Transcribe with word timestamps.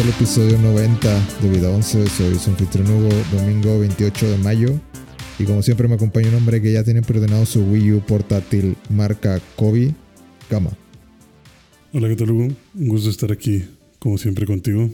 al 0.00 0.08
episodio 0.10 0.56
90 0.58 1.40
de 1.42 1.50
Vida 1.50 1.70
11. 1.70 2.06
Soy 2.08 2.34
su 2.36 2.50
anfitrión 2.50 2.88
Hugo, 2.88 3.08
domingo 3.32 3.80
28 3.80 4.30
de 4.30 4.38
mayo. 4.38 4.80
Y 5.40 5.44
como 5.44 5.60
siempre 5.60 5.88
me 5.88 5.96
acompaña 5.96 6.28
un 6.28 6.36
hombre 6.36 6.62
que 6.62 6.72
ya 6.72 6.84
tiene 6.84 7.02
preordenado 7.02 7.44
su 7.46 7.64
Wii 7.64 7.94
U 7.94 8.00
portátil 8.00 8.76
marca 8.90 9.40
Kobe 9.56 9.92
Gama. 10.48 10.70
Hola, 11.92 12.08
¿qué 12.08 12.14
tal 12.14 12.30
Hugo? 12.30 12.48
Un 12.74 12.88
gusto 12.88 13.10
estar 13.10 13.32
aquí, 13.32 13.64
como 13.98 14.18
siempre, 14.18 14.46
contigo. 14.46 14.88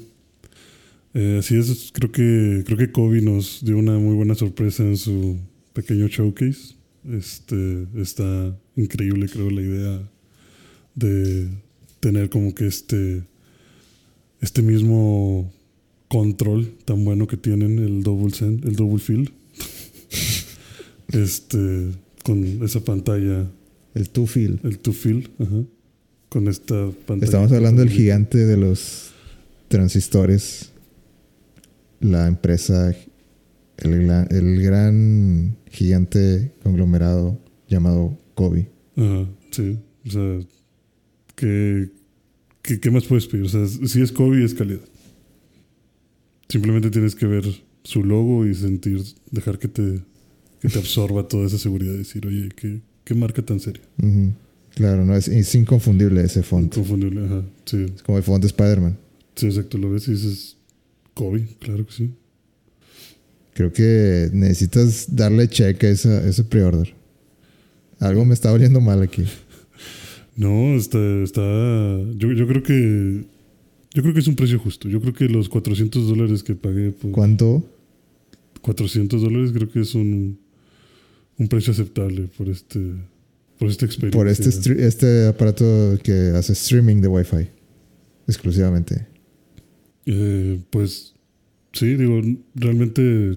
Eh, 1.13 1.37
así 1.41 1.59
es, 1.59 1.91
creo 1.93 2.11
que, 2.11 2.63
creo 2.65 2.79
que 2.79 2.91
Kobe 2.91 3.21
nos 3.21 3.63
dio 3.63 3.77
una 3.77 3.99
muy 3.99 4.15
buena 4.15 4.35
sorpresa 4.35 4.85
en 4.85 4.97
su 4.97 5.37
pequeño 5.75 6.09
showcase. 6.09 6.77
Este, 7.13 7.87
está 7.97 8.57
increíble, 8.75 9.29
creo, 9.29 9.51
la 9.51 9.61
idea 9.61 10.11
de 10.95 11.49
tener 12.01 12.31
como 12.31 12.55
que 12.55 12.67
este, 12.67 13.25
este 14.45 14.61
mismo 14.61 15.51
control 16.09 16.77
tan 16.85 17.03
bueno 17.03 17.27
que 17.27 17.39
tienen 17.39 17.79
el 17.79 18.03
Double 18.03 18.33
Send, 18.33 18.65
el 18.67 18.77
Double 18.77 18.99
Field. 18.99 19.33
este, 21.13 21.93
con 22.23 22.63
esa 22.63 22.81
pantalla. 22.81 23.51
El 23.95 24.11
Two 24.11 24.27
Field. 24.27 24.61
El 24.65 24.79
Two 24.81 24.93
Field, 24.93 25.31
ajá. 25.39 25.65
Con 26.29 26.49
esta 26.49 26.91
pantalla. 27.07 27.25
Estamos 27.25 27.53
hablando 27.53 27.81
del 27.81 27.91
gigante 27.91 28.39
de 28.39 28.57
los 28.57 29.13
transistores. 29.69 30.73
La 32.01 32.27
empresa, 32.27 32.95
el, 33.79 34.11
el 34.11 34.63
gran 34.63 35.57
gigante 35.71 36.53
conglomerado 36.63 37.41
llamado 37.67 38.19
Kobe. 38.35 38.69
Ajá, 38.97 39.27
sí. 39.51 39.79
O 40.07 40.11
sea, 40.11 40.41
¿qué, 42.65 42.81
qué, 42.81 42.91
más 42.91 43.05
puedes 43.05 43.27
pedir? 43.27 43.45
O 43.45 43.49
sea, 43.49 43.67
si 43.69 44.01
es 44.01 44.11
Kobe, 44.11 44.45
es 44.45 44.55
calidad. 44.55 44.81
Simplemente 46.49 46.91
tienes 46.91 47.15
que 47.15 47.27
ver 47.27 47.45
su 47.85 48.03
logo 48.03 48.47
y 48.47 48.55
sentir, 48.55 49.03
dejar 49.31 49.59
que 49.59 49.69
te, 49.69 50.01
que 50.61 50.69
te 50.69 50.79
absorba 50.79 51.29
toda 51.29 51.47
esa 51.47 51.59
seguridad. 51.59 51.93
Decir, 51.93 52.27
oye, 52.27 52.49
¿qué, 52.57 52.81
qué 53.05 53.15
marca 53.15 53.43
tan 53.43 53.61
seria? 53.61 53.83
Claro, 54.75 55.05
no, 55.05 55.15
es, 55.15 55.29
es, 55.29 55.55
inconfundible 55.55 56.25
ese 56.25 56.43
font. 56.43 56.75
Inconfundible, 56.75 57.27
ajá, 57.27 57.45
sí. 57.67 57.87
Es 57.95 58.03
como 58.03 58.19
el 58.19 58.25
font 58.25 58.43
de 58.43 58.49
Spider-Man. 58.49 58.99
Sí, 59.37 59.47
exacto, 59.47 59.79
lo 59.79 59.91
ves 59.91 60.09
y 60.09 60.13
dices, 60.13 60.57
Kobe, 61.13 61.47
claro 61.61 61.87
que 61.87 61.93
sí. 61.93 62.11
Creo 63.53 63.73
que 63.73 64.31
necesitas 64.33 65.15
darle 65.15 65.49
check 65.49 65.85
a, 65.85 65.89
esa, 65.89 66.27
ese 66.27 66.43
pre-order. 66.43 66.93
Algo 68.01 68.25
me 68.25 68.35
está 68.35 68.53
oliendo 68.53 68.81
mal 68.81 69.03
aquí. 69.03 69.25
No, 70.37 70.75
está. 70.75 70.99
está 71.23 71.43
yo, 72.17 72.33
yo, 72.33 72.47
creo 72.47 72.63
que. 72.63 73.25
Yo 73.93 74.03
creo 74.03 74.13
que 74.15 74.21
es 74.21 74.27
un 74.27 74.37
precio 74.37 74.59
justo. 74.59 74.89
Yo 74.89 75.01
creo 75.01 75.13
que 75.13 75.29
los 75.29 75.49
400 75.49 76.09
dólares 76.09 76.43
que 76.43 76.55
pagué. 76.55 76.91
Por, 76.91 77.13
¿Cuánto? 77.13 77.65
400 78.63 79.23
dólares 79.23 79.53
creo 79.53 79.69
que 79.71 79.81
es 79.81 79.95
un, 79.95 80.39
un 81.39 81.49
precio 81.49 81.73
aceptable 81.73 82.29
por 82.37 82.49
este. 82.49 82.81
Por 83.59 83.69
esta 83.69 83.87
experiencia. 83.87 84.19
Por 84.19 84.29
este, 84.29 84.87
este 84.87 85.27
aparato 85.29 85.99
que 86.03 86.33
hace 86.35 86.55
streaming 86.55 87.01
de 87.01 87.09
Wi-Fi. 87.09 87.49
Exclusivamente. 88.27 89.07
Eh, 90.07 90.59
pues. 90.71 91.15
Sí, 91.73 91.95
digo, 91.95 92.21
realmente. 92.55 93.37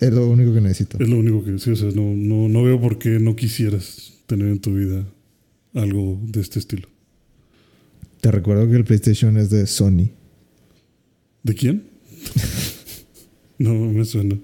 Es 0.00 0.12
lo 0.12 0.28
único 0.28 0.54
que 0.54 0.60
necesito. 0.60 0.96
Es 1.02 1.08
lo 1.08 1.18
único 1.18 1.44
que 1.44 1.58
sí, 1.58 1.70
o 1.70 1.76
sea, 1.76 1.90
no, 1.90 2.14
no, 2.14 2.48
no 2.48 2.62
veo 2.62 2.80
por 2.80 2.98
qué 2.98 3.18
no 3.18 3.34
quisieras 3.34 4.14
tener 4.26 4.48
en 4.48 4.60
tu 4.60 4.74
vida 4.74 5.04
algo 5.78 6.20
de 6.22 6.40
este 6.40 6.58
estilo. 6.58 6.88
Te 8.20 8.30
recuerdo 8.30 8.68
que 8.68 8.76
el 8.76 8.84
PlayStation 8.84 9.36
es 9.36 9.50
de 9.50 9.66
Sony. 9.66 10.10
¿De 11.42 11.54
quién? 11.54 11.84
no 13.58 13.74
me 13.74 14.04
suena. 14.04 14.36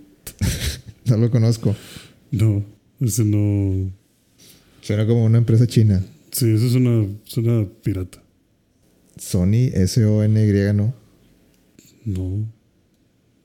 no 1.07 1.17
lo 1.17 1.31
conozco. 1.31 1.75
No, 2.31 2.65
ese 3.01 3.25
no. 3.25 3.91
Suena 4.81 5.07
como 5.07 5.25
una 5.25 5.39
empresa 5.39 5.67
china. 5.67 6.05
Sí, 6.31 6.51
eso 6.51 6.67
es 6.67 6.75
una, 6.75 7.07
suena 7.25 7.67
pirata. 7.83 8.23
Sony, 9.17 9.71
S-O-N-Y, 9.73 10.75
¿no? 10.75 10.95
No. 12.05 12.47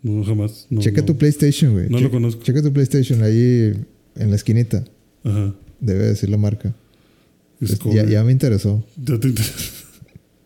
No, 0.01 0.23
jamás. 0.23 0.67
checa 0.79 1.05
tu 1.05 1.17
PlayStation, 1.17 1.73
güey. 1.73 1.89
No 1.89 1.99
lo 1.99 2.09
conozco. 2.09 2.41
Checa 2.43 2.61
tu 2.61 2.71
PlayStation 2.71 3.21
ahí 3.23 3.73
en 4.15 4.29
la 4.29 4.35
esquinita. 4.35 4.85
Ajá. 5.23 5.55
Debe 5.79 6.05
decir 6.05 6.29
la 6.29 6.37
marca. 6.37 6.73
Ya, 7.59 8.05
ya, 8.05 8.23
me 8.23 8.31
interesó. 8.31 8.85
Ya 8.97 9.19
te 9.19 9.27
interesó. 9.27 9.85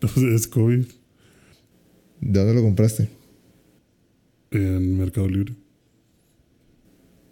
es 0.34 0.46
COVID. 0.48 0.84
¿De 2.20 2.38
dónde 2.38 2.54
lo 2.54 2.62
compraste? 2.62 3.08
En 4.50 4.98
Mercado 4.98 5.28
Libre. 5.28 5.54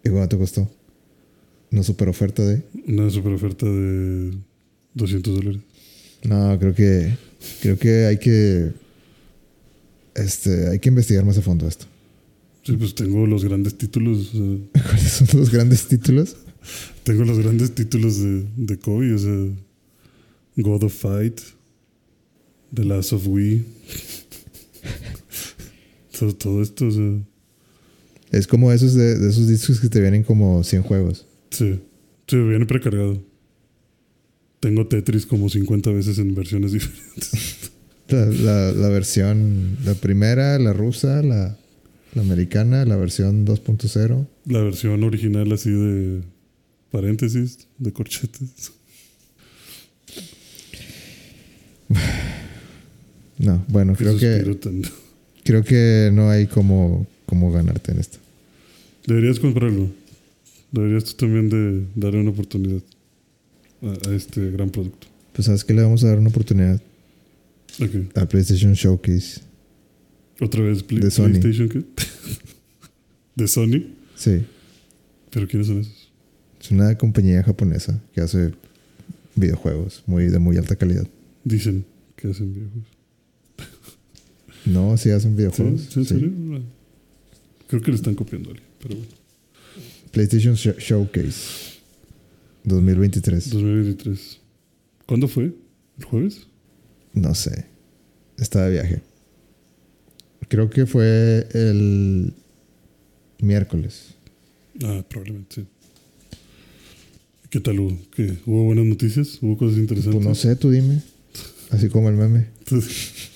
¿Y 0.03 0.09
cuánto 0.09 0.35
te 0.35 0.37
costó? 0.37 0.69
¿Una 1.71 1.83
super 1.83 2.07
oferta 2.09 2.43
de? 2.45 2.61
Una 2.87 3.09
super 3.09 3.33
oferta 3.33 3.65
de 3.65 4.31
200 4.93 5.35
dólares. 5.35 5.61
No, 6.23 6.57
creo 6.59 6.75
que. 6.75 7.17
Creo 7.61 7.77
que 7.77 8.05
hay 8.05 8.17
que. 8.19 8.71
Este, 10.15 10.69
hay 10.69 10.79
que 10.79 10.89
investigar 10.89 11.25
más 11.25 11.37
a 11.37 11.41
fondo 11.41 11.67
esto. 11.67 11.85
Sí, 12.63 12.73
pues 12.73 12.93
tengo 12.95 13.25
los 13.25 13.43
grandes 13.43 13.77
títulos. 13.77 14.31
¿Cuáles 14.71 15.11
son 15.11 15.39
los 15.39 15.49
grandes 15.49 15.87
títulos? 15.87 16.37
tengo 17.03 17.25
los 17.25 17.39
grandes 17.39 17.75
títulos 17.75 18.19
de, 18.19 18.45
de 18.55 18.77
Kobe, 18.77 19.13
o 19.13 19.17
sea. 19.17 19.47
God 20.55 20.83
of 20.83 20.93
Fight, 20.93 21.41
The 22.73 22.83
Last 22.83 23.13
of 23.13 23.27
Wii. 23.27 23.63
todo, 26.37 26.61
esto, 26.61 26.87
Es 28.31 28.47
como 28.47 28.71
esos 28.71 28.93
de, 28.93 29.13
esos 29.27 29.47
discos 29.47 29.79
que 29.79 29.89
te 29.89 29.99
vienen 29.99 30.23
como 30.23 30.63
100 30.63 30.83
juegos. 30.83 31.25
Sí, 31.49 31.79
sí, 32.27 32.37
viene 32.37 32.65
precargado. 32.65 33.21
Tengo 34.59 34.87
Tetris 34.87 35.25
como 35.25 35.49
50 35.49 35.91
veces 35.91 36.19
en 36.19 36.33
versiones 36.35 36.71
diferentes. 36.71 37.71
La, 38.09 38.71
la, 38.71 38.89
versión, 38.89 39.77
la 39.85 39.95
primera, 39.95 40.59
la 40.59 40.71
rusa, 40.71 41.23
la, 41.23 41.57
la 42.13 42.21
americana, 42.21 42.85
la 42.85 42.95
versión 42.95 43.43
2.0. 43.47 44.27
La 44.45 44.61
versión 44.61 45.03
original 45.03 45.51
así 45.51 45.71
de 45.71 46.21
paréntesis, 46.91 47.67
de 47.79 47.91
corchetes. 47.91 48.73
No, 53.43 53.63
bueno, 53.67 53.93
creo 53.95 54.17
que. 54.17 54.57
Creo 55.43 55.63
que 55.63 56.09
no 56.13 56.29
hay 56.29 56.47
como, 56.47 57.05
como 57.25 57.51
ganarte 57.51 57.91
en 57.91 57.99
esto. 57.99 58.17
Deberías 59.05 59.39
comprarlo. 59.39 59.89
Deberías 60.71 61.03
tú 61.03 61.13
también 61.13 61.49
de 61.49 61.85
darle 61.95 62.21
una 62.21 62.31
oportunidad 62.31 62.81
a, 63.81 64.15
este 64.15 64.49
gran 64.51 64.69
producto. 64.69 65.07
Pues 65.33 65.47
sabes 65.47 65.65
que 65.65 65.73
le 65.73 65.81
vamos 65.81 66.03
a 66.03 66.07
dar 66.07 66.19
una 66.19 66.29
oportunidad. 66.29 66.81
Okay. 67.75 68.09
Al 68.15 68.27
PlayStation 68.29 68.73
Showcase. 68.73 69.41
¿Otra 70.39 70.61
vez 70.61 70.77
de 70.77 70.83
PlayStation 70.83 71.69
qué? 71.69 71.83
¿De 73.35 73.47
Sony? 73.47 73.87
Sí. 74.15 74.43
¿Pero 75.31 75.47
quiénes 75.47 75.67
son 75.67 75.79
esos? 75.79 76.11
Es 76.61 76.71
una 76.71 76.97
compañía 76.97 77.43
japonesa 77.43 77.99
que 78.13 78.21
hace 78.21 78.53
videojuegos 79.35 80.03
muy, 80.05 80.27
de 80.27 80.39
muy 80.39 80.55
alta 80.57 80.75
calidad. 80.75 81.07
Dicen 81.43 81.85
que 82.15 82.29
hacen 82.29 82.53
videojuegos. 82.53 82.92
No, 84.65 84.97
sí 84.97 85.09
hacen 85.09 85.35
videojuegos. 85.35 85.89
¿Sí? 85.91 86.05
¿Sí? 86.05 86.33
Creo 87.67 87.81
que 87.81 87.91
le 87.91 87.95
están 87.95 88.15
copiando 88.15 88.53
pero 88.81 88.95
bueno. 88.95 89.11
PlayStation 90.11 90.55
Showcase 90.55 91.79
2023. 92.63 93.49
2023. 93.49 94.39
¿Cuándo 95.05 95.27
fue? 95.27 95.53
¿El 95.97 96.05
jueves? 96.05 96.47
No 97.13 97.33
sé. 97.35 97.65
Está 98.37 98.65
de 98.65 98.71
viaje. 98.71 99.01
Creo 100.47 100.69
que 100.69 100.85
fue 100.85 101.47
el 101.53 102.33
miércoles. 103.39 104.15
Ah, 104.83 105.03
probablemente 105.07 105.55
sí. 105.55 105.67
¿Qué 107.49 107.59
tal 107.59 107.79
hubo? 107.79 107.97
¿Qué? 108.15 108.37
¿Hubo 108.45 108.63
buenas 108.63 108.85
noticias? 108.85 109.37
¿Hubo 109.41 109.57
cosas 109.57 109.77
interesantes? 109.77 110.15
Pues 110.15 110.25
no 110.25 110.35
sé, 110.35 110.55
tú 110.55 110.71
dime. 110.71 111.01
Así 111.69 111.89
como 111.89 112.09
el 112.09 112.15
meme. 112.15 112.47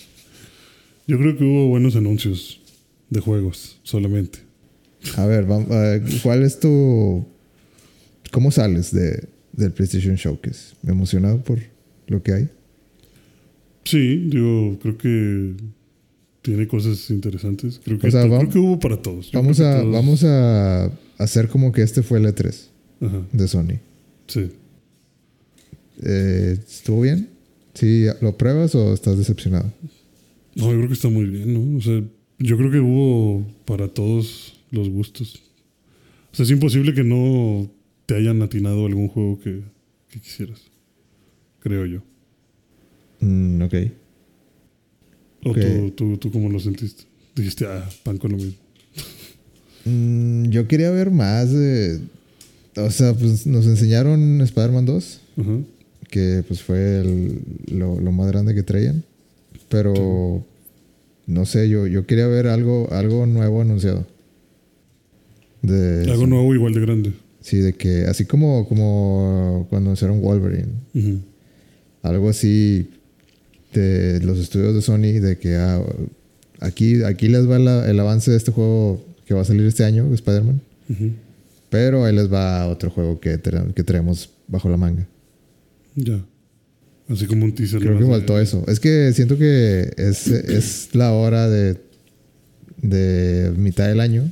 Yo 1.07 1.17
creo 1.17 1.37
que 1.37 1.43
hubo 1.43 1.67
buenos 1.67 1.95
anuncios 1.95 2.61
de 3.09 3.21
juegos 3.21 3.79
solamente. 3.83 4.39
A 5.15 5.25
ver, 5.25 5.45
vamos, 5.45 5.67
¿cuál 6.21 6.43
es 6.43 6.59
tu. 6.59 7.25
¿Cómo 8.31 8.51
sales 8.51 8.91
de, 8.91 9.27
del 9.53 9.71
PlayStation 9.71 10.15
Showcase? 10.15 10.75
¿Emocionado 10.85 11.41
por 11.41 11.59
lo 12.07 12.21
que 12.21 12.33
hay? 12.33 12.49
Sí, 13.85 14.27
yo 14.29 14.77
creo 14.81 14.97
que 14.97 15.53
tiene 16.41 16.67
cosas 16.67 17.09
interesantes. 17.09 17.79
Creo 17.83 17.99
que, 17.99 18.09
creo 18.09 18.49
que 18.49 18.59
hubo 18.59 18.79
para 18.79 19.01
todos. 19.01 19.31
vamos 19.31 19.61
a, 19.61 19.81
vamos 19.83 20.25
a 20.25 20.91
hacer 21.17 21.47
como 21.47 21.71
que 21.71 21.83
este 21.83 22.03
fue 22.03 22.19
el 22.19 22.25
E3 22.25 22.55
de 23.31 23.47
Sony. 23.47 23.79
Sí. 24.27 24.51
Eh, 26.03 26.57
¿Estuvo 26.67 27.01
bien? 27.01 27.29
¿Sí 27.73 28.07
lo 28.21 28.37
pruebas 28.37 28.75
o 28.75 28.93
estás 28.93 29.17
decepcionado? 29.17 29.71
No, 30.57 30.71
yo 30.71 30.77
creo 30.77 30.87
que 30.87 30.93
está 30.93 31.09
muy 31.09 31.25
bien, 31.25 31.53
¿no? 31.53 31.77
O 31.77 31.81
sea, 31.81 32.01
yo 32.39 32.57
creo 32.57 32.71
que 32.71 32.79
hubo 32.79 33.45
para 33.65 33.87
todos 33.87 34.59
los 34.71 34.89
gustos. 34.89 35.41
O 36.31 36.35
sea, 36.35 36.43
es 36.43 36.51
imposible 36.51 36.93
que 36.93 37.03
no 37.03 37.69
te 38.05 38.15
hayan 38.15 38.41
atinado 38.41 38.85
algún 38.85 39.07
juego 39.07 39.39
que, 39.39 39.61
que 40.09 40.19
quisieras. 40.19 40.61
Creo 41.59 41.85
yo. 41.85 42.01
Mm, 43.19 43.61
ok. 43.61 43.73
¿O 45.45 45.53
tú, 45.53 45.91
tú, 45.95 46.17
tú 46.17 46.31
cómo 46.31 46.49
lo 46.49 46.59
sentiste? 46.59 47.03
Dijiste, 47.35 47.65
ah, 47.65 47.87
pan 48.03 48.17
con 48.17 48.31
lo 48.31 48.37
mismo. 48.37 48.53
Mm, 49.85 50.45
yo 50.49 50.67
quería 50.67 50.91
ver 50.91 51.11
más 51.11 51.51
de... 51.51 51.99
O 52.77 52.91
sea, 52.91 53.13
pues 53.13 53.47
nos 53.47 53.65
enseñaron 53.65 54.41
Spider-Man 54.41 54.85
2, 54.85 55.21
Ajá. 55.37 55.57
que 56.09 56.43
pues 56.47 56.61
fue 56.61 56.99
el- 56.99 57.41
lo, 57.71 57.99
lo 57.99 58.11
más 58.11 58.27
grande 58.27 58.53
que 58.53 58.61
traían. 58.63 59.03
Pero... 59.69 60.45
No 61.25 61.45
sé, 61.45 61.67
yo, 61.67 61.87
yo 61.87 62.05
quería 62.05 62.25
ver 62.27 62.47
algo, 62.47 62.87
algo 62.91 63.25
nuevo 63.25 63.61
anunciado. 63.61 64.05
De, 65.61 66.09
Algo 66.09 66.25
nuevo 66.27 66.53
igual 66.53 66.73
de 66.73 66.79
grande. 66.81 67.13
Sí, 67.41 67.57
de 67.57 67.73
que 67.73 68.05
así 68.05 68.25
como, 68.25 68.67
como 68.67 69.65
cuando 69.69 69.89
anunciaron 69.89 70.21
Wolverine. 70.21 70.71
Ujú. 70.95 71.19
algo 72.03 72.29
así 72.29 72.89
de 73.73 74.21
los 74.21 74.37
estudios 74.39 74.73
de 74.73 74.81
Sony 74.81 75.19
de 75.19 75.37
que 75.37 75.55
ah, 75.57 75.81
aquí, 76.61 77.03
aquí 77.03 77.27
les 77.27 77.49
va 77.49 77.59
la- 77.59 77.89
el 77.89 77.99
avance 77.99 78.31
de 78.31 78.37
este 78.37 78.51
juego 78.53 79.03
que 79.25 79.33
va 79.33 79.41
a 79.41 79.45
salir 79.45 79.65
este 79.65 79.83
año, 79.83 80.13
Spider-Man. 80.13 80.61
Pero 81.69 82.05
ahí 82.05 82.15
les 82.15 82.31
va 82.31 82.67
otro 82.69 82.89
juego 82.89 83.19
que, 83.19 83.41
tra- 83.43 83.73
que 83.73 83.83
traemos 83.83 84.29
bajo 84.47 84.69
la 84.69 84.77
manga. 84.77 85.05
Ya. 85.95 86.23
Así 87.09 87.25
como 87.25 87.45
un 87.45 87.53
teaser. 87.55 87.79
Creo 87.79 87.97
que 87.97 88.03
de- 88.03 88.09
faltó 88.09 88.39
eso. 88.39 88.63
Es 88.67 88.79
que 88.79 89.13
siento 89.13 89.37
que 89.37 89.91
es, 89.97 90.27
es 90.27 90.89
la 90.93 91.13
hora 91.13 91.49
de, 91.49 91.77
de 92.81 93.51
mitad 93.55 93.87
del 93.87 93.99
año. 94.01 94.29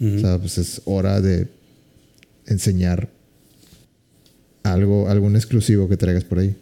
O 0.00 0.18
sea, 0.20 0.38
pues 0.38 0.58
es 0.58 0.82
hora 0.84 1.20
de 1.22 1.48
enseñar 2.46 3.08
algo, 4.62 5.08
algún 5.08 5.36
exclusivo 5.36 5.88
que 5.88 5.96
traigas 5.96 6.22
por 6.24 6.38
ahí. 6.38 6.54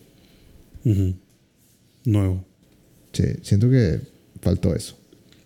Nuevo. 2.05 2.45
Sí, 3.13 3.25
siento 3.43 3.69
que 3.71 4.01
faltó 4.41 4.75
eso. 4.75 4.97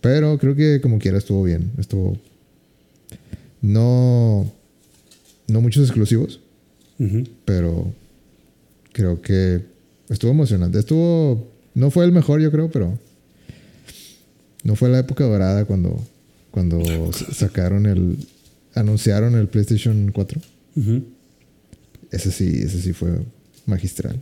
Pero 0.01 0.39
creo 0.39 0.55
que 0.55 0.81
como 0.81 0.99
quiera 0.99 1.19
estuvo 1.19 1.43
bien. 1.43 1.73
Estuvo. 1.79 2.19
No. 3.63 4.53
No 5.49 5.61
muchos 5.63 5.85
exclusivos, 5.89 6.41
pero 7.47 7.91
creo 8.93 9.23
que 9.23 9.63
estuvo 10.09 10.31
emocionante. 10.31 10.79
Estuvo. 10.79 11.51
No 11.75 11.91
fue 11.91 12.05
el 12.05 12.13
mejor, 12.13 12.41
yo 12.41 12.51
creo, 12.51 12.71
pero. 12.71 12.99
No 14.65 14.75
fue 14.77 14.89
la 14.89 14.99
época 15.01 15.25
dorada 15.25 15.65
cuando. 15.65 16.05
Cuando 16.51 16.81
sacaron 17.13 17.87
el. 17.87 18.17
Anunciaron 18.75 19.35
el 19.35 19.49
PlayStation 19.49 20.11
4. 20.13 20.41
Ujú. 20.77 21.03
Ese 22.11 22.31
sí, 22.31 22.61
ese 22.63 22.81
sí 22.81 22.93
fue 22.93 23.11
magistral. 23.67 24.21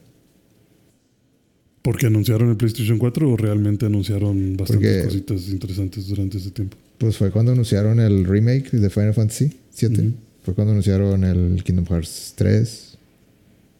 ¿Porque 1.83 2.07
anunciaron 2.07 2.51
el 2.51 2.57
PlayStation 2.57 2.99
4 2.99 3.31
o 3.31 3.37
realmente 3.37 3.87
anunciaron 3.87 4.57
bastantes 4.57 5.05
Porque- 5.05 5.05
cositas 5.05 5.49
interesantes 5.49 6.07
durante 6.09 6.39
ese 6.39 6.51
tiempo? 6.51 6.77
Pues 6.99 7.17
fue 7.17 7.31
cuando 7.31 7.53
anunciaron 7.53 8.01
el 8.01 8.25
remake 8.25 8.71
de 8.73 8.91
Final 8.91 9.15
Fantasy 9.15 9.53
7. 9.71 10.01
Ujú. 10.01 10.13
Fue 10.43 10.55
cuando 10.55 10.73
anunciaron 10.73 11.23
el 11.25 11.63
Kingdom 11.63 11.87
Hearts 11.87 12.33
3. 12.37 12.99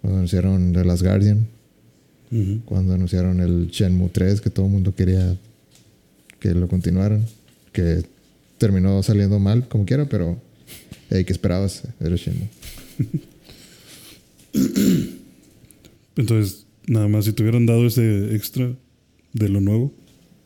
Cuando 0.03 0.19
anunciaron 0.19 0.73
The 0.73 0.85
Last 0.85 1.03
Guardian. 1.03 1.49
Cuando 2.65 2.93
anunciaron 2.95 3.41
el 3.41 3.69
Shenmue 3.69 4.09
3, 4.11 4.41
que 4.41 4.51
todo 4.51 4.67
el 4.67 4.73
mundo 4.73 4.95
quería 4.95 5.37
que 6.41 6.53
lo 6.53 6.69
continuaran. 6.69 7.25
Que 7.73 8.03
terminó 8.59 9.03
saliendo 9.03 9.39
mal, 9.39 9.69
como 9.69 9.85
quiera, 9.87 10.07
pero. 10.07 10.41
Hey, 11.11 11.25
¿Qué 11.25 11.33
esperabas? 11.33 11.83
Era 12.01 12.17
Shenmue. 12.17 12.49
Entonces, 16.17 16.67
nada 16.87 17.09
más, 17.09 17.25
si 17.27 17.33
te 17.33 17.43
hubieran 17.43 17.67
dado 17.67 17.87
ese 17.87 18.35
extra 18.35 18.75
de 19.33 19.49
lo 19.49 19.61
nuevo, 19.61 19.93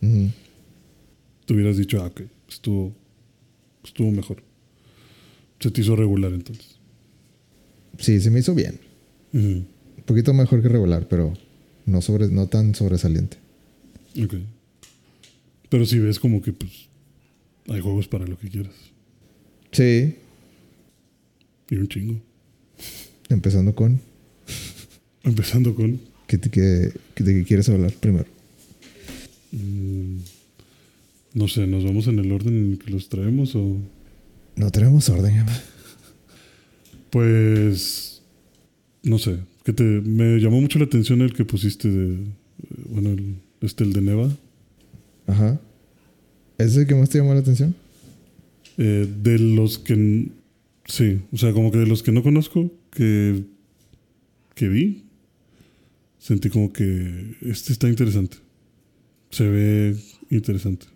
Ujú. 0.03 0.31
te 1.47 1.55
hubieras 1.55 1.77
dicho, 1.77 2.03
ah, 2.03 2.07
ok, 2.07 2.23
estuvo, 2.49 2.93
estuvo 3.85 4.11
mejor. 4.11 4.43
Se 5.61 5.71
te 5.71 5.81
hizo 5.83 5.95
regular 5.95 6.33
entonces. 6.33 6.77
Sí, 7.99 8.21
se 8.21 8.31
me 8.31 8.41
hizo 8.41 8.55
bien. 8.55 8.81
Un 9.33 9.67
poquito 10.07 10.33
mejor 10.35 10.63
que 10.63 10.69
regular, 10.69 11.07
pero 11.09 11.35
no, 11.87 12.01
sobre, 12.03 12.29
no 12.29 12.47
tan 12.47 12.75
sobresaliente. 12.75 13.37
Ok. 14.23 14.35
Pero 15.69 15.87
si 15.87 15.99
ves 15.99 16.19
como 16.19 16.43
que, 16.43 16.53
pues, 16.53 16.73
hay 17.69 17.81
juegos 17.81 18.09
para 18.09 18.27
lo 18.27 18.39
que 18.39 18.49
quieras. 18.49 18.75
Sí, 19.73 20.17
Y 21.71 21.77
un 21.77 21.89
chingo. 21.89 22.21
empezando 23.29 23.75
con. 23.75 24.01
Empezando 25.23 25.75
con... 25.75 26.01
¿qué, 26.27 26.39
te- 26.39 26.51
qué- 26.51 26.93
qué- 27.15 27.25
¿De 27.25 27.35
qué 27.35 27.45
quieres 27.45 27.69
hablar 27.69 27.93
primero? 27.93 28.27
mm, 29.53 30.17
no 31.35 31.47
sé, 31.49 31.67
¿nos 31.69 31.85
vamos 31.85 32.07
en 32.09 32.19
el 32.19 32.33
orden 32.33 32.55
en 32.57 32.73
el 32.73 32.79
que 32.79 32.91
los 32.91 33.09
traemos 33.09 33.55
o...? 33.55 33.77
No 34.57 34.71
tenemos 34.73 35.09
orden. 35.09 35.45
Pues... 37.11 38.23
No 39.03 39.19
sé. 39.19 39.39
Que 39.71 39.75
te, 39.75 39.85
me 39.85 40.39
llamó 40.41 40.61
mucho 40.61 40.79
la 40.81 40.87
atención 40.87 41.21
el 41.21 41.33
que 41.33 41.45
pusiste 41.45 41.89
de... 41.89 42.17
Bueno, 42.89 43.11
el, 43.11 43.37
este, 43.61 43.85
el 43.85 43.93
de 43.93 44.01
Neva. 44.01 44.29
Ajá. 45.27 45.61
¿Ese 46.59 46.69
es 46.71 46.77
el 46.79 46.87
que 46.87 46.95
más 46.97 47.09
te 47.09 47.19
llamó 47.19 47.35
la 47.35 47.41
atención? 47.41 47.75
Eh, 48.79 49.07
de 49.23 49.39
los 49.39 49.79
que... 49.79 50.29
Sí, 50.87 51.21
o 51.33 51.37
sea, 51.39 51.53
como 51.53 51.71
que 51.71 51.79
de 51.79 51.87
los 51.87 52.03
que 52.03 52.11
no 52.11 52.23
conozco, 52.25 52.73
que, 52.91 53.45
que 54.57 54.69
vi, 54.69 55.05
sentí 56.19 56.49
como 56.51 56.73
que 56.73 57.37
este 57.43 57.73
está 57.73 57.89
interesante. 57.89 58.39
Se 59.31 59.45
ve 59.49 59.95
interesante. 60.31 60.87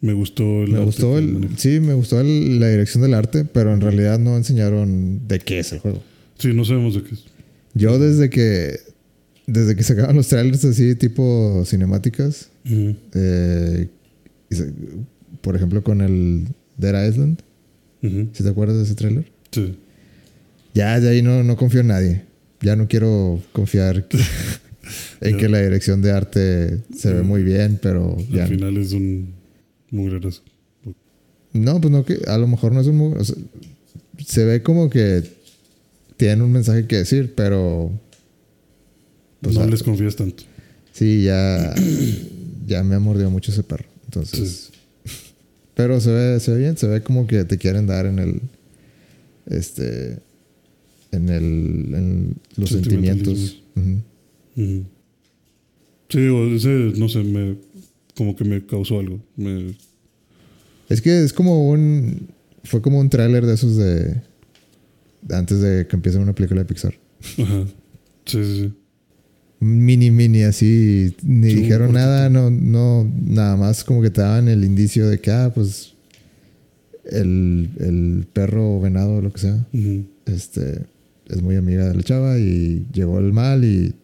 Me 0.00 0.12
gustó 0.12 0.62
el 0.62 0.70
Me 0.70 0.76
arte 0.76 0.86
gustó 0.86 1.18
el, 1.18 1.48
sí, 1.58 1.80
me 1.80 1.94
gustó 1.94 2.20
el- 2.20 2.60
la 2.60 2.68
dirección 2.68 3.02
del 3.02 3.14
arte, 3.14 3.44
pero 3.44 3.74
en 3.74 3.80
realidad 3.80 4.20
no 4.20 4.36
enseñaron 4.36 5.26
de 5.26 5.40
qué 5.40 5.58
es 5.58 5.72
el 5.72 5.80
juego. 5.80 6.02
Sí, 6.38 6.52
no 6.54 6.64
sabemos 6.64 6.94
de 6.94 7.02
qué 7.02 7.14
es. 7.14 7.24
Yo 7.74 7.98
desde 7.98 8.30
que 8.30 8.78
desde 9.46 9.74
que 9.76 9.82
sacaban 9.82 10.14
los 10.16 10.28
trailers 10.28 10.64
así 10.64 10.94
tipo 10.94 11.62
cinemáticas, 11.66 12.50
eh, 13.14 13.88
por 15.40 15.56
ejemplo 15.56 15.82
con 15.82 16.00
el 16.00 16.46
Dead 16.76 17.08
Island. 17.08 17.40
¿si 18.02 18.42
te 18.42 18.48
acuerdas 18.48 18.78
de 18.78 18.84
ese 18.84 18.94
trailer? 18.94 19.30
Sí. 19.50 19.76
Ya 20.72 20.98
de 21.00 21.08
ahí 21.10 21.20
no, 21.22 21.42
no 21.44 21.56
confío 21.56 21.80
en 21.80 21.88
nadie. 21.88 22.22
Ya 22.62 22.74
no 22.76 22.88
quiero 22.88 23.42
confiar 23.52 24.08
que- 24.08 24.18
en 25.20 25.36
que 25.36 25.48
la 25.48 25.60
dirección 25.60 26.00
de 26.00 26.10
arte 26.12 26.80
se 26.96 27.12
ve 27.12 27.22
muy 27.22 27.42
bien, 27.42 27.78
pero 27.82 28.16
ya 28.30 28.44
Al 28.44 28.48
final 28.50 28.76
es 28.78 28.92
un 28.92 29.34
mugrerazo. 29.90 30.42
No, 31.52 31.80
pues 31.80 31.90
no, 31.92 32.04
que 32.04 32.20
a 32.26 32.38
lo 32.38 32.46
mejor 32.46 32.72
no 32.72 32.80
es 32.80 32.86
un... 32.86 32.96
mu- 32.96 33.14
o 33.16 33.24
sea, 33.24 33.36
se 34.24 34.44
ve 34.44 34.62
como 34.62 34.88
que 34.88 35.22
tienen 36.20 36.42
un 36.42 36.52
mensaje 36.52 36.86
que 36.86 36.96
decir, 36.96 37.32
pero... 37.34 37.90
pues, 39.40 39.54
no 39.54 39.66
les 39.66 39.82
confías 39.82 40.16
tanto. 40.16 40.42
Sí, 40.92 41.22
ya... 41.22 41.74
ya 42.66 42.84
me 42.84 42.94
ha 42.94 42.98
mordido 42.98 43.30
mucho 43.30 43.50
ese 43.50 43.62
perro. 43.62 43.86
Entonces... 44.04 44.70
Pero 45.74 45.98
se 45.98 46.12
ve, 46.12 46.38
se 46.40 46.52
ve 46.52 46.58
bien, 46.58 46.76
se 46.76 46.88
ve 46.88 47.02
como 47.02 47.26
que 47.26 47.46
te 47.46 47.56
quieren 47.56 47.86
dar 47.86 48.04
en 48.04 48.18
el... 48.18 48.42
Este... 49.46 50.18
En 51.10 51.30
el... 51.30 51.94
En 51.94 52.36
los 52.56 52.68
sentimientos. 52.68 53.62
Sí, 54.54 56.18
o 56.18 56.54
ese, 56.54 56.68
no 56.98 57.08
sé, 57.08 57.20
me, 57.20 57.56
como 58.14 58.36
que 58.36 58.44
me 58.44 58.66
causó 58.66 58.98
algo. 58.98 59.20
Me, 59.36 59.74
Es 60.90 61.00
que 61.00 61.24
es 61.24 61.32
como 61.32 61.70
un... 61.70 62.28
Fue 62.64 62.82
como 62.82 63.00
un 63.00 63.08
tráiler 63.08 63.46
de 63.46 63.54
esos 63.54 63.78
de... 63.78 64.20
Antes 65.28 65.60
de 65.60 65.86
que 65.86 65.96
empiece 65.96 66.18
una 66.18 66.34
película 66.34 66.60
de 66.62 66.64
Pixar. 66.66 66.94
ajá. 67.42 67.66
Sí, 68.24 68.44
sí, 68.44 68.56
sí. 68.60 68.72
mini 69.60 70.10
mini 70.10 70.42
así 70.42 71.14
ni 71.22 71.50
Sí, 71.50 71.56
dijeron 71.56 71.92
nada 71.92 72.28
no 72.30 72.50
no 72.50 73.04
nada 73.26 73.56
más 73.56 73.82
como 73.84 74.00
que 74.02 74.10
te 74.10 74.20
daban 74.22 74.48
el 74.48 74.64
indicio 74.64 75.08
de 75.08 75.20
que 75.20 75.30
ah 75.30 75.50
pues 75.54 75.94
el, 77.04 77.70
el 77.78 78.26
perro 78.32 78.76
o 78.76 78.80
venado 78.80 79.16
o 79.16 79.20
lo 79.20 79.32
que 79.32 79.40
sea 79.40 79.66
este 80.26 80.84
es 81.28 81.42
muy 81.42 81.56
amiga 81.56 81.88
de 81.88 81.94
la 81.94 82.02
chava 82.02 82.38
y 82.38 82.86
llegó 82.92 83.18
el 83.18 83.32
mal 83.32 83.64
y, 83.64 83.94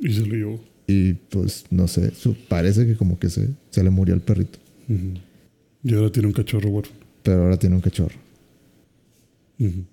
Y 0.00 0.12
se 0.12 0.20
lo 0.26 0.34
llevó. 0.34 0.60
y 0.86 1.14
pues 1.14 1.64
no 1.70 1.88
sé 1.88 2.12
parece 2.48 2.86
que 2.86 2.96
como 2.96 3.18
que 3.18 3.30
se, 3.30 3.48
se 3.70 3.82
le 3.82 3.90
murió 3.90 4.14
el 4.14 4.20
perrito 4.20 4.58
Ujú. 4.88 5.14
Y 5.84 5.94
ahora 5.94 6.10
tiene 6.12 6.28
un 6.28 6.34
cachorro 6.34 6.68
huérfano. 6.70 7.00
pero 7.22 7.42
ahora 7.42 7.56
tiene 7.58 7.74
un 7.76 7.82
cachorro 7.82 8.14
Ujú. 9.58 9.84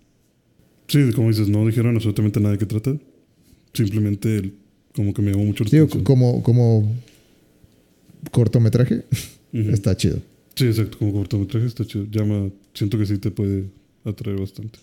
Sí, 0.89 1.11
como 1.13 1.29
dices, 1.29 1.47
no 1.47 1.65
dijeron 1.65 1.95
absolutamente 1.95 2.39
nada 2.41 2.53
de 2.53 2.57
qué 2.59 2.65
trata. 2.65 2.95
Simplemente 3.73 4.51
como 4.93 5.13
que 5.13 5.21
me 5.21 5.31
llamó 5.31 5.45
mucho 5.45 5.63
la 5.63 5.69
digo 5.69 5.83
atención. 5.85 6.03
como 6.03 6.43
como 6.43 6.93
cortometraje, 8.31 9.05
está 9.53 9.95
chido. 9.95 10.17
Sí, 10.55 10.65
exacto, 10.65 10.97
como 10.97 11.13
cortometraje 11.13 11.67
está 11.67 11.85
chido. 11.85 12.05
Llama, 12.11 12.49
siento 12.73 12.97
que 12.97 13.05
sí 13.05 13.17
te 13.17 13.31
puede 13.31 13.65
atraer 14.03 14.39
bastante. 14.39 14.79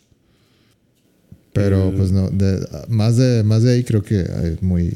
Pero 1.53 1.89
Eh. 1.89 1.95
pues 1.97 2.13
no, 2.13 2.31
de- 2.31 2.67
más, 2.89 3.17
de, 3.17 3.43
más 3.43 3.63
de 3.63 3.73
ahí 3.75 3.85
creo 3.85 4.03
que 4.03 4.21
es 4.21 4.63
muy, 4.63 4.93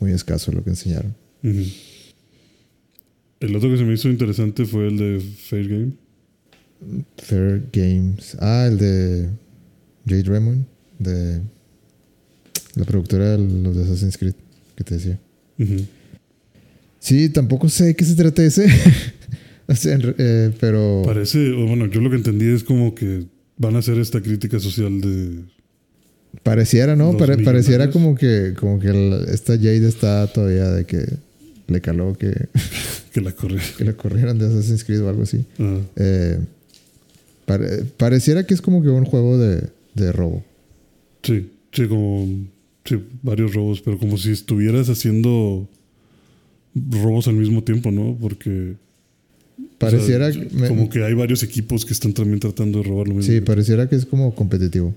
muy 0.00 0.10
escaso 0.10 0.50
lo 0.52 0.62
que 0.64 0.70
enseñaron. 0.70 1.14
El 3.40 3.54
otro 3.54 3.70
que 3.70 3.76
se 3.76 3.84
me 3.84 3.94
hizo 3.94 4.08
interesante 4.08 4.64
fue 4.64 4.88
el 4.88 4.96
de 4.96 5.20
Fair 5.20 5.68
Game. 5.68 5.92
Fair 7.18 7.68
Games. 7.72 8.36
Ah, 8.40 8.66
el 8.68 8.78
de 8.78 9.28
Jade 10.06 10.22
Raymond, 10.24 10.64
de 10.98 11.40
la 12.74 12.84
productora 12.84 13.36
de 13.36 13.38
los 13.38 13.76
de 13.76 13.82
Assassin's 13.84 14.16
Creed, 14.18 14.34
que 14.76 14.84
te 14.84 14.94
decía. 14.96 15.18
Sí, 17.00 17.28
tampoco 17.28 17.68
sé 17.68 17.84
de 17.86 17.96
qué 17.96 18.04
se 18.04 18.14
trata 18.14 18.42
ese. 18.44 18.66
o 19.66 19.74
sea, 19.74 19.98
eh, 20.18 20.50
pero 20.60 21.02
Parece, 21.04 21.50
o 21.52 21.66
bueno, 21.66 21.86
yo 21.86 22.00
lo 22.00 22.10
que 22.10 22.16
entendí 22.16 22.46
es 22.46 22.64
como 22.64 22.94
que 22.94 23.24
van 23.58 23.76
a 23.76 23.78
hacer 23.78 23.98
esta 23.98 24.20
crítica 24.20 24.58
social 24.60 25.00
de... 25.00 25.40
pareciera, 26.42 26.96
¿no? 26.96 27.16
Pare- 27.16 27.38
pareciera 27.38 27.90
como 27.90 28.14
que, 28.14 28.54
como 28.58 28.78
que 28.78 28.90
esta 29.32 29.54
Jade 29.56 29.88
está 29.88 30.26
todavía 30.26 30.70
de 30.70 30.84
que 30.84 31.04
le 31.68 31.80
caló 31.80 32.16
que, 32.18 32.32
que 33.12 33.20
la 33.20 33.32
corre. 33.32 33.58
que 33.78 33.84
la 33.84 33.92
corrieran 33.94 34.38
de 34.38 34.46
Assassin's 34.46 34.84
Creed 34.84 35.02
o 35.02 35.08
algo 35.08 35.22
así. 35.22 35.44
Ah, 35.58 35.78
Eh, 35.96 36.38
pare- 37.46 37.84
pareciera 37.96 38.44
que 38.46 38.54
es 38.54 38.60
como 38.60 38.82
que 38.82 38.88
un 38.88 39.04
juego 39.04 39.38
de, 39.38 39.68
de 39.96 40.12
robo. 40.12 40.44
sí, 41.22 41.50
sí, 41.72 41.86
como... 41.88 42.28
Sí, 42.84 42.96
varios 43.22 43.52
robos, 43.52 43.80
pero 43.82 43.98
como 43.98 44.16
si 44.16 44.30
estuvieras 44.30 44.88
haciendo 44.88 45.68
robos 46.74 47.26
al 47.26 47.34
mismo 47.34 47.64
tiempo, 47.64 47.90
¿no? 47.90 48.16
Porque... 48.20 48.74
Pareciera 49.78 50.28
o 50.28 50.32
sea, 50.32 50.46
que 50.48 50.54
me- 50.54 50.68
como 50.68 50.88
que 50.88 51.02
hay 51.02 51.12
varios 51.14 51.42
equipos 51.42 51.84
que 51.84 51.92
están 51.92 52.12
también 52.12 52.38
tratando 52.38 52.78
de 52.78 52.84
robar 52.84 53.08
lo 53.08 53.14
mismo. 53.14 53.32
Sí, 53.32 53.40
pareciera 53.40 53.88
que 53.88 53.96
es 53.96 54.06
como 54.06 54.32
competitivo. 54.36 54.94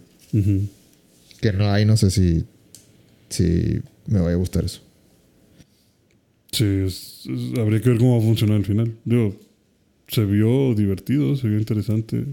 Que 1.41 1.51
no 1.53 1.70
hay, 1.72 1.86
no 1.86 1.98
sé 1.98 2.12
si, 2.12 2.44
si 3.29 3.79
me 4.06 4.20
vaya 4.20 4.34
a 4.34 4.38
gustar 4.38 4.65
eso. 4.65 4.82
Sí, 6.51 6.63
es- 6.65 7.24
es- 7.25 7.58
habría 7.58 7.82
que 7.82 7.89
ver 7.89 7.98
cómo 7.98 8.18
va 8.18 8.24
a 8.24 8.25
funcionar 8.27 8.58
al 8.58 8.65
final. 8.65 8.94
Digo, 9.06 9.36
se 10.08 10.25
vio 10.25 10.74
divertido, 10.75 11.36
se 11.36 11.48
vio 11.48 11.58
interesante. 11.60 12.25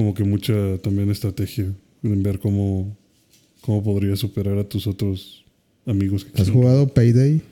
Como 0.00 0.14
que 0.14 0.24
mucha 0.24 0.54
también 0.78 1.10
estrategia 1.10 1.66
en 2.02 2.22
ver 2.22 2.38
cómo, 2.38 2.96
cómo 3.60 3.84
podrías 3.84 4.18
superar 4.18 4.56
a 4.56 4.64
tus 4.64 4.86
otros 4.86 5.44
amigos. 5.84 6.24
Que 6.24 6.40
¿Has 6.40 6.48
jugado 6.48 6.88
Payday? 6.88 7.42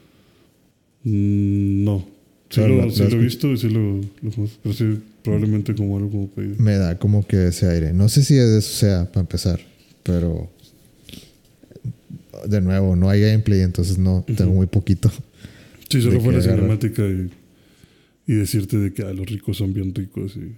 Mm, 1.05 1.85
no. 1.85 2.07
Sí, 2.49 2.61
lo, 2.62 2.87
la- 2.87 2.90
sí 2.90 3.02
la 3.02 3.11
lo 3.11 3.17
he 3.17 3.23
visto 3.23 3.52
y 3.52 3.59
sí 3.59 3.69
lo, 3.69 3.97
lo 4.00 4.49
Pero 4.62 4.75
sí, 4.75 4.99
probablemente 5.23 5.75
como 5.75 5.99
algo 5.99 6.11
como 6.11 6.28
pedido. 6.31 6.57
Me 6.59 6.76
da 6.78 6.99
como 6.99 7.26
que 7.26 7.49
ese 7.49 7.67
aire. 7.69 7.93
No 7.93 8.09
sé 8.09 8.25
si 8.25 8.33
de 8.37 8.57
eso 8.61 8.73
sea, 8.78 9.05
para 9.12 9.21
empezar. 9.21 9.61
Pero... 10.02 10.50
De 12.49 12.62
nuevo, 12.62 12.97
no 12.97 13.11
hay 13.11 13.21
gameplay, 13.21 13.61
entonces 13.61 13.99
no 13.99 14.25
tengo 14.35 14.52
muy 14.55 14.69
poquito. 14.69 15.12
Sí, 15.90 16.00
solo 16.00 16.19
fue 16.23 16.33
la 16.33 16.38
agarra- 16.38 16.57
cinemática 16.57 17.02
y, 17.07 17.31
y 18.26 18.37
decirte 18.37 18.78
de 18.78 18.95
que 18.95 19.02
ah, 19.02 19.12
los 19.12 19.26
ricos 19.26 19.59
son 19.59 19.75
bien 19.75 19.95
ricos 19.95 20.35
y 20.37 20.52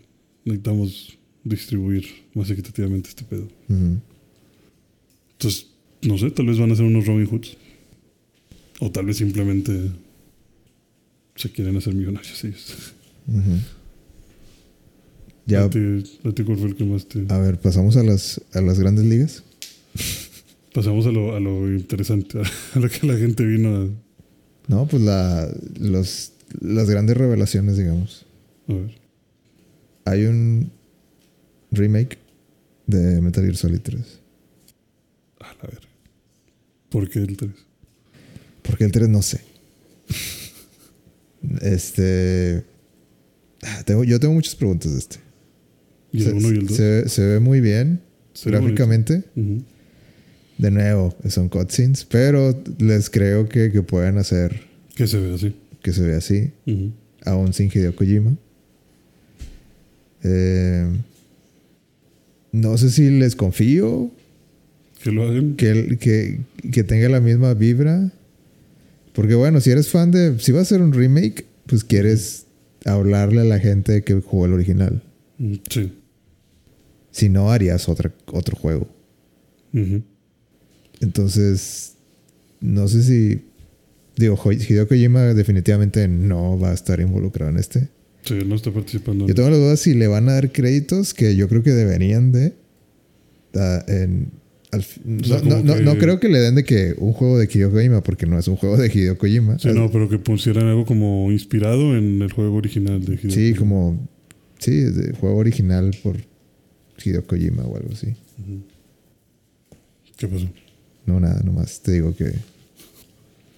necesitamos 0.44 1.16
distribuir 1.44 2.06
más 2.34 2.50
equitativamente 2.50 3.08
este 3.08 3.24
pedo. 3.24 3.44
Ujú. 3.68 4.00
Entonces, 5.32 5.66
no 6.02 6.18
sé, 6.18 6.30
tal 6.30 6.46
vez 6.46 6.58
van 6.58 6.70
a 6.72 6.76
ser 6.76 6.84
unos 6.84 7.06
Robin 7.06 7.26
Hoods. 7.26 7.56
O 8.80 8.90
tal 8.90 9.06
vez 9.06 9.18
simplemente 9.18 9.90
se 11.36 11.50
quieren 11.50 11.76
hacer 11.76 11.94
millonarios 11.94 12.44
ellos. 12.44 12.94
Ujú. 13.28 13.58
Ya, 15.46 15.64
¿A 15.64 15.70
ti, 15.70 15.78
a 16.24 16.32
ti 16.32 16.44
cuál 16.44 16.58
fue 16.58 16.68
el 16.68 16.76
que 16.76 16.84
más 16.84 17.06
te...? 17.06 17.26
a 17.28 17.38
ver, 17.38 17.58
pasamos 17.58 17.96
a 17.96 18.02
las, 18.02 18.40
a 18.52 18.60
las 18.60 18.78
grandes 18.78 19.04
ligas. 19.04 19.42
Pasamos 20.72 21.04
a 21.06 21.10
lo, 21.10 21.34
a 21.34 21.40
lo 21.40 21.68
interesante, 21.72 22.38
a 22.74 22.78
lo 22.78 22.88
que 22.88 23.04
la 23.04 23.16
gente 23.16 23.44
vino 23.44 23.74
a... 23.76 23.88
No, 24.68 24.86
pues 24.86 25.02
la, 25.02 25.52
los, 25.80 26.32
las 26.60 26.88
grandes 26.88 27.16
revelaciones, 27.16 27.76
digamos. 27.76 28.24
A 28.68 28.74
ver. 28.74 28.94
Hay 30.04 30.26
un 30.26 30.70
remake 31.70 32.18
de 32.86 33.20
Metal 33.20 33.42
Gear 33.44 33.56
Solid 33.56 33.80
3. 33.80 34.00
A 35.40 35.46
la 35.54 35.62
verga. 35.62 35.80
¿Por 36.90 37.08
qué 37.08 37.20
el 37.20 37.36
3? 37.36 37.50
Porque 38.62 38.84
el 38.84 38.92
3 38.92 39.08
no 39.08 39.22
sé. 39.22 39.40
este. 41.62 42.64
Tengo, 43.84 44.04
yo 44.04 44.18
tengo 44.18 44.34
muchas 44.34 44.54
preguntas 44.56 44.92
de 44.92 44.98
este. 44.98 45.16
¿Y 46.12 46.22
se, 46.22 46.30
el 46.30 46.34
1 46.36 46.48
y 46.52 46.56
el 46.58 46.66
2? 46.66 46.76
se- 46.76 47.08
se 47.08 47.24
ve 47.26 47.40
muy 47.40 47.60
bien 47.60 48.00
gráficamente. 48.44 49.22
De 50.58 50.70
nuevo, 50.70 51.14
son 51.28 51.48
cutscenes, 51.48 52.04
pero 52.04 52.62
les 52.78 53.08
creo 53.08 53.48
que, 53.48 53.70
que 53.72 53.82
pueden 53.82 54.18
hacer 54.18 54.60
Que 54.94 55.06
se 55.06 55.18
ve 55.18 55.34
así. 55.34 55.56
que 55.82 55.92
se 55.92 56.02
vea 56.02 56.18
así, 56.18 56.50
Ujú. 56.66 56.92
aún 57.24 57.52
sin 57.54 57.68
Hideo 57.68 57.96
Kojima. 57.96 58.36
Eh, 60.22 60.86
no 62.52 62.76
sé 62.78 62.90
si 62.90 63.10
les 63.10 63.36
confío 63.36 64.10
Que 65.02 65.10
lo 65.12 65.24
hagan. 65.24 65.56
que, 65.56 65.98
que, 65.98 66.40
que 66.70 66.84
tenga 66.84 67.08
la 67.08 67.20
misma 67.20 67.54
vibra. 67.54 68.12
Porque 69.12 69.34
bueno, 69.34 69.60
si 69.60 69.70
eres 69.70 69.88
fan 69.88 70.10
de... 70.10 70.38
Si 70.38 70.52
va 70.52 70.60
a 70.60 70.64
ser 70.64 70.80
un 70.82 70.92
remake, 70.92 71.44
pues 71.66 71.84
quieres 71.84 72.46
hablarle 72.84 73.40
a 73.40 73.44
la 73.44 73.58
gente 73.58 74.02
que 74.02 74.14
jugó 74.14 74.46
el 74.46 74.52
original. 74.54 75.02
Mm, 75.38 75.54
Sí. 75.68 75.92
Si 77.12 77.28
no, 77.28 77.50
harías 77.50 77.88
otra, 77.88 78.12
otro 78.26 78.56
juego. 78.56 78.86
Entonces, 81.00 81.94
no 82.60 82.88
sé 82.88 83.02
si... 83.02 83.42
Digo, 84.16 84.38
Hideo 84.52 84.86
Kojima 84.86 85.34
definitivamente 85.34 86.06
no 86.06 86.58
va 86.58 86.70
a 86.70 86.74
estar 86.74 87.00
involucrado 87.00 87.50
en 87.50 87.56
este. 87.58 87.88
Sí, 88.24 88.34
no 88.46 88.54
está 88.54 88.70
participando. 88.70 89.26
Yo 89.26 89.34
tengo 89.34 89.50
la 89.50 89.56
duda 89.56 89.76
si 89.76 89.94
le 89.94 90.06
van 90.06 90.28
a 90.28 90.34
dar 90.34 90.52
créditos 90.52 91.14
que 91.14 91.36
yo 91.36 91.48
creo 91.48 91.62
que 91.62 91.70
deberían 91.70 92.32
de... 92.32 92.54
ah, 93.54 93.84
en, 93.88 94.30
al 94.72 94.82
fi- 94.82 95.00
O 95.20 95.24
sea, 95.24 95.40
no, 95.42 95.56
no- 95.56 95.62
no- 95.64 95.74
que- 95.76 95.82
no 95.82 95.98
creo 95.98 96.20
que 96.20 96.28
le 96.28 96.38
den 96.38 96.54
de 96.54 96.64
que 96.64 96.94
un 96.98 97.12
juego 97.12 97.38
de 97.38 97.48
Hideo 97.52 97.70
Kojima, 97.72 98.02
porque 98.02 98.26
no 98.26 98.38
es 98.38 98.46
un 98.46 98.56
juego 98.56 98.76
de 98.76 98.86
Hideo 98.88 99.16
Kojima. 99.18 99.58
Sí, 99.58 99.68
no, 99.74 99.90
pero 99.90 100.08
que 100.08 100.18
pusieran 100.18 100.66
algo 100.66 100.84
como 100.86 101.32
inspirado 101.32 101.96
en 101.96 102.22
el 102.22 102.30
juego 102.32 102.56
original 102.56 103.04
de 103.04 103.14
Hideo 103.14 103.30
Sí, 103.30 103.54
como. 103.54 104.08
Sí, 104.58 104.72
de 104.72 105.12
juego 105.14 105.36
original 105.38 105.90
por 106.02 106.18
Hideo 107.02 107.26
Kojima 107.26 107.64
o 107.64 107.76
algo 107.76 107.90
así. 107.92 108.14
¿Qué 110.16 110.28
pasó? 110.28 110.46
No, 111.06 111.18
nada, 111.18 111.40
nomás 111.42 111.80
te 111.80 111.92
digo 111.92 112.14
que. 112.14 112.32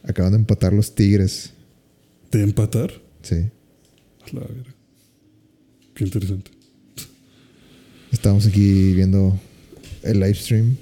Acaban 0.04 0.32
de 0.32 0.38
empatar 0.38 0.72
los 0.72 0.94
Tigres. 0.94 1.50
¿De 2.30 2.42
empatar? 2.42 2.92
Sí. 3.22 3.36
La 4.32 4.40
verga. 4.40 4.74
Qué 5.94 6.04
interesante. 6.04 6.50
Estamos 8.10 8.46
aquí 8.46 8.92
viendo 8.94 9.38
el 10.02 10.20
live 10.20 10.34
stream. 10.34 10.76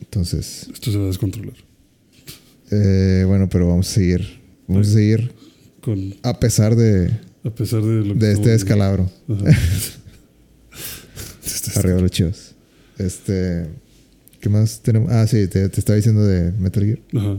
Entonces, 0.00 0.68
Esto 0.72 0.90
se 0.92 0.98
va 0.98 1.04
a 1.04 1.06
descontrolar. 1.08 1.54
eh, 2.70 3.24
bueno, 3.26 3.48
pero 3.48 3.68
vamos 3.68 3.88
a 3.88 3.92
seguir. 3.92 4.40
Vamos 4.68 4.88
a 4.88 4.92
seguir 4.92 5.32
Con, 5.80 6.14
a 6.22 6.38
pesar 6.38 6.76
de, 6.76 7.10
a 7.44 7.50
pesar 7.50 7.82
de 7.82 8.04
lo 8.04 8.14
que 8.14 8.20
de 8.20 8.32
este 8.32 8.50
descalabro. 8.50 9.10
Arriba 11.76 11.96
de 11.96 12.02
los 12.02 12.10
chivos. 12.10 12.54
Este. 12.98 13.66
¿Qué 14.40 14.48
más 14.48 14.80
tenemos? 14.82 15.10
Ah, 15.10 15.26
sí, 15.26 15.46
te, 15.48 15.68
te 15.68 15.80
estaba 15.80 15.96
diciendo 15.96 16.24
de 16.24 16.52
Metal 16.52 16.84
Gear. 16.84 16.98
Ajá. 17.16 17.36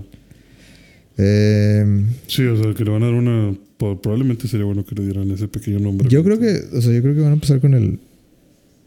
Eh, 1.18 2.06
Sí, 2.28 2.44
o 2.46 2.62
sea, 2.62 2.74
que 2.74 2.84
le 2.84 2.92
van 2.92 3.04
a 3.04 3.08
dar 3.08 3.16
una. 3.16 3.56
Probablemente 4.02 4.48
sería 4.48 4.66
bueno 4.66 4.86
que 4.86 4.96
le 4.96 5.04
dieran 5.04 5.30
ese 5.32 5.48
pequeño 5.48 5.80
nombre. 5.80 6.08
Yo 6.10 6.24
creo 6.24 6.40
que, 6.40 6.62
o 6.76 6.82
sea, 6.82 6.92
yo 6.94 7.02
creo 7.02 7.14
que 7.16 7.22
van 7.22 7.32
a 7.32 7.34
empezar 7.34 7.60
con 7.60 7.74
el. 7.74 8.00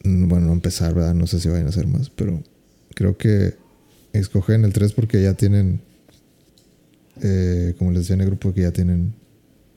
Bueno, 0.04 0.46
no 0.46 0.52
empezar, 0.52 0.94
¿verdad? 0.94 1.14
No 1.14 1.26
sé 1.26 1.40
si 1.40 1.48
vayan 1.48 1.66
a 1.66 1.70
hacer 1.70 1.86
más, 1.86 2.10
pero 2.10 2.42
creo 2.94 3.16
que 3.16 3.54
escogen 4.12 4.64
el 4.64 4.72
3 4.72 4.92
porque 4.92 5.22
ya 5.22 5.34
tienen. 5.34 5.80
eh, 7.22 7.74
como 7.78 7.90
les 7.92 8.00
decía 8.00 8.14
en 8.14 8.20
el 8.20 8.26
grupo, 8.26 8.52
que 8.54 8.62
ya 8.62 8.72
tienen 8.72 9.12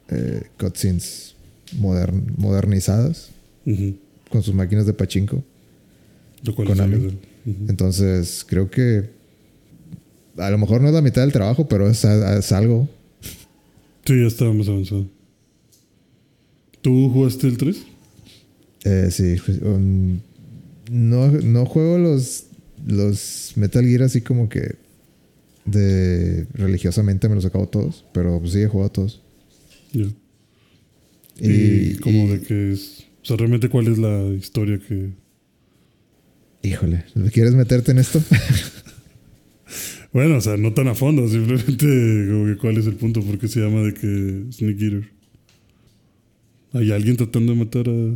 eh, 0.10 0.44
cutscenes 0.60 1.36
modern- 1.80 2.34
modernizadas 2.38 3.30
con 4.30 4.42
sus 4.44 4.54
máquinas 4.54 4.86
de 4.86 4.94
pachinko. 4.94 5.44
Lo 6.44 6.56
cual 6.56 6.68
ayuda. 6.80 7.08
Ujú. 7.46 7.66
Entonces, 7.70 8.46
creo 8.48 8.70
que. 8.70 9.10
A 10.38 10.50
lo 10.52 10.58
mejor 10.58 10.80
no 10.82 10.88
es 10.88 10.94
la 10.94 11.02
mitad 11.02 11.22
del 11.22 11.34
trabajo, 11.34 11.68
pero 11.68 11.90
es, 11.90 12.04
es 12.06 12.52
algo. 12.52 12.88
Sí, 14.10 14.20
ya 14.20 14.26
estaba 14.26 14.52
más 14.54 14.68
avanzado. 14.68 15.08
¿Tú 16.82 17.12
jugaste 17.12 17.46
el 17.46 17.58
3? 17.58 17.78
Eh, 18.86 19.10
sí, 19.12 19.36
pues, 19.46 19.62
um, 19.62 20.18
no, 20.90 21.28
no 21.28 21.68
juego 21.68 22.00
los, 22.00 22.46
los 22.88 23.52
Metal 23.56 23.86
Gear 23.86 24.02
así 24.02 24.22
como 24.22 24.50
que 24.50 24.78
de 25.66 26.48
religiosamente 26.56 27.30
me 27.30 27.36
los 27.36 27.46
acabo 27.46 27.68
todos, 27.68 28.04
pero 28.12 28.40
pues 28.40 28.54
sí 28.54 28.62
he 28.62 28.68
jugado 28.68 28.90
todos. 28.90 29.22
Ya. 29.94 30.08
Y, 31.40 31.94
como 31.98 32.30
de 32.30 32.42
que 32.42 32.72
es. 32.72 33.06
O 33.22 33.26
sea, 33.28 33.38
realmente, 33.38 33.70
¿cuál 33.70 33.90
es 33.90 34.00
la 34.00 34.24
historia 34.34 34.80
que. 34.80 35.12
Híjole, 36.64 37.06
¿quieres 37.32 37.54
meterte 37.54 37.92
en 37.92 38.00
esto? 38.00 38.20
bueno, 40.12 40.38
o 40.38 40.42
sea, 40.42 40.58
no 40.58 40.74
tan 40.74 40.88
a 40.88 40.96
fondo, 40.96 41.28
simplemente 41.30 42.28
como 42.30 42.46
que 42.46 42.58
cuál 42.58 42.78
es 42.78 42.88
el 42.88 42.96
punto, 42.96 43.22
por 43.22 43.38
qué 43.38 43.48
se 43.48 43.60
llama 43.60 43.82
de 43.82 43.94
que 43.94 44.46
Snake 44.52 44.84
Eater. 44.84 45.12
¿Hay 46.74 46.92
alguien 46.92 47.18
tratando 47.18 47.54
de 47.54 47.60
matar 47.60 47.90
a.? 47.90 48.16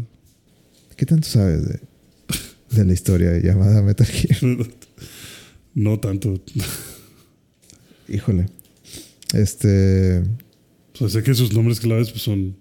¿Qué 0.95 1.05
tanto 1.05 1.27
sabes 1.27 1.67
de, 1.67 1.79
de 2.71 2.85
la 2.85 2.93
historia 2.93 3.39
llamada 3.39 3.81
Metal 3.81 4.05
Gear? 4.05 4.39
no 5.73 5.99
tanto. 5.99 6.39
Híjole. 8.07 8.45
Este. 9.33 10.19
O 10.93 10.97
sea, 10.97 11.09
sé 11.09 11.23
que 11.23 11.33
sus 11.33 11.53
nombres 11.53 11.79
claves 11.79 12.11
pues, 12.11 12.21
son 12.21 12.55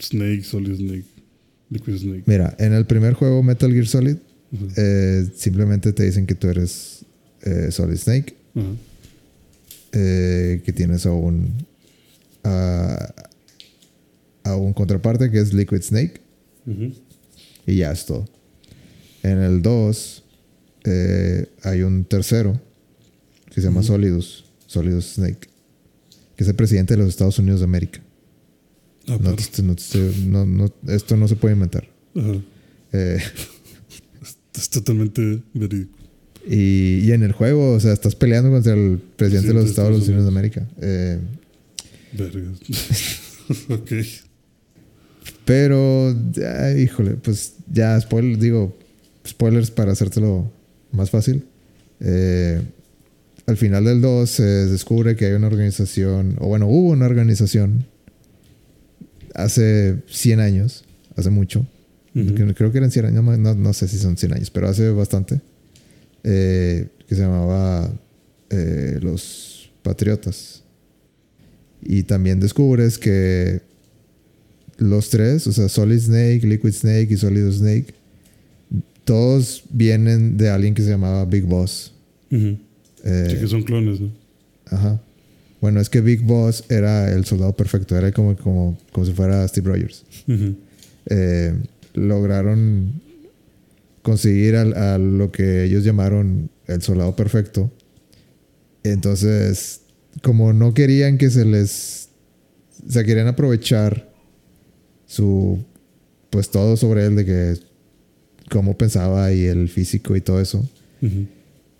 Snake, 0.00 0.44
Solid 0.44 0.76
Snake, 0.76 1.04
Liquid 1.70 1.96
Snake. 1.96 2.22
Mira, 2.26 2.54
en 2.58 2.72
el 2.72 2.86
primer 2.86 3.14
juego 3.14 3.42
Metal 3.42 3.72
Gear 3.72 3.86
Solid, 3.86 4.16
eh, 4.76 5.26
simplemente 5.36 5.92
te 5.92 6.04
dicen 6.04 6.26
que 6.26 6.34
tú 6.34 6.48
eres 6.48 7.04
eh, 7.42 7.70
Solid 7.70 7.96
Snake. 7.96 8.36
Eh, 9.92 10.62
que 10.64 10.72
tienes 10.72 11.06
a 11.06 11.12
un. 11.12 11.66
A, 12.44 13.14
un 14.56 14.72
contraparte 14.72 15.30
que 15.30 15.40
es 15.40 15.52
Liquid 15.54 15.82
Snake. 15.82 16.20
Y 17.66 17.76
ya 17.76 17.92
es 17.92 18.06
todo. 18.06 18.26
En 19.22 19.38
el 19.38 19.62
2 19.62 20.22
hay 21.62 21.82
un 21.82 22.04
tercero 22.04 22.60
que 23.46 23.60
se 23.60 23.68
llama 23.68 23.82
Solidus. 23.82 24.44
Solidus 24.66 25.14
Snake. 25.14 25.48
Que 26.36 26.44
es 26.44 26.48
el 26.48 26.56
presidente 26.56 26.94
de 26.94 26.98
los 26.98 27.08
Estados 27.08 27.38
Unidos 27.38 27.60
de 27.60 27.64
América. 27.64 28.02
Ah, 29.06 29.18
no, 29.20 29.34
esto 30.88 31.16
no 31.16 31.28
se 31.28 31.36
puede 31.36 31.54
inventar. 31.54 31.86
Eh, 32.92 33.18
es 34.54 34.70
totalmente 34.70 35.42
verídico. 35.52 35.98
Y, 36.46 37.10
en 37.12 37.22
el 37.22 37.32
juego, 37.32 37.72
o 37.72 37.80
sea, 37.80 37.92
estás 37.92 38.14
peleando 38.14 38.50
contra 38.50 38.74
el 38.74 39.00
presidente 39.16 39.48
de 39.48 39.54
los 39.54 39.66
Estados, 39.66 40.06
Unidos 40.06 40.24
de 40.24 40.28
América. 40.28 40.66
Eh, 40.80 41.18
ok. 43.70 43.92
Pero, 45.44 46.14
híjole, 46.76 47.12
pues 47.12 47.54
ya, 47.70 48.00
spoiler, 48.00 48.38
digo, 48.38 48.76
spoilers 49.26 49.70
para 49.70 49.92
hacértelo 49.92 50.50
más 50.92 51.10
fácil. 51.10 51.44
Eh, 52.00 52.60
al 53.46 53.56
final 53.56 53.84
del 53.84 54.00
2 54.00 54.30
se 54.30 54.42
descubre 54.42 55.16
que 55.16 55.26
hay 55.26 55.32
una 55.32 55.48
organización, 55.48 56.36
o 56.38 56.48
bueno, 56.48 56.66
hubo 56.66 56.90
una 56.90 57.06
organización 57.06 57.84
hace 59.34 59.96
100 60.06 60.40
años, 60.40 60.84
hace 61.16 61.30
mucho, 61.30 61.66
creo 62.12 62.72
que 62.72 62.78
eran 62.78 62.90
100 62.90 63.06
años, 63.06 63.38
no, 63.56 63.72
sé 63.72 63.88
si 63.88 63.98
son 63.98 64.16
100 64.16 64.34
años, 64.34 64.50
pero 64.50 64.68
hace 64.68 64.90
bastante, 64.90 65.40
eh, 66.24 66.88
que 67.06 67.14
se 67.14 67.22
llamaba 67.22 67.90
eh, 68.50 68.98
Los 69.00 69.70
Patriotas. 69.82 70.62
Y 71.82 72.02
también 72.04 72.40
descubres 72.40 72.98
que 72.98 73.60
los 74.78 75.10
tres, 75.10 75.46
o 75.46 75.52
sea, 75.52 75.68
Solid 75.68 76.00
Snake, 76.00 76.40
Liquid 76.42 76.72
Snake 76.72 77.08
y 77.10 77.16
Solid 77.16 77.50
Snake, 77.52 77.94
todos 79.04 79.64
vienen 79.70 80.36
de 80.36 80.48
alguien 80.48 80.74
que 80.74 80.82
se 80.82 80.90
llamaba 80.90 81.24
Big 81.26 81.44
Boss. 81.44 81.92
Eh, 82.30 82.56
sí, 83.30 83.36
que 83.36 83.46
son 83.46 83.62
clones, 83.62 84.00
¿no? 84.00 84.10
Ajá. 84.66 85.00
Bueno, 85.60 85.80
es 85.80 85.88
que 85.88 86.00
Big 86.00 86.22
Boss 86.22 86.64
era 86.68 87.12
el 87.12 87.24
soldado 87.24 87.54
perfecto, 87.54 87.96
era 87.96 88.12
como, 88.12 88.36
como, 88.36 88.78
como 88.92 89.06
si 89.06 89.12
fuera 89.12 89.46
Steve 89.46 89.68
Rogers. 89.70 90.04
Eh, 91.06 91.54
lograron 91.94 93.00
conseguir 94.04 94.54
a, 94.54 94.98
lo 94.98 95.32
que 95.32 95.64
ellos 95.64 95.82
llamaron 95.82 96.50
el 96.66 96.82
soldado 96.82 97.16
perfecto. 97.16 97.72
Entonces, 98.84 99.80
como 100.22 100.52
no 100.52 100.74
querían 100.74 101.18
que 101.18 101.30
se 101.30 101.44
les. 101.44 102.10
O 102.86 102.92
sea, 102.92 103.02
querían 103.02 103.26
aprovechar 103.26 104.12
su. 105.06 105.64
Pues 106.30 106.50
todo 106.50 106.76
sobre 106.76 107.06
él, 107.06 107.16
de 107.16 107.24
que. 107.24 107.54
cómo 108.50 108.76
pensaba 108.76 109.32
y 109.32 109.46
el 109.46 109.68
físico 109.70 110.14
y 110.14 110.20
todo 110.20 110.40
eso. 110.40 110.68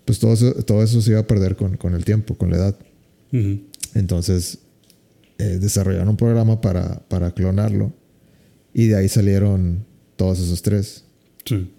Pues 0.03 0.19
todo 0.19 0.33
eso, 0.33 0.53
todo 0.63 0.83
eso 0.83 1.01
se 1.01 1.11
iba 1.11 1.19
a 1.19 1.27
perder 1.27 1.55
con, 1.55 1.77
con 1.77 1.93
el 1.93 2.03
tiempo, 2.03 2.35
con 2.35 2.49
la 2.49 2.57
edad. 2.57 2.75
Entonces, 3.93 4.59
eh, 5.37 5.59
desarrollaron 5.61 6.09
un 6.09 6.17
programa 6.17 6.59
para, 6.59 7.07
para 7.07 7.31
clonarlo 7.31 7.93
y 8.73 8.87
de 8.87 8.95
ahí 8.95 9.09
salieron 9.09 9.85
todos 10.15 10.39
esos 10.39 10.61
tres. 10.61 11.03
Sí. 11.45 11.69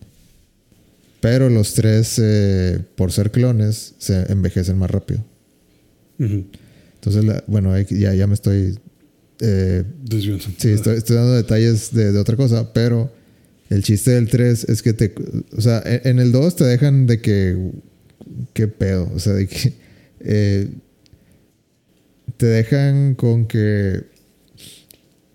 Pero 1.20 1.48
los 1.48 1.74
tres, 1.74 2.20
eh, 2.22 2.78
por 2.94 3.12
ser 3.12 3.30
clones, 3.30 3.94
se 3.98 4.30
envejecen 4.30 4.78
más 4.78 4.90
rápido. 4.90 5.24
Entonces, 6.18 7.42
bueno, 7.46 7.78
ya, 7.78 8.14
ya 8.14 8.26
me 8.26 8.34
estoy... 8.34 8.78
Eh, 9.40 9.84
sí, 10.58 10.70
estoy, 10.70 11.00
dando 11.08 11.34
detalles 11.34 11.92
de, 11.92 12.16
otra 12.18 12.36
cosa, 12.36 12.72
pero 12.72 13.12
el 13.68 13.82
chiste 13.82 14.12
del 14.12 14.28
3 14.28 14.64
es 14.68 14.82
que 14.82 14.92
te... 14.92 15.14
O 15.56 15.60
sea, 15.60 15.82
en, 15.84 16.18
el 16.18 16.32
2 16.32 16.56
te 16.56 16.64
dejan 16.64 17.06
de 17.06 17.20
que... 17.20 17.72
¿Qué 18.52 18.68
pedo? 18.68 19.10
O 19.14 19.18
sea, 19.18 19.32
de 19.34 19.46
que... 19.46 19.72
Eh, 20.28 20.68
te 22.36 22.46
dejan 22.46 23.14
con 23.14 23.46
que 23.46 24.04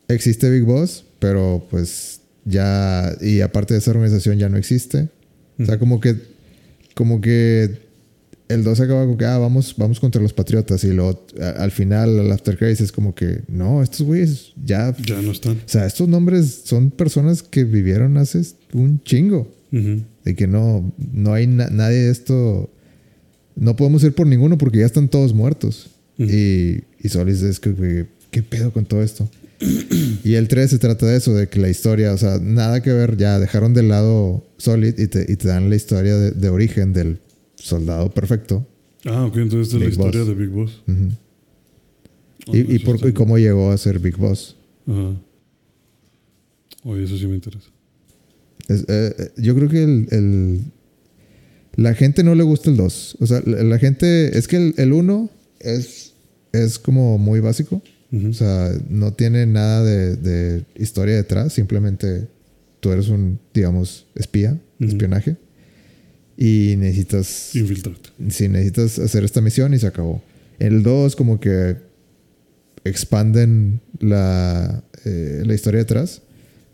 existe 0.07 0.49
Big 0.49 0.63
Boss, 0.63 1.05
pero 1.19 1.65
pues 1.69 2.21
ya, 2.45 3.15
y 3.21 3.41
aparte 3.41 3.73
de 3.73 3.79
esa 3.79 3.91
organización 3.91 4.37
ya 4.37 4.49
no 4.49 4.57
existe. 4.57 5.09
O 5.59 5.65
sea, 5.65 5.77
como 5.77 5.99
que, 5.99 6.15
como 6.95 7.21
que 7.21 7.79
el 8.47 8.63
2 8.63 8.79
acaba 8.81 9.05
con 9.05 9.17
que, 9.17 9.25
ah, 9.25 9.37
vamos, 9.37 9.75
vamos 9.77 9.99
contra 9.99 10.21
los 10.21 10.33
patriotas. 10.33 10.83
Y 10.83 10.91
luego 10.91 11.25
al 11.57 11.71
final, 11.71 12.19
el 12.19 12.31
After 12.31 12.57
Credits 12.57 12.81
es 12.81 12.91
como 12.91 13.13
que, 13.15 13.41
no, 13.47 13.83
estos 13.83 14.01
güeyes 14.01 14.53
ya. 14.63 14.95
Ya 15.05 15.21
no 15.21 15.31
están. 15.31 15.57
O 15.57 15.69
sea, 15.69 15.85
estos 15.85 16.07
nombres 16.07 16.61
son 16.65 16.91
personas 16.91 17.43
que 17.43 17.63
vivieron 17.63 18.17
hace 18.17 18.41
un 18.73 19.01
chingo. 19.03 19.51
De 19.71 20.35
que 20.35 20.47
no, 20.47 20.91
no 21.13 21.33
hay 21.33 21.47
nadie 21.47 21.97
de 21.97 22.11
esto. 22.11 22.69
No 23.55 23.75
podemos 23.75 24.03
ir 24.03 24.13
por 24.13 24.27
ninguno 24.27 24.57
porque 24.57 24.79
ya 24.79 24.85
están 24.85 25.07
todos 25.07 25.33
muertos. 25.33 25.89
Y 26.17 26.83
y 27.03 27.09
Solis 27.09 27.41
es 27.41 27.59
que, 27.59 28.05
¿qué 28.29 28.43
pedo 28.43 28.71
con 28.71 28.85
todo 28.85 29.01
esto? 29.01 29.27
Y 30.23 30.33
el 30.35 30.47
3 30.47 30.69
se 30.69 30.79
trata 30.79 31.05
de 31.05 31.17
eso, 31.17 31.33
de 31.33 31.47
que 31.47 31.59
la 31.59 31.69
historia, 31.69 32.13
o 32.13 32.17
sea, 32.17 32.39
nada 32.39 32.81
que 32.81 32.91
ver, 32.91 33.17
ya 33.17 33.39
dejaron 33.39 33.73
de 33.73 33.83
lado 33.83 34.45
Solid 34.57 34.97
y 34.97 35.07
te, 35.07 35.31
y 35.31 35.35
te 35.35 35.47
dan 35.47 35.69
la 35.69 35.75
historia 35.75 36.17
de, 36.17 36.49
origen 36.49 36.93
del 36.93 37.19
soldado 37.55 38.11
perfecto. 38.11 38.67
Ah, 39.05 39.25
ok, 39.25 39.37
entonces 39.37 39.73
es 39.73 39.79
la 39.79 39.87
historia 39.87 40.23
de 40.23 40.33
Big 40.33 40.49
Boss. 40.49 40.81
y, 42.47 42.75
y, 42.75 42.79
por, 42.79 43.07
y, 43.07 43.13
cómo 43.13 43.37
llegó 43.37 43.71
a 43.71 43.77
ser 43.77 43.99
Big 43.99 44.17
Boss. 44.17 44.55
Ajá. 44.87 45.15
Oye, 46.83 47.03
eso 47.03 47.17
sí 47.17 47.27
me 47.27 47.35
interesa. 47.35 47.69
Eh, 48.67 48.83
eh, 48.87 49.31
yo 49.37 49.55
creo 49.55 49.69
que 49.69 49.83
el, 49.83 50.07
el, 50.11 50.61
la 51.75 51.93
gente 51.93 52.23
no 52.23 52.33
le 52.33 52.43
gusta 52.43 52.69
el 52.71 52.77
2. 52.77 53.17
O 53.19 53.27
sea, 53.27 53.41
la, 53.45 53.77
gente, 53.77 54.37
es 54.37 54.47
que 54.47 54.73
el 54.75 54.93
1 54.93 55.29
es 55.59 56.11
es 56.51 56.79
como 56.79 57.17
muy 57.17 57.39
básico. 57.39 57.81
O 58.13 58.33
sea, 58.33 58.71
no 58.89 59.13
tiene 59.13 59.45
nada 59.45 59.83
de, 59.83 60.65
historia 60.75 61.15
detrás. 61.15 61.53
Simplemente 61.53 62.27
tú 62.81 62.91
eres 62.91 63.07
un, 63.07 63.39
digamos, 63.53 64.05
espía, 64.15 64.59
espionaje. 64.79 65.37
Y 66.35 66.75
necesitas... 66.77 67.55
Infiltrarte. 67.55 68.09
Sí, 68.29 68.49
necesitas 68.49 68.99
hacer 68.99 69.23
esta 69.23 69.39
misión 69.39 69.73
y 69.73 69.79
se 69.79 69.87
acabó. 69.87 70.21
El 70.59 70.83
2 70.83 71.15
como 71.15 71.39
que 71.39 71.77
expanden 72.83 73.79
la, 73.99 74.83
eh, 75.05 75.43
la 75.45 75.53
historia 75.53 75.79
detrás. 75.79 76.21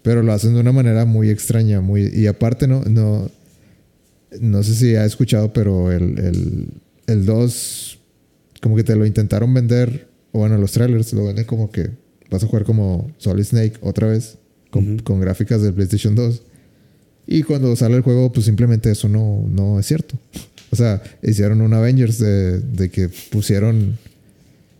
Pero 0.02 0.24
lo 0.24 0.34
hacen 0.34 0.56
de 0.56 0.62
una 0.62 0.72
manera 0.72 1.06
muy 1.06 1.30
extraña. 1.30 1.82
Muy, 1.82 2.08
y 2.14 2.28
aparte 2.28 2.68
no... 2.68 2.84
no 2.84 3.30
no 4.42 4.62
sé 4.62 4.76
si 4.76 4.94
ha 4.94 5.06
escuchado, 5.06 5.54
pero 5.54 5.90
el, 5.90 6.20
el, 6.20 6.68
el 7.08 7.26
2 7.26 8.00
como 8.62 8.76
que 8.76 8.84
te 8.84 8.96
lo 8.96 9.06
intentaron 9.06 9.54
vender, 9.54 10.08
o 10.32 10.40
bueno, 10.40 10.58
los 10.58 10.72
trailers 10.72 11.14
lo 11.14 11.26
venden 11.26 11.46
como 11.46 11.72
que 11.72 11.92
vas 12.30 12.44
a 12.44 12.48
jugar 12.48 12.66
como 12.66 13.10
Solid 13.18 13.44
Snake 13.44 13.74
otra 13.82 14.08
vez, 14.08 14.38
con, 14.70 15.20
gráficas 15.20 15.62
del 15.62 15.74
PlayStation 15.74 16.16
2. 16.16 16.42
Y 17.28 17.44
cuando 17.44 17.76
sale 17.76 17.96
el 17.96 18.02
juego, 18.02 18.32
pues 18.32 18.46
simplemente 18.46 18.92
eso 18.92 19.10
no, 19.10 19.46
no 19.48 19.80
es 19.80 19.86
cierto. 19.86 20.16
O 20.72 20.76
sea, 20.76 21.02
hicieron 21.24 21.62
un 21.62 21.74
Avengers 21.74 22.20
de, 22.20 22.60
de 22.60 22.90
que 22.90 23.10
pusieron 23.32 23.98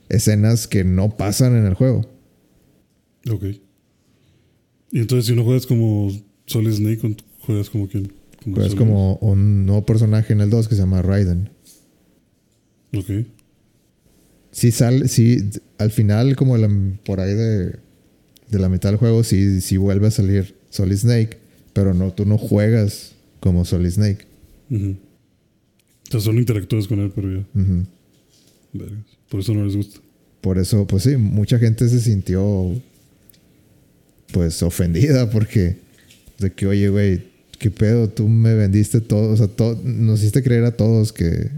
escenas 0.10 0.68
que 0.68 0.84
no 0.84 1.18
pasan 1.18 1.56
en 1.56 1.66
el 1.66 1.74
juego. 1.74 2.06
Ok. 3.30 3.44
Y 4.92 5.00
entonces, 5.00 5.26
si 5.26 5.36
no 5.36 5.44
juegas 5.44 5.66
como 5.66 6.10
Solid 6.46 6.72
Snake, 6.72 7.18
juegas 7.42 7.70
como 7.70 7.88
quién? 7.88 8.12
juegas 8.46 8.76
como 8.76 9.16
un 9.18 9.66
nuevo 9.66 9.86
personaje 9.86 10.32
en 10.34 10.42
el 10.42 10.50
2 10.50 10.68
que 10.68 10.76
se 10.76 10.82
llama 10.82 11.02
Raiden. 11.02 11.50
Ok. 12.96 13.28
Sí 14.58 14.72
sale, 14.72 15.08
sí, 15.08 15.50
al 15.78 15.92
final, 15.92 16.36
como 16.36 16.58
la- 16.58 16.68
por 17.06 17.20
ahí 17.20 17.34
de, 17.36 17.68
de 18.50 18.60
la 18.60 18.70
mitad 18.70 18.90
del 18.90 18.98
juego, 18.98 19.24
sí, 19.24 19.62
sí 19.62 19.78
vuelve 19.78 20.08
a 20.08 20.12
salir 20.12 20.56
Solid 20.72 20.98
Snake, 20.98 21.38
pero 21.74 21.94
no, 21.94 22.12
tú 22.12 22.26
no 22.26 22.40
juegas 22.40 23.12
como 23.40 23.66
Solid 23.66 23.92
Snake. 23.92 24.26
O 24.72 26.12
sea, 26.12 26.20
solo 26.20 26.40
interactúas 26.40 26.88
con 26.88 27.00
él, 27.00 27.12
pero 27.14 27.32
ya. 27.38 27.46
Vergas. 28.74 28.98
Por 29.30 29.42
eso 29.42 29.54
no 29.54 29.64
les 29.64 29.76
gusta. 29.76 30.00
Por 30.42 30.58
eso, 30.58 30.88
pues 30.88 31.04
sí, 31.04 31.18
mucha 31.18 31.60
gente 31.60 31.88
se 31.88 32.00
sintió 32.00 32.82
pues 34.32 34.62
ofendida 34.64 35.30
porque 35.30 35.78
de 36.40 36.52
que, 36.52 36.66
oye, 36.68 36.90
güey, 36.90 37.24
¿qué 37.60 37.70
pedo? 37.72 38.10
Tú 38.10 38.28
me 38.28 38.54
vendiste 38.56 39.02
todo, 39.02 39.32
o 39.34 39.38
sea, 39.38 39.48
todo, 39.48 39.80
nos 39.84 40.20
hiciste 40.20 40.42
creer 40.44 40.64
a 40.66 40.72
todos 40.76 41.14
que, 41.14 41.50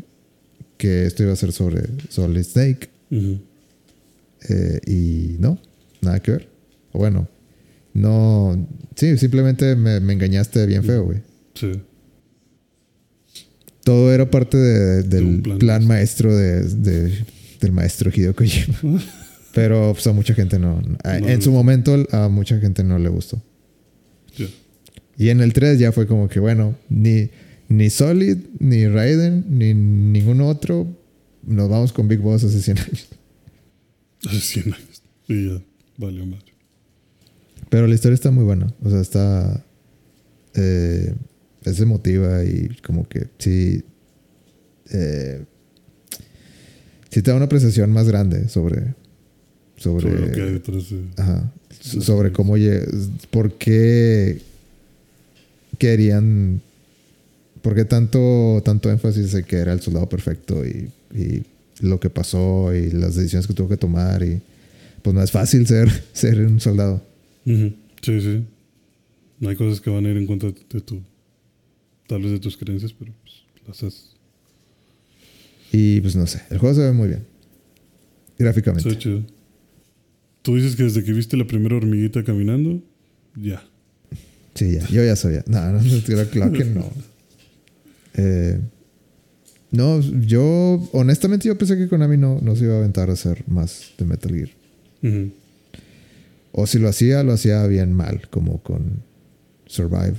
que 0.80 1.06
esto 1.06 1.22
iba 1.24 1.34
a 1.34 1.36
ser 1.36 1.52
sobre 1.52 1.84
Solid 2.10 2.42
Snake 2.44 2.90
eh, 4.50 4.80
y 4.88 5.36
no, 5.40 5.60
nada 6.02 6.20
que 6.22 6.32
ver. 6.32 6.48
Bueno, 6.94 7.28
no, 7.94 8.68
sí, 8.96 9.18
simplemente 9.18 9.76
me, 9.76 10.00
me 10.00 10.14
engañaste 10.14 10.66
bien 10.66 10.84
feo, 10.84 11.04
güey. 11.04 11.20
Sí. 11.54 11.74
Todo 13.84 14.14
era 14.14 14.30
parte 14.30 14.58
de- 14.58 15.04
del 15.04 15.24
un 15.26 15.42
plan, 15.42 15.60
plan 15.60 15.86
maestro 15.88 16.36
de, 16.36 16.64
de- 16.64 17.26
del 17.60 17.72
maestro 17.72 18.12
Hideo 18.14 18.36
Kojima. 18.36 18.78
Pero 19.54 19.92
pues, 19.94 20.06
a 20.08 20.14
mucha 20.14 20.34
gente 20.34 20.60
no. 20.60 20.82
a- 21.04 21.20
No 21.20 21.28
en 21.28 21.42
su 21.42 21.52
momento 21.52 22.06
a 22.12 22.30
mucha 22.30 22.60
gente 22.60 22.84
no 22.84 23.00
le 23.00 23.10
gustó. 23.10 23.42
Ya. 24.38 24.46
Y 25.18 25.30
en 25.30 25.42
el 25.42 25.52
3 25.54 25.80
ya 25.80 25.92
fue 25.92 26.08
como 26.08 26.30
que, 26.30 26.40
bueno, 26.40 26.76
ni, 26.90 27.30
ni 27.70 27.90
Solid, 27.90 28.38
ni 28.60 28.88
Raiden, 28.88 29.46
ni 29.48 29.74
ningún 29.74 30.42
otro. 30.42 30.88
Nos 31.44 31.70
vamos 31.70 31.94
con 31.94 32.08
Big 32.08 32.20
Boss 32.20 32.44
hace 32.44 32.62
100 32.62 32.78
años. 32.80 33.08
Hace 34.28 34.40
100 34.40 34.74
años. 34.74 35.04
Y 35.28 35.48
ya. 35.48 35.62
Valió 35.98 36.26
madre. 36.26 36.46
Pero 37.70 37.88
la 37.88 37.96
historia 37.96 38.16
está 38.16 38.32
muy 38.32 38.44
buena. 38.44 38.74
O 38.84 38.90
sea, 38.90 39.00
está. 39.00 39.64
eh, 40.56 41.14
es 41.64 41.80
emotiva 41.80 42.44
y 42.44 42.70
como 42.86 43.08
que 43.08 43.28
sí. 43.38 43.84
eh, 44.92 45.46
sí 47.10 47.22
te 47.22 47.32
da 47.32 47.36
una 47.36 47.46
apreciación 47.46 47.92
más 47.92 48.08
grande 48.08 48.50
sobre. 48.50 48.96
Sobre. 49.78 50.10
Sobre 50.10 50.20
lo 50.28 50.32
que 50.32 50.42
hay 50.42 50.52
detrás 50.54 50.90
de. 50.90 51.04
Ajá. 51.18 51.54
Sí, 51.80 52.02
sobre 52.02 52.30
sí. 52.30 52.34
cómo. 52.36 52.56
¿Por 53.30 53.54
qué 53.58 54.42
querían. 55.78 56.62
¿Por 57.62 57.76
qué 57.76 57.86
tanto, 57.86 58.62
tanto 58.64 58.90
énfasis 58.90 59.34
en 59.34 59.44
que 59.44 59.58
era 59.58 59.74
el 59.74 59.82
soldado 59.82 60.08
perfecto 60.08 60.66
y, 60.66 60.90
y 61.14 61.44
lo 61.82 62.00
que 62.00 62.10
pasó 62.10 62.74
y 62.74 62.92
las 62.92 63.16
decisiones 63.16 63.48
que 63.48 63.54
tuvo 63.54 63.70
que 63.70 63.78
tomar? 63.78 64.24
Y 64.24 64.42
pues 65.02 65.14
no 65.14 65.22
es 65.24 65.32
fácil 65.32 65.66
ser, 65.68 65.90
ser 66.14 66.40
un 66.46 66.60
soldado. 66.60 67.02
Sí, 67.46 67.76
sí. 68.04 68.46
Hay 69.46 69.56
cosas 69.56 69.82
que 69.82 69.90
van 69.90 70.06
a 70.06 70.10
ir 70.10 70.18
en 70.18 70.28
contra 70.28 70.50
de 70.52 70.82
tu. 70.82 71.02
Tal 72.08 72.22
vez 72.22 72.32
de 72.32 72.40
tus 72.40 72.58
creencias, 72.58 72.94
pero 72.94 73.14
pues, 73.22 73.44
las 73.68 73.84
haces. 73.84 74.12
Y 75.72 76.02
pues 76.02 76.16
no 76.16 76.26
sé, 76.26 76.42
el 76.50 76.58
juego 76.58 76.76
se 76.76 76.82
ve 76.82 76.92
muy 76.92 77.08
bien. 77.10 77.26
Gráficamente. 78.38 78.88
Está 78.88 79.00
chido. 79.00 79.24
Tú 80.42 80.56
dices 80.56 80.76
que 80.76 80.84
desde 80.84 81.04
que 81.04 81.14
viste 81.14 81.38
la 81.38 81.46
primera 81.46 81.76
hormiguita 81.76 82.24
caminando, 82.24 82.82
ya. 83.36 83.64
Sí, 84.56 84.74
ya. 84.74 84.88
Yo 84.88 85.04
ya 85.04 85.16
sabía. 85.16 85.44
No, 85.48 85.72
no, 85.72 85.80
claro, 86.04 86.30
claro 86.30 86.52
que 86.54 86.66
no. 86.66 86.92
Eh, 88.16 88.60
no, 89.72 90.00
yo, 90.02 90.90
honestamente, 90.94 91.48
yo 91.48 91.58
pensé 91.58 91.78
que 91.78 91.88
Konami 91.88 92.18
no, 92.18 92.40
no 92.42 92.56
se 92.56 92.66
iba 92.66 92.76
a 92.76 92.78
aventar 92.80 93.10
a 93.10 93.14
hacer 93.14 93.44
más 93.48 93.94
de 93.98 94.06
Metal 94.06 94.34
Gear. 94.34 94.50
O 96.52 96.66
si 96.66 96.80
lo 96.80 96.90
hacía, 96.90 97.24
lo 97.24 97.34
hacía 97.34 97.66
bien 97.68 97.94
mal, 97.94 98.28
como 98.30 98.62
con 98.64 99.04
Survive. 99.66 100.16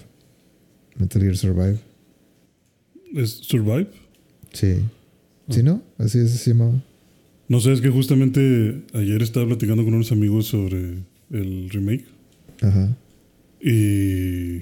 Metal 0.96 1.20
Gear 1.20 1.36
Survive. 1.36 1.78
¿Es 3.14 3.30
Survive? 3.30 3.88
Sí. 4.52 4.76
¿Sí, 5.48 5.62
no? 5.62 5.82
Así 5.98 6.18
es, 6.18 6.30
se 6.30 6.50
llamaba. 6.50 6.80
No 7.48 7.58
sé, 7.58 7.72
es 7.72 7.80
que 7.80 7.90
justamente 7.90 8.82
ayer 8.94 9.22
estaba 9.22 9.46
platicando 9.46 9.84
con 9.84 9.94
unos 9.94 10.12
amigos 10.12 10.46
sobre 10.46 10.98
el 11.30 11.68
remake. 11.70 12.04
Ajá. 12.62 12.96
Y. 13.60 14.58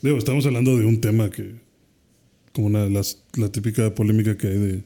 Digo, 0.00 0.16
estamos 0.16 0.46
hablando 0.46 0.78
de 0.78 0.86
un 0.86 1.00
tema 1.00 1.30
que. 1.30 1.56
Como 2.58 2.66
una, 2.66 2.88
las, 2.88 3.22
la 3.36 3.52
típica 3.52 3.94
polémica 3.94 4.36
que 4.36 4.48
hay 4.48 4.58
de. 4.58 4.82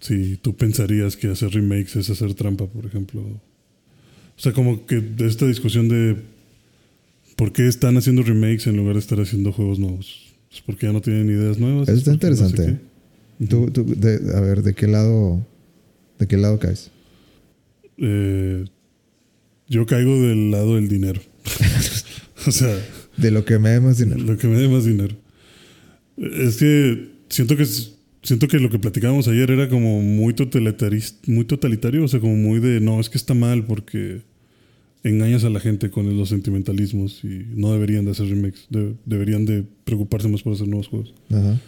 Si 0.00 0.38
tú 0.38 0.56
pensarías 0.56 1.18
que 1.18 1.28
hacer 1.28 1.50
remakes 1.50 1.96
es 1.96 2.08
hacer 2.08 2.32
trampa, 2.32 2.66
por 2.66 2.86
ejemplo. 2.86 3.20
O 3.20 4.38
sea, 4.40 4.54
como 4.54 4.86
que 4.86 5.02
de 5.02 5.26
esta 5.26 5.46
discusión 5.46 5.90
de. 5.90 6.16
¿Por 7.36 7.52
qué 7.52 7.68
están 7.68 7.98
haciendo 7.98 8.22
remakes 8.22 8.66
en 8.68 8.78
lugar 8.78 8.94
de 8.94 9.00
estar 9.00 9.20
haciendo 9.20 9.52
juegos 9.52 9.78
nuevos? 9.78 10.32
¿Es 10.50 10.62
porque 10.62 10.86
ya 10.86 10.94
no 10.94 11.02
tienen 11.02 11.28
ideas 11.28 11.58
nuevas? 11.58 11.90
Eso 11.90 11.92
¿Es 11.92 11.98
está 12.08 12.12
porque 12.12 12.30
no 12.30 12.36
sé 12.36 12.44
interesante. 12.46 12.80
Tú, 13.50 13.70
tú, 13.70 13.84
de- 13.94 14.34
a 14.34 14.40
ver, 14.40 14.62
¿de 14.62 14.72
qué 14.72 14.86
lado, 14.86 15.46
de 16.18 16.26
qué 16.26 16.38
lado 16.38 16.58
caes? 16.58 16.90
Eh, 17.98 18.64
yo 19.68 19.84
caigo 19.84 20.18
del 20.22 20.50
lado 20.50 20.76
del 20.76 20.88
dinero. 20.88 21.20
o 22.46 22.50
sea, 22.50 22.74
De 23.18 23.30
lo 23.30 23.44
que 23.44 23.58
me 23.58 23.68
dé 23.68 23.80
más 23.80 23.98
dinero. 23.98 24.20
lo 24.24 24.38
que 24.38 24.46
me 24.48 24.56
dé 24.58 24.68
más 24.68 24.86
dinero. 24.86 25.16
Es 26.16 26.56
que 26.56 27.08
siento 27.28 27.56
que 27.56 27.64
siento 28.22 28.46
que 28.48 28.58
lo 28.60 28.70
que 28.70 28.78
platicábamos 28.78 29.26
ayer 29.28 29.50
era 29.50 29.68
como 29.68 30.00
muy 30.02 30.34
totalitaris- 30.34 31.16
muy 31.26 31.44
totalitario, 31.44 32.04
o 32.04 32.08
sea, 32.08 32.20
como 32.20 32.36
muy 32.36 32.60
de 32.60 32.80
no, 32.80 33.00
es 33.00 33.08
que 33.10 33.18
está 33.18 33.34
mal 33.34 33.64
porque 33.64 34.20
engañas 35.04 35.42
a 35.42 35.50
la 35.50 35.58
gente 35.58 35.90
con 35.90 36.16
los 36.16 36.28
sentimentalismos 36.28 37.24
y 37.24 37.44
no 37.56 37.72
deberían 37.72 38.04
de 38.04 38.12
hacer 38.12 38.28
remakes, 38.28 38.66
de- 38.70 38.94
deberían 39.06 39.44
de 39.46 39.64
preocuparse 39.84 40.28
más 40.28 40.42
por 40.42 40.52
hacer 40.52 40.68
nuevos 40.68 40.86
juegos. 40.88 41.12
Ajá. 41.30 41.60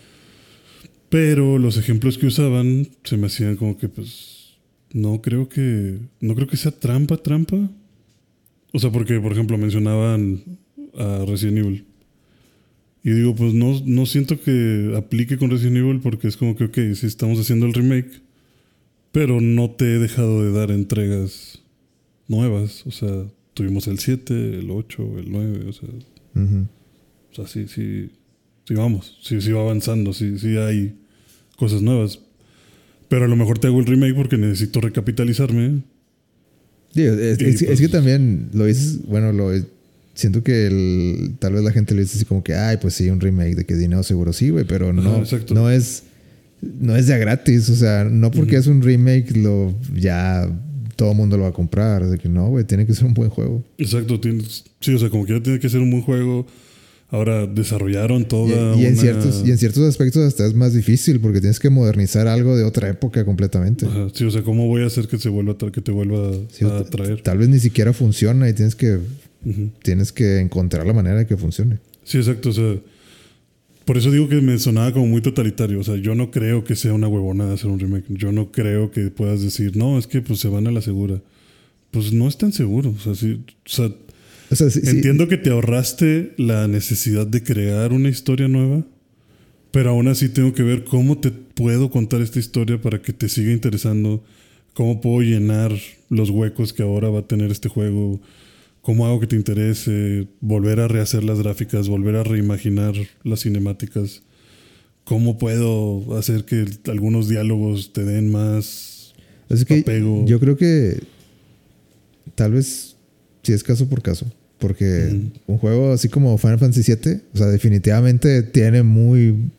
Pero 1.09 1.59
los 1.59 1.77
ejemplos 1.77 2.19
que 2.19 2.27
usaban 2.27 2.89
se 3.05 3.17
me 3.17 3.27
hacían 3.27 3.57
como 3.57 3.77
que 3.79 3.89
pues 3.89 4.55
no 4.93 5.21
creo 5.23 5.49
que 5.49 5.99
no 6.21 6.35
creo 6.35 6.47
que 6.47 6.57
sea 6.57 6.73
trampa, 6.73 7.17
trampa. 7.17 7.71
O 8.73 8.79
sea, 8.79 8.91
porque 8.91 9.21
por 9.21 9.33
ejemplo 9.33 9.57
mencionaban 9.59 10.43
a 10.97 11.25
Resident 11.27 11.59
Evil. 11.59 11.85
Y 13.05 13.11
digo, 13.11 13.35
pues 13.37 13.53
no, 13.53 13.81
no 13.85 14.07
siento 14.07 14.41
que 14.41 14.95
aplique 14.97 15.37
con 15.37 15.51
Resident 15.51 15.77
Evil 15.77 16.01
porque 16.01 16.27
es 16.27 16.37
como 16.39 16.57
que, 16.57 16.65
ok, 16.65 16.79
sí 16.95 17.07
estamos 17.07 17.39
haciendo 17.39 17.67
el 17.67 17.75
remake, 17.75 18.23
pero 19.13 19.41
no 19.43 19.71
te 19.71 19.85
he 19.95 19.99
dejado 19.99 20.43
de 20.43 20.59
dar 20.59 20.71
entregas 20.71 21.61
nuevas. 22.29 22.87
O 22.87 22.91
sea, 22.91 23.27
tuvimos 23.53 23.87
el 23.89 23.99
7, 23.99 24.59
el 24.59 24.71
8, 24.71 25.19
el 25.19 25.31
9, 25.31 25.67
o 25.69 25.73
sea, 25.75 25.89
Ujú. 26.35 26.67
o 27.31 27.35
sea, 27.35 27.47
sí, 27.47 27.67
sí, 27.69 28.11
sí 28.67 28.75
vamos, 28.75 29.19
sí, 29.23 29.39
sí 29.43 29.53
va 29.53 29.61
avanzando, 29.61 30.15
sí, 30.15 30.39
sí 30.39 30.57
hay 30.57 30.95
cosas 31.57 31.83
nuevas. 31.83 32.21
Pero 33.11 33.27
a 33.27 33.29
lo 33.29 33.37
mejor 33.37 33.59
te 33.59 33.67
hago 33.67 33.81
el 33.81 33.87
remake 33.87 34.15
porque 34.15 34.39
necesito 34.39 34.81
recapitalizarme. 34.81 35.83
Digo, 36.95 37.13
es, 37.13 37.39
es- 37.39 37.61
es 37.61 37.67
pues- 37.67 37.81
que 37.83 37.89
también 37.89 38.49
lo 38.55 38.65
dices, 38.65 39.03
bueno, 39.07 39.31
lo 39.33 39.51
siento 40.15 40.43
que 40.43 40.67
el- 40.67 41.35
tal 41.39 41.55
vez 41.55 41.63
la 41.65 41.73
gente 41.73 41.95
lo 41.95 42.01
dice 42.01 42.17
así 42.17 42.25
como 42.25 42.43
que, 42.43 42.55
ay, 42.55 42.79
pues 42.81 42.95
sí, 42.95 43.09
un 43.11 43.21
remake 43.21 43.55
de 43.57 43.65
que 43.65 43.75
dinero 43.75 44.03
seguro 44.03 44.33
sí, 44.33 44.51
güey, 44.51 44.65
pero 44.65 44.93
no, 44.93 45.03
Ajá, 45.23 45.37
no 45.55 45.71
es, 45.71 46.03
no 46.81 46.97
es 46.97 47.07
de 47.07 47.15
a 47.15 47.19
gratis, 47.19 47.69
o 47.71 47.77
sea, 47.77 48.05
no 48.05 48.31
porque 48.31 48.57
es 48.57 48.67
un 48.67 48.81
remake 48.83 49.37
lo 49.37 49.75
ya 49.95 50.49
todo 50.97 51.11
el 51.11 51.17
mundo 51.17 51.37
lo 51.37 51.43
va 51.43 51.49
a 51.49 51.53
comprar, 51.53 52.07
de 52.09 52.19
que 52.19 52.29
no, 52.29 52.49
güey, 52.49 52.65
tiene 52.65 52.87
que 52.87 52.95
ser 52.95 53.05
un 53.07 53.15
buen 53.15 53.29
juego. 53.29 53.65
Exacto, 53.79 54.21
tienes, 54.21 54.65
sí, 54.81 54.95
o 54.95 54.99
sea, 54.99 55.11
como 55.11 55.27
que 55.27 55.33
ya 55.35 55.43
tiene 55.43 55.59
que 55.59 55.69
ser 55.69 55.81
un 55.81 55.91
buen 55.91 56.03
juego. 56.03 56.47
Ahora 57.11 57.47
desarrollaron 57.47 58.25
toda 58.27 58.75
y 58.77 58.87
en 58.87 58.93
una- 58.95 59.01
ciertos, 59.01 59.43
y 59.47 59.51
en 59.51 59.59
ciertos 59.59 59.85
aspectos 59.89 60.23
hasta 60.25 60.47
es 60.47 60.55
más 60.55 60.73
difícil 60.75 61.21
porque 61.21 61.39
tienes 61.41 61.61
que 61.61 61.71
modernizar 61.71 62.27
algo 62.27 62.57
de 62.57 62.65
otra 62.65 62.89
época 62.89 63.25
completamente. 63.25 63.87
Ajá, 63.87 64.09
sí, 64.13 64.25
o 64.25 64.31
sea, 64.33 64.43
¿cómo 64.43 64.67
voy 64.67 64.83
a 64.83 64.87
hacer 64.87 65.07
que 65.07 65.19
se 65.19 65.29
vuelva 65.29 65.53
a 65.61 65.71
que 65.71 65.81
te 65.81 65.93
vuelva 65.93 66.33
Sí, 66.51 66.65
a 66.65 66.69
t- 66.69 66.75
atraer? 66.89 67.21
Tal 67.23 67.39
vez 67.39 67.49
ni 67.49 67.61
siquiera 67.61 67.93
funciona 67.93 68.49
y 68.49 68.53
tienes 68.55 68.75
que, 68.75 68.99
Tienes 69.83 70.13
que 70.13 70.39
encontrar 70.41 70.87
la 70.87 70.93
manera 70.93 71.17
de 71.17 71.27
que 71.27 71.37
funcione. 71.37 71.79
Sí, 72.05 72.19
exacto, 72.19 72.51
o 72.51 72.53
sea, 72.53 72.77
por 73.85 73.97
eso 73.99 74.11
digo 74.11 74.29
que 74.29 74.41
me 74.41 74.59
sonaba 74.59 74.93
como 74.93 75.07
muy 75.07 75.21
totalitario, 75.21 75.81
o 75.81 75.85
sea, 75.85 75.97
yo 75.97 76.15
no 76.15 76.31
creo 76.31 76.65
que 76.65 76.75
sea 76.77 76.95
una 76.95 77.09
huevonada 77.09 77.55
hacer 77.55 77.69
un 77.71 77.79
remake, 77.81 78.05
yo 78.09 78.33
no 78.33 78.51
creo 78.51 78.91
que 78.91 79.11
puedas 79.11 79.43
decir, 79.43 79.77
no, 79.77 79.99
es 79.99 80.07
que 80.07 80.21
pues 80.23 80.41
se 80.41 80.49
van 80.49 80.67
a 80.67 80.71
la 80.71 80.81
segura. 80.81 81.21
Pues 81.91 82.13
no 82.13 82.27
es 82.27 82.37
tan 82.39 82.53
seguro, 82.53 82.95
o 82.97 82.99
sea, 83.01 83.15
sí, 83.15 83.41
o 83.47 83.69
sea, 83.69 83.91
O 84.51 84.57
sea, 84.57 84.69
sí- 84.71 84.81
sí- 84.81 84.89
Entiendo 84.89 85.29
que 85.29 85.37
te 85.39 85.51
ahorraste 85.51 86.33
la 86.39 86.67
necesidad 86.69 87.27
de 87.27 87.43
crear 87.43 87.93
una 87.93 88.09
historia 88.09 88.49
nueva, 88.49 88.85
pero 89.71 89.91
aún 89.91 90.09
así 90.09 90.29
tengo 90.29 90.53
que 90.55 90.63
ver 90.63 90.85
cómo 90.85 91.19
te 91.19 91.31
puedo 91.31 91.91
contar 91.91 92.21
esta 92.21 92.39
historia 92.39 92.81
para 92.81 93.01
que 93.03 93.13
te 93.13 93.29
siga 93.29 93.53
interesando, 93.53 94.23
cómo 94.73 95.01
puedo 95.01 95.21
llenar 95.23 95.73
los 96.11 96.31
huecos 96.31 96.73
que 96.73 96.83
ahora 96.83 97.09
va 97.11 97.21
a 97.21 97.27
tener 97.29 97.51
este 97.51 97.69
juego, 97.69 98.21
cómo 98.85 99.07
hago 99.07 99.19
que 99.19 99.27
te 99.27 99.35
interese, 99.35 100.29
volver 100.43 100.79
a 100.79 100.89
rehacer 100.89 101.25
las 101.25 101.39
gráficas, 101.39 101.89
volver 101.89 102.17
a 102.17 102.23
reimaginar 102.23 102.95
las 103.23 103.41
cinemáticas, 103.41 104.23
cómo 105.05 105.39
puedo 105.39 106.19
hacer 106.19 106.45
que 106.45 106.67
algunos 106.89 107.27
diálogos 107.27 107.95
te 107.95 108.05
den 108.05 108.31
más 108.31 109.15
Es 109.49 109.65
que 109.65 109.81
apego. 109.81 110.27
yo 110.27 110.39
creo 110.39 110.59
que 110.59 111.03
tal 112.35 112.53
vez 112.53 112.97
si 113.43 113.55
es 113.55 113.65
caso 113.65 113.89
por 113.89 114.03
caso. 114.03 114.27
Porque 114.59 115.21
un 115.47 115.59
juego 115.59 115.93
así 115.93 116.09
como 116.09 116.39
Final 116.39 116.59
Fantasy 116.59 116.95
VII, 116.95 117.21
o 117.35 117.39
sea, 117.39 117.47
definitivamente 117.49 118.43
tiene 118.43 118.83
muy. 118.83 119.51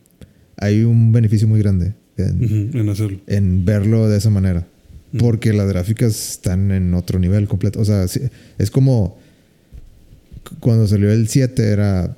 Hay 0.58 0.84
un 0.84 1.12
beneficio 1.12 1.48
muy 1.48 1.60
grande 1.60 1.94
en 2.18 2.90
hacerlo. 2.90 3.20
en 3.28 3.66
verlo 3.66 4.08
de 4.08 4.18
esa 4.18 4.30
manera. 4.30 4.68
Porque 5.20 5.54
las 5.54 5.68
gráficas 5.68 6.32
están 6.32 6.72
en 6.72 6.94
otro 6.94 7.20
nivel 7.20 7.48
completo. 7.48 7.80
O 7.80 7.86
sea, 7.86 8.04
es 8.04 8.72
como 8.72 9.18
cu- 10.44 10.56
cuando 10.60 10.88
salió 10.88 11.12
el 11.12 11.28
7 11.28 11.64
era... 11.72 12.18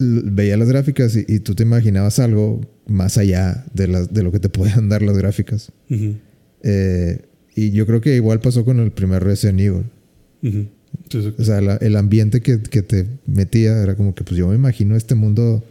Veía 0.00 0.56
las 0.56 0.68
gráficas 0.68 1.16
y, 1.16 1.24
y 1.26 1.40
tú 1.40 1.54
te 1.56 1.64
imaginabas 1.64 2.20
algo 2.20 2.60
más 2.86 3.18
allá 3.18 3.64
de, 3.74 3.88
las, 3.88 4.12
de 4.14 4.22
lo 4.22 4.30
que 4.30 4.38
te 4.38 4.48
podían 4.48 4.88
dar 4.88 5.02
las 5.02 5.18
gráficas. 5.18 5.72
Eh, 6.62 7.22
y 7.56 7.72
yo 7.72 7.86
creo 7.86 8.00
que 8.00 8.14
igual 8.14 8.40
pasó 8.40 8.64
con 8.64 8.78
el 8.78 8.92
primer 8.92 9.24
Resident 9.24 9.58
Evil. 9.60 9.84
exacto. 11.16 11.42
O 11.42 11.44
sea, 11.44 11.60
la- 11.60 11.76
el 11.76 11.96
ambiente 11.96 12.40
que, 12.40 12.60
que 12.62 12.82
te 12.82 13.06
metía 13.26 13.82
era 13.82 13.96
como 13.96 14.14
que 14.14 14.22
pues 14.24 14.38
yo 14.38 14.48
me 14.48 14.54
imagino 14.54 14.94
este 14.96 15.14
mundo... 15.16 15.64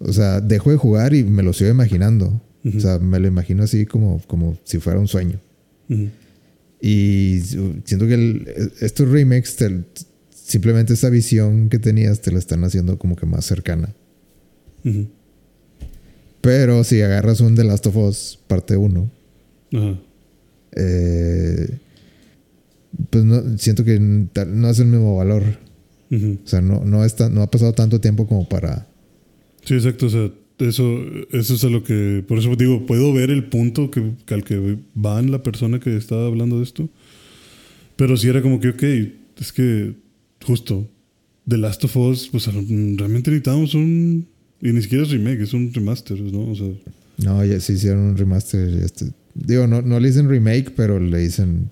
O 0.00 0.12
sea, 0.12 0.40
dejo 0.40 0.70
de 0.70 0.76
jugar 0.76 1.14
y 1.14 1.22
me 1.22 1.42
lo 1.42 1.52
sigo 1.52 1.70
imaginando. 1.70 2.40
O 2.64 2.80
sea, 2.80 2.98
me 2.98 3.18
lo 3.20 3.28
imagino 3.28 3.62
así 3.62 3.84
como, 3.84 4.20
como 4.26 4.58
si 4.64 4.78
fuera 4.78 4.98
un 4.98 5.08
sueño. 5.08 5.38
Y 6.80 7.40
siento 7.84 8.06
que 8.06 8.14
el- 8.14 8.48
estos 8.80 9.08
remakes, 9.08 9.56
te- 9.56 9.84
simplemente 10.30 10.94
esa 10.94 11.08
visión 11.10 11.68
que 11.68 11.78
tenías, 11.78 12.20
te 12.20 12.30
la 12.32 12.38
están 12.38 12.64
haciendo 12.64 12.98
como 12.98 13.16
que 13.16 13.26
más 13.26 13.44
cercana. 13.44 13.94
Pero 16.40 16.84
si 16.84 17.00
agarras 17.00 17.40
un 17.40 17.54
The 17.54 17.64
Last 17.64 17.86
of 17.86 17.96
Us 17.96 18.38
parte 18.46 18.76
1, 18.76 19.10
Ajá. 19.72 19.98
eh, 20.76 21.78
pues 23.10 23.24
no, 23.24 23.58
siento 23.58 23.84
que 23.84 23.98
no 23.98 24.68
es 24.70 24.78
el 24.78 24.86
mismo 24.86 25.16
valor. 25.16 25.42
O 26.12 26.46
sea, 26.46 26.60
no, 26.60 26.84
no, 26.84 27.04
está, 27.04 27.28
no 27.28 27.42
ha 27.42 27.50
pasado 27.50 27.72
tanto 27.72 28.00
tiempo 28.00 28.26
como 28.28 28.48
para... 28.48 28.86
Sí, 29.64 29.74
exacto. 29.74 30.06
O 30.06 30.10
sea, 30.10 30.30
eso, 30.58 31.02
eso 31.32 31.54
es 31.54 31.64
a 31.64 31.68
lo 31.68 31.82
que. 31.82 32.24
Por 32.26 32.38
eso 32.38 32.54
digo, 32.56 32.86
puedo 32.86 33.12
ver 33.12 33.30
el 33.30 33.44
punto 33.44 33.90
que, 33.90 34.12
al 34.28 34.44
que 34.44 34.78
van 34.94 35.30
la 35.30 35.42
persona 35.42 35.80
que 35.80 35.96
estaba 35.96 36.26
hablando 36.26 36.58
de 36.58 36.64
esto. 36.64 36.88
Pero 37.96 38.16
sí 38.16 38.28
era 38.28 38.42
como 38.42 38.60
que, 38.60 38.70
ok, 38.70 38.82
es 39.40 39.52
que 39.52 39.94
justo 40.44 40.88
The 41.48 41.58
Last 41.58 41.84
of 41.84 41.96
Us, 41.96 42.28
pues 42.30 42.46
realmente 42.46 43.30
necesitamos 43.30 43.74
un. 43.74 44.26
Y 44.60 44.72
ni 44.72 44.80
siquiera 44.82 45.04
es 45.04 45.10
remake, 45.10 45.42
es 45.42 45.52
un 45.52 45.72
remaster, 45.74 46.18
¿no? 46.20 46.50
O 46.50 46.54
sea, 46.54 46.68
No, 47.18 47.44
ya 47.44 47.60
se 47.60 47.74
hicieron 47.74 48.00
un 48.00 48.16
remaster. 48.16 48.68
Este, 48.82 49.06
digo, 49.34 49.66
no, 49.66 49.82
no 49.82 50.00
le 50.00 50.08
dicen 50.08 50.28
remake, 50.28 50.70
pero 50.74 50.98
le 50.98 51.18
dicen 51.18 51.70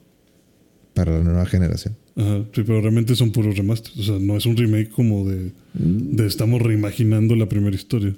para 0.94 1.18
la 1.18 1.24
nueva 1.24 1.46
generación. 1.46 1.96
ajá, 2.16 2.44
sí, 2.52 2.62
pero 2.66 2.80
realmente 2.82 3.14
son 3.16 3.30
puros 3.32 3.56
remasters. 3.56 3.96
O 3.98 4.02
sea, 4.02 4.18
no 4.18 4.36
es 4.36 4.44
un 4.44 4.56
remake 4.56 4.90
como 4.90 5.26
de, 5.28 5.52
de 5.74 6.26
estamos 6.26 6.60
reimaginando 6.60 7.34
la 7.34 7.48
primera 7.48 7.74
historia. 7.74 8.14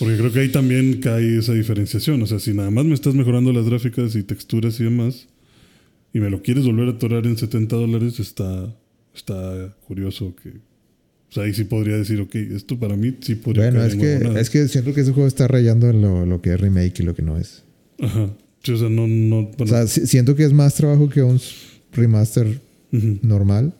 Porque 0.00 0.16
creo 0.16 0.32
que 0.32 0.40
ahí 0.40 0.48
también 0.50 1.00
cae 1.00 1.38
esa 1.38 1.52
diferenciación. 1.52 2.20
O 2.22 2.26
sea, 2.26 2.40
si 2.40 2.52
nada 2.54 2.70
más 2.72 2.84
me 2.86 2.94
estás 2.94 3.14
mejorando 3.14 3.52
las 3.52 3.66
gráficas 3.66 4.16
y 4.16 4.22
texturas 4.24 4.80
y 4.80 4.84
demás, 4.84 5.28
y 6.12 6.18
me 6.18 6.28
lo 6.30 6.42
quieres 6.42 6.64
volver 6.66 6.88
a 6.88 6.92
atorar 6.92 7.24
en 7.26 7.36
70 7.36 7.76
dólares, 7.76 8.18
está, 8.18 8.74
está 9.14 9.76
curioso 9.86 10.34
que. 10.42 10.48
O 10.48 11.32
sea, 11.32 11.44
ahí 11.44 11.54
sí 11.54 11.62
podría 11.62 11.96
decir, 11.96 12.20
ok, 12.20 12.34
esto 12.34 12.76
para 12.76 12.96
mí 12.96 13.14
sí 13.20 13.36
podría 13.36 13.70
Bueno, 13.70 13.84
es 13.86 13.94
que, 13.94 14.40
es 14.40 14.50
que 14.50 14.66
siento 14.66 14.92
que 14.92 15.02
ese 15.02 15.12
juego 15.12 15.28
está 15.28 15.46
rayando 15.46 15.88
en 15.88 16.02
lo, 16.02 16.26
lo 16.26 16.42
que 16.42 16.54
es 16.54 16.60
remake 16.60 17.00
y 17.00 17.02
lo 17.04 17.14
que 17.14 17.22
no 17.22 17.38
es. 17.38 17.62
Ajá. 18.00 18.34
Sí, 18.64 18.72
o 18.72 18.76
sea, 18.76 18.88
no. 18.88 19.06
no 19.06 19.50
O 19.58 19.66
sea, 19.66 19.86
si- 19.86 20.06
siento 20.08 20.34
que 20.34 20.42
es 20.44 20.52
más 20.52 20.74
trabajo 20.74 21.08
que 21.08 21.22
un 21.22 21.40
remaster 21.92 22.60
normal, 23.22 23.72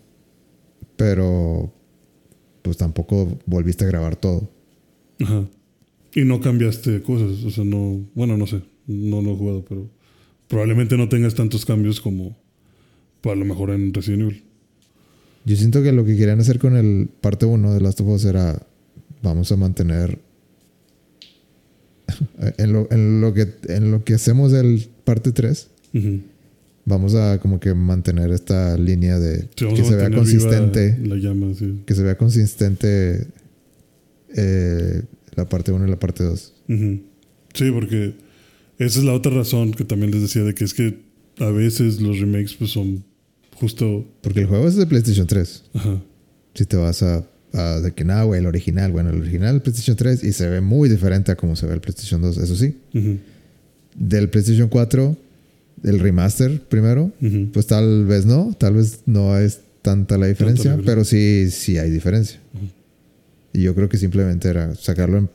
pero 0.97 1.73
pues 2.63 2.77
tampoco 2.77 3.39
volviste 3.47 3.85
a 3.85 3.89
grabar 3.89 4.17
todo. 4.17 4.49
Ajá. 5.21 5.49
Y 6.15 6.25
no 6.25 6.41
cambiaste 6.41 7.03
cosas. 7.03 7.45
O 7.45 7.51
sea, 7.51 7.65
no. 7.65 8.05
Bueno, 8.15 8.37
no 8.37 8.47
sé. 8.47 8.61
No 8.87 9.23
lo 9.23 9.33
he 9.33 9.37
jugado, 9.37 9.65
pero 9.69 9.89
probablemente 10.49 10.97
no 10.97 11.09
tengas 11.09 11.35
tantos 11.35 11.65
cambios 11.65 12.01
como 12.01 12.37
a 13.23 13.35
lo 13.35 13.45
mejor 13.45 13.71
en 13.71 13.93
Resident 13.95 14.23
Evil. 14.23 14.43
Yo 15.45 15.57
siento 15.57 15.83
que 15.83 15.93
lo 15.93 16.05
que 16.05 16.17
querían 16.17 16.41
hacer 16.41 16.59
con 16.59 16.77
el 16.77 17.09
parte 17.21 17.47
1 17.47 17.73
de 17.75 17.81
Last 17.81 18.01
of 18.01 18.09
Us 18.09 18.25
era 18.25 18.61
vamos 19.23 19.53
a 19.53 19.57
mantener 19.57 20.19
en 22.59 22.73
lo, 22.73 22.89
en 22.91 23.21
lo 23.21 23.33
que 23.35 23.47
en 23.69 23.91
lo 23.91 24.05
que 24.05 24.15
hacemos 24.15 24.53
el 24.53 24.89
parte 25.05 25.33
3 25.33 25.69
Ujú. 25.95 26.21
vamos 26.85 27.15
a 27.15 27.39
como 27.39 27.61
que 27.61 27.75
mantener 27.75 28.31
esta 28.33 28.77
línea 28.77 29.19
de 29.19 29.49
Sí, 29.57 29.67
que 29.75 29.85
se 29.85 29.97
vea 29.97 30.11
consistente 30.11 30.99
La 31.05 31.17
llama, 31.17 31.55
sí. 31.55 31.83
que 31.87 31.95
se 31.95 32.03
vea 32.03 32.17
consistente 32.17 33.27
eh, 34.37 35.03
la 35.37 35.49
parte 35.49 35.73
1 35.73 35.87
y 35.87 35.91
la 35.91 35.99
parte 35.99 36.25
2 36.25 36.53
Ujú. 36.69 37.01
Sí, 37.55 37.71
porque 37.73 38.15
esa 38.79 38.99
es 38.99 39.05
la 39.05 39.13
otra 39.13 39.33
razón 39.33 39.73
que 39.73 39.85
también 39.85 40.11
les 40.13 40.23
decía 40.23 40.43
de 40.43 40.55
que 40.55 40.65
es 40.65 40.75
que 40.75 40.99
a 41.39 41.51
veces 41.51 42.01
los 42.01 42.19
remakes 42.21 42.55
pues 42.55 42.71
son 42.71 43.05
justo... 43.55 44.07
porque 44.23 44.41
el 44.41 44.47
juego 44.47 44.67
es 44.69 44.77
de 44.77 44.87
PlayStation 44.87 45.27
3 45.27 45.65
Ajá. 45.75 46.03
si 46.55 46.65
te 46.67 46.77
vas 46.77 47.03
a, 47.03 47.25
a 47.53 47.81
de 47.81 47.93
que 47.93 48.05
nada, 48.05 48.25
güey, 48.25 48.41
el 48.41 48.47
original, 48.47 48.93
bueno, 48.93 49.11
el 49.11 49.21
original 49.21 49.57
el 49.57 49.63
PlayStation 49.63 49.97
3 49.97 50.25
y 50.25 50.33
se 50.33 50.49
ve 50.49 50.61
muy 50.61 50.89
diferente 50.89 51.33
a 51.33 51.37
como 51.37 51.57
se 51.57 51.67
ve 51.67 51.75
el 51.75 51.81
PlayStation 51.81 52.21
2, 52.23 52.39
eso 52.39 52.57
sí. 52.57 52.77
Del 53.97 54.29
PlayStation 54.31 54.69
4, 54.69 55.17
el 55.85 55.99
remaster 55.99 56.61
primero, 56.63 57.13
pues 57.53 57.67
tal 57.67 58.05
vez 58.07 58.25
no, 58.27 58.55
tal 58.59 58.75
vez 58.75 59.01
no 59.07 59.37
es 59.39 59.61
tanta 59.83 60.17
la 60.19 60.27
diferencia, 60.27 60.71
diferencia. 60.77 60.93
pero 60.95 61.05
sí, 61.05 61.49
sí 61.51 61.77
hay 61.79 61.91
diferencia. 61.91 62.39
Y 63.53 63.63
yo 63.63 63.75
creo 63.75 63.89
que 63.89 63.97
simplemente 63.99 64.49
era 64.49 64.75
sacarlo 64.75 65.19
en 65.19 65.31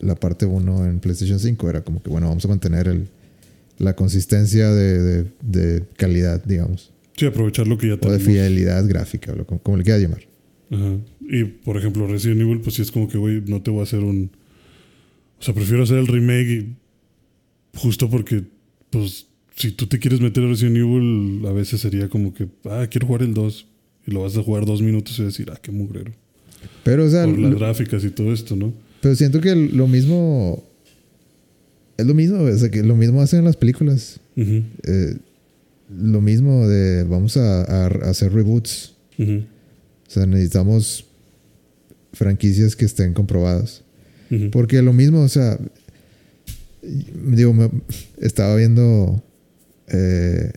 la 0.00 0.14
parte 0.14 0.46
1 0.46 0.86
en 0.86 0.98
PlayStation 1.00 1.38
5, 1.38 1.70
era 1.70 1.82
como 1.82 2.02
que, 2.02 2.10
bueno, 2.10 2.28
vamos 2.28 2.44
a 2.44 2.48
mantener 2.48 2.88
el, 2.88 3.08
la 3.78 3.94
consistencia 3.94 4.70
de, 4.70 5.02
de- 5.02 5.26
de 5.42 5.84
calidad, 5.96 6.42
digamos, 6.44 6.92
Sí, 7.16 7.24
aprovechar 7.24 7.66
lo 7.66 7.78
que 7.78 7.86
ya 7.88 7.94
o 7.94 7.96
de 7.96 8.02
tenemos. 8.02 8.24
fidelidad 8.24 8.86
gráfica, 8.86 9.32
o 9.32 9.36
lo- 9.36 9.46
como, 9.46 9.60
como 9.62 9.76
le 9.78 9.84
quieras 9.84 10.02
llamar. 10.02 10.22
Ajá. 10.70 10.96
Y 11.20 11.44
por 11.44 11.76
ejemplo, 11.78 12.06
Resident 12.06 12.40
Evil, 12.42 12.60
pues 12.60 12.76
sí 12.76 12.82
es 12.82 12.90
como 12.92 13.08
que, 13.08 13.16
güey, 13.18 13.40
no 13.46 13.62
te 13.62 13.70
voy 13.70 13.80
a 13.80 13.84
hacer 13.84 14.00
un. 14.00 14.30
O 15.38 15.42
sea, 15.42 15.54
prefiero 15.54 15.82
hacer 15.84 15.96
el 15.98 16.06
remake 16.08 16.48
y- 16.48 16.76
justo 17.78 18.10
porque, 18.10 18.44
pues, 18.90 19.26
si 19.54 19.70
tú 19.72 19.86
te 19.86 19.98
quieres 19.98 20.20
meter 20.20 20.44
a 20.44 20.48
Resident 20.48 20.76
Evil, 20.76 21.42
a 21.46 21.52
veces 21.52 21.80
sería 21.80 22.08
como 22.08 22.34
que, 22.34 22.48
ah, 22.64 22.86
quiero 22.90 23.06
jugar 23.06 23.22
el 23.22 23.32
2. 23.34 23.66
Y 24.06 24.10
lo 24.12 24.22
vas 24.22 24.36
a 24.36 24.42
jugar 24.42 24.64
dos 24.66 24.82
minutos 24.82 25.18
y 25.18 25.24
decir, 25.24 25.50
ah, 25.52 25.58
qué 25.60 25.72
mugrero. 25.72 26.12
Pero, 26.84 27.04
o 27.06 27.10
sea, 27.10 27.24
Por 27.24 27.38
las 27.38 27.52
lo- 27.52 27.58
gráficas 27.58 28.04
y 28.04 28.10
todo 28.10 28.32
esto, 28.32 28.56
¿no? 28.56 28.72
Pero 29.00 29.14
siento 29.14 29.40
que 29.40 29.54
lo 29.54 29.86
mismo. 29.88 30.64
Es 31.96 32.06
lo 32.06 32.14
mismo, 32.14 32.42
o 32.42 32.58
sea, 32.58 32.70
que 32.70 32.82
lo 32.82 32.94
mismo 32.96 33.22
hacen 33.22 33.40
en 33.40 33.44
las 33.46 33.56
películas. 33.56 34.20
Eh, 34.36 35.16
lo 35.98 36.20
mismo 36.20 36.66
de 36.68 37.04
vamos 37.04 37.36
a, 37.36 37.62
a- 37.62 37.86
a 37.86 38.10
hacer 38.10 38.32
reboots. 38.32 38.92
O 39.18 40.10
sea, 40.10 40.26
necesitamos 40.26 41.06
franquicias 42.12 42.76
que 42.76 42.84
estén 42.84 43.12
comprobadas. 43.14 43.82
Porque 44.52 44.82
lo 44.82 44.92
mismo, 44.92 45.20
o 45.22 45.28
sea, 45.28 45.58
digo, 46.82 47.52
me- 47.52 47.70
estaba 48.20 48.56
viendo 48.56 49.22
eh, 49.88 50.52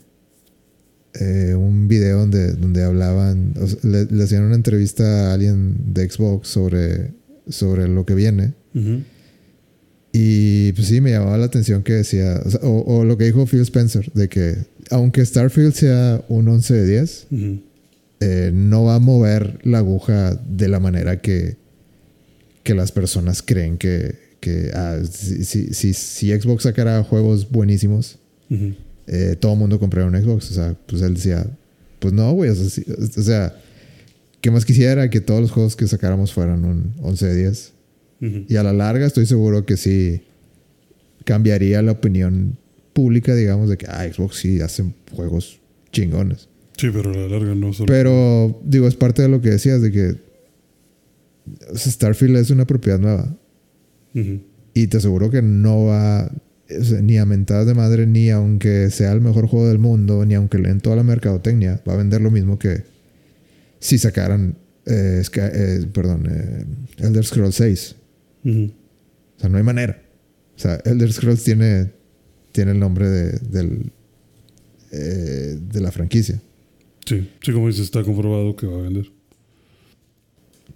eh, 1.16 1.56
un 1.56 1.88
video 1.88 2.20
donde, 2.20 2.54
donde 2.54 2.84
hablaban, 2.84 3.54
o 3.60 3.68
sea, 3.68 3.80
le, 3.84 4.06
le 4.06 4.24
hacían 4.24 4.44
una 4.44 4.56
entrevista 4.56 5.32
a 5.32 5.34
alguien 5.34 5.94
de 5.94 6.10
Xbox 6.10 6.48
sobre, 6.50 7.12
sobre 7.48 7.88
lo 7.88 8.06
que 8.06 8.16
viene. 8.16 8.54
Y 10.12 10.72
pues 10.74 10.88
sí, 10.88 11.02
me 11.02 11.12
llamaba 11.12 11.38
la 11.38 11.46
atención 11.46 11.84
que 11.84 11.94
decía, 11.94 12.42
o, 12.44 12.50
sea, 12.50 12.60
o- 12.64 12.98
o 13.00 13.06
lo 13.06 13.18
que 13.18 13.26
dijo 13.26 13.46
Phil 13.46 13.62
Spencer, 13.62 14.12
de 14.14 14.28
que 14.28 14.56
aunque 14.90 15.24
Starfield 15.26 15.74
sea 15.74 16.24
un 16.30 16.48
11 16.48 16.74
de 16.74 16.88
10, 16.88 17.28
ujú. 17.32 17.62
eh, 18.22 18.52
no 18.54 18.84
va 18.86 18.96
a 18.96 19.00
mover 19.00 19.60
la 19.64 19.78
aguja 19.80 20.34
de 20.36 20.68
la 20.68 20.80
manera 20.80 21.22
que, 21.22 21.58
que 22.64 22.74
las 22.74 22.92
personas 22.92 23.44
creen 23.44 23.78
que, 23.78 24.16
que 24.40 24.72
ah, 24.74 24.98
si, 25.10 25.44
si, 25.74 25.94
si, 25.94 26.32
Xbox 26.40 26.64
sacara 26.64 27.04
juegos 27.04 27.50
buenísimos. 27.52 28.18
Eh, 29.12 29.36
todo 29.40 29.54
el 29.54 29.60
mundo 29.60 29.80
compraría 29.80 30.08
un 30.08 30.16
Xbox. 30.16 30.52
O 30.52 30.54
sea, 30.54 30.78
pues 30.86 31.02
él 31.02 31.16
decía, 31.16 31.46
pues 32.00 32.14
no, 32.14 32.32
güey, 32.32 32.52
o 32.52 32.56
sea, 32.56 32.70
sí, 32.70 32.86
o 32.88 33.24
sea, 33.24 33.56
¿qué 34.40 34.52
más 34.52 34.66
quisiera 34.66 35.10
que 35.10 35.20
todos 35.20 35.42
los 35.42 35.52
juegos 35.52 35.76
que 35.76 35.88
sacáramos 35.88 36.32
fueran 36.32 36.64
un 36.64 36.94
11 37.02 37.26
de 37.26 37.36
10? 37.38 37.74
Ujú. 38.22 38.46
Y 38.48 38.56
a 38.56 38.64
la 38.64 38.74
larga 38.74 39.08
estoy 39.08 39.26
seguro 39.26 39.66
que 39.66 39.78
sí 39.78 40.22
cambiaría 41.26 41.82
la 41.82 41.94
opinión 41.94 42.58
pública, 42.94 43.34
digamos, 43.34 43.70
de 43.70 43.78
que 43.78 43.88
ah, 43.88 44.08
Xbox 44.12 44.38
sí 44.38 44.62
hacen 44.62 44.94
juegos 45.12 45.60
chingones. 45.92 46.48
Sí, 46.78 46.90
pero 46.94 47.12
a 47.12 47.16
la 47.16 47.28
larga 47.28 47.56
no 47.56 47.74
solo. 47.74 47.88
Pero, 47.88 48.62
digo, 48.64 48.88
es 48.88 48.96
parte 48.96 49.24
de 49.24 49.30
lo 49.30 49.42
que 49.42 49.50
decías, 49.50 49.82
de 49.82 49.92
que 49.92 50.16
Starfield 51.76 52.38
es 52.38 52.52
una 52.52 52.66
propiedad 52.66 53.00
nueva. 53.00 53.36
Ujú. 54.14 54.42
Y 54.74 54.88
te 54.88 54.98
aseguro 54.98 55.32
que 55.32 55.42
no 55.42 55.86
va... 55.86 56.32
ni 57.02 57.18
a 57.18 57.26
mentadas 57.26 57.66
de 57.66 57.74
madre, 57.74 58.06
ni 58.06 58.30
aunque 58.30 58.90
sea 58.90 59.12
el 59.12 59.22
mejor 59.22 59.48
juego 59.48 59.68
del 59.68 59.80
mundo, 59.80 60.26
ni 60.26 60.36
aunque 60.36 60.58
den 60.58 60.82
toda 60.82 60.96
la 60.96 61.04
mercadotecnia, 61.04 61.82
va 61.88 61.94
a 61.94 61.98
vender 61.98 62.22
lo 62.22 62.32
mismo 62.32 62.60
que 62.60 62.84
si 63.80 63.98
sacaran, 63.98 64.56
eh, 64.86 65.24
eh, 65.36 65.86
perdón, 65.92 66.28
eh, 66.30 66.66
Elder 66.98 67.26
Scrolls 67.26 67.56
6. 67.56 67.96
O 68.46 68.50
sea, 69.38 69.50
no 69.50 69.58
hay 69.58 69.64
manera. 69.64 70.02
O 70.56 70.60
sea, 70.60 70.80
Elder 70.86 71.12
Scrolls 71.12 71.44
tiene, 71.44 71.92
tiene 72.52 72.72
el 72.72 72.80
nombre 72.80 73.10
de, 73.10 73.40
del, 73.40 73.92
de 74.92 75.82
la 75.82 75.92
franquicia. 75.92 76.42
Sí, 77.06 77.30
sí, 77.42 77.52
como 77.52 77.68
dices, 77.68 77.86
está 77.86 78.04
comprobado 78.04 78.56
que 78.56 78.68
va 78.68 78.80
a 78.80 78.82
vender. 78.82 79.10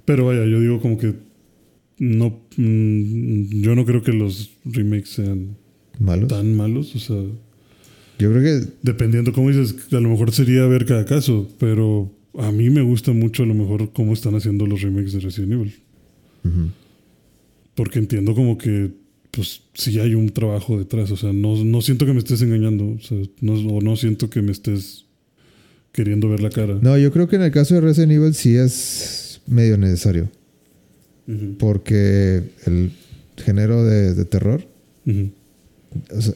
Pero 0.06 0.26
vaya, 0.26 0.46
yo 0.46 0.60
digo 0.60 0.82
como 0.82 0.98
que 0.98 1.14
no, 2.00 2.42
mm, 2.58 3.62
yo 3.62 3.76
no 3.76 3.86
creo 3.86 4.02
que 4.02 4.12
los 4.12 4.52
remakes 4.66 5.10
sean 5.10 5.58
¿Malos? 6.00 6.28
tan 6.28 6.56
malos. 6.56 6.96
O 6.96 7.00
sea, 7.00 7.18
yo 8.20 8.32
creo 8.32 8.42
que. 8.42 8.68
Dependiendo, 8.82 9.34
como 9.34 9.50
dices, 9.50 9.76
a 9.92 10.00
lo 10.00 10.10
mejor 10.10 10.32
sería 10.32 10.66
ver 10.66 10.86
cada 10.86 11.06
caso, 11.06 11.48
pero 11.60 12.12
a 12.38 12.52
mí 12.52 12.70
me 12.70 12.82
gusta 12.82 13.12
mucho 13.12 13.44
a 13.44 13.46
lo 13.46 13.54
mejor 13.54 13.92
cómo 13.94 14.14
están 14.14 14.36
haciendo 14.36 14.66
los 14.66 14.82
remakes 14.82 15.14
de 15.14 15.20
Resident 15.20 15.54
Evil. 15.54 15.74
Porque 17.76 18.00
entiendo 18.00 18.36
como 18.36 18.58
que, 18.58 18.92
pues, 19.32 19.62
si 19.74 20.00
hay 20.00 20.14
un 20.14 20.30
trabajo 20.30 20.78
detrás. 20.78 21.10
O 21.12 21.18
sea, 21.18 21.34
no, 21.34 21.64
no 21.64 21.82
siento 21.82 22.06
que 22.06 22.14
me 22.14 22.20
estés 22.20 22.42
engañando. 22.42 22.86
O 22.86 23.00
sea, 23.00 23.18
no, 23.42 23.54
o 23.54 23.82
no 23.82 23.96
siento 23.96 24.30
que 24.30 24.42
me 24.42 24.52
estés 24.52 25.06
queriendo 25.92 26.28
ver 26.28 26.42
la 26.42 26.50
cara. 26.50 26.78
No, 26.82 26.98
yo 26.98 27.12
creo 27.12 27.28
que 27.28 27.38
en 27.38 27.44
el 27.44 27.52
caso 27.52 27.76
de 27.76 27.82
Resident 27.82 28.12
Evil 28.12 28.34
sí 28.34 28.56
es 28.56 29.42
medio 29.48 29.78
necesario. 29.78 30.30
Porque 31.58 32.44
el 32.66 32.92
género 33.38 33.86
de, 33.86 34.26
terror, 34.26 34.68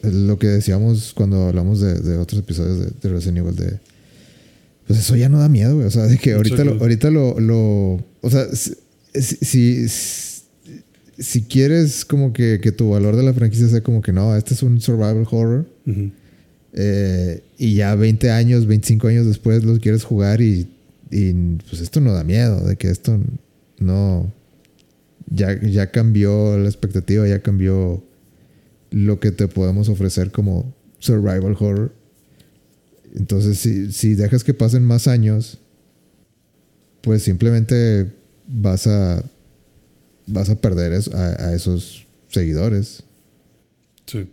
lo 0.02 0.38
que 0.38 0.46
decíamos 0.46 1.12
cuando 1.14 1.48
hablamos 1.48 1.80
de, 1.80 2.16
otros 2.16 2.40
episodios 2.40 3.00
de, 3.00 3.08
Resident 3.08 3.38
Evil, 3.38 3.56
de. 3.56 3.78
Pues 4.86 5.00
eso 5.00 5.16
ya 5.16 5.28
no 5.28 5.38
da 5.38 5.48
miedo, 5.48 5.74
güey. 5.74 5.86
O 5.86 5.90
sea, 5.90 6.06
de 6.06 6.18
que 6.18 6.32
ahorita 6.32 6.64
lo, 6.64 6.72
ahorita 6.72 7.10
lo, 7.10 7.38
lo. 7.38 8.04
O 8.20 8.30
sea, 8.30 8.46
si, 9.14 9.88
si, 11.18 11.42
quieres 11.42 12.04
como 12.04 12.32
que, 12.32 12.60
que, 12.62 12.72
tu 12.72 12.90
valor 12.90 13.16
de 13.16 13.22
la 13.22 13.34
franquicia 13.34 13.68
sea 13.68 13.82
como 13.82 14.00
que 14.00 14.12
no, 14.12 14.34
este 14.36 14.54
es 14.54 14.62
un 14.62 14.80
survival 14.80 15.26
horror. 15.30 15.66
Eh, 16.72 17.42
y 17.58 17.74
ya 17.74 17.94
20 17.94 18.30
años, 18.30 18.66
25 18.66 19.08
años 19.08 19.26
después 19.26 19.64
lo 19.64 19.78
quieres 19.78 20.04
jugar 20.04 20.40
y, 20.40 20.68
y 21.10 21.32
pues 21.68 21.80
esto 21.80 22.00
no 22.00 22.12
da 22.12 22.24
miedo, 22.24 22.60
de 22.66 22.76
que 22.76 22.90
esto 22.90 23.18
no 23.78 24.32
ya, 25.30 25.58
ya 25.60 25.90
cambió 25.90 26.58
la 26.58 26.68
expectativa, 26.68 27.26
ya 27.26 27.40
cambió 27.40 28.02
lo 28.90 29.20
que 29.20 29.32
te 29.32 29.48
podemos 29.48 29.88
ofrecer 29.88 30.30
como 30.30 30.74
survival 30.98 31.56
horror. 31.58 31.94
Entonces, 33.14 33.58
si, 33.58 33.92
si 33.92 34.14
dejas 34.14 34.44
que 34.44 34.54
pasen 34.54 34.84
más 34.84 35.08
años, 35.08 35.58
pues 37.00 37.22
simplemente 37.22 38.12
vas 38.46 38.86
a 38.86 39.24
vas 40.28 40.50
a 40.50 40.60
perder 40.60 40.92
a, 41.14 41.54
esos 41.54 42.06
seguidores. 42.28 43.02
Sí. 44.06 44.26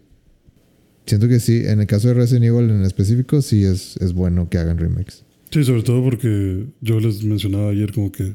Siento 1.06 1.28
que 1.28 1.40
sí, 1.40 1.64
en 1.66 1.80
el 1.80 1.88
caso 1.88 2.10
de 2.10 2.16
Resident 2.16 2.46
Evil 2.46 2.70
en 2.70 2.84
específico, 2.84 3.42
sí 3.42 3.64
es, 3.64 3.98
es 3.98 4.14
bueno 4.14 4.50
que 4.50 4.58
hagan 4.58 4.78
remakes. 4.78 5.24
Sí, 5.52 5.64
sobre 5.64 5.84
todo 5.84 6.04
porque 6.04 6.66
yo 6.82 7.00
les 7.00 7.24
mencionaba 7.24 7.70
ayer 7.70 7.94
como 7.94 8.12
que 8.12 8.34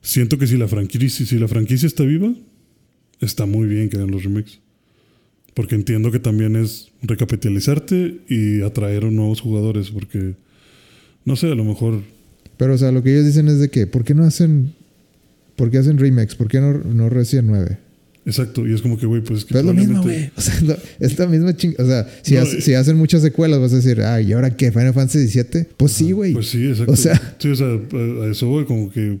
siento 0.00 0.38
que 0.38 0.46
si 0.46 0.56
la 0.56 0.68
franquicia, 0.68 1.26
si 1.26 1.38
la 1.38 1.48
franquicia 1.48 1.86
está 1.86 2.04
viva, 2.04 2.32
está 3.20 3.46
muy 3.46 3.66
bien 3.66 3.88
que 3.88 3.96
hagan 3.96 4.10
los 4.10 4.22
remakes. 4.22 4.60
Porque 5.54 5.74
entiendo 5.74 6.10
que 6.10 6.18
también 6.18 6.56
es 6.56 6.88
recapitalizarte 7.02 8.20
y 8.28 8.62
atraer 8.62 9.04
nuevos 9.04 9.40
jugadores. 9.40 9.90
Porque, 9.90 10.34
no 11.24 11.36
sé, 11.36 11.52
a 11.52 11.54
lo 11.54 11.64
mejor. 11.64 12.02
Pero, 12.56 12.74
o 12.74 12.78
sea, 12.78 12.92
lo 12.92 13.02
que 13.02 13.12
ellos 13.12 13.26
dicen 13.26 13.48
es 13.48 13.58
de 13.58 13.68
que, 13.68 13.86
¿por 13.86 14.04
qué 14.04 14.14
no 14.14 14.24
hacen. 14.24 14.74
¿Por 15.56 15.70
qué 15.70 15.78
hacen 15.78 15.98
remakes? 15.98 16.34
¿Por 16.34 16.48
qué 16.48 16.60
no, 16.60 16.72
no 16.72 17.08
Resident 17.10 17.48
9? 17.48 17.78
Exacto, 18.24 18.66
y 18.66 18.72
es 18.72 18.80
como 18.82 18.96
que, 18.96 19.06
güey, 19.06 19.20
pues 19.20 19.40
es 19.40 19.44
que. 19.44 19.54
Pero 19.54 19.70
es 19.70 19.74
lo 19.76 19.80
mismo, 19.80 20.02
güey. 20.02 20.30
O 20.36 20.40
sea, 20.40 20.54
es 21.00 21.18
la 21.18 21.26
misma 21.26 21.56
ching... 21.56 21.74
O 21.78 21.84
sea, 21.84 22.06
si, 22.22 22.36
si, 22.62 22.74
hacen 22.74 22.96
muchas 22.96 23.20
secuelas, 23.20 23.60
vas 23.60 23.72
a 23.72 23.76
decir, 23.76 24.00
ay, 24.00 24.28
¿y 24.28 24.32
ahora 24.32 24.56
qué? 24.56 24.70
¿Final 24.70 24.94
Fantasy 24.94 25.26
VII? 25.26 25.66
Pues 25.76 25.92
sí, 25.92 26.12
güey. 26.12 26.32
Pues 26.32 26.48
sí, 26.48 26.68
exacto. 26.68 26.92
O 26.92 26.96
sea, 26.96 27.36
sí, 27.38 27.48
o 27.48 27.56
sea, 27.56 27.66
a 27.66 28.30
eso, 28.30 28.48
güey, 28.48 28.64
como 28.64 28.90
que 28.90 29.18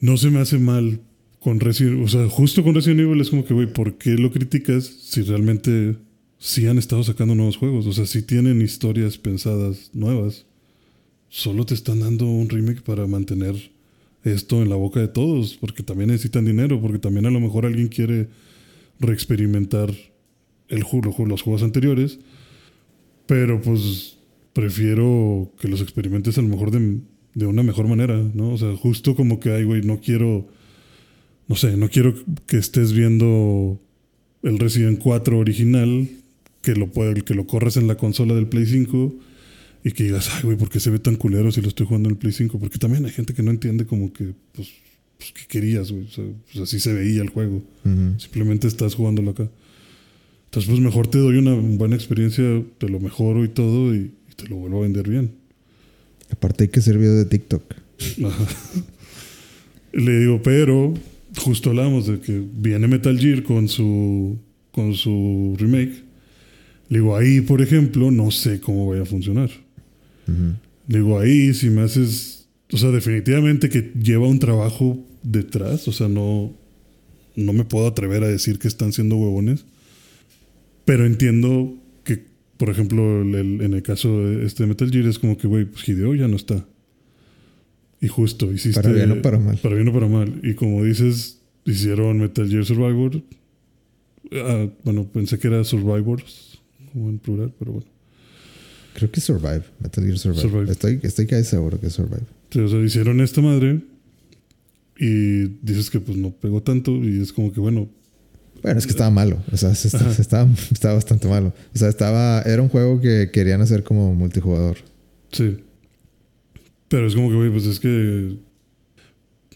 no 0.00 0.16
se 0.16 0.30
me 0.30 0.40
hace 0.40 0.58
mal 0.58 1.00
con 1.46 1.60
Resident 1.60 2.04
O 2.04 2.08
sea, 2.08 2.28
justo 2.28 2.64
con 2.64 2.74
Resident 2.74 3.02
Evil 3.02 3.20
es 3.20 3.30
como 3.30 3.44
que, 3.44 3.54
güey, 3.54 3.72
¿por 3.72 3.98
qué 3.98 4.16
lo 4.16 4.32
criticas 4.32 4.84
si 4.84 5.22
realmente 5.22 5.94
sí 6.40 6.66
han 6.66 6.76
estado 6.76 7.04
sacando 7.04 7.36
nuevos 7.36 7.56
juegos? 7.56 7.86
O 7.86 7.92
sea, 7.92 8.04
si 8.04 8.22
tienen 8.22 8.60
historias 8.60 9.16
pensadas 9.16 9.92
nuevas. 9.92 10.44
Solo 11.28 11.64
te 11.64 11.74
están 11.74 12.00
dando 12.00 12.26
un 12.26 12.48
remake 12.48 12.82
para 12.82 13.06
mantener 13.06 13.54
esto 14.24 14.60
en 14.60 14.70
la 14.70 14.74
boca 14.74 14.98
de 14.98 15.06
todos, 15.06 15.56
porque 15.56 15.84
también 15.84 16.08
necesitan 16.08 16.46
dinero, 16.46 16.80
porque 16.80 16.98
también 16.98 17.26
a 17.26 17.30
lo 17.30 17.38
mejor 17.38 17.64
alguien 17.64 17.86
quiere 17.86 18.28
reexperimentar 18.98 19.94
el 20.66 20.82
juego, 20.82 21.26
los 21.26 21.42
juegos 21.42 21.62
anteriores, 21.62 22.18
pero 23.26 23.60
pues 23.60 24.18
prefiero 24.52 25.52
que 25.60 25.68
los 25.68 25.80
experimentes 25.80 26.38
a 26.38 26.42
lo 26.42 26.48
mejor 26.48 26.72
de 26.72 27.02
de 27.36 27.46
una 27.46 27.62
mejor 27.62 27.86
manera, 27.86 28.18
¿no? 28.34 28.54
O 28.54 28.56
sea, 28.56 28.74
justo 28.76 29.14
como 29.14 29.38
que, 29.38 29.52
ay, 29.52 29.64
güey, 29.64 29.82
no 29.82 30.00
quiero, 30.00 30.48
no 31.48 31.56
sé, 31.56 31.76
no 31.76 31.88
quiero 31.88 32.14
que 32.46 32.58
estés 32.58 32.92
viendo 32.92 33.80
el 34.42 34.58
Resident 34.58 34.98
4 34.98 35.38
original, 35.38 36.08
que 36.62 36.74
lo, 36.74 36.88
puede, 36.88 37.22
que 37.22 37.34
lo 37.34 37.46
corras 37.46 37.76
en 37.76 37.86
la 37.86 37.96
consola 37.96 38.34
del 38.34 38.48
Play 38.48 38.66
5 38.66 39.14
y 39.84 39.92
que 39.92 40.04
digas, 40.04 40.30
ay, 40.34 40.42
güey, 40.42 40.56
¿por 40.56 40.68
qué 40.68 40.80
se 40.80 40.90
ve 40.90 40.98
tan 40.98 41.16
culero 41.16 41.52
si 41.52 41.60
lo 41.60 41.68
estoy 41.68 41.86
jugando 41.86 42.08
en 42.08 42.14
el 42.14 42.18
Play 42.18 42.32
5? 42.32 42.58
Porque 42.58 42.78
también 42.78 43.04
hay 43.04 43.12
gente 43.12 43.34
que 43.34 43.42
no 43.42 43.52
entiende 43.52 43.86
como 43.86 44.12
que, 44.12 44.32
pues, 44.52 44.70
pues 45.16 45.32
¿qué 45.32 45.42
querías, 45.48 45.92
güey? 45.92 46.06
O 46.06 46.10
sea, 46.10 46.24
pues 46.52 46.68
así 46.68 46.80
se 46.80 46.92
veía 46.92 47.22
el 47.22 47.28
juego. 47.28 47.62
Simplemente 48.18 48.66
estás 48.66 48.94
jugándolo 48.94 49.30
acá. 49.30 49.48
Entonces, 50.46 50.68
pues 50.68 50.80
mejor 50.80 51.06
te 51.06 51.18
doy 51.18 51.36
una 51.36 51.54
buena 51.54 51.94
experiencia, 51.94 52.44
te 52.78 52.88
lo 52.88 52.98
mejoro 52.98 53.44
y 53.44 53.48
todo 53.48 53.94
y 53.94 54.10
te 54.34 54.48
lo 54.48 54.56
vuelvo 54.56 54.78
a 54.78 54.82
vender 54.82 55.08
bien. 55.08 55.32
Aparte 56.30 56.64
hay 56.64 56.68
que 56.68 56.80
hacer 56.80 56.98
video 56.98 57.14
de 57.14 57.26
TikTok. 57.26 57.62
Le 59.92 60.18
digo, 60.18 60.42
pero 60.42 60.94
justo 61.36 61.70
hablamos 61.70 62.06
de 62.06 62.20
que 62.20 62.42
viene 62.52 62.88
Metal 62.88 63.18
Gear 63.18 63.42
con 63.42 63.68
su, 63.68 64.38
con 64.72 64.94
su 64.94 65.56
remake. 65.58 66.04
Le 66.88 66.98
digo, 66.98 67.16
ahí, 67.16 67.40
por 67.40 67.62
ejemplo, 67.62 68.10
no 68.10 68.30
sé 68.30 68.60
cómo 68.60 68.88
vaya 68.88 69.02
a 69.02 69.06
funcionar. 69.06 69.50
Le 70.88 70.98
digo, 70.98 71.18
ahí, 71.18 71.54
si 71.54 71.70
me 71.70 71.82
haces. 71.82 72.48
O 72.72 72.78
sea, 72.78 72.90
definitivamente 72.90 73.68
que 73.68 73.92
lleva 74.00 74.26
un 74.26 74.38
trabajo 74.38 74.98
detrás. 75.22 75.86
O 75.88 75.92
sea, 75.92 76.08
no, 76.08 76.52
no 77.34 77.52
me 77.52 77.64
puedo 77.64 77.86
atrever 77.86 78.24
a 78.24 78.28
decir 78.28 78.58
que 78.58 78.68
están 78.68 78.92
siendo 78.92 79.16
huevones. 79.16 79.64
Pero 80.84 81.06
entiendo 81.06 81.76
por 82.56 82.70
ejemplo, 82.70 83.22
en 83.22 83.74
el 83.74 83.82
caso 83.82 84.18
de 84.20 84.46
este 84.46 84.66
Metal 84.66 84.90
Gear 84.90 85.06
es 85.06 85.18
como 85.18 85.36
que, 85.36 85.46
güey, 85.46 85.66
pues 85.66 85.86
Hideo 85.88 86.14
ya 86.14 86.28
no 86.28 86.36
está. 86.36 86.66
Y 88.00 88.08
justo 88.08 88.52
hiciste... 88.52 88.80
Para 88.80 88.94
bien 88.94 89.10
o 89.12 89.22
para 89.22 89.38
mal. 89.38 89.56
Para 89.58 89.74
bien 89.74 89.88
o 89.88 89.92
para 89.92 90.06
mal. 90.06 90.40
Y 90.42 90.54
como 90.54 90.84
dices, 90.84 91.40
hicieron 91.64 92.18
Metal 92.18 92.48
Gear 92.48 92.64
Survivor. 92.64 93.22
Ah, 94.32 94.68
bueno, 94.84 95.06
pensé 95.06 95.38
que 95.38 95.48
era 95.48 95.64
Survivors, 95.64 96.60
como 96.92 97.08
en 97.08 97.18
plural, 97.18 97.52
pero 97.58 97.72
bueno. 97.72 97.88
Creo 98.94 99.10
que 99.10 99.20
Survive, 99.20 99.62
Metal 99.80 100.04
Gear 100.04 100.18
Survive. 100.18 100.70
Estoy, 100.70 101.00
estoy 101.02 101.26
casi 101.26 101.44
seguro 101.44 101.78
que 101.80 101.88
es 101.88 101.92
Survive. 101.92 102.24
o 102.64 102.68
sea, 102.68 102.80
hicieron 102.80 103.20
esta 103.20 103.40
madre 103.40 103.82
y 104.98 105.44
dices 105.62 105.90
que 105.90 106.00
pues 106.00 106.16
no 106.16 106.30
pegó 106.30 106.62
tanto 106.62 106.92
y 106.92 107.20
es 107.20 107.32
como 107.32 107.52
que, 107.52 107.60
bueno, 107.60 107.88
bueno, 108.62 108.78
es 108.78 108.86
que 108.86 108.92
estaba 108.92 109.10
malo. 109.10 109.42
O 109.52 109.56
sea, 109.56 109.70
estaba, 109.70 110.10
estaba, 110.10 110.94
bastante 110.94 111.28
malo. 111.28 111.52
O 111.74 111.78
sea, 111.78 111.88
estaba. 111.88 112.42
Era 112.42 112.62
un 112.62 112.68
juego 112.68 113.00
que 113.00 113.30
querían 113.32 113.60
hacer 113.60 113.84
como 113.84 114.14
multijugador. 114.14 114.78
Sí. 115.30 115.58
Pero 116.88 117.06
es 117.06 117.14
como 117.14 117.30
que, 117.30 117.36
güey, 117.36 117.50
pues 117.50 117.66
es 117.66 117.80
que. 117.80 118.36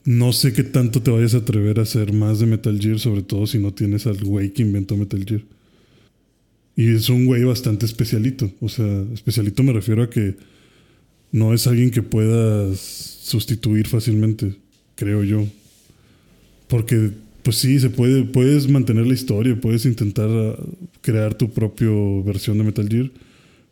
No 0.04 0.32
sé 0.32 0.54
qué 0.54 0.64
tanto 0.64 1.02
te 1.02 1.10
vayas 1.10 1.34
a 1.34 1.38
atrever 1.38 1.78
a 1.78 1.82
hacer 1.82 2.12
más 2.12 2.40
de 2.40 2.46
Metal 2.46 2.78
Gear, 2.80 2.98
sobre 2.98 3.22
todo 3.22 3.46
si 3.46 3.58
no 3.58 3.74
tienes 3.74 4.06
al 4.06 4.16
güey 4.24 4.50
que 4.50 4.62
inventó 4.62 4.96
Metal 4.96 5.22
Gear. 5.24 5.42
Y 6.74 6.94
es 6.94 7.10
un 7.10 7.26
güey 7.26 7.44
bastante 7.44 7.84
especialito. 7.84 8.50
O 8.60 8.68
sea, 8.70 8.86
especialito 9.12 9.62
me 9.62 9.74
refiero 9.74 10.02
a 10.02 10.08
que 10.08 10.36
no 11.32 11.52
es 11.52 11.66
alguien 11.66 11.90
que 11.90 12.02
puedas 12.02 12.80
sustituir 12.80 13.86
fácilmente, 13.86 14.56
creo 14.96 15.22
yo. 15.22 15.46
Porque 16.68 17.10
pues 17.42 17.56
sí, 17.56 17.80
se 17.80 17.90
puede, 17.90 18.24
puedes 18.24 18.68
mantener 18.68 19.06
la 19.06 19.14
historia, 19.14 19.58
puedes 19.60 19.86
intentar 19.86 20.28
ah, 20.30 20.56
crear 21.00 21.34
tu 21.34 21.50
propia 21.50 21.88
versión 22.24 22.58
de 22.58 22.64
Metal 22.64 22.88
Gear, 22.88 23.10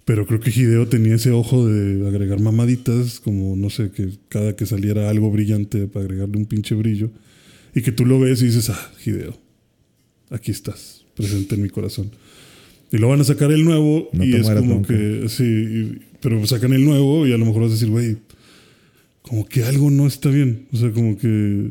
pero 0.09 0.27
creo 0.27 0.41
que 0.41 0.49
Hideo 0.49 0.89
tenía 0.89 1.17
ese 1.17 1.33
ojo 1.33 1.69
de 1.69 2.09
agregar 2.09 2.41
mamaditas, 2.41 3.21
como 3.21 3.55
no 3.57 3.69
sé, 3.69 3.91
que 3.91 4.09
cada 4.31 4.57
que 4.57 4.65
saliera 4.65 5.11
algo 5.11 5.31
brillante 5.31 5.87
para 5.87 6.07
agregarle 6.07 6.39
un 6.39 6.47
pinche 6.47 6.75
brillo, 6.75 7.11
y 7.75 7.83
que 7.83 7.93
tú 7.93 8.07
lo 8.07 8.19
ves 8.19 8.41
y 8.41 8.47
dices, 8.47 8.71
ah, 8.71 8.91
Hideo, 9.05 9.39
aquí 10.31 10.51
estás, 10.51 11.05
presente 11.15 11.57
en 11.57 11.63
mi 11.63 11.69
corazón. 11.69 12.11
Y 12.91 12.97
lo 12.97 13.11
van 13.11 13.21
a 13.21 13.25
sacar 13.25 13.53
el 13.53 13.67
nuevo 13.67 14.09
No 14.15 14.25
y 14.25 14.33
es 14.35 14.49
como 14.49 14.77
nunca. 14.77 14.95
que, 14.95 15.27
sí, 15.29 15.45
y- 15.45 15.99
pero 16.23 16.47
sacan 16.47 16.73
el 16.73 16.87
nuevo 16.87 17.27
y 17.27 17.35
a 17.35 17.37
lo 17.37 17.45
mejor 17.45 17.61
vas 17.65 17.73
a 17.73 17.75
decir, 17.75 17.91
güey, 17.91 18.17
como 19.21 19.47
que 19.47 19.63
algo 19.65 19.91
no 19.91 20.07
está 20.07 20.31
bien. 20.31 20.69
O 20.73 20.79
sea, 20.79 20.91
como 20.91 21.19
que, 21.19 21.69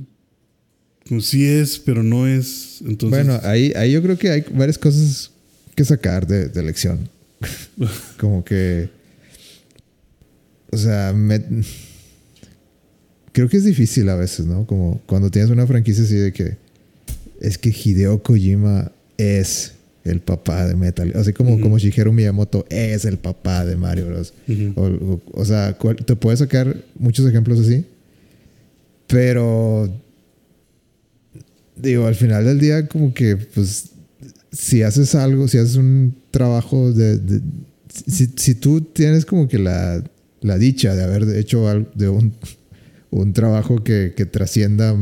como 1.09 1.21
sí 1.21 1.43
es, 1.43 1.79
pero 1.79 2.03
no 2.03 2.27
es. 2.27 2.83
Entonces, 2.85 3.25
bueno, 3.25 3.39
ahí, 3.43 3.73
ahí 3.75 3.93
yo 3.93 4.03
creo 4.03 4.15
que 4.15 4.29
hay 4.29 4.43
varias 4.53 4.77
cosas 4.77 5.31
que 5.73 5.83
sacar 5.83 6.27
de, 6.27 6.49
de 6.49 6.61
lección. 6.61 7.09
como 8.19 8.43
que. 8.43 8.89
O 10.71 10.77
sea, 10.77 11.13
me- 11.13 11.43
creo 13.31 13.47
que 13.49 13.57
es 13.57 13.63
difícil 13.63 14.09
a 14.09 14.15
veces, 14.15 14.45
¿no? 14.45 14.65
Como 14.67 15.01
cuando 15.05 15.29
tienes 15.31 15.49
una 15.51 15.65
franquicia 15.67 16.03
así 16.03 16.15
de 16.15 16.33
que. 16.33 16.57
Es 17.39 17.57
que 17.57 17.69
Hideo 17.69 18.23
Kojima 18.23 18.91
es 19.17 19.73
el 20.03 20.21
papá 20.21 20.65
de 20.65 20.75
Metal. 20.75 21.11
Así 21.15 21.33
como, 21.33 21.53
Ujú. 21.53 21.61
como 21.61 21.77
Shigeru 21.77 22.11
Miyamoto 22.11 22.65
es 22.69 23.05
el 23.05 23.17
papá 23.17 23.63
de 23.65 23.75
Mario 23.75 24.07
Bros. 24.07 24.33
O, 24.75 24.81
o- 24.83 25.21
o 25.33 25.45
sea, 25.45 25.77
te 25.77 26.15
puedes 26.15 26.39
sacar 26.39 26.75
muchos 26.97 27.27
ejemplos 27.27 27.59
así. 27.59 27.85
Pero. 29.07 29.89
Digo, 31.75 32.07
al 32.07 32.15
final 32.15 32.43
del 32.43 32.59
día, 32.59 32.87
como 32.87 33.13
que, 33.13 33.37
pues. 33.37 33.91
Si 34.59 34.81
haces 34.81 35.13
algo, 35.13 35.47
si 35.47 35.57
haces 35.59 35.75
un 35.75 36.15
trabajo 36.31 36.91
de. 36.91 37.17
de- 37.17 37.41
si, 38.07 38.27
si 38.35 38.55
tú 38.55 38.81
tienes 38.81 39.25
como 39.25 39.47
que 39.47 39.59
la, 39.59 40.03
la 40.41 40.57
dicha 40.57 40.95
de 40.95 41.03
haber 41.03 41.29
hecho 41.37 41.67
algo, 41.69 41.89
de 41.95 42.09
un, 42.09 42.33
un 43.11 43.33
trabajo 43.33 43.83
que, 43.83 44.13
que 44.15 44.25
trascienda 44.25 44.95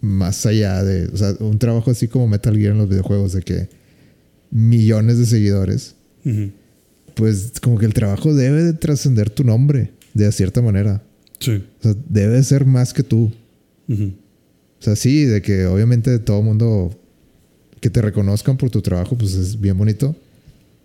más 0.00 0.46
allá 0.46 0.84
de. 0.84 1.06
O 1.08 1.16
sea, 1.16 1.34
un 1.40 1.58
trabajo 1.58 1.90
así 1.90 2.06
como 2.08 2.28
Metal 2.28 2.56
Gear 2.56 2.72
en 2.72 2.78
los 2.78 2.88
videojuegos, 2.88 3.32
de 3.32 3.42
que 3.42 3.68
millones 4.50 5.18
de 5.18 5.26
seguidores 5.26 5.94
pues 7.14 7.52
como 7.62 7.78
que 7.78 7.86
el 7.86 7.94
trabajo 7.94 8.34
debe 8.34 8.62
de 8.62 8.72
trascender 8.72 9.30
tu 9.30 9.42
nombre 9.44 9.92
de 10.14 10.30
cierta 10.32 10.60
manera. 10.62 11.02
Sí. 11.40 11.62
O 11.80 11.82
sea, 11.82 11.94
debe 12.08 12.42
ser 12.42 12.64
más 12.66 12.92
que 12.92 13.02
tú. 13.02 13.32
O 13.88 14.82
sea, 14.82 14.96
sí, 14.96 15.24
de 15.24 15.40
que 15.42 15.66
obviamente 15.66 16.18
todo 16.18 16.40
el 16.40 16.44
mundo 16.44 16.98
que 17.86 17.90
te 17.90 18.02
reconozcan 18.02 18.56
por 18.56 18.68
tu 18.68 18.82
trabajo, 18.82 19.16
pues 19.16 19.34
es 19.34 19.60
bien 19.60 19.78
bonito. 19.78 20.16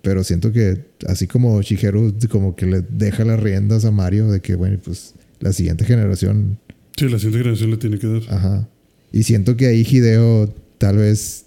Pero 0.04 0.24
siento 0.24 0.52
que 0.52 0.86
así 1.08 1.26
como 1.26 1.60
Shigeru 1.64 2.14
como 2.30 2.56
que 2.56 2.68
le 2.68 2.82
deja 2.82 3.26
las 3.26 3.40
riendas 3.40 3.86
a 3.86 3.92
Mario 3.92 4.30
de 4.32 4.40
que, 4.40 4.54
bueno, 4.56 4.78
pues 4.84 5.14
la 5.40 5.52
siguiente 5.52 5.84
generación, 5.84 6.60
Sí, 6.98 7.10
la 7.10 7.18
siguiente 7.18 7.40
generación 7.40 7.72
le 7.72 7.78
tiene 7.78 7.98
que 7.98 8.06
dar. 8.08 8.22
ajá. 8.30 8.68
Y 9.12 9.24
siento 9.24 9.58
que 9.58 9.66
ahí 9.66 9.82
Hideo 9.90 10.54
tal 10.78 10.98
vez, 10.98 11.46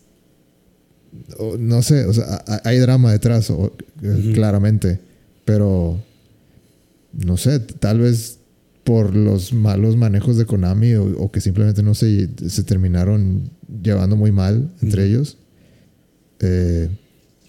o 1.39 1.57
no 1.57 1.83
sé, 1.83 2.05
o 2.07 2.13
sea, 2.13 2.43
hay 2.65 2.79
drama 2.79 3.13
detrás, 3.13 3.49
o- 3.51 3.73
eh, 4.03 4.31
claramente. 4.35 4.99
Pero, 5.45 6.03
no 7.13 7.37
sé, 7.37 7.61
tal 7.61 8.01
vez 8.01 8.39
por 8.83 9.15
los 9.15 9.53
malos 9.53 9.97
manejos 9.97 10.37
de 10.37 10.47
Konami 10.47 10.95
o, 10.95 11.05
o 11.19 11.31
que 11.33 11.41
simplemente 11.41 11.83
no 11.83 11.95
se, 11.95 12.29
se 12.49 12.63
terminaron 12.65 13.51
llevando 13.83 14.17
muy 14.17 14.33
mal 14.33 14.71
entre 14.83 15.07
ellos. 15.07 15.39
Eh, 16.41 16.89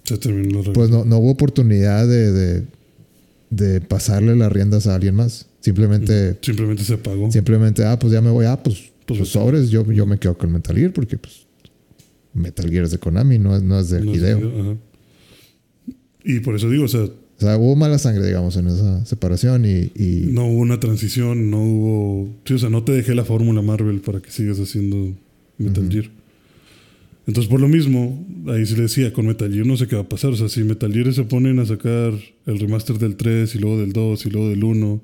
Se 0.04 0.18
terminó 0.18 0.62
la 0.64 0.74
pues 0.74 0.90
no, 0.90 1.06
no 1.06 1.18
hubo 1.18 1.32
oportunidad 1.32 2.08
de, 2.08 2.32
de, 2.32 2.64
de 3.50 3.82
pasarle 3.82 4.36
las 4.36 4.52
riendas 4.52 4.88
a 4.88 4.96
alguien 4.96 5.16
más. 5.16 5.48
Simplemente, 5.62 6.38
Simplemente 6.42 6.84
se 6.84 6.94
apagó. 6.94 7.32
simplemente, 7.32 7.84
ah, 7.86 7.98
pues 7.98 8.14
ya 8.14 8.22
me 8.22 8.30
voy, 8.30 8.46
ah, 8.46 8.62
pues, 8.62 8.92
Pues 9.08 9.20
pues, 9.20 9.30
sobres, 9.30 9.70
yo, 9.70 9.90
yo 9.92 10.06
me 10.06 10.20
quedo 10.20 10.38
con 10.38 10.52
Metal 10.52 10.76
Gear 10.76 10.94
porque 10.94 11.18
pues 11.18 11.46
Metal 12.34 12.70
Gear 12.70 12.84
es 12.86 12.92
de 12.92 13.00
Konami, 13.00 13.40
no 13.40 13.56
es, 13.56 13.64
no 13.64 13.80
es 13.80 13.90
de 13.90 14.02
No 14.02 14.14
Hideo. 14.14 14.38
ajá. 14.38 14.76
Y 16.24 16.40
por 16.42 16.56
eso 16.56 16.70
digo, 16.70 16.86
o 16.86 16.88
sea, 16.88 17.02
O 17.04 17.12
sea, 17.40 17.58
hubo 17.58 17.76
mala 17.76 17.98
sangre, 17.98 18.26
digamos, 18.28 18.56
en 18.58 18.68
esa 18.68 19.06
separación 19.06 19.66
y, 19.66 19.92
y 19.96 20.28
no 20.32 20.46
hubo 20.48 20.60
una 20.60 20.80
transición, 20.80 21.50
no 21.52 21.62
hubo. 21.64 22.30
Sí, 22.46 22.54
o 22.56 22.60
sea, 22.60 22.70
no 22.70 22.84
te 22.84 22.92
dejé 22.94 23.14
la 23.16 23.26
fórmula 23.26 23.62
Marvel 23.62 24.02
para 24.02 24.22
que 24.22 24.32
sigas 24.32 24.60
haciendo 24.60 25.14
Metal. 25.58 25.88
Gear. 25.90 26.10
Entonces, 27.28 27.50
por 27.50 27.60
lo 27.60 27.68
mismo, 27.68 28.24
ahí 28.48 28.66
sí 28.66 28.76
le 28.76 28.84
decía, 28.84 29.12
con 29.12 29.26
Metal 29.26 29.52
Gear 29.52 29.66
no 29.66 29.78
sé 29.78 29.88
qué 29.88 29.96
va 29.96 30.04
a 30.04 30.10
pasar. 30.10 30.32
O 30.32 30.36
sea, 30.36 30.48
si 30.48 30.64
Metal 30.64 30.92
Gear 30.94 31.12
se 31.14 31.24
ponen 31.24 31.58
a 31.60 31.66
sacar 31.66 32.14
el 32.46 32.60
remaster 32.60 33.00
del 33.00 33.16
3 33.16 33.56
y 33.56 33.60
luego 33.60 33.80
del 33.80 33.94
2 33.94 34.26
y 34.26 34.30
luego 34.30 34.50
del 34.50 34.64
1 34.64 35.02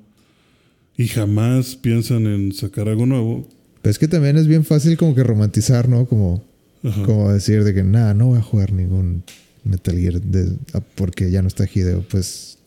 y 0.97 1.07
jamás 1.07 1.75
piensan 1.75 2.27
en 2.27 2.51
sacar 2.53 2.87
algo 2.89 3.05
nuevo. 3.07 3.49
Pero 3.81 3.91
es 3.91 3.97
que 3.97 4.07
también 4.07 4.37
es 4.37 4.45
bien 4.47 4.63
fácil 4.63 4.97
como 4.97 5.15
que 5.15 5.23
romantizar, 5.23 5.89
¿no? 5.89 6.05
Como, 6.05 6.43
Ajá. 6.83 7.03
como 7.03 7.31
decir 7.31 7.63
de 7.63 7.73
que 7.73 7.83
nada, 7.83 8.13
no 8.13 8.27
voy 8.27 8.37
a 8.37 8.43
jugar 8.43 8.71
ningún 8.71 9.23
Metal 9.63 9.97
Gear 9.97 10.21
de- 10.21 10.57
ah, 10.73 10.81
porque 10.95 11.31
ya 11.31 11.41
no 11.41 11.47
está 11.47 11.65
Hideo. 11.73 12.05
Pues 12.09 12.59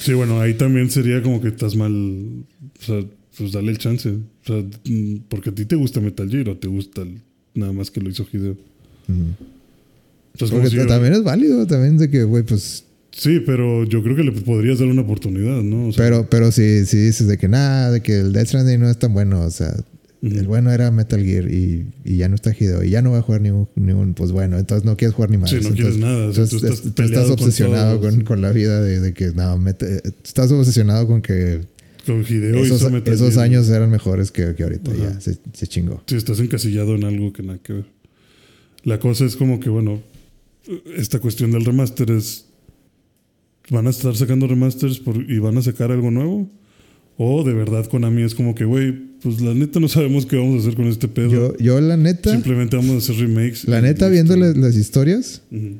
Sí, 0.00 0.12
bueno, 0.14 0.40
ahí 0.40 0.54
también 0.54 0.90
sería 0.90 1.22
como 1.22 1.40
que 1.40 1.48
estás 1.48 1.74
mal. 1.76 1.92
O 1.94 2.82
sea, 2.84 3.02
pues 3.38 3.52
dale 3.52 3.70
el 3.70 3.78
chance. 3.78 4.10
O 4.10 4.46
sea, 4.46 4.56
mm, 4.56 5.20
porque 5.28 5.50
a 5.50 5.54
ti 5.54 5.64
te 5.64 5.76
gusta 5.76 6.00
Metal 6.00 6.28
Gear 6.28 6.48
o 6.50 6.56
te 6.58 6.66
gusta 6.68 7.02
el- 7.02 7.20
nada 7.54 7.72
más 7.72 7.90
que 7.90 8.00
lo 8.00 8.10
hizo 8.10 8.26
Hideo. 8.32 8.56
Entonces, 10.34 10.70
si- 10.70 10.86
también 10.86 11.12
es 11.14 11.22
válido, 11.22 11.66
también 11.66 11.98
de 11.98 12.08
que, 12.10 12.24
güey, 12.24 12.42
pues. 12.42 12.84
Sí, 13.10 13.40
pero 13.44 13.84
yo 13.84 14.02
creo 14.02 14.16
que 14.16 14.24
le 14.24 14.32
podrías 14.32 14.78
dar 14.78 14.88
una 14.88 15.02
oportunidad, 15.02 15.62
¿no? 15.62 15.88
O 15.88 15.92
sea, 15.92 16.02
Pero, 16.04 16.30
pero 16.30 16.50
si, 16.50 16.86
si 16.86 16.96
dices 16.96 17.26
de 17.26 17.36
que 17.36 17.46
nada, 17.48 17.90
de 17.90 18.00
que 18.00 18.18
el 18.20 18.32
Death 18.32 18.46
Stranding 18.48 18.80
no 18.80 18.88
es 18.88 18.98
tan 18.98 19.12
bueno, 19.12 19.42
o 19.42 19.50
sea, 19.50 19.74
el 20.22 20.46
bueno 20.46 20.72
era 20.72 20.90
Metal 20.90 21.22
Gear 21.22 21.50
y, 21.52 21.84
y 22.06 22.16
ya 22.16 22.28
no 22.30 22.36
está 22.36 22.54
Hideo 22.58 22.82
y 22.84 22.88
ya 22.88 23.02
no 23.02 23.10
voy 23.10 23.18
a 23.18 23.22
jugar 23.22 23.42
ningún, 23.42 23.68
ningún, 23.74 24.14
pues 24.14 24.32
bueno, 24.32 24.58
entonces 24.58 24.86
no 24.86 24.96
quieres 24.96 25.14
jugar 25.14 25.30
ni 25.30 25.36
más. 25.36 25.50
Sí, 25.50 25.56
no 25.56 25.60
Entonces- 25.68 25.82
quieres 25.84 25.98
nada, 26.00 26.26
o 26.28 26.32
sea, 26.32 26.46
tú 26.46 26.56
estás 26.56 26.70
es- 26.86 26.94
tú 26.94 27.02
estás 27.02 27.28
obsesionado 27.28 28.00
con, 28.00 28.22
con 28.24 28.40
la 28.40 28.50
vida 28.52 28.80
de, 28.80 29.00
de 29.00 29.12
que 29.12 29.32
no, 29.32 29.62
estás 30.24 30.50
obsesionado 30.50 31.06
con 31.06 31.20
que 31.20 31.60
con 32.06 32.20
Hideo 32.28 32.56
esos, 32.64 32.82
hizo 32.82 32.98
esos 33.12 33.36
años 33.38 33.68
eran 33.68 33.90
mejores 33.90 34.30
que, 34.30 34.54
que 34.54 34.62
ahorita, 34.62 34.90
Ajá. 34.90 35.00
ya 35.14 35.20
se, 35.20 35.38
se 35.52 35.66
chingó. 35.66 36.02
Sí, 36.06 36.16
estás 36.16 36.40
encasillado 36.40 36.94
en 36.94 37.04
algo 37.04 37.32
que 37.32 37.42
nada 37.42 37.58
que 37.62 37.72
ver. 37.74 37.84
La 38.84 38.98
cosa 38.98 39.24
es 39.24 39.36
como 39.36 39.60
que, 39.60 39.68
bueno, 39.70 40.02
esta 40.96 41.18
cuestión 41.18 41.50
del 41.52 41.64
remaster 41.64 42.10
es. 42.10 42.46
¿Van 43.70 43.86
a 43.86 43.90
estar 43.90 44.14
sacando 44.16 44.46
remasters 44.48 44.98
por- 44.98 45.30
y 45.30 45.38
van 45.38 45.56
a 45.56 45.62
sacar 45.62 45.92
algo 45.92 46.10
nuevo? 46.10 46.50
O 47.16 47.44
de 47.44 47.52
verdad 47.54 47.86
Konami 47.86 48.22
es 48.22 48.34
como 48.34 48.54
que, 48.56 48.64
güey, 48.64 48.92
pues 49.22 49.40
la 49.40 49.54
neta 49.54 49.78
no 49.78 49.86
sabemos 49.86 50.26
qué 50.26 50.36
vamos 50.36 50.56
a 50.56 50.58
hacer 50.66 50.74
con 50.74 50.86
este 50.88 51.06
pedo. 51.06 51.30
Yo, 51.30 51.56
yo 51.58 51.80
la 51.80 51.96
neta, 51.96 52.32
Simplemente 52.32 52.74
vamos 52.76 52.94
a 52.94 52.98
hacer 52.98 53.16
remakes. 53.24 53.64
la 53.68 53.80
neta, 53.80 54.08
viendo 54.08 54.34
la- 54.36 54.52
las 54.52 54.74
historias, 54.74 55.42
Ujú. 55.52 55.76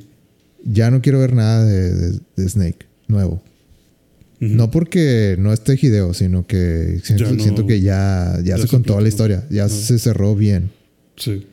ya 0.63 0.89
no 0.91 1.01
quiero 1.01 1.19
ver 1.19 1.33
nada 1.33 1.65
de, 1.65 1.93
de- 1.93 2.19
de 2.37 2.49
Snake 2.49 2.85
nuevo. 3.09 3.43
No 4.47 4.71
porque 4.71 5.35
no 5.39 5.53
esté 5.53 5.77
Hideo, 5.81 6.13
sino 6.13 6.45
que 6.47 6.99
siento, 7.03 7.25
Ya 7.25 7.31
no- 7.31 7.43
siento 7.43 7.67
que 7.67 7.81
ya, 7.81 8.37
ya, 8.43 8.55
ya 8.55 8.57
se 8.57 8.67
contó 8.67 8.99
la 8.99 9.07
historia, 9.09 9.45
ya 9.49 9.69
se 9.69 9.97
cerró 9.99 10.35
bien. 10.35 10.71
Sí. 11.17 11.45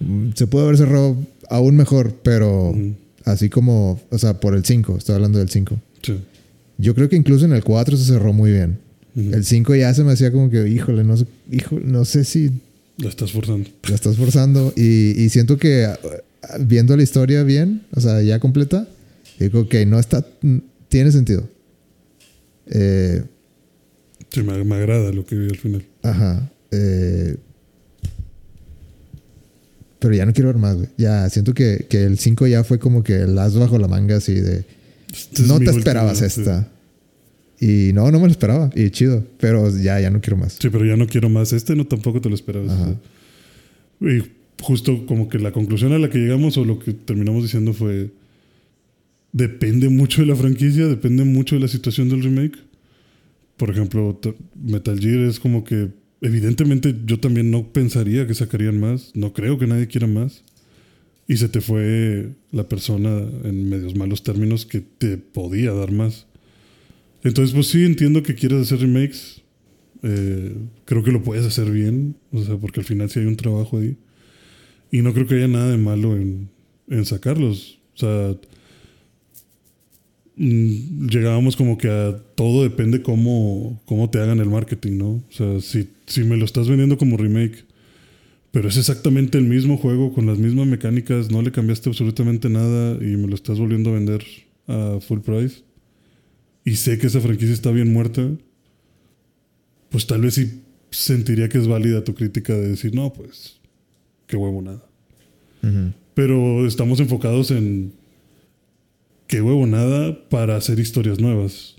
Mm, 0.00 0.30
Se 0.34 0.46
puede 0.46 0.64
haber 0.66 0.76
cerrado 0.78 1.16
aún 1.48 1.76
mejor, 1.76 2.14
pero 2.22 2.74
así 3.24 3.48
como, 3.48 4.00
o 4.10 4.18
sea, 4.18 4.40
por 4.40 4.54
el 4.54 4.64
5, 4.64 4.96
estoy 4.98 5.14
hablando 5.14 5.38
del 5.38 5.48
5. 5.48 5.80
Sí. 6.02 6.14
Yo 6.78 6.94
creo 6.94 7.08
que 7.08 7.16
incluso 7.16 7.44
en 7.44 7.52
el 7.52 7.62
4 7.64 7.96
se 7.96 8.04
cerró 8.04 8.32
muy 8.32 8.50
bien. 8.52 8.78
El 9.14 9.44
5 9.44 9.74
ya 9.74 9.94
se 9.94 10.04
me 10.04 10.12
hacía 10.12 10.30
como 10.30 10.50
que, 10.50 10.68
híjole, 10.68 11.02
no 11.02 11.16
sé, 11.16 11.26
híjole, 11.50 11.86
no 11.86 12.04
sé 12.04 12.24
si 12.24 12.50
La 12.98 13.08
estás 13.08 13.32
forzando. 13.32 13.68
la 13.88 13.94
estás 13.94 14.16
forzando. 14.16 14.74
Y, 14.76 15.12
y 15.22 15.28
siento 15.30 15.56
que 15.56 15.86
ah, 15.86 15.98
viendo 16.60 16.94
la 16.96 17.02
historia 17.02 17.42
bien, 17.42 17.82
o 17.94 18.00
sea, 18.00 18.20
ya 18.20 18.38
completa, 18.40 18.86
digo 19.40 19.68
que 19.70 19.86
no 19.86 19.98
está, 19.98 20.22
tiene 20.90 21.12
sentido. 21.12 21.48
Eh, 22.66 23.22
Sí, 24.30 24.42
me, 24.42 24.62
me 24.64 24.74
agrada 24.74 25.12
lo 25.12 25.24
que 25.24 25.36
vi 25.36 25.48
al 25.48 25.56
final. 25.56 25.84
Ajá. 26.02 26.50
eh, 26.72 27.36
pero 29.98 30.14
ya 30.14 30.26
no 30.26 30.32
quiero 30.32 30.48
ver 30.48 30.58
más, 30.58 30.76
güey. 30.76 30.88
Ya 30.98 31.28
siento 31.30 31.54
que, 31.54 31.86
que 31.88 32.04
el 32.04 32.18
5 32.18 32.46
ya 32.48 32.64
fue 32.64 32.78
como 32.78 33.02
que 33.02 33.14
el 33.22 33.38
as 33.38 33.54
bajo 33.56 33.78
la 33.78 33.88
manga, 33.88 34.16
así 34.16 34.34
de. 34.34 34.64
Este 35.10 35.42
es 35.42 35.48
no 35.48 35.58
te 35.58 35.70
esperabas 35.70 36.20
esta. 36.22 36.68
Y 37.60 37.92
no, 37.94 38.10
no 38.10 38.18
me 38.18 38.26
lo 38.26 38.30
esperaba. 38.30 38.70
Y 38.74 38.90
chido. 38.90 39.24
Pero 39.38 39.70
ya, 39.78 39.98
ya 40.00 40.10
no 40.10 40.20
quiero 40.20 40.36
más. 40.36 40.56
Sí, 40.60 40.68
pero 40.68 40.84
ya 40.84 40.96
no 40.96 41.06
quiero 41.06 41.28
más. 41.30 41.52
Este 41.52 41.74
no 41.74 41.86
tampoco 41.86 42.20
te 42.20 42.28
lo 42.28 42.34
esperabas. 42.34 42.72
Y 44.00 44.22
justo 44.60 45.06
como 45.06 45.28
que 45.28 45.38
la 45.38 45.52
conclusión 45.52 45.92
a 45.92 45.98
la 45.98 46.10
que 46.10 46.18
llegamos 46.18 46.58
o 46.58 46.64
lo 46.64 46.78
que 46.78 46.92
terminamos 46.92 47.42
diciendo 47.44 47.72
fue 47.72 48.10
depende 49.36 49.90
mucho 49.90 50.22
de 50.22 50.28
la 50.28 50.34
franquicia, 50.34 50.86
depende 50.86 51.22
mucho 51.24 51.56
de 51.56 51.60
la 51.60 51.68
situación 51.68 52.08
del 52.08 52.22
remake. 52.22 52.56
Por 53.58 53.68
ejemplo, 53.68 54.18
Metal 54.54 54.98
Gear 54.98 55.28
es 55.28 55.38
como 55.38 55.62
que 55.62 55.90
evidentemente 56.22 56.94
yo 57.04 57.20
también 57.20 57.50
no 57.50 57.70
pensaría 57.70 58.26
que 58.26 58.32
sacarían 58.32 58.80
más, 58.80 59.12
no 59.14 59.34
creo 59.34 59.58
que 59.58 59.66
nadie 59.66 59.88
quiera 59.88 60.06
más. 60.06 60.42
Y 61.28 61.36
se 61.36 61.50
te 61.50 61.60
fue 61.60 62.30
la 62.50 62.66
persona 62.66 63.28
en 63.44 63.68
medios 63.68 63.94
malos 63.94 64.22
términos 64.22 64.64
que 64.64 64.80
te 64.80 65.18
podía 65.18 65.72
dar 65.72 65.92
más. 65.92 66.26
Entonces, 67.22 67.54
pues 67.54 67.66
sí, 67.66 67.84
entiendo 67.84 68.22
que 68.22 68.36
quieres 68.36 68.62
hacer 68.62 68.78
remakes. 68.78 69.42
Eh, 70.02 70.54
creo 70.84 71.02
que 71.02 71.10
lo 71.10 71.22
puedes 71.22 71.44
hacer 71.44 71.70
bien. 71.70 72.16
O 72.30 72.42
sea, 72.42 72.56
porque 72.56 72.80
al 72.80 72.86
final 72.86 73.10
sí 73.10 73.18
hay 73.18 73.26
un 73.26 73.36
trabajo 73.36 73.78
ahí. 73.78 73.96
Y 74.92 75.02
no 75.02 75.12
creo 75.12 75.26
que 75.26 75.34
haya 75.34 75.48
nada 75.48 75.72
de 75.72 75.78
malo 75.78 76.16
en, 76.16 76.48
en 76.88 77.04
sacarlos. 77.04 77.80
O 77.96 77.98
sea, 77.98 78.36
llegábamos 80.36 81.56
como 81.56 81.78
que 81.78 81.88
a 81.88 82.18
todo 82.34 82.62
depende 82.62 83.02
cómo, 83.02 83.80
cómo 83.86 84.10
te 84.10 84.20
hagan 84.20 84.38
el 84.38 84.50
marketing, 84.50 84.98
¿no? 84.98 85.08
O 85.08 85.30
sea, 85.30 85.60
si, 85.60 85.88
si 86.06 86.24
me 86.24 86.36
lo 86.36 86.44
estás 86.44 86.68
vendiendo 86.68 86.98
como 86.98 87.16
remake, 87.16 87.64
pero 88.50 88.68
es 88.68 88.76
exactamente 88.76 89.38
el 89.38 89.44
mismo 89.44 89.76
juego 89.78 90.12
con 90.12 90.26
las 90.26 90.38
mismas 90.38 90.66
mecánicas, 90.66 91.30
no 91.30 91.42
le 91.42 91.52
cambiaste 91.52 91.88
absolutamente 91.88 92.48
nada 92.48 92.96
y 93.02 93.16
me 93.16 93.28
lo 93.28 93.34
estás 93.34 93.58
volviendo 93.58 93.90
a 93.90 93.94
vender 93.94 94.24
a 94.66 94.98
full 95.00 95.20
price, 95.20 95.62
y 96.64 96.76
sé 96.76 96.98
que 96.98 97.06
esa 97.06 97.20
franquicia 97.20 97.54
está 97.54 97.70
bien 97.70 97.92
muerta, 97.92 98.28
pues 99.88 100.06
tal 100.06 100.20
vez 100.20 100.34
sí 100.34 100.62
sentiría 100.90 101.48
que 101.48 101.58
es 101.58 101.68
válida 101.68 102.04
tu 102.04 102.14
crítica 102.14 102.54
de 102.54 102.70
decir, 102.70 102.94
no, 102.94 103.12
pues, 103.12 103.60
qué 104.26 104.36
huevo 104.36 104.60
nada. 104.62 104.84
Pero 106.14 106.66
estamos 106.66 107.00
enfocados 107.00 107.50
en 107.50 107.92
qué 109.26 109.42
huevo 109.42 109.66
nada 109.66 110.28
para 110.28 110.56
hacer 110.56 110.78
historias 110.78 111.18
nuevas. 111.20 111.74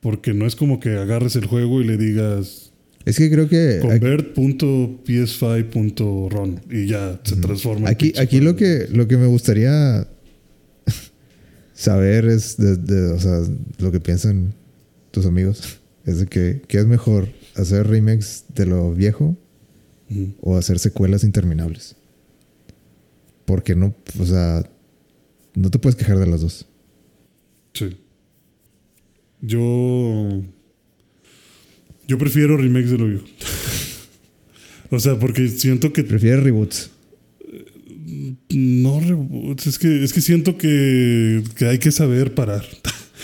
Porque 0.00 0.34
no 0.34 0.46
es 0.46 0.56
como 0.56 0.80
que 0.80 0.96
agarres 0.96 1.36
el 1.36 1.46
juego 1.46 1.80
y 1.80 1.84
le 1.84 1.96
digas. 1.96 2.72
Es 3.04 3.18
que 3.18 3.30
creo 3.30 3.48
que. 3.48 3.78
Convert.ps5.ron 3.80 6.60
y 6.70 6.86
ya 6.86 7.20
se 7.24 7.36
transforma. 7.36 7.88
Aquí, 7.88 8.12
aquí 8.18 8.40
lo 8.40 8.56
que, 8.56 8.88
lo 8.90 9.08
que 9.08 9.16
me 9.16 9.26
gustaría 9.26 10.06
saber 11.74 12.26
es 12.26 12.56
de, 12.56 13.12
o 13.12 13.18
sea, 13.18 13.40
lo 13.78 13.90
que 13.90 14.00
piensan 14.00 14.54
tus 15.10 15.26
amigos. 15.26 15.80
Es 16.06 16.20
de 16.20 16.26
que, 16.26 16.62
¿qué 16.68 16.78
es 16.78 16.86
mejor? 16.86 17.30
¿Hacer 17.56 17.88
remakes 17.88 18.44
de 18.54 18.64
lo 18.64 18.94
viejo 18.94 19.36
o 20.40 20.56
hacer 20.56 20.78
secuelas 20.78 21.24
interminables? 21.24 21.96
Porque 23.44 23.74
no, 23.74 23.92
o 24.20 24.24
sea, 24.24 24.62
no 25.56 25.70
te 25.70 25.78
puedes 25.78 25.96
quejar 25.96 26.18
de 26.18 26.26
las 26.26 26.42
dos. 26.42 26.66
Sí. 27.72 27.96
Yo. 29.40 30.42
Yo 32.06 32.18
prefiero 32.18 32.56
remakes 32.56 32.90
de 32.90 32.98
lo 32.98 33.06
viejo. 33.06 33.24
o 34.90 35.00
sea, 35.00 35.18
porque 35.18 35.48
siento 35.48 35.92
que. 35.92 36.04
Prefieres 36.04 36.44
reboots. 36.44 36.90
No 38.50 39.00
reboots. 39.00 39.66
Es 39.66 39.78
que, 39.78 40.04
es 40.04 40.12
que 40.12 40.20
siento 40.20 40.58
que, 40.58 41.42
que 41.56 41.66
hay 41.66 41.78
que 41.78 41.90
saber 41.90 42.34
parar. 42.34 42.64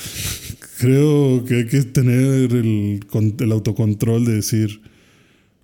Creo 0.78 1.44
que 1.44 1.56
hay 1.56 1.66
que 1.66 1.82
tener 1.82 2.52
el, 2.52 3.00
el 3.38 3.52
autocontrol 3.52 4.24
de 4.24 4.34
decir, 4.36 4.80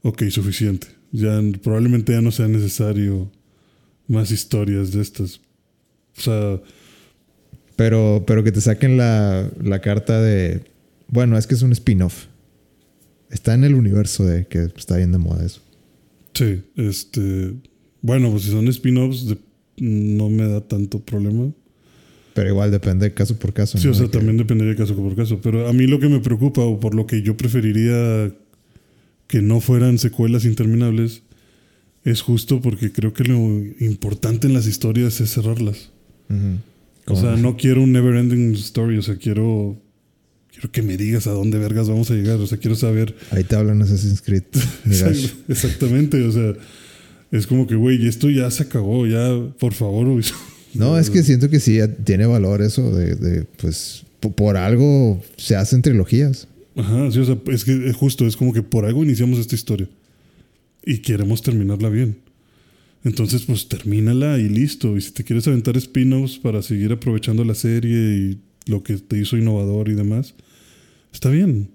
ok, 0.02 0.24
suficiente. 0.28 0.88
Ya 1.12 1.40
probablemente 1.62 2.12
ya 2.12 2.20
no 2.20 2.30
sea 2.30 2.46
necesario 2.46 3.32
más 4.06 4.30
historias 4.30 4.92
de 4.92 5.00
estas. 5.00 5.40
O 6.18 6.20
sea. 6.20 6.60
Pero, 7.76 8.24
pero 8.26 8.42
que 8.42 8.50
te 8.50 8.60
saquen 8.60 8.96
la, 8.96 9.50
la 9.62 9.80
carta 9.80 10.20
de. 10.20 10.64
Bueno, 11.06 11.38
es 11.38 11.46
que 11.46 11.54
es 11.54 11.62
un 11.62 11.72
spin-off. 11.72 12.26
Está 13.30 13.54
en 13.54 13.64
el 13.64 13.74
universo 13.74 14.24
de 14.24 14.46
que 14.46 14.64
está 14.76 14.96
bien 14.96 15.12
de 15.12 15.18
moda 15.18 15.44
eso. 15.44 15.60
Sí, 16.34 16.62
este. 16.76 17.54
Bueno, 18.02 18.30
pues 18.30 18.44
si 18.44 18.50
son 18.50 18.68
spin-offs, 18.68 19.36
no 19.76 20.28
me 20.28 20.48
da 20.48 20.60
tanto 20.60 21.00
problema. 21.00 21.52
Pero 22.34 22.50
igual 22.50 22.70
depende 22.70 23.12
caso 23.14 23.36
por 23.38 23.52
caso. 23.52 23.78
Sí, 23.78 23.88
o 23.88 23.94
sea, 23.94 24.08
también 24.08 24.36
dependería 24.36 24.76
caso 24.76 24.94
por 24.94 25.16
caso. 25.16 25.40
Pero 25.40 25.68
a 25.68 25.72
mí 25.72 25.86
lo 25.86 25.98
que 25.98 26.08
me 26.08 26.20
preocupa, 26.20 26.62
o 26.62 26.78
por 26.78 26.94
lo 26.94 27.06
que 27.06 27.22
yo 27.22 27.36
preferiría 27.36 28.32
que 29.26 29.42
no 29.42 29.60
fueran 29.60 29.98
secuelas 29.98 30.44
interminables, 30.44 31.22
es 32.04 32.22
justo 32.22 32.60
porque 32.60 32.92
creo 32.92 33.12
que 33.12 33.24
lo 33.24 33.36
importante 33.80 34.46
en 34.46 34.54
las 34.54 34.66
historias 34.66 35.20
es 35.20 35.32
cerrarlas. 35.32 35.90
O 37.06 37.16
sea, 37.16 37.36
no 37.36 37.56
quiero 37.56 37.82
un 37.82 37.92
never 37.92 38.16
ending 38.16 38.52
story, 38.54 38.98
o 38.98 39.02
sea, 39.02 39.16
quiero 39.16 39.80
quiero 40.50 40.72
que 40.72 40.82
me 40.82 40.96
digas 40.96 41.26
a 41.26 41.30
dónde 41.30 41.58
vergas 41.58 41.88
vamos 41.88 42.10
a 42.10 42.14
llegar, 42.14 42.36
o 42.40 42.46
sea, 42.46 42.58
quiero 42.58 42.76
saber. 42.76 43.14
Ahí 43.30 43.44
te 43.44 43.56
hablan 43.56 43.80
Assassin's 43.80 44.20
Creed. 44.20 44.42
Exactamente, 45.48 46.20
o 46.22 46.32
sea, 46.32 46.54
es 47.30 47.46
como 47.46 47.66
que, 47.66 47.76
güey, 47.76 48.06
esto 48.06 48.28
ya 48.28 48.50
se 48.50 48.64
acabó, 48.64 49.06
ya, 49.06 49.28
por 49.58 49.72
favor. 49.72 50.20
No, 50.74 50.98
es 50.98 51.10
que 51.10 51.22
siento 51.22 51.48
que 51.48 51.60
sí 51.60 51.78
tiene 52.04 52.26
valor 52.26 52.62
eso 52.62 52.94
de, 52.94 53.14
de 53.14 53.44
pues, 53.44 54.04
por 54.20 54.56
algo 54.56 55.22
se 55.36 55.56
hacen 55.56 55.82
trilogías. 55.82 56.48
Ajá, 56.74 57.10
sí, 57.10 57.18
o 57.20 57.24
sea, 57.24 57.38
es 57.52 57.64
que 57.64 57.92
justo, 57.92 58.26
es 58.26 58.36
como 58.36 58.52
que 58.52 58.62
por 58.62 58.84
algo 58.84 59.04
iniciamos 59.04 59.38
esta 59.38 59.54
historia 59.54 59.88
y 60.84 60.98
queremos 60.98 61.42
terminarla 61.42 61.88
bien. 61.88 62.16
Entonces, 63.04 63.42
pues 63.42 63.68
termínala 63.68 64.38
y 64.38 64.48
listo. 64.48 64.96
Y 64.96 65.00
si 65.00 65.12
te 65.12 65.24
quieres 65.24 65.46
aventar 65.46 65.76
spin-offs 65.76 66.38
para 66.38 66.62
seguir 66.62 66.92
aprovechando 66.92 67.44
la 67.44 67.54
serie 67.54 68.16
y 68.16 68.40
lo 68.70 68.82
que 68.82 68.96
te 68.96 69.18
hizo 69.18 69.36
innovador 69.36 69.88
y 69.88 69.94
demás, 69.94 70.34
está 71.12 71.30
bien. 71.30 71.70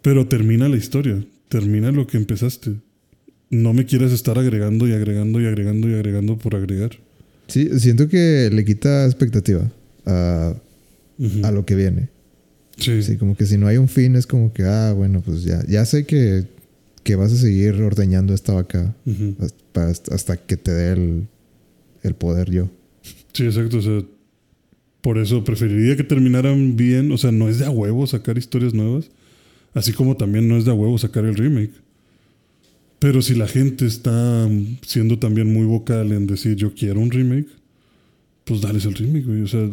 Pero 0.00 0.26
termina 0.26 0.68
la 0.68 0.76
historia, 0.76 1.24
termina 1.48 1.92
lo 1.92 2.06
que 2.06 2.16
empezaste. 2.16 2.72
No 3.50 3.72
me 3.72 3.84
quieras 3.84 4.12
estar 4.12 4.38
agregando 4.38 4.88
y 4.88 4.92
agregando 4.92 5.40
y 5.40 5.46
agregando 5.46 5.88
y 5.88 5.94
agregando 5.94 6.38
por 6.38 6.56
agregar. 6.56 6.98
Sí, 7.46 7.68
siento 7.78 8.08
que 8.08 8.50
le 8.52 8.64
quita 8.64 9.04
expectativa 9.04 9.70
a, 10.06 10.54
a 11.42 11.50
lo 11.50 11.64
que 11.66 11.76
viene. 11.76 12.08
Sí. 12.78 13.02
sí. 13.02 13.16
como 13.16 13.36
que 13.36 13.46
si 13.46 13.58
no 13.58 13.66
hay 13.66 13.76
un 13.76 13.88
fin 13.88 14.16
es 14.16 14.26
como 14.26 14.52
que, 14.52 14.64
ah, 14.64 14.92
bueno, 14.92 15.20
pues 15.20 15.44
ya, 15.44 15.64
ya 15.68 15.84
sé 15.84 16.04
que 16.04 16.46
que 17.02 17.16
vas 17.16 17.32
a 17.32 17.36
seguir 17.36 17.74
ordeñando 17.82 18.34
esta 18.34 18.54
vaca 18.54 18.94
hasta, 20.10 20.36
que 20.36 20.56
te 20.56 20.70
dé 20.70 21.26
el, 22.02 22.14
poder 22.14 22.50
yo. 22.50 22.70
Sí, 23.32 23.44
exacto. 23.44 23.78
O 23.78 23.82
sea, 23.82 24.02
por 25.00 25.18
eso 25.18 25.44
preferiría 25.44 25.96
que 25.96 26.04
terminaran 26.04 26.76
bien. 26.76 27.10
O 27.12 27.18
sea, 27.18 27.32
no 27.32 27.48
es 27.48 27.58
de 27.58 27.66
a 27.66 27.70
huevo 27.70 28.06
sacar 28.06 28.38
historias 28.38 28.74
nuevas. 28.74 29.10
Así 29.74 29.92
como 29.92 30.16
también 30.16 30.48
no 30.48 30.56
es 30.56 30.64
de 30.64 30.70
a 30.70 30.74
huevo 30.74 30.98
sacar 30.98 31.24
el 31.24 31.34
remake. 31.34 31.72
Pero 32.98 33.20
si 33.20 33.34
la 33.34 33.48
gente 33.48 33.86
está 33.86 34.48
siendo 34.82 35.18
también 35.18 35.52
muy 35.52 35.66
vocal 35.66 36.12
en 36.12 36.26
decir 36.28 36.54
yo 36.54 36.72
quiero 36.72 37.00
un 37.00 37.10
remake, 37.10 37.48
pues 38.44 38.60
dales 38.60 38.84
el 38.84 38.94
remake, 38.94 39.26
güey. 39.26 39.42
O 39.42 39.48
sea, 39.48 39.68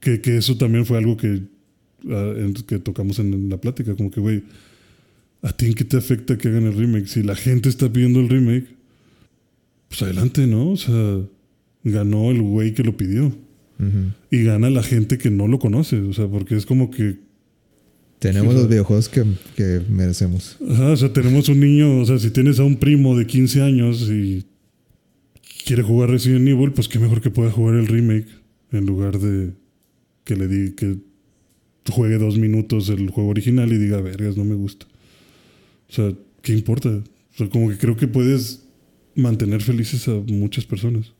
que, 0.00 0.20
eso 0.36 0.56
también 0.58 0.84
fue 0.84 0.98
algo 0.98 1.16
que, 1.16 1.42
ah, 2.10 2.34
que 2.66 2.78
tocamos 2.78 3.18
en 3.20 3.48
la 3.48 3.58
plática. 3.58 3.94
Como 3.94 4.10
que, 4.10 4.20
güey, 4.20 4.42
¿A 5.42 5.52
ti 5.52 5.66
en 5.66 5.74
qué 5.74 5.84
te 5.84 5.96
afecta 5.96 6.36
que 6.36 6.48
hagan 6.48 6.64
el 6.64 6.74
remake? 6.74 7.06
Si 7.06 7.22
la 7.22 7.36
gente 7.36 7.68
está 7.68 7.92
pidiendo 7.92 8.20
el 8.20 8.28
remake, 8.28 8.66
pues 9.88 10.02
adelante, 10.02 10.46
¿no? 10.46 10.70
O 10.70 10.76
sea, 10.76 11.20
ganó 11.84 12.30
el 12.30 12.42
güey 12.42 12.74
que 12.74 12.82
lo 12.82 12.96
pidió. 12.96 13.32
Y 14.28 14.42
gana 14.42 14.70
la 14.70 14.82
gente 14.82 15.18
que 15.18 15.30
no 15.30 15.46
lo 15.46 15.60
conoce. 15.60 15.98
O 16.00 16.12
sea, 16.12 16.26
porque 16.26 16.56
es 16.56 16.66
como 16.66 16.90
que. 16.90 17.16
Tenemos 18.18 18.52
los 18.52 18.68
videojuegos 18.68 19.08
que, 19.08 19.24
que, 19.54 19.80
merecemos. 19.88 20.56
Ajá, 20.68 20.90
o 20.90 20.96
sea, 20.96 21.12
tenemos 21.12 21.48
un 21.48 21.60
niño. 21.60 22.00
O 22.00 22.04
sea, 22.04 22.18
si 22.18 22.30
tienes 22.30 22.58
a 22.58 22.64
un 22.64 22.76
primo 22.76 23.16
de 23.16 23.28
15 23.28 23.62
años 23.62 24.10
y 24.10 24.44
quiere 25.64 25.84
jugar 25.84 26.10
Resident 26.10 26.48
Evil, 26.48 26.72
pues 26.72 26.88
qué 26.88 26.98
mejor 26.98 27.20
que 27.20 27.30
pueda 27.30 27.52
jugar 27.52 27.76
el 27.76 27.86
remake 27.86 28.26
en 28.72 28.86
lugar 28.86 29.20
de 29.20 29.52
que 30.24 30.34
le 30.34 30.48
di 30.48 30.72
que 30.72 30.96
juegue 31.88 32.18
dos 32.18 32.36
minutos 32.36 32.88
el 32.88 33.10
juego 33.10 33.30
original 33.30 33.72
y 33.72 33.78
diga, 33.78 34.00
vergas, 34.00 34.36
no 34.36 34.44
me 34.44 34.56
gusta. 34.56 34.86
O 35.88 35.92
sea, 35.92 36.12
¿qué 36.42 36.52
importa? 36.52 36.88
O 36.88 37.36
sea, 37.36 37.48
como 37.48 37.68
que 37.70 37.78
creo 37.78 37.96
que 37.96 38.08
puedes 38.08 38.64
mantener 39.14 39.62
felices 39.62 40.08
a 40.08 40.12
muchas 40.12 40.64
personas. 40.66 41.12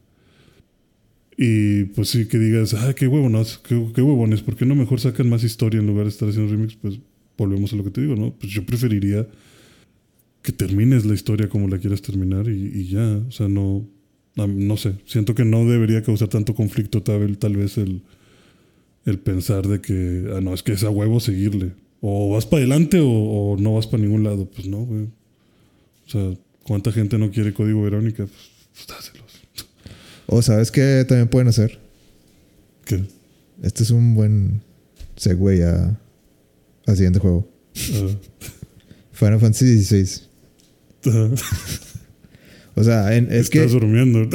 Y 1.36 1.84
pues 1.84 2.08
sí, 2.08 2.26
que 2.26 2.38
digas, 2.38 2.74
ah, 2.74 2.94
qué 2.94 3.06
huevones, 3.06 3.58
qué, 3.58 3.80
qué 3.94 4.02
huevones, 4.02 4.42
¿por 4.42 4.56
qué 4.56 4.66
no 4.66 4.74
mejor 4.74 5.00
sacan 5.00 5.28
más 5.28 5.44
historia 5.44 5.80
en 5.80 5.86
lugar 5.86 6.04
de 6.04 6.10
estar 6.10 6.28
haciendo 6.28 6.50
remix? 6.50 6.74
Pues 6.74 6.98
volvemos 7.36 7.72
a 7.72 7.76
lo 7.76 7.84
que 7.84 7.90
te 7.90 8.00
digo, 8.00 8.16
¿no? 8.16 8.34
Pues 8.34 8.52
yo 8.52 8.66
preferiría 8.66 9.26
que 10.42 10.52
termines 10.52 11.04
la 11.04 11.14
historia 11.14 11.48
como 11.48 11.68
la 11.68 11.78
quieras 11.78 12.02
terminar 12.02 12.48
y, 12.48 12.88
ya. 12.88 13.22
O 13.28 13.30
sea, 13.30 13.48
no, 13.48 13.88
no 14.34 14.76
sé, 14.76 14.94
siento 15.06 15.34
que 15.34 15.44
no 15.44 15.64
debería 15.64 16.02
causar 16.02 16.28
tanto 16.28 16.54
conflicto 16.54 17.02
tal, 17.02 17.38
tal 17.38 17.56
vez 17.56 17.78
el, 17.78 18.02
el 19.04 19.18
pensar 19.20 19.66
de 19.68 19.80
que, 19.80 20.32
ah, 20.34 20.40
no, 20.40 20.54
es 20.54 20.62
que 20.64 20.72
es 20.72 20.82
a 20.82 20.90
huevo 20.90 21.20
seguirle. 21.20 21.72
O 22.00 22.32
vas 22.32 22.46
para 22.46 22.60
adelante 22.60 23.00
o, 23.02 23.56
no 23.58 23.74
vas 23.74 23.86
para 23.86 24.02
ningún 24.02 24.24
lado. 24.24 24.48
Pues 24.48 24.66
no, 24.66 24.78
güey. 24.78 25.04
O 26.06 26.10
sea, 26.10 26.38
¿cuánta 26.62 26.92
gente 26.92 27.18
no 27.18 27.30
quiere 27.30 27.52
código 27.52 27.82
Verónica? 27.82 28.26
Pues, 28.26 28.50
pues 28.74 28.86
dáselos. 28.86 29.26
O 30.26 30.42
sabes 30.42 30.70
qué 30.70 31.04
también 31.08 31.28
pueden 31.28 31.48
hacer. 31.48 31.78
¿Qué? 32.84 33.02
Este 33.62 33.82
es 33.82 33.90
un 33.90 34.14
buen 34.14 34.62
segue 35.16 35.64
a, 35.64 35.98
al 36.86 36.96
siguiente 36.96 37.18
juego. 37.18 37.48
Uh. 37.76 38.14
Final 39.12 39.40
Fantasy 39.40 39.82
XVI. 39.82 40.22
o 42.74 42.84
sea, 42.84 43.14
es 43.16 43.50
que. 43.50 43.58
Estás 43.58 43.72
durmiendo. 43.72 44.28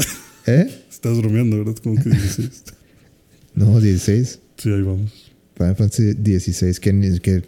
¿Eh? 0.45 0.84
Estás 0.89 1.16
durmiendo, 1.18 1.57
¿verdad? 1.57 1.76
Como 1.82 2.01
que 2.01 2.09
16. 2.09 2.64
no, 3.55 3.80
16. 3.80 4.39
Sí, 4.57 4.70
ahí 4.70 4.82
vamos. 4.82 5.22
Final 5.58 5.76
Fantasy 5.76 6.14
16, 6.14 6.80
que 6.80 6.93
ni, 6.93 7.20
que 7.20 7.43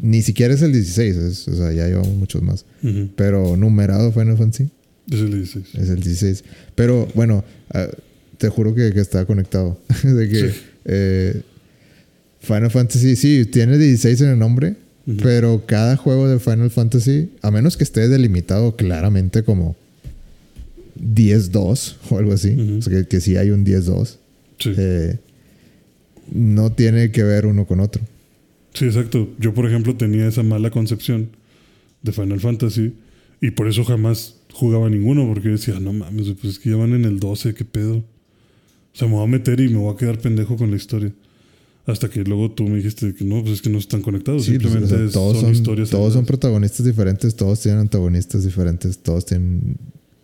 ni 0.00 0.22
siquiera 0.22 0.54
es 0.54 0.62
el 0.62 0.72
16, 0.72 1.48
o 1.48 1.56
sea, 1.56 1.72
ya 1.72 1.86
llevamos 1.86 2.14
muchos 2.16 2.42
más. 2.42 2.64
Pero 3.16 3.56
numerado 3.56 4.12
Final 4.12 4.36
Fantasy. 4.36 4.70
Es 5.10 5.20
el 5.20 5.30
16. 5.32 5.66
Es 5.74 5.88
el 5.88 6.00
16. 6.00 6.44
Pero 6.74 7.08
bueno, 7.14 7.44
ah, 7.74 7.88
te 8.38 8.48
juro 8.48 8.74
que, 8.74 8.92
que 8.92 9.00
está 9.00 9.24
conectado. 9.26 9.78
de 10.04 10.28
que 10.28 10.52
eh, 10.84 11.42
Final 12.40 12.70
Fantasy, 12.70 13.16
sí, 13.16 13.44
tiene 13.46 13.76
16 13.78 14.20
en 14.22 14.28
el 14.30 14.38
nombre, 14.38 14.76
pero 15.22 15.64
cada 15.66 15.96
juego 15.96 16.28
de 16.28 16.38
Final 16.38 16.70
Fantasy, 16.70 17.30
a 17.42 17.50
menos 17.50 17.76
que 17.76 17.84
esté 17.84 18.08
delimitado 18.08 18.76
claramente 18.76 19.42
como 19.42 19.76
10-2 20.98 21.96
o 22.10 22.18
algo 22.18 22.32
así, 22.32 22.52
o 22.78 22.82
sea, 22.82 22.92
que, 23.02 23.08
que 23.08 23.20
sí 23.20 23.36
hay 23.36 23.50
un 23.50 23.64
10-2, 23.64 24.16
Sí. 24.58 24.72
eh, 24.76 25.16
no 26.32 26.70
tiene 26.72 27.10
que 27.10 27.22
ver 27.22 27.46
uno 27.46 27.66
con 27.66 27.80
otro. 27.80 28.02
Sí, 28.74 28.84
exacto. 28.86 29.28
Yo, 29.38 29.52
por 29.54 29.66
ejemplo, 29.66 29.96
tenía 29.96 30.26
esa 30.28 30.42
mala 30.42 30.70
concepción 30.70 31.30
de 32.02 32.12
Final 32.12 32.40
Fantasy 32.40 32.94
y 33.40 33.50
por 33.52 33.68
eso 33.68 33.84
jamás 33.84 34.36
jugaba 34.52 34.88
ninguno, 34.90 35.26
porque 35.26 35.48
decía, 35.50 35.78
no 35.80 35.92
mames, 35.92 36.28
pues 36.40 36.54
es 36.54 36.58
que 36.58 36.70
ya 36.70 36.76
van 36.76 36.92
en 36.94 37.04
el 37.04 37.18
12, 37.20 37.54
qué 37.54 37.64
pedo. 37.64 37.96
O 37.96 38.04
sea, 38.96 39.08
me 39.08 39.14
voy 39.14 39.24
a 39.24 39.26
meter 39.26 39.60
y 39.60 39.68
me 39.68 39.78
voy 39.78 39.92
a 39.94 39.96
quedar 39.96 40.18
pendejo 40.18 40.56
con 40.56 40.70
la 40.70 40.76
historia. 40.76 41.12
Hasta 41.86 42.08
que 42.10 42.22
luego 42.22 42.50
tú 42.52 42.64
me 42.68 42.76
dijiste 42.76 43.14
que 43.14 43.24
no, 43.24 43.40
pues 43.42 43.54
es 43.54 43.62
que 43.62 43.70
no 43.70 43.78
están 43.78 44.02
conectados. 44.02 44.44
Sí, 44.44 44.52
pues, 44.58 44.72
Simplemente 44.72 44.94
o 44.94 44.98
sea, 44.98 45.06
es- 45.06 45.12
todos 45.12 45.34
son, 45.36 45.42
son, 45.46 45.52
historias. 45.52 45.90
todos 45.90 46.12
son 46.12 46.26
protagonistas 46.26 46.84
diferentes, 46.86 47.34
todos 47.34 47.60
tienen 47.60 47.80
antagonistas 47.80 48.44
diferentes, 48.44 48.98
todos 48.98 49.24
tienen 49.26 49.76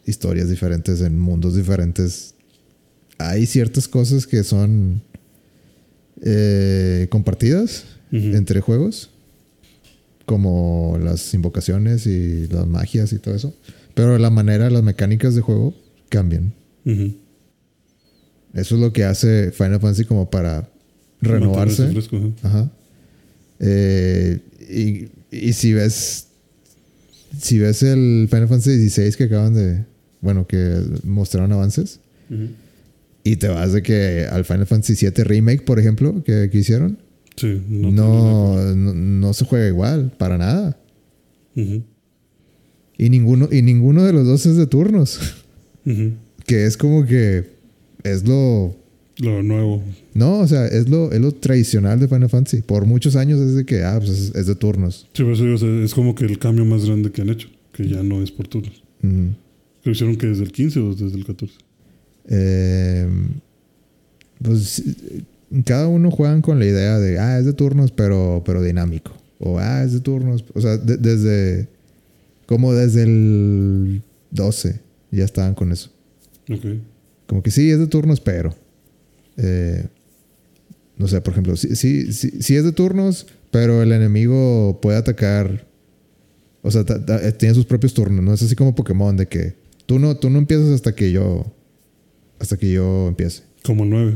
historias 0.04 0.48
diferentes 0.50 1.00
en 1.00 1.18
mundos 1.18 1.56
diferentes. 1.56 2.34
Hay 3.18 3.46
ciertas 3.46 3.88
cosas 3.88 4.26
que 4.26 4.44
son 4.44 5.00
eh, 6.22 7.06
compartidas 7.10 7.84
entre 8.12 8.60
juegos, 8.60 9.10
como 10.24 10.98
las 11.02 11.34
invocaciones 11.34 12.06
y 12.06 12.46
las 12.46 12.66
magias 12.66 13.12
y 13.12 13.18
todo 13.18 13.34
eso, 13.34 13.54
pero 13.94 14.16
la 14.18 14.30
manera, 14.30 14.70
las 14.70 14.82
mecánicas 14.82 15.34
de 15.34 15.42
juego 15.42 15.74
cambian. 16.08 16.54
Eso 18.54 18.74
es 18.76 18.80
lo 18.80 18.92
que 18.92 19.04
hace 19.04 19.52
Final 19.52 19.80
Fantasy 19.80 20.04
como 20.06 20.30
para 20.30 20.70
renovarse. 21.20 21.88
Fresco, 21.88 22.16
ajá. 22.42 22.48
Ajá. 22.48 22.70
Eh, 23.60 24.40
y, 24.70 25.08
y 25.30 25.52
si 25.52 25.72
ves. 25.72 26.28
Si 27.38 27.58
ves 27.58 27.82
el 27.82 28.28
Final 28.30 28.48
Fantasy 28.48 28.88
XVI 28.88 29.12
que 29.14 29.24
acaban 29.24 29.52
de. 29.52 29.84
Bueno, 30.22 30.46
que 30.46 30.80
mostraron 31.04 31.52
avances. 31.52 32.00
Ujú. 32.30 32.48
Y 33.26 33.36
te 33.36 33.48
vas 33.48 33.72
de 33.72 33.82
que 33.82 34.26
al 34.30 34.44
Final 34.44 34.66
Fantasy 34.66 34.94
VII 35.06 35.24
Remake, 35.24 35.62
por 35.64 35.78
ejemplo, 35.80 36.22
que, 36.22 36.48
que 36.50 36.58
hicieron. 36.58 36.98
Sí, 37.36 37.60
No, 37.68 37.90
no. 37.90 38.74
no, 38.74 38.94
no 38.94 39.32
se 39.34 39.44
juega 39.44 39.66
igual, 39.66 40.12
para 40.16 40.38
nada. 40.38 40.78
Y 42.98 43.10
ninguno, 43.10 43.48
y 43.50 43.62
ninguno 43.62 44.04
de 44.04 44.12
los 44.12 44.26
dos 44.26 44.46
es 44.46 44.56
de 44.56 44.66
turnos. 44.66 45.18
Que 46.46 46.64
es 46.66 46.76
como 46.76 47.04
que. 47.06 47.44
Es 48.04 48.26
lo. 48.26 48.76
Lo 49.18 49.42
nuevo. 49.42 49.82
No, 50.14 50.38
o 50.40 50.46
sea, 50.46 50.66
es 50.66 50.88
lo, 50.88 51.10
es 51.12 51.20
lo 51.20 51.32
tradicional 51.32 51.98
de 51.98 52.06
Final 52.08 52.28
Fantasy. 52.28 52.62
Por 52.62 52.86
muchos 52.86 53.16
años 53.16 53.40
es 53.40 53.54
de 53.54 53.64
que, 53.64 53.82
ah, 53.82 53.96
pues 53.98 54.10
es, 54.10 54.34
es 54.34 54.46
de 54.46 54.54
turnos. 54.54 55.08
Sí, 55.12 55.22
digo, 55.24 55.54
o 55.54 55.58
sea, 55.58 55.68
es 55.84 55.94
como 55.94 56.14
que 56.14 56.24
el 56.24 56.38
cambio 56.38 56.64
más 56.64 56.84
grande 56.84 57.10
que 57.10 57.22
han 57.22 57.30
hecho, 57.30 57.48
que 57.72 57.88
ya 57.88 58.02
no 58.02 58.22
es 58.22 58.30
por 58.30 58.46
turnos. 58.48 58.82
Lo 59.02 59.92
hicieron 59.92 60.16
que 60.16 60.26
desde 60.28 60.42
el 60.44 60.52
15 60.52 60.80
o 60.80 60.94
desde 60.94 61.16
el 61.16 61.24
14. 61.24 61.54
Eh, 62.28 63.08
pues 64.42 64.82
cada 65.64 65.88
uno 65.88 66.10
juegan 66.10 66.42
con 66.42 66.58
la 66.58 66.66
idea 66.66 66.98
de, 66.98 67.18
ah, 67.18 67.38
es 67.38 67.46
de 67.46 67.52
turnos, 67.52 67.90
pero, 67.92 68.42
pero 68.44 68.62
dinámico. 68.62 69.12
O, 69.38 69.58
ah, 69.58 69.82
es 69.84 69.92
de 69.92 70.00
turnos. 70.00 70.44
O 70.54 70.60
sea, 70.60 70.76
de- 70.76 70.96
desde, 70.96 71.68
como 72.46 72.72
desde 72.74 73.02
el 73.04 74.02
12 74.30 74.80
ya 75.10 75.24
estaban 75.24 75.54
con 75.54 75.72
eso. 75.72 75.90
Ok. 76.50 76.64
Como 77.26 77.42
que 77.42 77.50
sí, 77.50 77.70
es 77.70 77.78
de 77.78 77.86
turnos, 77.86 78.20
pero... 78.20 78.54
eh, 79.36 79.86
no 80.98 81.06
sé, 81.08 81.20
por 81.20 81.32
ejemplo, 81.32 81.56
sí, 81.56 81.76
sí, 81.76 82.12
sí, 82.12 82.32
sí 82.40 82.56
es 82.56 82.64
de 82.64 82.72
turnos, 82.72 83.26
pero 83.50 83.82
el 83.82 83.92
enemigo 83.92 84.78
puede 84.80 84.96
atacar... 84.98 85.66
O 86.62 86.70
sea, 86.70 86.84
ta- 86.84 87.04
ta- 87.04 87.32
tiene 87.32 87.54
sus 87.54 87.66
propios 87.66 87.92
turnos, 87.94 88.24
¿no? 88.24 88.32
Es 88.32 88.42
así 88.42 88.54
como 88.56 88.74
Pokémon, 88.74 89.16
de 89.16 89.26
que 89.26 89.54
tú 89.86 89.98
no, 89.98 90.16
tú 90.16 90.30
no 90.30 90.38
empiezas 90.38 90.68
hasta 90.68 90.94
que 90.94 91.12
yo... 91.12 91.52
Hasta 92.38 92.56
que 92.56 92.70
yo 92.72 93.08
empiece. 93.08 93.42
Como 93.62 93.84
el 93.84 93.90
9. 93.90 94.14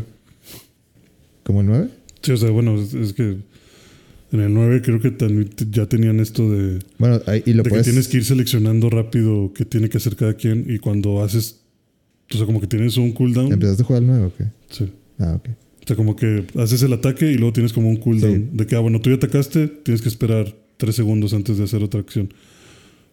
¿Como 1.42 1.60
el 1.62 1.66
9? 1.66 1.88
Sí, 2.22 2.32
o 2.32 2.36
sea, 2.36 2.50
bueno, 2.50 2.76
es, 2.80 3.12
que 3.14 3.38
en 4.32 4.40
el 4.40 4.52
9 4.54 4.82
creo 4.82 5.00
que 5.00 5.10
también 5.10 5.50
ya 5.70 5.86
tenían 5.86 6.20
esto 6.20 6.50
de, 6.50 6.74
de 6.74 6.78
Bueno, 6.98 7.20
ahí- 7.26 7.42
y 7.46 7.52
lo 7.54 7.62
que 7.62 7.70
puedes... 7.70 7.86
tienes 7.86 8.08
que 8.08 8.18
ir 8.18 8.24
seleccionando 8.24 8.90
rápido 8.90 9.52
qué 9.54 9.64
tiene 9.64 9.88
que 9.88 9.96
hacer 9.98 10.16
cada 10.16 10.34
quien 10.34 10.66
y 10.68 10.78
cuando 10.78 11.22
haces, 11.22 11.60
o 12.32 12.36
sea, 12.36 12.46
como 12.46 12.60
que 12.60 12.66
tienes 12.66 12.96
un 12.96 13.12
cooldown. 13.12 13.52
¿Empezaste 13.52 13.82
a 13.82 13.86
jugar 13.86 14.02
el 14.02 14.08
9 14.08 14.24
o 14.26 14.32
qué? 14.36 14.44
Sí. 14.68 14.92
Ah, 15.18 15.34
ok. 15.36 15.48
O 15.82 15.86
sea, 15.86 15.96
como 15.96 16.14
que 16.14 16.46
haces 16.56 16.82
el 16.82 16.92
ataque 16.92 17.32
y 17.32 17.36
luego 17.36 17.52
tienes 17.54 17.72
como 17.72 17.88
un 17.88 17.96
cooldown. 17.96 18.50
Sí. 18.52 18.56
De 18.56 18.66
que, 18.66 18.76
ah, 18.76 18.80
bueno, 18.80 19.00
tú 19.00 19.10
ya 19.10 19.16
atacaste, 19.16 19.66
tienes 19.66 20.02
que 20.02 20.08
esperar 20.08 20.54
tres 20.76 20.94
segundos 20.94 21.32
antes 21.34 21.56
de 21.58 21.64
hacer 21.64 21.82
otra 21.82 22.00
acción. 22.00 22.32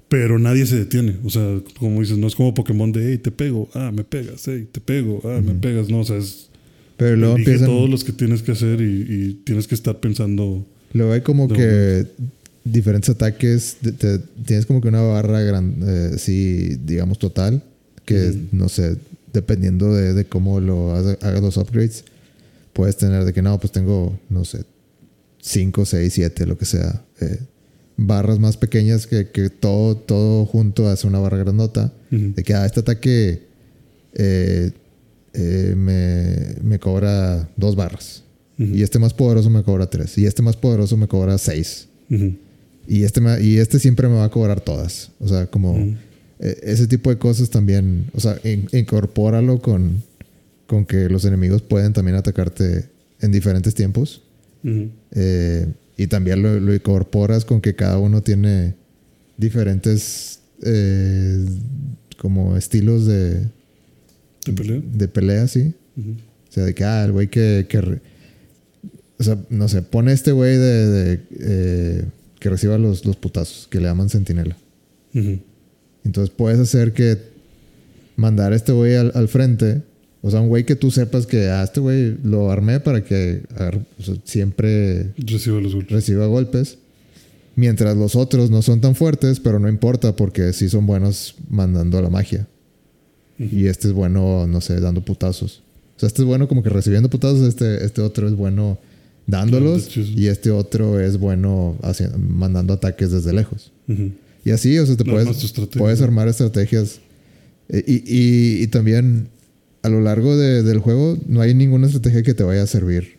Pero 0.10 0.40
nadie 0.40 0.66
se 0.66 0.78
detiene. 0.78 1.18
O 1.26 1.30
sea, 1.30 1.60
como 1.80 2.00
dices, 2.02 2.18
no 2.18 2.28
es 2.28 2.36
como 2.36 2.54
Pokémon 2.54 2.92
de, 2.92 3.12
hey, 3.12 3.18
te 3.18 3.32
pego, 3.32 3.70
ah, 3.74 3.92
me 3.94 4.04
pegas, 4.04 4.44
hey, 4.46 4.68
te 4.72 4.80
pego, 4.80 5.22
ah, 5.26 5.42
me 5.44 5.54
pegas. 5.54 5.90
No, 5.90 6.00
o 6.00 6.04
sea, 6.06 6.18
es. 6.18 6.48
Pero 6.96 7.16
luego 7.18 7.38
empiezan... 7.38 7.68
todos 7.68 7.90
los 7.90 8.04
que 8.04 8.12
tienes 8.14 8.42
que 8.42 8.54
hacer 8.54 8.82
y, 8.82 9.06
y 9.08 9.34
tienes 9.44 9.68
que 9.68 9.76
estar 9.76 10.00
pensando. 10.00 10.66
Luego 10.94 11.12
hay 11.14 11.22
como 11.22 11.48
que 11.50 12.06
diferentes 12.64 13.10
ataques. 13.10 13.78
te- 13.82 14.20
tienes 14.46 14.66
como 14.66 14.80
que 14.82 14.88
una 14.88 15.02
barra 15.02 15.42
grande, 15.42 16.18
sí, 16.18 16.78
digamos, 16.86 17.20
total. 17.20 17.62
Que 18.06 18.30
Ujú. 18.30 18.40
no 18.54 18.70
sé, 18.70 18.96
dependiendo 19.34 19.94
de, 19.94 20.14
de 20.14 20.26
cómo 20.26 20.62
lo 20.62 20.94
haga- 20.96 21.18
hagas 21.22 21.42
los 21.42 21.58
upgrades, 21.58 22.06
puedes 22.72 22.96
tener 22.96 23.26
de 23.26 23.34
que 23.34 23.42
no, 23.42 23.60
pues 23.60 23.74
tengo, 23.74 24.18
no 24.30 24.46
sé, 24.46 24.64
5, 25.42 25.86
6, 25.86 26.14
7, 26.14 26.46
lo 26.48 26.58
que 26.58 26.66
sea. 26.66 27.04
eh, 27.20 27.40
barras 27.98 28.40
más 28.40 28.58
pequeñas 28.58 29.08
que, 29.08 29.30
que 29.30 29.50
todo, 29.50 29.98
todo 29.98 30.46
junto 30.46 30.88
hace 30.88 31.08
una 31.08 31.20
barra 31.20 31.38
grandota. 31.38 31.94
De 32.12 32.44
que 32.44 32.54
ah, 32.54 32.66
este 32.66 32.80
ataque 32.82 33.44
eh, 34.14 34.72
eh, 35.34 35.74
me, 35.76 36.56
me 36.64 36.80
cobra 36.80 37.50
dos 37.58 37.76
barras. 37.76 38.24
Y 38.60 38.82
este 38.82 38.98
más 38.98 39.14
poderoso 39.14 39.50
me 39.52 39.62
cobra 39.62 39.88
3. 39.88 40.18
Y 40.18 40.26
este 40.26 40.42
más 40.42 40.56
poderoso 40.56 40.98
me 40.98 41.08
cobra 41.08 41.38
6. 41.38 41.88
Ujú. 42.10 42.36
Y 42.88 43.04
este, 43.04 43.22
me- 43.22 43.40
y 43.40 43.58
este 43.58 43.78
siempre 43.78 44.08
me 44.08 44.16
va 44.16 44.24
a 44.26 44.30
cobrar 44.32 44.62
todas. 44.62 45.12
O 45.20 45.28
sea, 45.28 45.46
como 45.46 45.76
eh, 46.40 46.58
ese 46.64 46.88
tipo 46.88 47.12
de 47.12 47.18
cosas 47.20 47.52
también. 47.52 48.10
O 48.16 48.20
sea, 48.20 48.40
in- 48.44 48.68
incorpóralo 48.74 49.60
con, 49.62 50.02
con 50.66 50.86
que 50.86 51.08
los 51.10 51.24
enemigos 51.26 51.62
pueden 51.62 51.94
también 51.94 52.16
atacarte 52.18 52.86
en 53.22 53.32
diferentes 53.32 53.76
tiempos. 53.76 54.24
Eh, 55.12 55.68
y 55.98 56.08
también 56.08 56.44
lo, 56.44 56.60
lo 56.60 56.74
incorporas 56.74 57.44
con 57.44 57.60
que 57.60 57.76
cada 57.76 57.98
uno 57.98 58.22
tiene 58.22 58.76
diferentes 59.38 60.40
eh, 60.64 61.46
como 62.18 62.56
estilos 62.58 63.06
de, 63.06 63.48
¿Te 64.44 64.54
pelea? 64.54 64.82
de 64.84 65.08
pelea, 65.08 65.48
sí. 65.48 65.74
O 65.98 66.52
sea, 66.52 66.66
de 66.66 66.74
que, 66.74 66.84
ah, 66.84 67.04
el 67.06 67.12
güey 67.12 67.28
que, 67.28 67.66
que 67.68 67.80
O 67.80 69.24
sea, 69.24 69.38
no 69.50 69.68
sé, 69.68 69.82
pone 69.82 70.14
este 70.14 70.32
güey 70.32 70.58
de, 70.58 70.88
de, 70.88 71.24
eh, 71.40 72.06
que 72.40 72.50
reciba 72.50 72.78
los, 72.78 73.06
los 73.06 73.16
putazos, 73.16 73.68
que 73.70 73.80
le 73.80 73.86
llaman 73.86 74.10
sentinela. 74.10 74.56
Entonces 76.04 76.34
puedes 76.36 76.60
hacer 76.60 76.94
que 76.94 77.18
mandar 78.16 78.54
a 78.54 78.56
este 78.56 78.72
güey 78.72 78.96
al, 78.96 79.12
al 79.16 79.28
frente. 79.28 79.82
O 80.28 80.32
sea, 80.32 80.42
un 80.42 80.50
güey 80.50 80.66
que 80.66 80.76
tú 80.76 80.92
sepas 80.92 81.26
que, 81.26 81.48
ah, 81.48 81.64
este 81.64 81.80
güey 81.80 82.18
lo 82.24 82.52
armé 82.52 82.80
para 82.80 83.04
que 83.04 83.44
o 84.00 84.04
sea, 84.04 84.16
siempre 84.26 85.14
Recibe 85.18 85.62
los 85.62 85.74
golpes. 85.74 85.92
reciba 85.92 86.26
golpes. 86.28 86.78
Mientras 87.56 87.96
los 87.98 88.16
otros 88.16 88.52
no 88.52 88.62
son 88.62 88.82
tan 88.82 88.94
fuertes, 88.94 89.40
pero 89.40 89.58
no 89.60 89.68
importa 89.70 90.16
porque 90.16 90.54
sí 90.54 90.70
son 90.70 90.86
buenos 90.86 91.36
mandando 91.50 92.02
la 92.02 92.10
magia. 92.10 92.48
Y 93.40 93.68
este 93.68 93.88
es 93.88 93.94
bueno, 93.94 94.46
no 94.48 94.62
sé, 94.62 94.80
dando 94.80 95.02
putazos. 95.02 95.62
O 95.96 96.00
sea, 96.00 96.08
este 96.08 96.22
es 96.24 96.28
bueno 96.28 96.48
como 96.48 96.62
que 96.62 96.70
recibiendo 96.70 97.10
putazos, 97.10 97.42
este, 97.48 97.84
este 97.86 98.02
otro 98.02 98.28
es 98.28 98.36
bueno 98.36 98.78
dándolos 99.28 99.96
y 99.98 100.28
este 100.28 100.52
otro 100.52 101.00
es 101.00 101.18
bueno 101.18 101.78
hacia- 101.84 102.12
mandando 102.18 102.74
ataques 102.74 103.12
desde 103.12 103.34
lejos. 103.34 103.72
Ujú. 103.88 104.12
Y 104.46 104.52
así, 104.52 104.78
o 104.78 104.86
sea, 104.86 104.96
te 104.98 105.04
puedes, 105.06 105.54
puedes 105.78 106.02
armar 106.02 106.28
estrategias. 106.28 107.00
Eh, 107.70 107.84
Y, 107.88 107.96
y- 108.06 108.64
y 108.64 108.68
también 108.68 109.28
a 109.88 109.90
lo 109.90 110.02
largo 110.02 110.38
de- 110.38 110.62
del 110.64 110.80
juego 110.80 111.18
no 111.28 111.42
hay 111.42 111.54
ninguna 111.54 111.88
estrategia 111.88 112.22
que 112.24 112.34
te 112.34 112.44
vaya 112.44 112.62
a 112.64 112.68
servir 112.68 113.18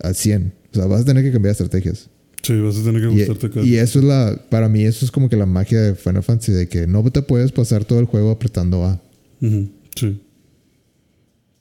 al 0.00 0.14
100. 0.14 0.52
O 0.72 0.74
sea, 0.74 0.86
vas 0.86 1.02
a 1.02 1.04
tener 1.04 1.22
que 1.22 1.30
cambiar 1.32 1.52
estrategias. 1.52 2.08
Sí, 2.42 2.54
vas 2.60 2.76
a 2.78 2.82
tener 2.84 3.00
que 3.00 3.08
gustarte 3.08 3.48
cada 3.50 3.64
y 3.66 3.76
eso 3.76 3.98
es 4.00 4.04
la, 4.04 4.38
para 4.50 4.68
mí 4.68 4.84
eso 4.84 5.04
es 5.04 5.10
como 5.10 5.28
que 5.30 5.36
la 5.36 5.46
magia 5.46 5.80
de 5.80 5.94
Final 5.94 6.22
Fantasy, 6.22 6.52
de 6.52 6.68
que 6.68 6.86
no 6.86 7.02
te 7.10 7.22
puedes 7.22 7.52
pasar 7.52 7.84
todo 7.84 8.00
el 8.00 8.06
juego 8.06 8.30
apretando 8.30 8.84
A. 8.84 9.00
Sí. 9.40 10.20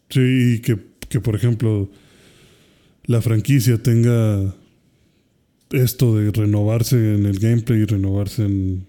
Sí, 0.10 0.20
y 0.56 0.60
que, 0.60 0.78
que, 1.10 1.20
por 1.22 1.36
ejemplo 1.36 1.90
la 3.06 3.22
franquicia 3.22 3.78
tenga 3.82 4.54
esto 5.72 6.16
de 6.18 6.32
renovarse 6.32 6.96
en 7.16 7.26
el 7.26 7.40
gameplay 7.40 7.82
y 7.82 7.86
renovarse 7.86 8.44
en, 8.46 8.86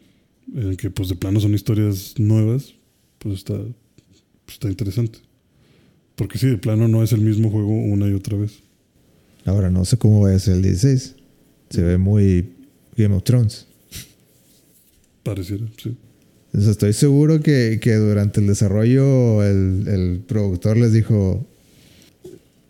en 0.54 0.76
que 0.76 0.90
pues 0.90 1.08
de 1.08 1.14
plano 1.16 1.40
son 1.40 1.54
historias 1.54 2.14
nuevas, 2.18 2.74
pues 3.18 3.38
está, 3.38 3.54
pues, 4.44 4.54
está 4.54 4.68
interesante. 4.68 5.18
Porque 6.16 6.38
sí, 6.38 6.46
de 6.46 6.58
plano 6.58 6.86
no 6.88 7.02
es 7.02 7.12
el 7.12 7.20
mismo 7.20 7.50
juego 7.50 7.72
una 7.72 8.06
y 8.08 8.12
otra 8.12 8.36
vez. 8.36 8.52
Ahora 9.44 9.70
no 9.70 9.84
sé 9.84 9.96
cómo 9.98 10.22
va 10.22 10.32
a 10.34 10.38
ser 10.38 10.54
el 10.54 10.62
16. 10.62 11.14
Se 11.70 11.82
ve 11.82 11.98
muy 11.98 12.48
Game 12.96 13.14
of 13.14 13.24
Thrones. 13.24 13.66
Pareciera, 15.22 15.66
sí. 15.82 15.96
Estoy 16.52 16.92
seguro 16.92 17.40
que, 17.40 17.80
que 17.82 17.94
durante 17.96 18.40
el 18.40 18.46
desarrollo 18.46 19.42
el, 19.42 19.88
el 19.88 20.20
productor 20.26 20.76
les 20.76 20.92
dijo. 20.92 21.44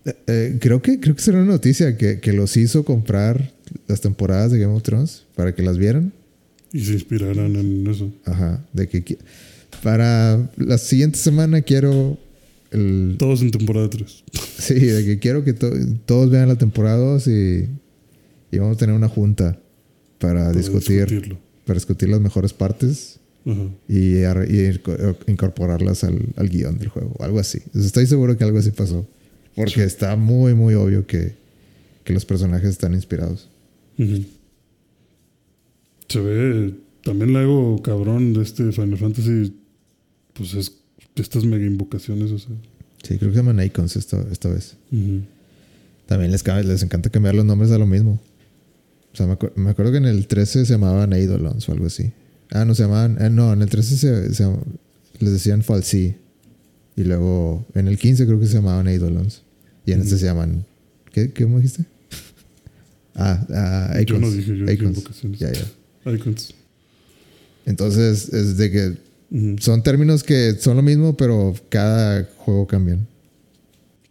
eh, 0.06 0.14
eh, 0.26 0.58
creo 0.60 0.80
que 0.80 1.00
creo 1.00 1.14
que 1.14 1.20
será 1.22 1.38
una 1.38 1.52
noticia 1.52 1.98
que, 1.98 2.18
que 2.20 2.32
los 2.32 2.56
hizo 2.56 2.84
comprar 2.84 3.52
las 3.86 4.00
temporadas 4.00 4.52
de 4.52 4.58
Game 4.58 4.72
of 4.72 4.82
Thrones 4.82 5.24
para 5.34 5.54
que 5.54 5.62
las 5.62 5.76
vieran. 5.76 6.12
Y 6.72 6.84
se 6.84 6.92
inspiraran 6.94 7.54
en 7.56 7.86
eso. 7.86 8.10
Ajá. 8.24 8.64
De 8.72 8.88
que 8.88 9.18
para 9.84 10.50
la 10.56 10.78
siguiente 10.78 11.18
semana 11.18 11.60
quiero 11.62 12.18
el, 12.70 13.16
Todos 13.18 13.42
en 13.42 13.50
temporada 13.52 13.88
3. 13.90 14.24
Sí, 14.58 14.74
de 14.74 15.04
que 15.04 15.18
quiero 15.18 15.44
que 15.44 15.52
to- 15.52 15.70
todos 16.06 16.30
vean 16.30 16.48
la 16.48 16.56
temporada 16.56 16.96
2 16.96 17.26
y, 17.28 17.68
y 18.50 18.58
vamos 18.58 18.76
a 18.76 18.80
tener 18.80 18.96
una 18.96 19.08
junta 19.08 19.58
para, 20.18 20.50
discutir, 20.52 21.00
discutirlo. 21.06 21.38
para 21.66 21.74
discutir 21.74 22.08
las 22.08 22.20
mejores 22.20 22.54
partes 22.54 23.18
Ajá. 23.44 23.60
y, 23.88 24.20
y 24.20 24.24
inco- 24.24 25.16
incorporarlas 25.26 26.02
al, 26.04 26.18
al 26.36 26.48
guion 26.48 26.78
del 26.78 26.88
juego, 26.88 27.14
algo 27.20 27.38
así. 27.38 27.58
Estoy 27.74 28.06
seguro 28.06 28.38
que 28.38 28.44
algo 28.44 28.58
así 28.58 28.70
pasó, 28.70 29.06
porque 29.54 29.74
Sí. 29.74 29.80
está 29.82 30.16
muy, 30.16 30.54
muy 30.54 30.72
obvio 30.74 31.06
que, 31.06 31.34
que 32.04 32.14
los 32.14 32.24
personajes 32.24 32.70
están 32.70 32.94
inspirados. 32.94 33.48
Ujú. 33.98 34.24
Se 36.08 36.20
ve 36.20 36.74
también 37.02 37.36
algo 37.36 37.82
cabrón 37.82 38.32
de 38.32 38.42
este 38.42 38.72
Final 38.72 38.96
Fantasy. 38.96 39.52
Pues 40.34 40.54
es 40.54 40.72
estas 41.16 41.44
mega 41.44 41.64
invocaciones, 41.64 42.30
o 42.30 42.38
sea. 42.38 42.54
Sí, 43.02 43.18
creo 43.18 43.30
que 43.30 43.36
se 43.36 43.42
llaman 43.42 43.64
icons 43.64 43.96
esta, 43.96 44.20
esta 44.30 44.48
vez. 44.48 44.76
También 46.06 46.30
les, 46.32 46.44
les 46.46 46.82
encanta 46.82 47.10
cambiar 47.10 47.34
los 47.34 47.44
nombres 47.44 47.70
a 47.70 47.78
lo 47.78 47.86
mismo. 47.86 48.20
O 49.12 49.16
sea, 49.16 49.26
me, 49.26 49.34
acu- 49.34 49.52
me 49.56 49.70
acuerdo 49.70 49.92
que 49.92 49.98
en 49.98 50.06
el 50.06 50.26
13 50.26 50.66
se 50.66 50.72
llamaban 50.72 51.12
Eidolons 51.12 51.68
o 51.68 51.72
algo 51.72 51.86
así. 51.86 52.12
Ah, 52.50 52.64
no 52.64 52.74
se 52.74 52.82
llamaban. 52.82 53.16
eh, 53.20 53.30
no, 53.30 53.52
en 53.52 53.62
el 53.62 53.68
13 53.68 53.96
se, 53.96 54.34
se 54.34 54.44
les 55.20 55.32
decían 55.32 55.62
Falsi. 55.62 56.16
Y 56.96 57.04
luego 57.04 57.66
en 57.74 57.88
el 57.88 57.98
15 57.98 58.26
creo 58.26 58.38
que 58.40 58.46
se 58.46 58.54
llamaban 58.54 58.88
Eidolons. 58.88 59.42
Y 59.86 59.92
en 59.92 60.00
este 60.00 60.18
se 60.18 60.24
llaman. 60.26 60.64
¿Qué, 61.12 61.30
qué 61.32 61.46
me 61.46 61.56
dijiste? 61.56 61.84
Ah, 63.16 63.46
ah 63.94 64.00
Yo 64.04 64.18
no 64.18 64.26
Icons. 64.26 64.36
dije, 64.36 64.56
yo 64.58 64.64
dije 64.66 64.72
Icons. 64.74 64.96
invocaciones. 64.98 65.38
Ya, 65.38 65.52
ya. 65.52 66.10
Icons. 66.12 66.52
Entonces, 67.66 68.28
es 68.32 68.56
de 68.56 68.70
que. 68.70 68.96
Son 69.58 69.82
términos 69.82 70.22
que 70.22 70.54
son 70.54 70.76
lo 70.76 70.82
mismo, 70.82 71.16
pero 71.16 71.54
cada 71.68 72.24
juego 72.38 72.66
cambian. 72.66 73.06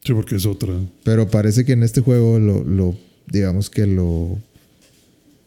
Sí, 0.03 0.13
porque 0.13 0.35
es 0.35 0.45
otra. 0.45 0.73
Pero 1.03 1.29
parece 1.29 1.63
que 1.63 1.71
en 1.73 1.83
este 1.83 2.01
juego 2.01 2.39
lo, 2.39 2.63
lo 2.63 2.97
digamos 3.27 3.69
que 3.69 3.87
lo, 3.87 4.37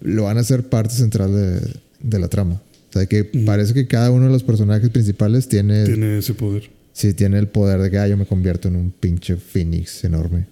lo 0.00 0.22
van 0.22 0.38
a 0.38 0.40
hacer 0.40 0.68
parte 0.70 0.94
central 0.94 1.30
de, 1.34 1.60
de 2.00 2.18
la 2.18 2.28
trama. 2.28 2.62
O 2.88 2.92
sea, 2.92 3.04
que 3.04 3.24
parece 3.24 3.74
que 3.74 3.86
cada 3.86 4.10
uno 4.10 4.24
de 4.26 4.32
los 4.32 4.42
personajes 4.42 4.88
principales 4.88 5.46
tiene, 5.48 5.84
Tiene 5.84 6.18
ese 6.18 6.32
poder. 6.32 6.70
sí, 6.94 7.12
tiene 7.12 7.38
el 7.38 7.48
poder 7.48 7.78
de 7.82 7.90
que 7.90 7.98
ah, 7.98 8.08
yo 8.08 8.16
me 8.16 8.24
convierto 8.24 8.68
en 8.68 8.76
un 8.76 8.90
pinche 8.90 9.36
phoenix 9.36 10.02
enorme. 10.04 10.46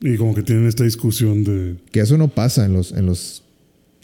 Y 0.00 0.16
como 0.16 0.34
que 0.34 0.42
tienen 0.42 0.66
esta 0.66 0.82
discusión 0.82 1.44
de. 1.44 1.76
Que 1.92 2.00
eso 2.00 2.18
no 2.18 2.26
pasa 2.26 2.64
en 2.66 2.72
los, 2.72 2.90
en 2.90 3.06
los 3.06 3.43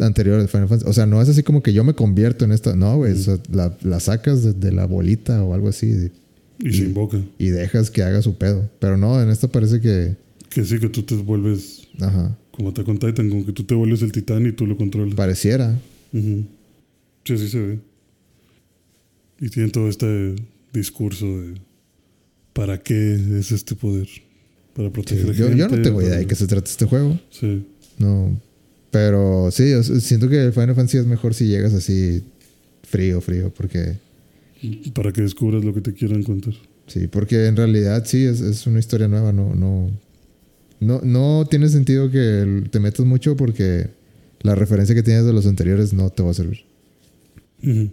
anteriores 0.00 0.42
de 0.44 0.48
Final 0.48 0.68
Fantasy. 0.68 0.90
O 0.90 0.92
sea, 0.92 1.06
no 1.06 1.20
es 1.22 1.28
así 1.28 1.42
como 1.42 1.62
que 1.62 1.72
yo 1.72 1.84
me 1.84 1.94
convierto 1.94 2.44
en 2.44 2.52
esta. 2.52 2.74
No, 2.76 2.96
güey. 2.96 3.12
o 3.12 3.16
sea, 3.16 3.38
la, 3.52 3.76
la 3.82 4.00
sacas 4.00 4.42
de, 4.42 4.52
de 4.52 4.72
la 4.72 4.86
bolita 4.86 5.42
o 5.44 5.54
algo 5.54 5.68
así 5.68 6.10
Y 6.58 6.72
se 6.72 6.82
invoca. 6.84 7.20
y 7.38 7.48
dejas 7.48 7.90
que 7.90 8.02
haga 8.02 8.22
su 8.22 8.36
pedo. 8.36 8.68
Pero 8.78 8.96
no, 8.96 9.20
en 9.22 9.30
esta 9.30 9.48
parece 9.48 9.80
que. 9.80 10.16
Que 10.48 10.64
sí, 10.64 10.78
que 10.78 10.88
tú 10.88 11.02
te 11.02 11.14
vuelves. 11.16 11.88
Ajá. 12.00 12.36
Como 12.52 12.70
Attack 12.70 12.88
on 12.88 12.98
Titan, 12.98 13.30
como 13.30 13.46
que 13.46 13.52
tú 13.52 13.64
te 13.64 13.74
vuelves 13.74 14.02
el 14.02 14.12
titán 14.12 14.46
y 14.46 14.52
tú 14.52 14.66
lo 14.66 14.76
controlas. 14.76 15.14
Pareciera. 15.14 15.78
Ujú. 16.12 16.44
Sí, 17.24 17.32
así 17.34 17.48
se 17.48 17.60
ve. 17.60 17.78
Y 19.40 19.48
tienen 19.48 19.70
todo 19.70 19.88
este 19.88 20.34
discurso 20.72 21.24
de 21.40 21.54
¿para 22.52 22.78
qué 22.82 23.14
es 23.38 23.52
este 23.52 23.74
poder? 23.74 24.08
Para 24.74 24.88
Sí, 24.88 24.92
proteger 24.92 25.26
yo, 25.34 25.46
gente. 25.48 25.56
yo 25.58 25.68
no 25.68 25.82
tengo 25.82 26.02
idea 26.02 26.16
de 26.16 26.26
qué 26.26 26.34
se 26.34 26.46
trata 26.46 26.68
este 26.70 26.84
juego. 26.86 27.18
Sí. 27.30 27.64
No. 27.98 28.38
Pero 28.90 29.50
sí, 29.52 29.72
siento 30.00 30.28
que 30.28 30.50
Final 30.52 30.74
Fantasy 30.74 30.98
es 30.98 31.06
mejor 31.06 31.32
si 31.34 31.46
llegas 31.46 31.72
así 31.74 32.24
frío, 32.82 33.20
frío, 33.20 33.52
porque 33.54 33.98
Para 34.94 35.12
que 35.12 35.22
descubras 35.22 35.64
lo 35.64 35.72
que 35.72 35.80
te 35.80 35.94
quieran 35.94 36.24
contar. 36.24 36.54
sí, 36.88 37.06
porque 37.06 37.46
en 37.46 37.56
realidad 37.56 38.02
sí 38.04 38.24
es, 38.24 38.40
es 38.40 38.66
una 38.66 38.80
historia 38.80 39.06
nueva, 39.06 39.32
no, 39.32 39.54
no, 39.54 39.90
no, 40.80 41.00
no 41.04 41.46
tiene 41.48 41.68
sentido 41.68 42.10
que 42.10 42.64
te 42.70 42.80
metas 42.80 43.06
mucho 43.06 43.36
porque 43.36 43.90
la 44.42 44.56
referencia 44.56 44.94
que 44.94 45.04
tienes 45.04 45.24
de 45.24 45.32
los 45.32 45.46
anteriores 45.46 45.92
no 45.92 46.10
te 46.10 46.22
va 46.24 46.30
a 46.30 46.34
servir. 46.34 46.64
Entonces, 47.62 47.90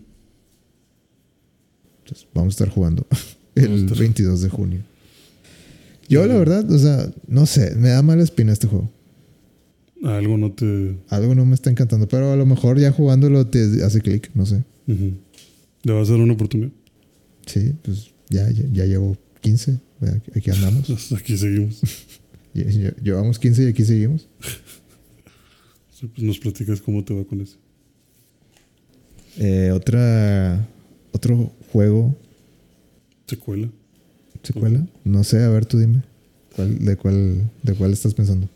vamos 2.34 2.54
a 2.54 2.56
estar 2.56 2.70
jugando 2.70 3.06
el 3.56 3.86
estar- 3.86 4.00
22 4.00 4.42
de 4.42 4.50
junio. 4.50 4.82
Yo, 6.10 6.26
la 6.26 6.36
verdad, 6.38 6.70
o 6.72 6.80
sea, 6.80 7.12
no 7.28 7.46
sé, 7.46 7.76
me 7.76 7.90
da 7.90 8.02
mala 8.02 8.24
espina 8.24 8.54
este 8.54 8.66
juego. 8.68 8.90
Algo 10.04 10.38
no 10.38 10.52
te. 10.52 10.98
Algo 11.10 11.34
no 11.36 11.46
me 11.46 11.56
está 11.56 11.70
encantando, 11.70 12.08
pero 12.08 12.32
a 12.32 12.36
lo 12.36 12.46
mejor 12.46 12.80
ya 12.80 12.92
jugándolo 12.92 13.48
te 13.48 13.84
hace 13.84 14.02
clic, 14.02 14.30
no 14.36 14.46
sé. 14.46 14.64
¿Le 14.86 15.94
vas 15.94 16.08
a 16.10 16.12
dar 16.14 16.22
una 16.22 16.34
oportunidad? 16.34 16.72
Sí, 17.46 17.74
pues 17.84 18.12
ya, 18.30 18.50
ya, 18.52 18.64
ya 18.72 18.86
llevo 18.86 19.18
15, 19.42 19.80
aquí- 20.36 20.52
andamos. 20.52 21.12
Aquí 21.18 21.38
seguimos. 21.38 21.82
Lle- 22.54 22.68
lle- 22.70 22.96
Llevamos 23.02 23.38
15 23.40 23.64
y 23.64 23.68
aquí 23.68 23.84
seguimos. 23.86 24.28
Sí, 26.00 26.06
pues 26.06 26.22
nos 26.22 26.38
platicas 26.38 26.80
cómo 26.80 27.04
te 27.04 27.12
va 27.12 27.24
con 27.24 27.42
ese. 27.42 27.56
Eh, 29.40 29.72
otra, 29.74 30.68
otro 31.12 31.52
juego, 31.72 32.16
Secuela. 33.26 33.68
secuela. 34.44 34.88
No 35.04 35.24
sé, 35.24 35.44
a 35.44 35.50
ver, 35.50 35.66
tú 35.66 35.80
dime. 35.80 36.04
¿Cuál, 36.56 36.86
de, 36.86 36.96
cuál, 36.98 37.50
¿De 37.64 37.74
cuál 37.74 37.94
estás 37.94 38.14
pensando? 38.14 38.48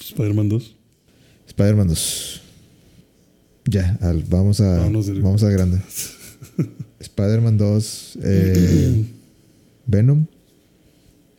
Spider-Man 0.00 0.48
2. 0.48 0.76
Spider-Man 1.48 1.88
2. 1.88 2.40
Ya, 3.66 3.98
al- 4.02 4.24
vamos 4.24 4.60
a 4.60 4.76
Vámonos 4.78 5.08
vamos 5.22 5.42
al 5.42 5.52
grande. 5.52 5.78
Spider-Man 7.00 7.56
2, 7.58 8.18
eh, 8.22 9.04
Venom. 9.86 10.26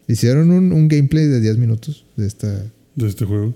Hicieron 0.08 0.52
un, 0.52 0.72
un 0.72 0.88
gameplay 0.88 1.26
de 1.26 1.40
10 1.42 1.58
minutos 1.58 2.06
de, 2.16 2.28
esta, 2.28 2.48
De 2.96 3.08
este 3.08 3.26
juego. 3.26 3.54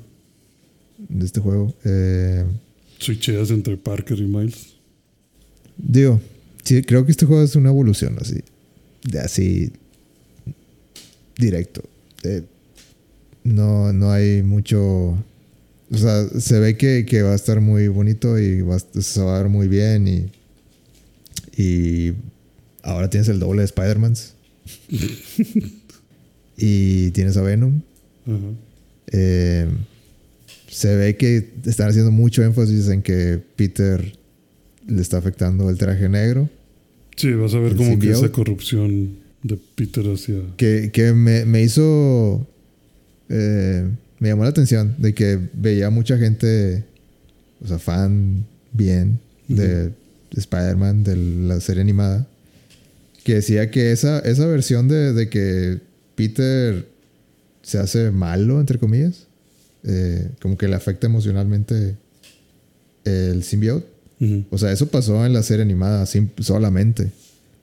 de 0.98 1.26
este 1.26 1.40
juego. 1.40 1.74
Eh, 1.86 2.44
Switcheas 3.00 3.52
entre 3.52 3.78
Parker 3.78 4.18
y 4.20 4.24
Miles. 4.24 4.76
Digo, 5.78 6.20
sí, 6.64 6.82
creo 6.82 7.06
que 7.06 7.12
este 7.12 7.26
juego 7.26 7.44
es 7.44 7.56
una 7.56 7.70
evolución 7.70 8.18
así. 8.20 8.40
De 9.04 9.20
así. 9.20 9.72
Directo. 11.38 11.84
Eh, 12.24 12.44
no, 13.54 13.92
no 13.94 14.12
hay 14.12 14.44
mucho. 14.44 15.18
O 15.92 15.98
sea, 15.98 16.28
se 16.40 16.60
ve 16.60 16.78
que, 16.78 17.06
que 17.06 17.22
va 17.24 17.32
a 17.32 17.36
estar 17.36 17.62
muy 17.62 17.88
bonito 17.88 18.38
y 18.40 18.62
va 18.62 18.76
a- 18.76 19.02
se 19.02 19.22
va 19.22 19.38
a 19.38 19.42
ver 19.42 19.50
muy 19.50 19.68
bien. 19.68 20.08
Y, 20.08 20.26
y 21.62 22.14
ahora 22.84 23.10
tienes 23.10 23.28
el 23.30 23.40
doble 23.40 23.62
de 23.62 23.66
Spider-Mans. 23.66 24.34
y 26.58 27.12
tienes 27.12 27.38
a 27.38 27.42
Venom. 27.42 27.82
Eh, 29.12 29.68
se 30.68 30.96
ve 30.96 31.18
que 31.18 31.50
están 31.66 31.90
haciendo 31.90 32.12
mucho 32.12 32.44
énfasis 32.44 32.88
en 32.90 33.02
que 33.02 33.40
Peter 33.56 34.14
le 34.88 35.02
está 35.02 35.18
afectando 35.18 35.70
el 35.70 35.78
traje 35.78 36.08
negro. 36.10 36.50
Sí, 37.16 37.32
vas 37.34 37.54
a 37.54 37.60
ver 37.60 37.72
como 37.76 37.90
que 37.90 37.92
simbiote. 37.92 38.18
esa 38.26 38.32
corrupción 38.32 39.18
de 39.44 39.58
Peter 39.76 40.06
hacia. 40.12 40.36
Que, 40.58 40.92
que 40.94 41.14
me, 41.14 41.46
me 41.46 41.64
hizo. 41.64 42.48
Eh, 43.30 43.88
me 44.20 44.30
llamó 44.30 44.44
la 44.44 44.50
atención 44.50 44.96
de 44.98 45.14
que 45.14 45.40
veía 45.54 45.90
mucha 45.90 46.18
gente, 46.18 46.84
o 47.64 47.68
sea, 47.68 47.80
fan 47.80 48.46
bien 48.74 49.20
de 49.48 49.92
Spider-Man, 50.36 51.04
de 51.04 51.16
la 51.16 51.60
serie 51.60 51.82
animada, 51.82 52.28
que 53.24 53.36
decía 53.36 53.72
que 53.72 53.92
esa, 53.92 54.20
esa 54.20 54.46
versión 54.46 54.88
de, 54.88 55.14
de 55.14 55.30
que 55.30 55.80
Peter 56.16 56.86
se 57.62 57.78
hace 57.78 58.12
malo, 58.12 58.60
entre 58.60 58.78
comillas, 58.78 59.28
eh, 59.84 60.30
como 60.42 60.58
que 60.58 60.68
le 60.68 60.76
afecta 60.76 61.08
emocionalmente 61.08 61.96
el 63.06 63.44
symbiote. 63.44 63.88
O 64.50 64.58
sea, 64.58 64.72
eso 64.74 64.88
pasó 64.88 65.26
en 65.26 65.32
la 65.32 65.44
serie 65.44 65.64
animada 65.64 66.06
solamente. 66.40 67.12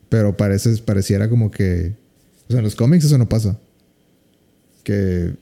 Pero 0.09 0.37
parece, 0.37 0.77
pareciera 0.79 1.29
como 1.29 1.51
que. 1.51 1.93
O 2.49 2.53
sea, 2.53 2.59
en 2.59 2.65
los 2.65 2.75
cómics 2.75 3.05
eso 3.05 3.19
no 3.19 3.29
pasa. 3.29 3.59
Que. 4.83 5.35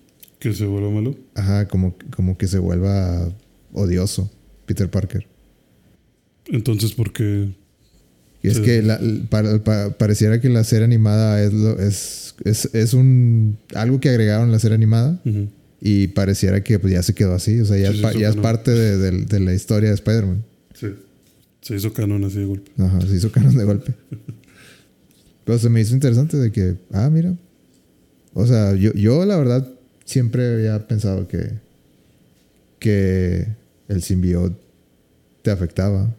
Que 0.44 0.52
se 0.52 0.66
vuelva 0.66 0.90
malo. 0.90 1.16
Ajá, 1.34 1.66
como, 1.68 1.96
como 2.14 2.36
que 2.36 2.46
se 2.46 2.58
vuelva 2.58 3.32
odioso 3.72 4.30
Peter 4.66 4.90
Parker. 4.90 5.26
Entonces, 6.46 6.92
¿por 6.92 7.14
qué? 7.14 7.48
Y 8.42 8.48
es 8.48 8.58
Sí. 8.58 8.62
que 8.62 8.82
la- 8.82 9.00
pareciera 9.96 10.42
que 10.42 10.50
la 10.50 10.62
serie 10.64 10.84
animada 10.84 11.42
es, 11.42 11.52
lo, 11.54 11.78
es, 11.80 12.34
es, 12.44 12.68
es 12.74 12.92
un 12.92 13.56
algo 13.74 14.00
que 14.00 14.10
agregaron 14.10 14.52
la 14.52 14.58
serie 14.58 14.74
animada 14.74 15.18
y 15.80 16.08
pareciera 16.08 16.62
que 16.62 16.78
pues, 16.78 16.92
ya 16.92 17.02
se 17.02 17.14
quedó 17.14 17.32
así. 17.34 17.58
O 17.60 17.64
sea, 17.64 17.78
ya, 17.78 17.90
pa- 18.02 18.12
ya 18.12 18.28
es 18.28 18.36
parte 18.36 18.70
de, 18.70 18.98
de- 18.98 19.24
de 19.24 19.40
la 19.40 19.54
historia 19.54 19.88
de 19.88 19.94
Spider-Man. 19.94 20.44
Sí. 20.74 20.88
Se 21.62 21.74
hizo 21.76 21.90
canon 21.94 22.22
así 22.24 22.40
de 22.40 22.44
golpe. 22.44 22.70
Ajá, 22.76 23.00
se 23.00 23.16
hizo 23.16 23.32
canon 23.32 23.56
de 23.56 23.64
golpe. 23.64 23.94
Pero 25.46 25.58
se 25.58 25.70
me 25.70 25.80
hizo 25.80 25.94
interesante 25.94 26.36
de 26.36 26.52
que, 26.52 26.74
ah, 26.92 27.08
mira. 27.10 27.34
O 28.34 28.46
sea, 28.46 28.74
yo, 28.74 28.92
yo 28.92 29.24
la 29.24 29.38
verdad 29.38 29.66
siempre 30.04 30.54
había 30.54 30.86
pensado 30.86 31.28
que, 31.28 31.52
que 32.78 33.46
el 33.88 34.02
simbiote 34.02 34.56
te 35.42 35.50
afectaba. 35.50 36.14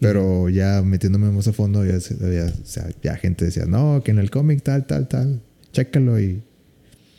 Pero 0.00 0.48
ya 0.48 0.82
metiéndome 0.82 1.30
más 1.30 1.48
a 1.48 1.52
fondo, 1.52 1.84
ya, 1.84 1.98
ya, 1.98 2.46
o 2.46 2.64
sea, 2.66 2.88
ya 3.02 3.16
gente 3.16 3.44
decía, 3.46 3.64
no, 3.66 4.00
que 4.04 4.12
en 4.12 4.18
el 4.18 4.30
cómic 4.30 4.62
tal, 4.62 4.86
tal, 4.86 5.08
tal, 5.08 5.40
chécalo 5.72 6.20
y... 6.20 6.40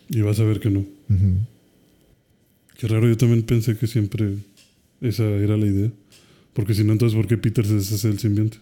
Y 0.09 0.21
vas 0.21 0.39
a 0.39 0.43
ver 0.43 0.59
que 0.59 0.69
no. 0.69 0.79
ujú. 0.79 1.37
Qué 2.77 2.87
raro, 2.87 3.09
yo 3.09 3.17
también 3.17 3.43
pensé 3.43 3.75
que 3.75 3.85
siempre 3.87 4.35
esa 5.01 5.23
era 5.23 5.57
la 5.57 5.65
idea. 5.65 5.91
Porque 6.53 6.73
si 6.73 6.85
no, 6.85 6.93
entonces, 6.93 7.17
¿por 7.17 7.27
qué 7.27 7.37
Peter 7.37 7.65
se 7.65 7.73
deshace 7.75 8.07
del 8.07 8.19
simbionte? 8.19 8.57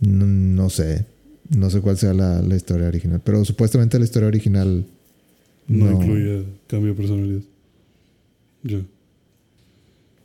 No, 0.00 0.26
no 0.26 0.68
sé, 0.68 1.06
no 1.56 1.70
sé 1.70 1.80
cuál 1.80 1.96
sea 1.96 2.12
la, 2.12 2.42
la 2.42 2.56
historia 2.56 2.88
original, 2.88 3.22
pero 3.24 3.44
supuestamente 3.44 3.98
la 3.98 4.04
historia 4.04 4.26
original 4.28 4.84
No, 5.68 5.86
no, 5.90 5.92
incluía 6.02 6.42
cambio 6.68 6.90
de 6.92 6.96
personalidad. 6.96 7.42
Ya. 8.62 8.80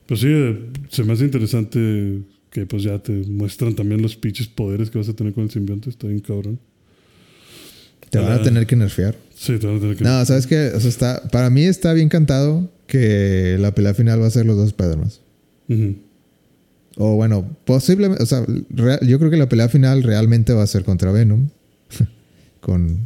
Pues 0.08 0.20
sí, 0.20 0.28
eh, 0.30 0.70
se 0.90 1.04
me 1.04 1.14
hace 1.14 1.26
interesante 1.26 2.22
que 2.50 2.66
pues 2.66 2.84
ya 2.84 3.00
te 3.00 3.12
muestran 3.12 3.76
también 3.76 4.02
los 4.02 4.16
pinches 4.16 4.48
poderes 4.48 4.90
que 4.90 4.98
vas 4.98 5.08
a 5.10 5.14
tener 5.16 5.34
con 5.34 5.44
el 5.46 5.52
simbionte. 5.52 5.90
Está 5.90 6.08
bien 6.08 6.20
cabrón. 6.20 6.60
te 8.10 8.20
van 8.20 8.34
a 8.34 8.36
Ah. 8.36 8.44
tener 8.44 8.68
que 8.68 8.76
nerfear. 8.76 9.16
Sí, 9.34 9.58
te 9.58 9.68
van 9.68 9.78
a 9.78 9.80
tener 9.80 9.96
que... 9.96 10.04
No, 10.04 10.26
¿sabes 10.26 10.46
qué? 10.46 10.72
O 10.76 10.80
sea, 10.82 10.90
está, 10.90 11.24
para 11.32 11.50
mí 11.50 11.64
está 11.64 11.94
bien 11.94 12.10
cantado 12.10 12.70
que 12.86 13.56
la 13.58 13.74
pelea 13.74 13.94
final 13.94 14.22
va 14.22 14.28
a 14.28 14.32
ser 14.32 14.46
los 14.46 14.58
dos 14.58 14.68
Spider-Man. 14.68 15.10
O 16.98 17.16
bueno, 17.16 17.56
posiblemente, 17.64 18.22
o 18.22 18.26
sea, 18.26 18.46
real- 18.70 19.00
yo 19.08 19.18
creo 19.18 19.32
que 19.32 19.38
la 19.38 19.48
pelea 19.48 19.70
final 19.70 20.04
realmente 20.04 20.52
va 20.52 20.64
a 20.64 20.68
ser 20.68 20.84
contra 20.84 21.14
Venom. 21.14 21.48
Con, 22.60 22.98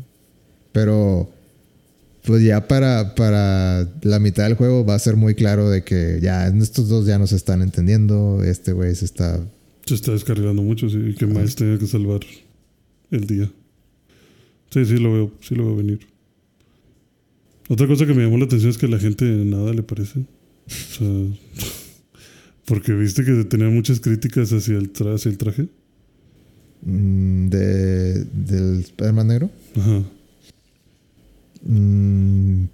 pero, 0.71 1.29
pues 2.25 2.43
ya 2.43 2.67
para, 2.67 3.13
para 3.15 3.87
la 4.01 4.19
mitad 4.19 4.43
del 4.45 4.55
juego 4.55 4.85
va 4.85 4.95
a 4.95 4.99
ser 4.99 5.15
muy 5.15 5.35
claro 5.35 5.69
de 5.69 5.83
que 5.83 6.19
ya 6.21 6.47
estos 6.47 6.89
dos 6.89 7.05
ya 7.05 7.17
no 7.19 7.27
se 7.27 7.35
están 7.35 7.61
entendiendo. 7.61 8.43
Este 8.43 8.73
güey 8.73 8.95
se 8.95 9.05
está... 9.05 9.39
Se 9.85 9.93
está 9.93 10.11
descargando 10.13 10.63
mucho, 10.63 10.89
sí, 10.89 10.97
y 11.09 11.13
que 11.13 11.27
Miles 11.27 11.55
tenga 11.55 11.77
que 11.77 11.85
salvar 11.85 12.21
el 13.11 13.27
día. 13.27 13.51
Sí, 14.71 14.83
sí 14.85 14.97
lo 14.97 15.13
veo, 15.13 15.31
sí 15.41 15.53
lo 15.55 15.65
veo 15.67 15.75
venir. 15.75 15.99
Otra 17.69 17.87
cosa 17.87 18.05
que 18.05 18.13
me 18.13 18.23
llamó 18.23 18.37
la 18.37 18.45
atención 18.45 18.71
es 18.71 18.77
que 18.79 18.87
a 18.87 18.89
la 18.89 18.99
gente 18.99 19.25
nada 19.25 19.73
le 19.73 19.83
parece. 19.83 20.19
O 20.19 20.93
sea, 20.97 21.07
porque 22.65 22.93
viste 22.93 23.23
que 23.23 23.43
tenía 23.43 23.69
muchas 23.69 23.99
críticas 23.99 24.51
hacia 24.51 24.77
el, 24.77 24.91
tra- 24.91 25.13
hacia 25.15 25.29
el 25.29 25.37
traje. 25.37 25.67
mm, 26.81 27.47
de, 27.49 28.23
del 28.25 28.79
Spider-Man 28.79 29.27
negro. 29.27 29.51
Ajá. 29.77 30.01
Mm, 31.65 32.65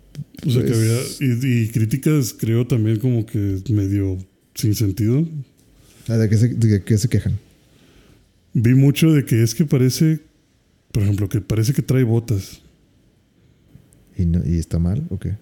O 0.45 0.51
sea, 0.51 0.63
que 0.65 0.73
había. 0.73 0.99
Y, 1.19 1.63
y 1.63 1.67
críticas, 1.69 2.35
creo 2.37 2.67
también 2.67 2.99
como 2.99 3.25
que 3.25 3.61
medio 3.69 4.17
sin 4.53 4.75
sentido. 4.75 5.27
ah, 6.07 6.17
¿De 6.17 6.29
qué 6.29 6.37
se, 6.37 6.49
de 6.49 6.83
qué 6.83 6.97
se 6.97 7.07
quejan? 7.09 7.39
Vi 8.53 8.75
mucho 8.75 9.11
de 9.13 9.25
que 9.25 9.41
es 9.43 9.55
que 9.55 9.65
parece. 9.65 10.19
Por 10.91 11.03
ejemplo, 11.03 11.29
que 11.29 11.39
parece 11.39 11.73
que 11.73 11.81
trae 11.81 12.03
botas. 12.03 12.61
¿Y, 14.17 14.25
no, 14.25 14.41
¿Y 14.45 14.57
está 14.59 14.77
mal 14.77 15.03
o 15.09 15.17
qué? 15.17 15.35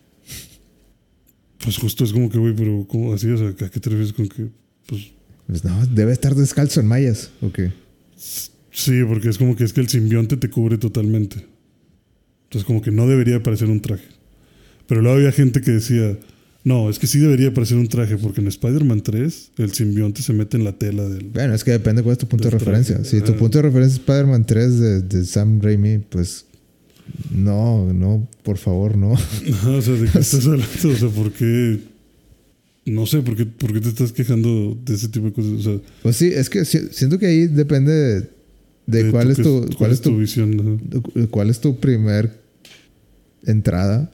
Pues 1.63 1.77
justo 1.77 2.03
es 2.03 2.13
como 2.13 2.29
que, 2.29 2.37
güey, 2.37 2.55
pero 2.55 2.85
¿cómo 2.87 3.13
así? 3.13 3.27
O 3.29 3.37
sea, 3.37 3.49
¿a 3.49 3.69
qué 3.69 3.79
te 3.79 3.89
refieres 3.89 4.13
con 4.13 4.29
que.? 4.29 4.47
Pues 4.85 5.11
Pues 5.47 5.65
no, 5.65 5.85
debe 5.87 6.11
estar 6.13 6.35
descalzo 6.35 6.79
en 6.79 6.85
mallas. 6.87 7.31
¿O 7.41 7.51
qué? 7.51 7.73
Sí, 8.71 9.01
porque 9.07 9.29
es 9.29 9.37
como 9.39 9.55
que 9.55 9.63
es 9.63 9.73
que 9.73 9.81
el 9.81 9.89
simbionte 9.89 10.37
te 10.37 10.49
cubre 10.49 10.77
totalmente. 10.77 11.45
Entonces 12.49 12.65
como 12.65 12.81
que 12.81 12.91
no 12.91 13.07
debería 13.07 13.41
parecer 13.43 13.69
un 13.69 13.79
traje. 13.79 14.05
Pero 14.87 15.01
luego 15.01 15.17
había 15.17 15.31
gente 15.31 15.61
que 15.61 15.69
decía, 15.71 16.17
no, 16.63 16.89
es 16.89 16.97
que 16.97 17.05
sí 17.07 17.19
debería 17.19 17.53
parecer 17.53 17.77
un 17.77 17.87
traje, 17.87 18.17
porque 18.17 18.41
en 18.41 18.47
Spider-Man 18.47 19.01
3 19.01 19.51
el 19.57 19.71
simbionte 19.73 20.23
se 20.23 20.33
mete 20.33 20.57
en 20.57 20.63
la 20.63 20.73
tela 20.73 21.07
del... 21.07 21.25
Bueno, 21.25 21.53
es 21.53 21.63
que 21.63 21.71
depende 21.71 22.01
cuál 22.01 22.13
es 22.13 22.17
tu 22.17 22.27
punto 22.27 22.45
de 22.45 22.51
referencia. 22.57 22.95
traje. 22.95 23.09
Si 23.09 23.21
tu 23.21 23.33
Ah. 23.33 23.37
punto 23.37 23.59
de 23.59 23.61
referencia 23.63 23.93
es 23.95 23.99
Spider-Man 23.99 24.45
3 24.45 24.79
de, 24.79 25.01
de 25.03 25.25
Sam 25.25 25.61
Raimi, 25.61 25.99
pues 25.99 26.45
no, 27.33 27.91
no, 27.93 28.27
por 28.43 28.57
favor, 28.57 28.97
no. 28.97 29.13
Ajá, 29.13 29.69
o 29.71 29.81
sea, 29.81 29.93
¿de 29.93 30.09
qué 30.09 30.19
estás 30.19 30.45
hablando? 30.45 30.65
O 30.85 30.95
sea, 30.95 31.09
¿por 31.09 31.31
qué...? 31.31 31.79
No 32.85 33.05
sé, 33.05 33.19
¿por 33.21 33.35
qué, 33.35 33.45
por 33.45 33.71
qué 33.71 33.81
te 33.81 33.89
estás 33.89 34.11
quejando 34.11 34.75
de 34.83 34.95
ese 34.95 35.09
tipo 35.09 35.27
de 35.27 35.33
cosas? 35.33 35.51
O 35.51 35.61
sea, 35.61 35.77
Pues 36.01 36.15
sí, 36.15 36.31
es 36.33 36.49
que 36.49 36.65
si- 36.65 36.87
siento 36.91 37.19
que 37.19 37.27
ahí 37.27 37.45
depende 37.45 37.91
de, 37.91 38.29
de 39.03 39.11
cuál, 39.11 39.29
es 39.29 39.37
tu, 39.37 39.69
cuál 39.77 39.91
es 39.91 40.01
tu, 40.01 40.17
visión. 40.17 40.79
ajá. 41.13 41.27
cuál 41.29 41.51
es 41.51 41.59
tu 41.61 41.79
primer 41.79 42.38
entrada 43.45 44.11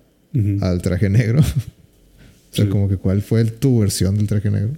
al 0.61 0.81
traje 0.81 1.09
negro. 1.09 1.39
o 2.51 2.55
sea, 2.55 2.65
Sí. 2.65 2.69
como 2.71 2.87
que 2.89 2.97
cuál 2.97 3.21
fue 3.21 3.43
tu 3.45 3.79
versión 3.79 4.17
del 4.17 4.27
traje 4.27 4.49
negro. 4.51 4.71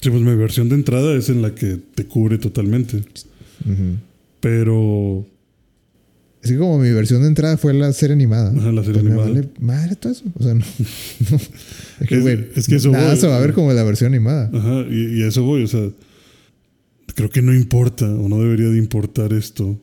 Sí, 0.00 0.10
pues 0.10 0.22
mi 0.22 0.34
versión 0.36 0.68
de 0.68 0.74
entrada 0.74 1.14
es 1.16 1.28
en 1.30 1.40
la 1.42 1.54
que 1.54 1.78
te 1.94 2.04
cubre 2.06 2.36
totalmente. 2.38 3.02
Pero 4.40 5.26
Es 6.42 6.50
que 6.52 6.58
como 6.58 6.78
mi 6.78 6.90
versión 6.92 7.22
de 7.22 7.28
entrada 7.28 7.56
fue 7.56 7.72
la 7.74 7.92
serie 7.92 8.12
animada. 8.14 8.50
Ajá, 8.56 8.70
la 8.70 8.82
serie 8.84 9.00
pues 9.00 9.12
animada. 9.12 9.28
vale 9.28 9.48
madre 9.58 9.96
todo 9.96 10.12
eso. 10.12 10.24
O 10.38 10.42
sea, 10.42 10.54
no. 10.54 10.60
no. 11.30 11.36
Es 12.00 12.08
que, 12.08 12.48
Es- 12.54 12.66
que 12.68 12.76
eso 12.76 12.90
nada 12.90 13.08
voy, 13.12 13.16
se 13.16 13.26
va 13.26 13.36
a 13.38 13.40
ver 13.40 13.52
como 13.52 13.72
la 13.72 13.82
versión 13.82 14.12
animada. 14.12 14.50
Ajá, 14.52 14.84
y, 14.90 15.18
y 15.18 15.22
a 15.22 15.28
eso 15.28 15.42
voy, 15.42 15.64
o 15.64 15.66
sea, 15.66 15.88
creo 17.14 17.30
que 17.30 17.42
no 17.42 17.52
importa 17.54 18.04
o 18.08 18.28
no 18.28 18.40
debería 18.40 18.68
de 18.68 18.78
importar 18.78 19.32
esto 19.32 19.80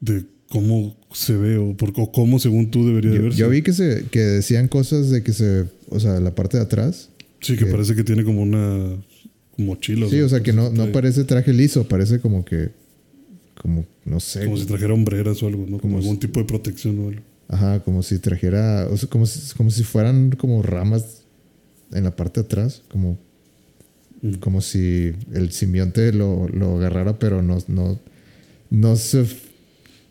de 0.00 0.24
cómo 0.52 0.94
se 1.12 1.34
ve 1.34 1.56
o, 1.56 1.74
por, 1.74 1.92
o 1.96 2.12
cómo 2.12 2.38
según 2.38 2.70
tú 2.70 2.86
debería 2.86 3.10
de 3.10 3.16
Yo, 3.16 3.22
verse. 3.24 3.38
yo 3.38 3.48
vi 3.48 3.62
que 3.62 3.72
se 3.72 4.04
que 4.10 4.18
decían 4.20 4.68
cosas 4.68 5.08
de 5.08 5.22
que 5.22 5.32
se, 5.32 5.64
o 5.88 5.98
sea, 5.98 6.20
la 6.20 6.34
parte 6.34 6.58
de 6.58 6.64
atrás. 6.64 7.08
sí, 7.40 7.56
que 7.56 7.64
que- 7.64 7.70
parece 7.70 7.94
que 7.94 8.04
tiene 8.04 8.22
como 8.22 8.42
una 8.42 8.96
mochila. 9.56 10.06
Sí, 10.10 10.20
o 10.20 10.28
sea, 10.28 10.42
que 10.42 10.52
no, 10.52 10.70
no 10.70 10.92
parece 10.92 11.24
traje 11.24 11.52
liso, 11.54 11.88
parece 11.88 12.20
como 12.20 12.44
que, 12.44 12.68
como, 13.60 13.86
no 14.04 14.20
sé, 14.20 14.44
Como 14.44 14.56
si 14.58 14.66
trajera 14.66 14.92
hombreras 14.92 15.42
o 15.42 15.46
algo, 15.46 15.62
¿no? 15.62 15.78
Como, 15.78 15.80
Como 15.80 15.96
algún 15.98 16.14
si- 16.16 16.20
tipo 16.20 16.40
de 16.40 16.46
protección 16.46 16.98
o 16.98 17.08
algo. 17.08 17.22
ajá, 17.48 17.80
como 17.80 18.02
si 18.02 18.18
trajera, 18.18 18.88
o 18.90 18.96
sea, 18.98 19.08
como 19.08 19.24
si, 19.26 19.54
como 19.56 19.70
si 19.70 19.84
fueran 19.84 20.30
como 20.32 20.62
ramas 20.62 21.22
en 21.92 22.04
la 22.04 22.14
parte 22.14 22.40
de 22.40 22.44
atrás, 22.46 22.82
como, 22.90 23.18
Mm. 24.22 24.34
como 24.34 24.60
si 24.60 25.12
el 25.32 25.50
simbionte 25.52 26.12
lo, 26.12 26.46
lo 26.48 26.76
agarrara, 26.76 27.18
pero 27.18 27.42
no, 27.42 27.58
no, 27.68 27.98
no 28.70 28.96
se, 28.96 29.24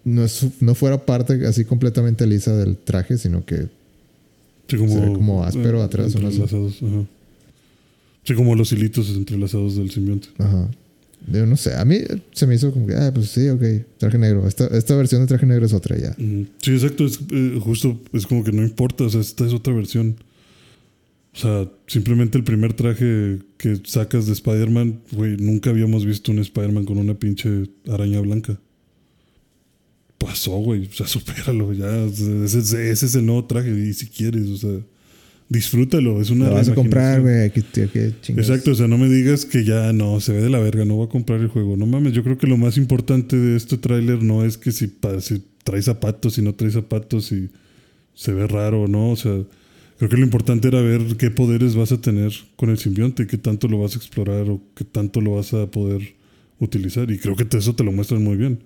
no, 0.04 0.24
es- 0.26 0.48
no 0.62 0.76
fuera 0.76 1.06
parte 1.06 1.46
así 1.46 1.66
completamente 1.66 2.26
lisa 2.28 2.56
del 2.56 2.78
traje, 2.78 3.18
sino 3.18 3.46
que 3.46 3.68
Sí, 4.68 4.78
como, 4.78 4.94
Se 4.94 5.00
ve 5.02 5.14
como 5.14 5.44
áspero 5.44 5.82
atrás, 5.84 6.16
¿o 6.16 6.20
no? 6.20 6.30
Entrelazados, 6.30 6.82
ajá. 6.82 7.04
Sí, 8.24 8.34
como 8.36 8.56
los 8.56 8.72
hilitos 8.72 9.10
entrelazados 9.10 9.76
del 9.76 9.92
simbionte. 9.92 10.30
Ajá. 10.38 10.70
Yo 11.32 11.46
no 11.46 11.58
sé. 11.58 11.76
A 11.76 11.84
mí 11.84 11.98
se 12.32 12.48
me 12.48 12.56
hizo 12.56 12.72
como 12.72 12.88
que, 12.88 12.96
ah, 12.96 13.12
pues 13.14 13.30
sí, 13.32 13.50
ok. 13.50 13.62
Traje 13.98 14.18
negro. 14.18 14.48
Esta, 14.48 14.68
esta 14.68 14.96
versión 14.96 15.22
de 15.22 15.28
traje 15.28 15.46
negro 15.46 15.66
es 15.66 15.74
otra 15.74 15.98
ya. 15.98 16.16
Sí, 16.16 16.72
exacto. 16.72 17.06
Es, 17.06 17.20
eh, 17.32 17.60
justo 17.62 18.00
es 18.14 18.26
como 18.26 18.44
que 18.46 18.52
no 18.54 18.64
importa. 18.64 19.04
O 19.04 19.10
sea, 19.10 19.20
esta 19.22 19.46
es 19.46 19.54
otra 19.54 19.74
versión. 19.74 20.16
O 21.34 21.38
sea, 21.38 21.70
simplemente 21.88 22.38
el 22.38 22.44
primer 22.44 22.74
traje 22.74 23.40
que 23.58 23.80
sacas 23.86 24.26
de 24.26 24.34
Spider-Man, 24.34 25.02
güey, 25.12 25.36
nunca 25.38 25.70
habíamos 25.70 26.06
visto 26.06 26.32
un 26.32 26.40
Spider-Man 26.40 26.86
con 26.86 26.98
una 26.98 27.14
pinche 27.16 27.66
araña 27.90 28.20
blanca. 28.22 28.58
Pasó, 30.26 30.52
güey. 30.60 30.86
O 30.88 30.94
sea, 30.94 31.08
supéralo. 31.16 31.74
Ya. 31.74 31.88
O 31.88 32.10
sea, 32.12 32.46
ese, 32.46 32.60
es- 32.60 32.74
ese 32.74 33.06
es 33.08 33.16
el 33.16 33.26
nuevo 33.26 33.46
traje. 33.46 33.72
Y 33.72 33.94
si 33.94 34.08
quieres, 34.08 34.48
o 34.50 34.58
sea, 34.58 34.80
disfrútalo. 35.50 36.22
Es 36.22 36.30
una 36.30 36.46
Lo 36.50 36.54
vas 36.56 36.68
a 36.70 36.76
comprar, 36.76 37.22
güey. 37.22 37.34
Exacto, 38.40 38.72
o 38.72 38.76
sea, 38.76 38.88
no 38.88 38.98
me 38.98 39.10
digas 39.10 39.46
que 39.46 39.64
ya 39.66 39.92
no, 39.94 40.20
se 40.20 40.32
ve 40.34 40.42
de 40.42 40.50
la 40.50 40.60
verga, 40.60 40.86
no 40.86 40.96
voy 40.96 41.06
a 41.08 41.10
comprar 41.10 41.40
el 41.42 41.48
juego. 41.48 41.76
No 41.76 41.86
mames, 41.86 42.14
yo 42.14 42.24
creo 42.24 42.38
que 42.38 42.48
lo 42.48 42.58
más 42.58 42.78
importante 42.78 43.36
de 43.36 43.58
este 43.58 43.78
tráiler 43.78 44.24
no 44.24 44.46
es 44.46 44.58
que 44.58 44.72
si, 44.72 44.88
pa- 44.88 45.20
si 45.22 45.44
trae 45.64 45.82
zapatos, 45.82 46.36
si 46.36 46.42
no 46.42 46.54
trae 46.56 46.72
zapatos, 46.72 47.26
si 47.26 47.50
se 48.14 48.32
ve 48.34 48.48
raro 48.48 48.84
o 48.84 48.88
no. 48.88 49.10
O 49.12 49.16
sea, 49.16 49.34
creo 49.98 50.10
que 50.10 50.18
lo 50.18 50.24
importante 50.24 50.68
era 50.68 50.82
ver 50.82 51.02
qué 51.18 51.32
poderes 51.32 51.76
vas 51.76 51.92
a 51.92 52.00
tener 52.00 52.32
con 52.56 52.70
el 52.70 52.78
simbionte, 52.78 53.28
qué 53.28 53.38
tanto 53.38 53.68
lo 53.68 53.80
vas 53.80 53.96
a 53.96 53.98
explorar 53.98 54.50
o 54.50 54.62
qué 54.76 54.84
tanto 54.86 55.20
lo 55.20 55.36
vas 55.36 55.54
a 55.54 55.70
poder 55.70 56.14
utilizar. 56.60 57.10
Y 57.12 57.18
creo 57.18 57.36
que 57.36 57.46
eso 57.58 57.76
te 57.76 57.84
lo 57.84 57.92
muestran 57.92 58.24
muy 58.24 58.38
bien. 58.38 58.60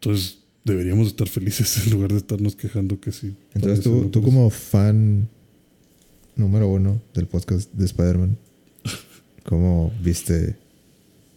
Entonces, 0.00 0.38
deberíamos 0.64 1.08
estar 1.08 1.28
felices 1.28 1.76
en 1.86 1.92
lugar 1.92 2.10
de 2.12 2.18
estarnos 2.18 2.56
quejando 2.56 3.00
que 3.00 3.12
sí. 3.12 3.34
Entonces 3.54 3.84
tú, 3.84 4.10
como 4.22 4.48
fan 4.50 5.28
número 6.36 6.68
uno 6.68 7.00
del 7.14 7.26
podcast 7.26 7.72
de 7.72 7.84
Spider-Man, 7.84 8.36
¿cómo 9.44 9.92
viste 10.02 10.56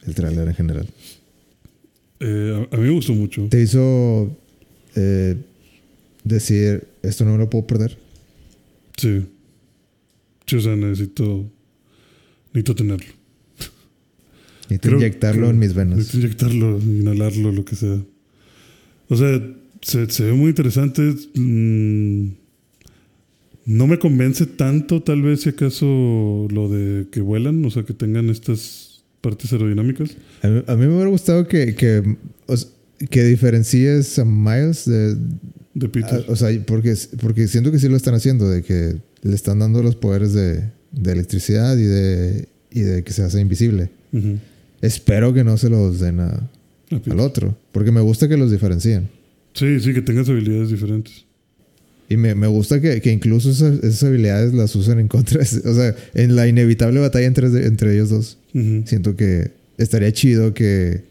el 0.06 0.16
tráiler 0.16 0.48
en 0.48 0.54
general. 0.56 0.88
Eh, 2.20 2.68
a, 2.72 2.76
a 2.76 2.78
mí 2.80 2.84
me 2.88 2.92
gustó 2.94 3.14
mucho. 3.14 3.48
¿Te 3.50 3.62
hizo 3.62 4.36
eh, 4.96 5.36
decir, 6.24 6.88
esto 7.04 7.26
no 7.26 7.32
me 7.34 7.38
lo 7.40 7.50
puedo 7.50 7.66
perder? 7.68 7.98
Sí. 8.98 9.26
Sí, 10.46 10.56
o 10.56 10.62
sea, 10.62 10.76
necesito. 10.76 11.46
Necesito 12.54 12.76
tenerlo. 12.76 13.08
Necesito 14.70 14.82
Creo- 14.90 14.98
inyectarlo 15.00 15.42
creo- 15.42 15.50
en 15.52 15.60
mis 15.60 15.74
venas. 15.74 15.98
Necesito 15.98 16.26
inyectarlo, 16.26 16.80
inhalarlo, 16.80 17.52
lo 17.52 17.66
que 17.66 17.76
sea. 17.76 18.02
O 19.12 19.16
sea, 19.18 19.42
se, 19.82 20.10
se 20.10 20.24
ve 20.24 20.34
muy 20.34 20.50
interesante. 20.50 21.02
Mm, 21.36 22.30
no 23.66 23.88
me 23.88 24.00
convence 24.00 24.46
tanto, 24.46 25.04
tal 25.04 25.22
vez, 25.22 25.42
si 25.42 25.50
acaso, 25.50 26.48
lo 26.50 26.70
de 26.70 27.08
que 27.12 27.22
vuelan, 27.22 27.64
o 27.66 27.70
sea, 27.70 27.84
que 27.84 27.94
tengan 27.94 28.30
estas 28.30 29.04
partes 29.22 29.52
aerodinámicas. 29.54 30.12
A 30.42 30.48
mí, 30.48 30.64
a 30.66 30.76
mí 30.76 30.88
me 30.88 30.94
hubiera 30.96 31.10
gustado 31.10 31.48
que, 31.48 31.76
que, 31.76 32.16
que 33.10 33.24
diferencies 33.24 34.18
a 34.18 34.26
Miles 34.26 34.86
de... 34.86 35.16
De 35.74 35.88
Peter. 35.90 36.26
a- 36.28 36.32
o 36.32 36.36
sea, 36.36 36.50
porque, 36.66 36.96
porque 37.22 37.48
siento 37.48 37.72
que 37.72 37.80
sí 37.80 37.88
lo 37.88 37.96
están 37.96 38.14
haciendo, 38.14 38.50
de 38.50 38.62
que 38.64 38.96
le 39.22 39.36
están 39.36 39.60
dando 39.60 39.82
los 39.84 39.96
poderes 39.96 40.34
de, 40.34 40.64
de 40.92 41.12
electricidad 41.12 41.78
y 41.78 41.84
de, 41.84 42.48
y 42.72 42.82
de 42.82 43.04
que 43.04 43.14
se 43.14 43.24
hace 43.24 43.40
invisible. 43.40 43.90
Espero 44.82 45.34
que 45.34 45.44
no 45.44 45.58
se 45.58 45.70
los 45.70 46.00
den 46.00 46.20
a-. 46.22 46.50
al 46.92 47.20
otro, 47.20 47.58
porque 47.72 47.92
me 47.92 48.02
gusta 48.02 48.28
que 48.28 48.38
los 48.38 48.52
diferencien. 48.52 49.10
Sí, 49.54 49.80
sí, 49.80 49.94
que 49.94 50.02
tengas 50.02 50.30
habilidades 50.30 50.70
diferentes. 50.70 51.26
Y 52.10 52.18
me, 52.18 52.36
me 52.36 52.48
gusta 52.48 52.82
que, 52.82 53.00
que 53.02 53.12
incluso 53.12 53.52
esas, 53.52 53.82
esas 53.84 54.04
habilidades 54.04 54.54
las 54.54 54.76
usen 54.76 55.00
en 55.00 55.08
contra. 55.08 55.42
O 55.42 55.74
sea, 55.74 55.96
en 56.14 56.36
la 56.36 56.48
inevitable 56.48 57.00
batalla 57.00 57.26
entre, 57.26 57.48
entre 57.66 57.94
ellos 57.94 58.10
dos. 58.10 58.38
Siento 58.86 59.16
que 59.16 59.52
estaría 59.78 60.12
chido 60.12 60.54
que, 60.54 61.04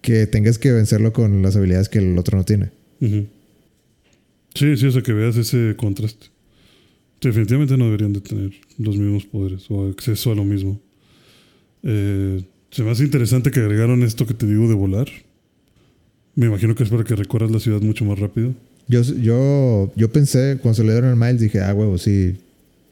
que 0.00 0.26
tengas 0.26 0.58
que 0.58 0.72
vencerlo 0.72 1.12
con 1.12 1.42
las 1.42 1.56
habilidades 1.56 1.90
que 1.90 1.98
el 1.98 2.16
otro 2.18 2.38
no 2.38 2.44
tiene. 2.44 2.70
Sí, 4.54 4.76
sí, 4.76 4.86
o 4.86 4.90
sea, 4.90 5.02
que 5.02 5.12
veas 5.12 5.36
ese 5.36 5.74
contraste. 5.76 6.28
Definitivamente 7.20 7.76
no 7.76 7.86
deberían 7.86 8.12
de 8.12 8.20
tener 8.20 8.52
los 8.78 8.96
mismos 8.96 9.24
poderes 9.24 9.64
o 9.68 9.88
acceso 9.88 10.32
a 10.32 10.34
lo 10.34 10.44
mismo. 10.44 10.80
Eh, 11.82 12.42
se 12.74 12.82
me 12.82 12.90
hace 12.90 13.04
interesante 13.04 13.50
que 13.50 13.60
agregaron 13.60 14.02
esto 14.02 14.26
que 14.26 14.34
te 14.34 14.46
digo 14.46 14.66
de 14.68 14.74
volar. 14.74 15.06
Me 16.34 16.46
imagino 16.46 16.74
que 16.74 16.82
es 16.82 16.88
para 16.88 17.04
que 17.04 17.14
recorras 17.14 17.50
la 17.50 17.60
ciudad 17.60 17.80
mucho 17.80 18.04
más 18.04 18.18
rápido. 18.18 18.54
Yo, 18.88 19.02
yo, 19.02 19.92
yo 19.94 20.10
pensé, 20.12 20.58
cuando 20.60 20.74
se 20.76 20.84
lo 20.84 20.90
dieron 20.92 21.10
a 21.12 21.16
Miles, 21.16 21.40
dije, 21.40 21.60
ah, 21.60 21.72
huevo, 21.72 21.96
sí, 21.98 22.36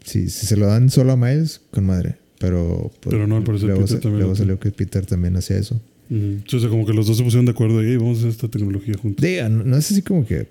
sí, 0.05 0.29
si 0.31 0.47
se 0.47 0.57
lo 0.57 0.67
dan 0.67 0.89
solo 0.91 1.13
a 1.13 1.17
Miles, 1.17 1.61
con 1.73 1.85
madre. 1.85 2.17
Pero, 2.39 2.91
pues, 3.01 3.13
Pero 3.15 3.27
no, 3.27 3.37
al 3.37 3.43
parecer 3.45 3.67
luego, 3.69 3.83
Peter 3.83 3.97
se- 3.97 4.03
también 4.03 4.21
luego 4.21 4.37
salió 4.37 4.59
que 4.61 4.71
Peter 4.71 5.05
también 5.05 5.37
hacía 5.37 5.57
eso. 5.59 5.81
Sí, 6.09 6.57
o 6.57 6.61
sea, 6.61 6.69
como 6.69 6.85
que 6.87 6.93
los 6.93 7.07
dos 7.07 7.17
se 7.17 7.25
pusieron 7.25 7.47
de 7.47 7.53
acuerdo 7.53 7.83
y 7.83 7.87
"Hey, 7.89 7.97
vamos 7.97 8.17
a 8.17 8.21
hacer 8.21 8.31
esta 8.31 8.49
tecnología 8.49 8.95
juntos. 9.01 9.23
Diga, 9.25 9.49
no, 9.49 9.65
no 9.65 9.77
es 9.77 9.91
así 9.91 10.03
como 10.03 10.27
que 10.27 10.47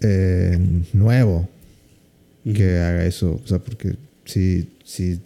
eh, 0.00 0.58
nuevo 0.92 1.48
que 2.44 2.78
haga 2.78 3.04
eso. 3.06 3.40
O 3.44 3.46
sea, 3.46 3.58
porque 3.58 3.94
sí, 4.24 4.68
sí, 4.84 5.18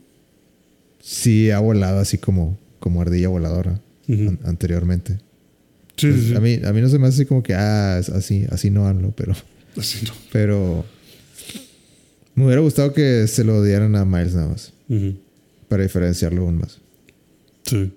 sí 1.08 1.50
ha 1.52 1.60
volado 1.60 2.00
así 2.00 2.18
como, 2.18 2.58
como 2.80 3.00
ardilla 3.00 3.28
voladora 3.28 3.80
an- 4.08 4.40
anteriormente. 4.44 5.18
Sí, 5.96 6.12
sí, 6.12 6.28
sí. 6.28 6.34
A, 6.34 6.40
mí, 6.40 6.58
a 6.64 6.72
mí 6.72 6.80
no 6.80 6.88
se 6.88 6.98
me 6.98 7.06
hace 7.06 7.22
así 7.22 7.26
como 7.26 7.42
que, 7.42 7.54
ah, 7.54 7.98
así, 7.98 8.44
así 8.50 8.70
no 8.70 8.86
hablo, 8.86 9.12
pero, 9.16 9.34
Así 9.76 10.04
no. 10.06 10.12
pero 10.32 10.84
me 12.34 12.44
hubiera 12.44 12.60
gustado 12.60 12.92
que 12.92 13.26
se 13.28 13.44
lo 13.44 13.62
dieran 13.62 13.94
a 13.96 14.04
Miles 14.04 14.34
nada 14.34 14.48
más, 14.48 14.72
para 15.68 15.82
diferenciarlo 15.84 16.42
aún 16.42 16.58
más. 16.58 16.80
Sí. 17.64 17.92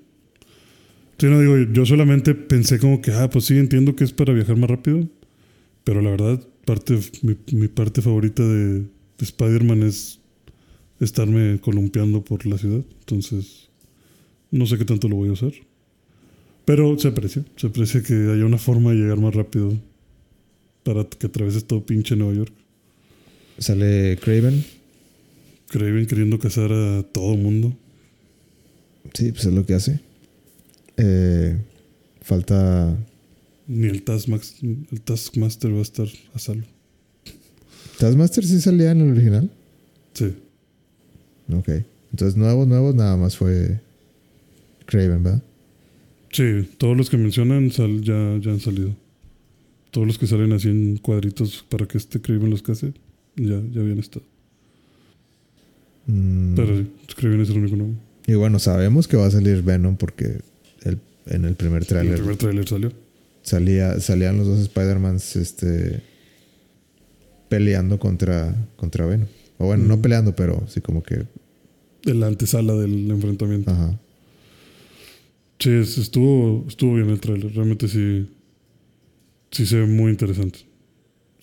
Sí, 1.18 1.26
no 1.26 1.40
digo, 1.42 1.58
yo 1.74 1.86
solamente 1.86 2.34
pensé 2.36 2.80
como 2.80 3.02
que, 3.02 3.12
ah, 3.12 3.30
pues 3.30 3.46
sí, 3.46 3.58
entiendo 3.58 3.96
que 3.96 4.04
es 4.06 4.14
para 4.14 4.32
viajar 4.34 4.56
más 4.56 4.70
rápido. 4.70 5.08
Pero 5.84 6.02
la 6.02 6.12
verdad, 6.12 6.40
parte, 6.66 6.98
mi, 7.24 7.36
mi 7.52 7.68
parte 7.68 8.02
favorita 8.02 8.42
de, 8.44 8.80
de 8.80 8.86
Spider-Man 9.20 9.84
es 9.84 10.19
estarme 11.00 11.60
columpiando 11.62 12.24
por 12.24 12.46
la 12.46 12.58
ciudad. 12.58 12.82
Entonces, 13.00 13.70
no 14.52 14.66
sé 14.66 14.78
qué 14.78 14.86
tanto 14.86 15.08
lo 15.08 15.16
voy 15.16 15.30
a 15.30 15.34
usar. 15.34 15.54
Pero 16.66 16.98
se 17.00 17.08
aprecia. 17.08 17.44
Se 17.56 17.68
aprecia 17.68 18.04
que 18.04 18.14
haya 18.14 18.46
una 18.46 18.58
forma 18.58 18.92
de 18.92 18.98
llegar 18.98 19.20
más 19.20 19.34
rápido 19.34 19.74
para 20.84 21.04
que 21.06 21.28
atravieses 21.28 21.66
todo 21.66 21.86
pinche 21.86 22.16
Nueva 22.16 22.34
York. 22.36 22.54
Sale 23.58 24.18
Craven. 24.22 24.64
Craven 25.70 26.06
queriendo 26.06 26.40
cazar 26.40 26.72
a 26.72 27.04
todo 27.04 27.36
mundo. 27.36 27.76
Sí, 29.14 29.32
pues 29.32 29.46
es 29.46 29.54
lo 29.54 29.66
que 29.66 29.74
hace. 29.74 30.00
Eh, 30.98 31.58
falta. 32.22 32.96
Ni 33.68 33.88
el, 33.88 34.04
Taskmax- 34.04 34.88
el 34.92 35.02
Taskmaster 35.02 35.74
va 35.74 35.80
a 35.80 35.84
estar 35.84 36.08
a 36.34 36.40
salvo. 36.40 36.66
¿Taskmaster 38.00 38.46
sí 38.46 38.60
salía 38.62 38.92
en 38.92 39.02
el 39.02 39.12
original? 39.12 39.52
Sí. 40.14 40.34
Ok. 41.52 41.70
Entonces, 42.12 42.36
nuevos, 42.38 42.68
nuevos, 42.68 42.96
nada 42.96 43.18
más 43.18 43.38
fue 43.38 43.80
Craven, 44.86 45.24
¿verdad? 45.24 45.44
Sí, 46.32 46.70
todos 46.78 46.96
los 46.98 47.10
que 47.10 47.18
mencionan 47.18 47.72
sal- 47.72 48.02
ya, 48.02 48.38
ya 48.42 48.52
han 48.52 48.60
salido. 48.60 48.96
Todos 49.92 50.06
los 50.08 50.18
que 50.20 50.28
salen 50.28 50.54
así 50.54 50.70
en 50.70 50.98
cuadritos 50.98 51.66
para 51.70 51.88
que 51.88 51.98
este 51.98 52.22
Craven 52.22 52.50
los 52.50 52.62
case, 52.62 52.94
ya, 53.36 53.62
ya 53.72 53.82
habían 53.82 54.00
estado. 54.00 54.26
Mm, 56.06 56.56
Pero 56.56 56.78
sí, 56.78 56.88
Craven 57.16 57.42
es 57.42 57.50
el 57.50 57.58
único 57.60 57.76
nuevo. 57.76 57.94
Y 58.28 58.34
bueno, 58.34 58.60
sabemos 58.60 59.08
que 59.08 59.18
va 59.18 59.26
a 59.28 59.32
salir 59.32 59.62
Venom 59.64 59.96
porque 59.98 60.40
el- 60.84 61.00
en 61.28 61.46
el 61.46 61.56
primer 61.56 61.82
El 61.84 61.88
tráiler 61.88 62.16
primer 62.18 62.38
tráiler 62.38 62.68
salió. 62.68 62.92
salía, 63.42 64.00
salían 64.00 64.38
los 64.38 64.48
dos 64.48 64.60
Spider-Mans 64.60 65.36
este, 65.36 66.02
peleando 67.50 68.00
contra, 68.00 68.56
contra 68.76 69.06
Venom. 69.06 69.28
O 69.58 69.66
bueno, 69.66 69.84
no 69.86 70.02
peleando, 70.02 70.36
pero 70.36 70.64
sí 70.68 70.80
como 70.82 71.04
que... 71.04 71.26
En 72.10 72.20
la 72.20 72.28
antesala 72.28 72.74
del 72.74 73.10
enfrentamiento. 73.12 73.72
Ajá. 73.72 74.00
Sí, 75.60 75.70
es- 75.72 75.98
estuvo, 75.98 76.66
estuvo 76.68 76.96
bien 76.96 77.10
el 77.10 77.20
tráiler. 77.20 77.54
Realmente 77.54 77.88
sí, 77.88 78.28
sí 79.52 79.66
se 79.66 79.78
ve 79.78 79.86
muy 79.86 80.12
interesante. 80.12 80.60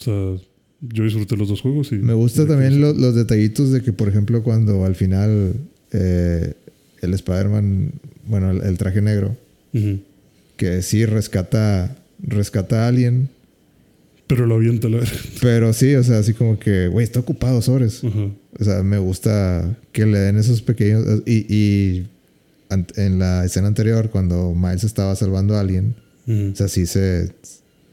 O 0.01 0.03
sea, 0.05 0.37
yo 0.81 1.05
disfruté 1.05 1.37
los 1.37 1.49
dos 1.49 1.61
juegos 1.61 1.93
y... 1.93 1.97
Me 1.97 2.15
gusta 2.15 2.47
también 2.47 2.73
aquí- 2.73 2.81
lo- 2.81 2.93
los 2.95 3.15
detallitos 3.15 3.71
de 3.73 3.83
que, 3.83 3.93
por 3.93 4.09
ejemplo, 4.09 4.43
cuando 4.43 4.85
al 4.85 4.95
final 4.95 5.55
eh, 5.93 6.55
el 7.03 7.15
Spider-Man, 7.15 7.93
bueno, 8.27 8.51
el, 8.51 8.63
el 8.63 8.79
traje 8.79 9.01
negro, 9.03 9.37
que 10.57 10.81
sí 10.83 11.05
rescata, 11.05 11.97
rescata 12.23 12.85
a 12.85 12.89
alguien, 12.89 13.29
Pero 14.27 14.47
lo 14.47 14.57
avienta 14.57 14.89
a 14.89 14.91
la 14.91 14.97
verga. 14.99 15.13
pero 15.41 15.73
sí, 15.73 15.95
o 15.95 16.03
sea, 16.03 16.19
así 16.19 16.33
como 16.35 16.59
que, 16.59 16.89
güey, 16.89 17.05
está 17.05 17.21
ocupado, 17.21 17.63
sobres. 17.63 18.03
Ajá. 18.05 18.29
O 18.59 18.65
sea, 18.65 18.83
me 18.83 18.99
gusta 18.99 19.77
que 19.93 20.05
le 20.07 20.19
den 20.19 20.37
esos 20.39 20.63
pequeños. 20.63 21.23
Y, 21.27 21.47
y 21.55 22.07
en 22.97 23.19
la 23.21 23.45
escena 23.45 23.69
anterior, 23.69 24.11
cuando 24.11 24.53
Miles 24.55 24.83
estaba 24.85 25.15
salvando 25.15 25.55
a 25.55 25.61
alguien, 25.61 25.95
Ujú. 26.27 26.51
o 26.53 26.57
sea, 26.57 26.67
sí 26.69 26.87
se, 26.87 27.33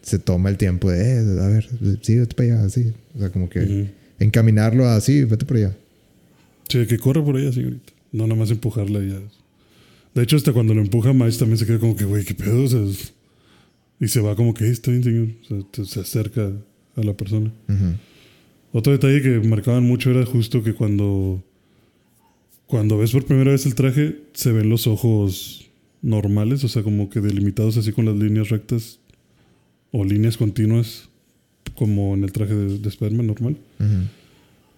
se 0.02 0.18
toma 0.20 0.50
el 0.50 0.58
tiempo 0.58 0.90
de, 0.90 1.02
eh, 1.20 1.40
a 1.42 1.48
ver, 1.48 1.70
sí, 2.02 2.16
vete 2.18 2.34
para 2.36 2.60
allá, 2.62 2.70
sí. 2.70 2.92
O 3.16 3.20
sea, 3.20 3.30
como 3.30 3.48
que 3.50 3.60
Ujú. 3.60 3.88
encaminarlo 4.20 4.88
a, 4.88 5.00
sí, 5.02 5.24
vete 5.26 5.46
por 5.46 5.58
allá. 5.58 5.76
Sí, 6.70 6.86
que 6.88 6.98
corre 6.98 7.22
por 7.22 7.38
ella, 7.38 7.52
señorita. 7.52 7.94
No 8.12 8.26
nada 8.26 8.40
más 8.40 8.50
empujarla 8.50 9.00
y 9.04 9.10
ya. 9.12 9.20
De 10.16 10.24
hecho, 10.24 10.36
hasta 10.38 10.54
cuando 10.54 10.74
lo 10.74 10.82
empuja 10.82 11.14
Miles 11.14 11.38
también 11.38 11.58
se 11.60 11.66
queda 11.68 11.78
como 11.80 11.96
que, 11.96 12.06
güey, 12.06 12.24
qué 12.24 12.34
pedo. 12.34 12.64
O 12.64 12.68
sea, 12.68 12.82
es- 12.84 13.14
y 14.00 14.08
se 14.08 14.22
va 14.22 14.36
como 14.36 14.54
que, 14.54 14.66
"Eh, 14.66 14.70
está 14.72 14.91
bien, 14.91 15.04
señor. 15.04 15.28
O 15.44 15.46
sea, 15.46 15.58
te- 15.72 15.86
se 15.86 16.00
acerca 16.02 16.52
a 16.96 17.04
la 17.04 17.14
persona. 17.14 17.52
Ujú. 17.70 17.96
Otro 18.74 18.91
detalle 18.91 19.22
que 19.22 19.39
marcaban 19.48 19.84
mucho 19.84 20.12
era 20.12 20.26
justo 20.26 20.64
que 20.64 20.74
cuando, 20.74 21.44
cuando 22.68 22.98
ves 22.98 23.12
por 23.12 23.26
primera 23.26 23.52
vez 23.52 23.66
el 23.66 23.76
traje, 23.76 24.18
se 24.34 24.52
ven 24.52 24.70
los 24.70 24.88
ojos 24.88 25.70
normales, 26.02 26.64
o 26.64 26.68
sea, 26.68 26.84
como 26.84 27.10
que 27.10 27.22
delimitados 27.22 27.78
así 27.78 27.91
con 27.91 28.06
las 28.06 28.16
líneas 28.16 28.50
rectas 28.50 29.00
o 29.91 30.04
líneas 30.04 30.38
continuas, 30.38 31.10
como 31.76 32.14
en 32.14 32.24
el 32.24 32.32
traje 32.32 32.54
de, 32.56 32.78
de 32.80 32.89
Spider-Man 32.89 33.28
normal. 33.28 33.58
Ujú. 33.80 33.88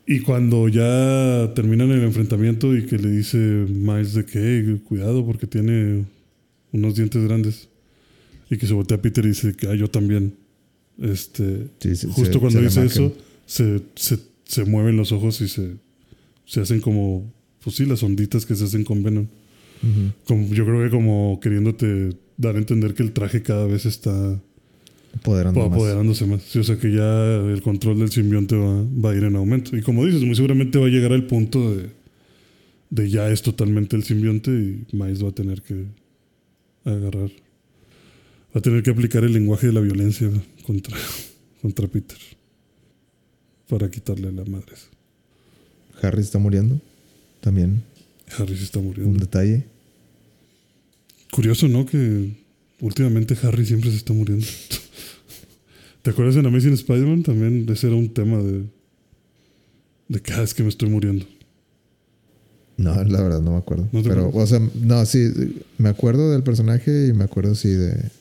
Y 0.07 0.19
cuando 0.19 0.67
ya 0.67 1.51
terminan 1.55 1.89
el 1.91 2.03
enfrentamiento 2.03 2.75
y 2.75 2.85
que 2.85 2.97
le 2.99 3.09
dice 3.09 3.37
Miles 3.37 4.13
de 4.13 4.25
que 4.25 4.39
"Hey, 4.39 4.81
cuidado 4.87 5.25
porque 5.25 5.47
tiene 5.47 6.05
unos 6.73 6.95
dientes 6.95 7.23
grandes 7.23 7.69
y 8.49 8.57
que 8.57 8.67
se 8.67 8.73
voltea 8.73 8.97
a 8.97 9.01
Peter 9.01 9.23
y 9.25 9.29
dice 9.29 9.53
que 9.53 9.67
ah, 9.67 9.75
yo 9.75 9.89
también. 9.89 10.35
Este, 11.01 11.67
Sí, 11.79 11.95
se- 11.95 12.07
justo 12.07 12.33
se- 12.33 12.39
cuando 12.39 12.59
se 12.59 12.65
dice 12.65 12.85
eso, 12.85 13.13
se, 13.45 13.81
se, 14.45 14.65
mueven 14.65 14.95
los 14.97 15.11
ojos 15.11 15.41
y 15.41 15.47
se, 15.47 15.75
se 16.45 16.61
hacen 16.61 16.79
como, 16.81 17.31
pues 17.63 17.75
sí, 17.75 17.85
las 17.85 18.01
onditas 18.03 18.45
que 18.45 18.55
se 18.55 18.63
hacen 18.65 18.83
con 18.83 19.03
Venom. 19.03 19.27
Como, 20.25 20.47
yo 20.53 20.65
creo 20.65 20.83
que 20.83 20.89
como 20.89 21.39
queriéndote 21.41 22.17
dar 22.37 22.55
a 22.55 22.59
entender 22.59 22.93
que 22.95 23.03
el 23.03 23.11
traje 23.11 23.43
cada 23.43 23.67
vez 23.67 23.85
está 23.85 24.41
Apoderando 25.17 25.59
más. 25.59 25.71
apoderándose 25.71 26.25
más. 26.25 26.41
Sí, 26.43 26.59
o 26.59 26.63
sea 26.63 26.77
que 26.77 26.91
ya 26.91 27.35
el 27.51 27.61
control 27.61 27.99
del 27.99 28.09
simbionte 28.11 28.55
va, 28.55 28.83
va 28.83 29.11
a 29.11 29.15
ir 29.15 29.23
en 29.25 29.35
aumento. 29.35 29.75
Y 29.77 29.81
como 29.81 30.05
dices, 30.05 30.23
muy 30.23 30.35
seguramente 30.35 30.79
va 30.79 30.85
a 30.87 30.89
llegar 30.89 31.13
al 31.13 31.27
punto 31.27 31.75
de, 31.75 31.89
de 32.89 33.09
ya 33.09 33.29
es 33.29 33.41
totalmente 33.43 33.95
el 33.95 34.03
simbionte 34.03 34.49
y 34.51 34.85
Miles 34.95 35.23
va 35.23 35.29
a 35.29 35.33
tener 35.35 35.61
que 35.61 35.85
agarrar. 36.85 37.29
Va 38.55 38.59
a 38.59 38.61
tener 38.61 38.83
que 38.83 38.91
aplicar 38.91 39.23
el 39.23 39.33
lenguaje 39.33 39.67
de 39.67 39.73
la 39.73 39.81
violencia 39.81 40.29
contra, 40.65 40.95
contra 41.61 41.87
Peter. 41.87 42.17
Para 43.67 43.89
quitarle 43.89 44.31
la 44.31 44.45
madre. 44.45 44.73
Harry 46.01 46.21
está 46.21 46.39
muriendo. 46.39 46.79
También. 47.41 47.83
Harry 48.37 48.55
se 48.57 48.63
está 48.63 48.79
Un 48.79 48.85
muriendo. 48.85 49.19
detalle. 49.19 49.65
Curioso, 51.31 51.67
¿no? 51.67 51.85
Que 51.85 52.31
últimamente 52.79 53.35
Harry 53.43 53.65
siempre 53.65 53.89
se 53.91 53.97
está 53.97 54.13
muriendo. 54.13 54.45
¿Te 56.01 56.11
acuerdas 56.11 56.35
en 56.35 56.45
Amazing 56.45 56.73
Spider-Man? 56.73 57.23
También 57.23 57.67
ese 57.69 57.87
era 57.87 57.95
un 57.95 58.13
tema 58.13 58.37
de. 58.37 58.63
de 60.07 60.21
que 60.21 60.33
"Ah, 60.33 60.43
es 60.43 60.53
que 60.53 60.63
me 60.63 60.69
estoy 60.69 60.89
muriendo. 60.89 61.25
No, 62.77 62.93
la 63.03 63.21
verdad 63.23 63.41
no 63.41 63.51
me 63.51 63.57
acuerdo. 63.57 63.89
¿No 63.91 64.03
te 64.03 64.09
Pero, 64.09 64.27
acuerdas? 64.27 64.51
o 64.51 64.57
sea, 64.57 64.69
no, 64.81 65.05
sí, 65.05 65.31
me 65.77 65.89
acuerdo 65.89 66.31
del 66.31 66.43
personaje 66.43 67.07
y 67.07 67.13
me 67.13 67.23
acuerdo, 67.23 67.55
sí, 67.55 67.69
de. 67.69 68.11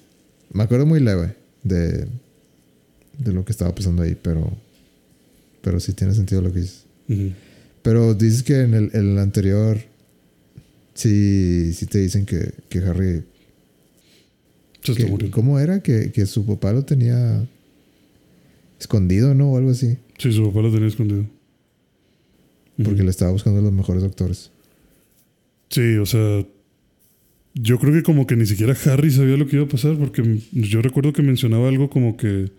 Me 0.54 0.62
acuerdo 0.62 0.86
muy 0.86 1.00
leve 1.00 1.34
de. 1.62 2.06
de 3.18 3.32
lo 3.32 3.44
que 3.44 3.52
estaba 3.52 3.74
pasando 3.74 4.02
ahí, 4.02 4.16
pero. 4.20 4.50
Pero 5.60 5.80
sí 5.80 5.92
tiene 5.92 6.14
sentido 6.14 6.40
lo 6.40 6.52
que 6.52 6.60
dices. 6.60 6.86
Pero 7.82 8.14
dices 8.14 8.42
que 8.42 8.60
en 8.60 8.72
el, 8.72 8.90
el 8.94 9.18
anterior. 9.18 9.78
Sí, 10.94 11.72
sí 11.74 11.86
te 11.86 11.98
dicen 11.98 12.24
que, 12.24 12.52
que 12.68 12.78
Harry. 12.78 13.24
Que-. 14.80 15.30
¿Cómo 15.30 15.58
era? 15.58 15.80
Que, 15.82 16.12
que 16.12 16.24
su 16.24 16.46
papá 16.46 16.72
lo 16.72 16.84
tenía. 16.84 17.44
escondido, 18.78 19.34
¿no? 19.34 19.52
O 19.52 19.58
algo 19.58 19.70
así. 19.70 19.98
Sí, 20.18 20.32
su 20.32 20.46
papá 20.46 20.60
lo 20.60 20.72
tenía 20.72 20.86
escondido. 20.88 21.26
Porque 22.82 23.02
le 23.02 23.10
estaba 23.10 23.32
buscando 23.32 23.58
a 23.60 23.62
los 23.62 23.72
mejores 23.72 24.02
doctores. 24.02 24.50
Sí, 25.70 25.96
o 25.96 26.06
sea. 26.06 26.46
Yo 27.54 27.78
creo 27.78 27.92
que 27.92 28.02
como 28.02 28.26
que 28.26 28.36
ni 28.36 28.46
siquiera 28.46 28.76
Harry 28.86 29.10
sabía 29.12 29.36
lo 29.36 29.46
que 29.46 29.56
iba 29.56 29.64
a 29.64 29.68
pasar, 29.68 29.96
porque 29.96 30.40
yo 30.52 30.82
recuerdo 30.82 31.12
que 31.12 31.22
mencionaba 31.22 31.68
algo 31.68 31.88
como 31.88 32.16
que. 32.16 32.50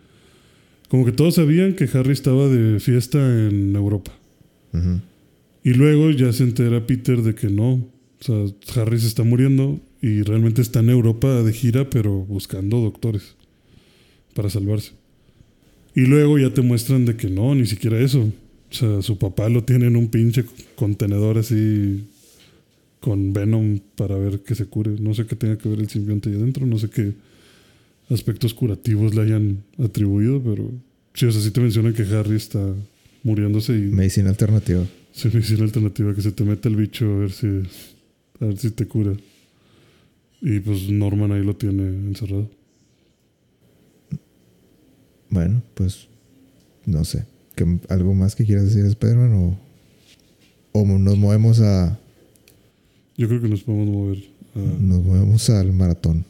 Como 0.87 1.03
que 1.03 1.11
todos 1.11 1.35
sabían 1.35 1.73
que 1.73 1.89
Harry 1.93 2.13
estaba 2.13 2.47
de 2.47 2.79
fiesta 2.79 3.19
en 3.19 3.75
Europa. 3.75 4.11
Y 5.63 5.73
luego 5.73 6.11
ya 6.11 6.31
se 6.31 6.43
entera 6.43 6.85
Peter 6.85 7.21
de 7.21 7.33
que 7.33 7.49
no. 7.49 7.73
O 7.73 7.83
sea, 8.19 8.81
Harry 8.81 8.99
se 8.99 9.07
está 9.07 9.23
muriendo 9.23 9.79
y 10.01 10.21
realmente 10.21 10.61
está 10.61 10.79
en 10.79 10.89
Europa 10.89 11.43
de 11.43 11.51
gira, 11.51 11.89
pero 11.89 12.11
buscando 12.11 12.79
doctores 12.79 13.35
para 14.33 14.49
salvarse. 14.49 14.91
Y 15.95 16.01
luego 16.01 16.37
ya 16.37 16.53
te 16.53 16.61
muestran 16.61 17.05
de 17.05 17.15
que 17.15 17.29
no, 17.29 17.55
ni 17.55 17.65
siquiera 17.65 17.99
eso. 17.99 18.31
O 18.69 18.73
sea, 18.73 19.01
su 19.01 19.17
papá 19.17 19.49
lo 19.49 19.63
tiene 19.63 19.87
en 19.87 19.95
un 19.95 20.09
pinche 20.09 20.45
contenedor 20.75 21.37
así 21.37 22.05
con 23.05 23.33
Venom 23.33 23.79
para 23.95 24.17
ver 24.17 24.39
que 24.39 24.55
se 24.55 24.65
cure. 24.65 24.95
No 24.99 25.13
sé 25.13 25.27
qué 25.27 25.35
tenga 25.35 25.59
que 25.59 25.69
ver 25.69 25.79
el 25.79 25.87
simbionte 25.89 26.29
ahí 26.29 26.35
adentro, 26.37 26.65
no 26.65 26.79
sé 26.79 26.89
qué 26.89 27.13
aspectos 28.09 28.55
curativos 28.55 29.13
le 29.13 29.21
hayan 29.21 29.63
atribuido, 29.77 30.41
pero 30.41 30.71
sí, 31.13 31.27
o 31.27 31.31
sea, 31.31 31.39
sí 31.41 31.51
te 31.51 31.61
mencionan 31.61 31.93
que 31.93 32.01
Harry 32.03 32.35
está 32.35 32.59
muriéndose 33.23 33.73
y 33.77 33.81
Medicina 33.91 34.29
alternativa. 34.29 34.83
se 35.13 35.29
me 35.29 35.39
hizo 35.39 35.53
una 35.53 35.65
alternativa 35.65 36.15
que 36.15 36.21
se 36.23 36.31
te 36.31 36.43
mete 36.43 36.67
el 36.67 36.75
bicho 36.77 37.05
a 37.05 37.17
ver 37.19 37.31
si 37.31 37.47
a 38.41 38.45
ver 38.45 38.57
si 38.57 38.71
te 38.71 38.87
cura. 38.87 39.13
Y 40.41 40.59
pues 40.61 40.89
Norman 40.89 41.31
ahí 41.31 41.43
lo 41.43 41.55
tiene 41.55 41.83
encerrado. 41.87 42.49
Bueno, 45.29 45.61
pues. 45.75 46.07
No 46.85 47.03
sé. 47.05 47.25
¿Qué- 47.55 47.79
¿Algo 47.89 48.13
más 48.13 48.35
que 48.35 48.45
quieras 48.45 48.65
decir, 48.65 48.85
Spider-Man? 48.85 49.33
O, 49.33 49.57
o 50.73 50.85
nos 50.85 51.17
movemos 51.17 51.59
a. 51.61 51.99
Yo 53.17 53.27
creo 53.27 53.41
que 53.41 53.47
nos 53.47 53.61
podemos 53.63 53.87
mover 53.87 54.17
a- 54.55 54.59
Nos 54.81 55.03
movemos 55.03 55.49
al 55.49 55.71
maratón. 55.73 56.25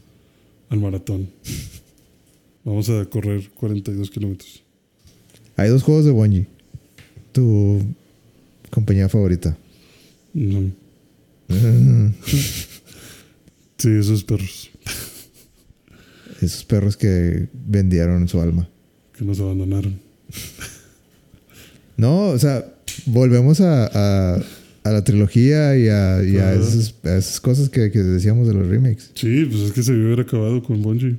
al 0.70 0.80
maratón. 0.80 1.30
Vamos 2.64 2.90
a 2.90 3.06
correr 3.06 3.50
42 3.52 4.10
kilómetros. 4.10 4.64
Hay 5.56 5.70
dos 5.70 5.84
juegos 5.84 6.06
de 6.06 6.12
Bungie. 6.12 6.48
Tu 7.32 7.80
compañía 8.72 9.08
favorita. 9.10 9.58
No. 10.34 10.72
Sí, 13.78 13.90
esos 13.90 14.24
perros 14.24 14.70
Esos 16.42 16.64
perros 16.64 16.96
que 16.98 17.50
vendieron 17.54 18.28
su 18.28 18.40
alma. 18.42 18.68
que 19.16 19.24
nos 19.26 19.40
abandonaron. 19.40 20.00
No, 21.98 22.30
o 22.30 22.40
sea, 22.40 22.66
volvemos 23.06 23.62
a, 23.62 23.86
a, 24.38 24.42
a 24.86 24.92
la 24.92 25.04
trilogía 25.04 25.76
y 25.76 25.88
a, 25.90 26.24
y 26.24 26.38
a 26.38 26.54
esas, 26.54 26.94
a 27.04 27.18
esas 27.18 27.42
cosas 27.42 27.70
que, 27.70 27.90
que 27.90 28.04
decíamos 28.04 28.48
de 28.48 28.54
los 28.54 28.68
remakes. 28.68 29.10
Sí, 29.16 29.46
pues 29.46 29.64
es 29.64 29.72
que 29.72 29.82
se 29.82 29.94
debió 29.94 30.14
haber 30.14 30.28
acabado 30.28 30.62
con 30.62 30.80
Bungie. 30.84 31.18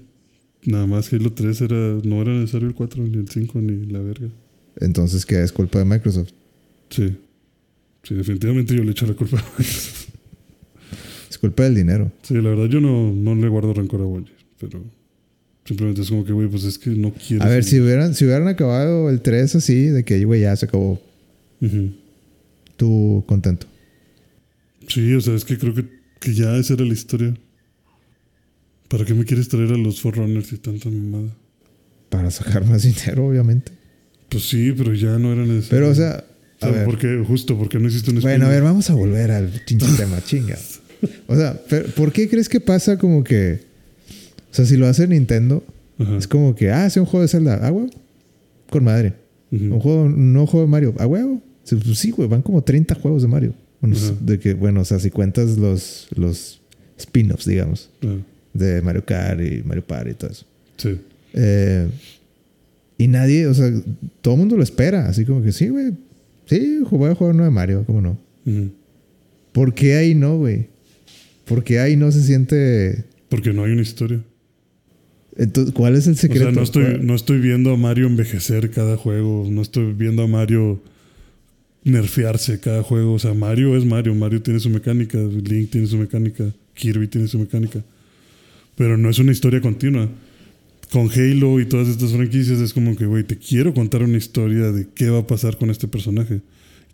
Nada 0.64 0.86
más 0.86 1.12
Halo 1.12 1.32
3 1.32 1.60
era, 1.62 1.98
no 2.04 2.22
era 2.22 2.32
necesario 2.32 2.68
el 2.68 2.74
4, 2.74 3.02
ni 3.02 3.18
el 3.18 3.28
5, 3.28 3.60
ni 3.60 3.86
la 3.86 3.98
verga. 3.98 4.28
Entonces, 4.80 5.26
¿qué 5.26 5.42
es 5.42 5.50
culpa 5.50 5.80
de 5.80 5.84
Microsoft? 5.84 6.30
Sí. 6.90 7.16
Sí, 8.04 8.14
definitivamente 8.14 8.72
yo 8.72 8.84
le 8.84 8.92
echo 8.92 9.04
la 9.04 9.14
culpa. 9.14 9.44
Es 9.58 11.38
culpa 11.40 11.64
del 11.64 11.74
dinero. 11.74 12.12
Sí, 12.22 12.34
la 12.34 12.51
verdad 12.51 12.66
yo 12.66 12.80
no, 12.80 13.12
no 13.12 13.34
le 13.34 13.48
guardo 13.48 13.74
rencor 13.74 14.01
a 14.01 14.05
Bungie, 14.05 14.32
pero 14.60 14.80
simplemente 15.64 16.02
es 16.02 16.09
como 16.09 16.24
que, 16.24 16.32
güey, 16.32 16.47
pues 16.47 16.62
es 16.62 16.78
que 16.78 16.90
no 16.90 17.12
quiero. 17.12 17.43
A 17.43 17.48
ver, 17.48 17.64
si 17.64 17.80
hubieran, 17.80 18.14
si 18.14 18.26
hubieran 18.26 18.47
acabado 18.47 19.10
el 19.10 19.20
3 19.22 19.56
así, 19.56 19.86
de 19.86 20.05
que, 20.05 20.24
güey, 20.24 20.43
ya 20.43 20.55
se 20.55 20.66
acabó. 20.66 21.02
Ujú. 21.60 22.06
Tú 22.77 23.24
contento. 23.27 23.66
Sí, 24.89 25.15
o 25.15 25.20
sea, 25.20 25.35
es 25.35 25.44
que 25.44 25.59
creo 25.59 25.74
que, 25.74 25.86
que 26.20 26.35
ya 26.35 26.57
esa 26.57 26.74
era 26.74 26.85
la 26.85 26.93
historia. 26.93 27.35
¿Para 28.89 29.05
qué 29.05 29.15
me 29.15 29.24
quieres 29.24 29.48
traer 29.48 29.73
a 29.73 29.77
los 29.77 30.01
Forerunners 30.01 30.53
y 30.53 30.59
tanta 30.59 30.89
mamada? 30.90 31.35
Para 32.09 32.31
sacar 32.31 32.65
más 32.65 32.82
dinero, 32.82 33.27
obviamente. 33.27 33.73
Pues 34.28 34.48
sí, 34.48 34.73
pero 34.77 34.94
ya 34.94 35.19
no 35.19 35.32
era 35.32 35.43
necesario. 35.44 35.69
Pero, 35.70 35.89
o 35.90 35.94
sea, 35.94 36.12
a 36.61 36.66
O 36.66 36.69
sea, 36.69 36.70
ver. 36.70 36.85
¿por 36.85 36.98
qué? 36.98 37.24
Justo, 37.27 37.59
porque 37.59 37.78
no 37.78 37.89
hiciste 37.89 38.11
un 38.11 38.20
Bueno, 38.20 38.47
a 38.47 38.48
ver, 38.48 38.62
vamos 38.62 38.89
a 38.90 38.94
volver 38.94 39.31
al 39.31 39.48
pinche 39.66 39.86
tema, 39.97 40.23
chinga. 40.23 40.57
O 41.27 41.36
sea, 41.36 41.61
pero 41.69 41.89
¿por 41.90 42.12
qué 42.12 42.28
crees 42.28 42.48
que 42.48 42.61
pasa 42.61 42.97
como 42.98 43.23
que... 43.24 43.61
O 44.51 44.55
sea, 44.57 44.65
si 44.65 44.77
lo 44.77 44.86
hace 44.86 45.07
Nintendo, 45.07 45.65
Ajá. 45.98 46.16
es 46.16 46.27
como 46.28 46.55
que, 46.55 46.70
ah, 46.70 46.86
hace 46.86 47.01
un 47.01 47.07
juego 47.07 47.23
de 47.23 47.28
Zelda, 47.28 47.61
ah, 47.62 47.70
huevo, 47.73 47.90
con 48.70 48.85
madre. 48.85 49.15
Un 49.51 49.78
juego, 49.81 50.09
nuevo 50.09 50.47
juego 50.47 50.66
de 50.66 50.70
Mario, 50.70 50.94
ah, 50.98 51.07
huevo. 51.07 51.43
Sí, 51.66 51.76
pues 51.76 51.98
sí, 51.98 52.10
güey, 52.12 52.28
van 52.28 52.43
como 52.43 52.62
30 52.62 52.94
juegos 52.94 53.22
de 53.22 53.28
Mario. 53.28 53.55
Bueno, 53.80 53.97
de 54.20 54.38
que, 54.38 54.55
bueno, 54.55 54.80
o 54.80 54.84
sea, 54.84 54.98
si 54.98 55.10
cuentas 55.10 55.59
los, 55.59 56.09
los 56.16 56.60
spin-offs, 56.97 57.44
digamos, 57.44 57.90
de 58.55 58.80
Mario 58.80 59.05
Kart 59.05 59.40
y 59.40 59.62
Mario 59.62 59.84
Party 59.86 60.10
y 60.10 60.14
todo 60.14 60.30
eso. 60.30 60.47
sí. 60.78 60.98
Eh, 61.34 61.88
y 62.98 63.09
nadie, 63.09 63.47
o 63.47 63.52
sea, 63.52 63.70
todo 64.22 64.34
el 64.34 64.40
mundo 64.40 64.56
lo 64.56 64.62
espera, 64.62 65.06
así 65.06 65.26
como 65.26 65.43
que 65.43 65.52
sí, 65.52 65.68
güey. 65.68 65.93
Sí, 66.47 66.78
voy 66.90 67.10
a 67.10 67.14
jugar 67.14 67.34
uno 67.34 67.44
de 67.44 67.51
Mario, 67.51 67.84
¿cómo 67.86 68.01
no? 68.01 68.18
Ujú. 68.47 68.70
¿Por 69.52 69.74
qué 69.74 69.97
ahí 69.97 70.14
no, 70.14 70.38
güey? 70.38 70.68
¿Por 71.44 71.62
qué 71.62 71.78
ahí 71.80 71.94
no 71.97 72.10
se 72.10 72.22
siente... 72.22 73.05
Porque 73.28 73.52
no 73.52 73.64
hay 73.64 73.72
una 73.72 73.82
historia. 73.82 74.22
Entonces, 75.36 75.74
¿cuál 75.74 75.94
es 75.97 76.06
el 76.06 76.14
O 76.14 76.16
secreto? 76.16 76.44
sea, 76.47 76.52
no 76.55 76.62
estoy, 76.62 76.84
¿Cuál- 76.84 77.06
no 77.06 77.14
estoy 77.14 77.38
viendo 77.40 77.72
a 77.72 77.76
Mario 77.76 78.06
envejecer 78.06 78.70
cada 78.70 78.97
juego. 78.97 79.47
No 79.51 79.60
estoy 79.60 79.93
viendo 79.93 80.22
a 80.22 80.26
Mario 80.26 80.80
nerfearse 81.86 82.58
cada 82.60 82.82
juego. 82.82 83.14
O 83.14 83.18
sea, 83.18 83.32
Mario 83.32 83.76
es 83.76 83.84
Mario. 83.84 84.14
Mario 84.14 84.42
tiene 84.42 84.60
su 84.60 84.68
mecánica. 84.68 85.18
Link 85.18 85.70
tiene 85.70 85.86
su 85.86 85.96
mecánica. 85.96 86.44
Kirby 86.74 87.06
tiene 87.08 87.28
su 87.28 87.38
mecánica. 87.38 87.82
Pero 88.76 88.98
no 88.98 89.08
es 89.08 89.18
una 89.18 89.32
historia 89.32 89.60
continua. 89.60 90.08
Con 90.92 91.08
Halo 91.10 91.58
y 91.60 91.66
todas 91.66 91.88
estas 91.88 92.12
franquicias 92.12 92.60
es 92.60 92.72
como 92.72 92.94
que, 92.96 93.06
güey, 93.06 93.24
te 93.24 93.36
quiero 93.36 93.72
contar 93.72 94.02
una 94.02 94.18
historia 94.18 94.70
de 94.72 94.86
qué 94.94 95.10
va 95.10 95.20
a 95.20 95.26
pasar 95.26 95.56
con 95.56 95.70
este 95.70 95.88
personaje. 95.88 96.40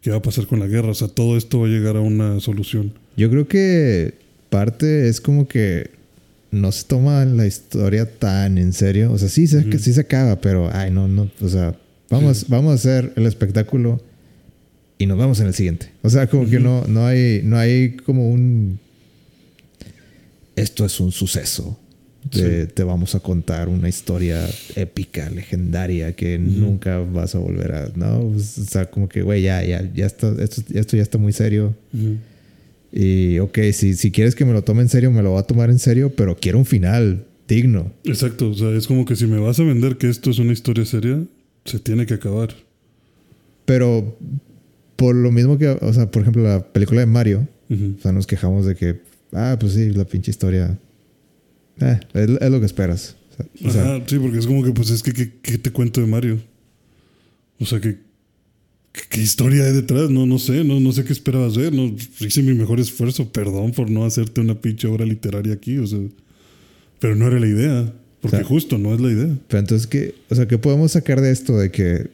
¿Qué 0.01 0.11
va 0.11 0.17
a 0.19 0.23
pasar 0.23 0.47
con 0.47 0.61
la 0.61 0.67
guerra? 0.67 0.91
O 0.91 0.95
sea, 0.95 1.09
todo 1.09 1.37
esto 1.37 1.61
va 1.61 1.67
a 1.67 1.71
llegar 1.71 1.97
a 1.97 2.01
una 2.01 2.41
solución. 2.41 2.93
Yo 3.17 3.31
creo 3.31 3.47
que 3.49 4.15
parte 4.51 5.09
es 5.09 5.21
como 5.21 5.47
que 5.49 5.91
no 6.51 6.71
se 6.73 6.85
toma 6.85 7.25
la 7.25 7.47
historia 7.47 8.07
tan 8.19 8.59
en 8.59 8.73
serio. 8.73 9.13
O 9.13 9.19
sea, 9.19 9.29
sí 9.29 9.47
se, 9.47 9.79
sí 9.79 9.93
se 9.93 10.01
acaba, 10.01 10.41
pero 10.41 10.71
ay, 10.73 10.91
no, 10.91 11.09
no. 11.09 11.31
O 11.41 11.49
sea, 11.49 11.79
vamos, 12.11 12.39
Sí. 12.39 12.47
vamos 12.49 12.73
a 12.73 12.75
hacer 12.75 13.13
el 13.17 13.27
espectáculo 13.27 14.03
y 15.03 15.07
nos 15.07 15.19
vemos 15.19 15.41
en 15.41 15.49
el 15.49 15.55
siguiente. 15.55 15.91
O 16.03 16.11
sea, 16.11 16.29
como 16.29 16.49
que 16.49 16.61
no, 16.61 16.85
no 16.87 17.05
hay, 17.05 17.41
no 17.43 17.59
hay 17.59 17.97
como 17.97 18.31
un. 18.31 18.79
Esto 20.55 20.85
es 20.85 21.01
un 21.01 21.11
suceso. 21.11 21.77
Te 22.31 22.85
vamos 22.85 23.17
a 23.17 23.21
contar 23.21 23.69
una 23.69 23.89
historia 23.89 24.49
épica, 24.77 25.29
legendaria, 25.29 26.13
que 26.13 26.39
nunca 26.39 26.99
vas 26.99 27.35
a 27.35 27.39
volver 27.39 27.73
a. 27.75 27.93
No, 27.97 28.31
pues, 28.33 28.59
o 28.59 28.65
sea, 28.65 28.89
como 28.89 29.09
que, 29.09 29.23
güey, 29.23 29.43
ya, 29.43 29.65
ya, 29.65 29.91
ya 29.93 30.07
está, 30.07 30.33
esto, 30.41 30.63
esto 30.73 30.97
ya 30.97 31.03
está 31.03 31.19
muy 31.19 31.33
serio. 31.33 31.75
Y 32.93 33.41
ok, 33.41 33.59
si, 33.73 33.95
si 33.95 34.13
quieres 34.13 34.37
que 34.37 34.45
me 34.45 34.53
lo 34.53 34.63
tome 34.63 34.83
en 34.83 34.89
serio, 34.89 35.11
me 35.11 35.23
lo 35.23 35.31
voy 35.31 35.41
a 35.41 35.43
tomar 35.43 35.69
en 35.69 35.81
serio, 35.81 36.15
pero 36.15 36.37
quiero 36.37 36.59
un 36.59 36.65
final 36.65 37.27
digno. 37.49 37.93
Exacto, 38.05 38.51
o 38.51 38.55
sea, 38.55 38.71
es 38.71 38.87
como 38.87 39.05
que 39.05 39.17
si 39.17 39.27
me 39.27 39.41
vas 39.41 39.59
a 39.59 39.65
vender 39.65 39.97
que 39.97 40.09
esto 40.09 40.31
es 40.31 40.39
una 40.39 40.53
historia 40.53 40.85
seria, 40.85 41.25
se 41.65 41.81
tiene 41.81 42.07
que 42.07 42.15
acabar. 42.15 42.55
Pero, 43.65 44.17
por 45.03 45.17
lo 45.17 45.33
mismo 45.33 45.59
que, 45.59 45.67
o 45.67 45.93
sea, 45.93 46.09
por 46.13 46.23
ejemplo, 46.23 46.45
la 46.45 46.65
película 46.65 47.01
de 47.01 47.07
Mario, 47.07 47.49
Ujú. 47.69 47.97
o 47.99 48.03
sea, 48.03 48.13
nos 48.13 48.25
quejamos 48.25 48.65
de 48.67 48.77
que, 48.77 49.01
ah, 49.33 49.57
pues 49.59 49.73
sí, 49.73 49.91
la 49.91 50.05
pinche 50.05 50.31
historia, 50.31 50.79
eh, 51.81 51.99
es, 52.15 52.31
es 52.41 52.51
lo 52.53 52.61
que 52.61 52.67
esperas. 52.67 53.17
O 53.33 53.35
sea, 53.35 53.47
o 53.69 53.73
sea, 53.73 53.83
Ajá, 53.97 54.05
sí, 54.07 54.17
porque 54.21 54.39
es 54.39 54.47
como 54.47 54.63
que, 54.63 54.71
pues 54.71 54.91
es 54.91 55.03
que, 55.03 55.13
¿qué, 55.43 55.59
te 55.59 55.73
cuento 55.73 56.01
de 56.01 56.07
Mario? 56.07 56.41
O 57.59 57.67
sea, 57.67 57.81
¿qué, 57.81 57.99
qué, 58.93 59.01
qué 59.11 59.21
historia 59.21 59.65
hay 59.65 59.73
detrás? 59.73 60.09
No, 60.09 60.25
no 60.25 60.39
sé, 60.39 60.63
no, 60.63 60.79
no 60.79 60.93
sé 60.93 61.03
qué 61.03 61.13
esperabas 61.13 61.57
ver. 61.57 61.73
No, 61.73 61.93
hice 62.21 62.41
mi 62.45 62.55
mejor 62.55 62.79
esfuerzo, 62.79 63.33
perdón 63.33 63.73
por 63.73 63.91
no 63.91 64.05
hacerte 64.05 64.41
una 64.41 64.61
pinche 64.61 64.87
obra 64.87 65.05
literaria 65.05 65.55
aquí, 65.55 65.79
o 65.79 65.87
sea, 65.89 65.99
pero 67.01 67.17
no 67.17 67.27
era 67.27 67.41
la 67.41 67.49
idea, 67.49 67.93
porque 68.21 68.37
O 68.37 68.39
sea, 68.39 68.47
justo 68.47 68.79
no 68.79 68.95
es 68.95 69.01
la 69.01 69.11
idea. 69.11 69.37
pero 69.49 69.59
entonces, 69.59 69.89
¿qué, 69.89 70.15
o 70.31 70.35
sea, 70.37 70.47
¿qué 70.47 70.59
podemos 70.59 70.93
sacar 70.93 71.21
de 71.21 71.33
esto? 71.33 71.59
De 71.59 71.73
que 71.73 72.09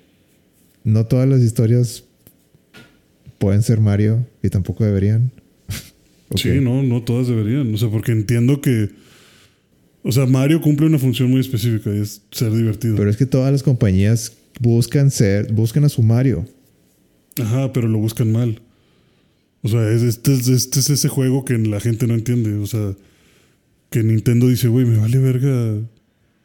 no 0.84 1.04
todas 1.04 1.28
las 1.28 1.42
historias 1.42 2.04
pueden 3.38 3.62
ser 3.62 3.80
Mario 3.80 4.26
y 4.42 4.48
tampoco 4.48 4.84
deberían. 4.84 5.32
Sí, 6.36 6.60
no, 6.60 6.82
no 6.82 7.02
todas 7.02 7.26
deberían, 7.26 7.72
o 7.74 7.78
sea, 7.78 7.88
porque 7.88 8.12
entiendo 8.12 8.60
que, 8.60 8.90
o 10.02 10.12
sea, 10.12 10.26
Mario 10.26 10.60
cumple 10.60 10.86
una 10.86 10.98
función 10.98 11.30
muy 11.30 11.40
específica 11.40 11.90
y 11.94 12.00
es 12.00 12.20
ser 12.30 12.52
divertido. 12.52 12.96
Pero 12.96 13.08
es 13.08 13.16
que 13.16 13.24
todas 13.24 13.50
las 13.50 13.62
compañías 13.62 14.34
buscan 14.60 15.10
ser, 15.10 15.50
buscan 15.52 15.84
a 15.84 15.88
su 15.88 16.02
Mario. 16.02 16.44
Ajá, 17.40 17.72
pero 17.72 17.88
lo 17.88 17.98
buscan 17.98 18.30
mal. 18.30 18.60
O 19.62 19.68
sea, 19.68 19.90
es- 19.90 20.02
este, 20.02 20.34
es, 20.34 20.48
este 20.48 20.80
es 20.80 20.90
ese 20.90 21.08
juego 21.08 21.44
que 21.46 21.56
la 21.56 21.80
gente 21.80 22.06
no 22.06 22.12
entiende. 22.14 22.54
O 22.56 22.66
sea, 22.66 22.94
que 23.90 24.02
Nintendo 24.02 24.48
dice, 24.48 24.68
güey, 24.68 24.84
me 24.84 24.98
vale 24.98 25.16
verga 25.18 25.78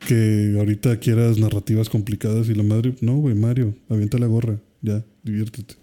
que 0.07 0.55
ahorita 0.57 0.97
quieras 0.99 1.39
narrativas 1.39 1.89
complicadas 1.89 2.47
y 2.47 2.53
la 2.53 2.63
madre. 2.63 2.93
No, 3.01 3.17
güey, 3.17 3.35
Mario, 3.35 3.75
avienta 3.89 4.17
la 4.17 4.27
gorra, 4.27 4.59
ya, 4.81 5.03
diviértete. 5.23 5.75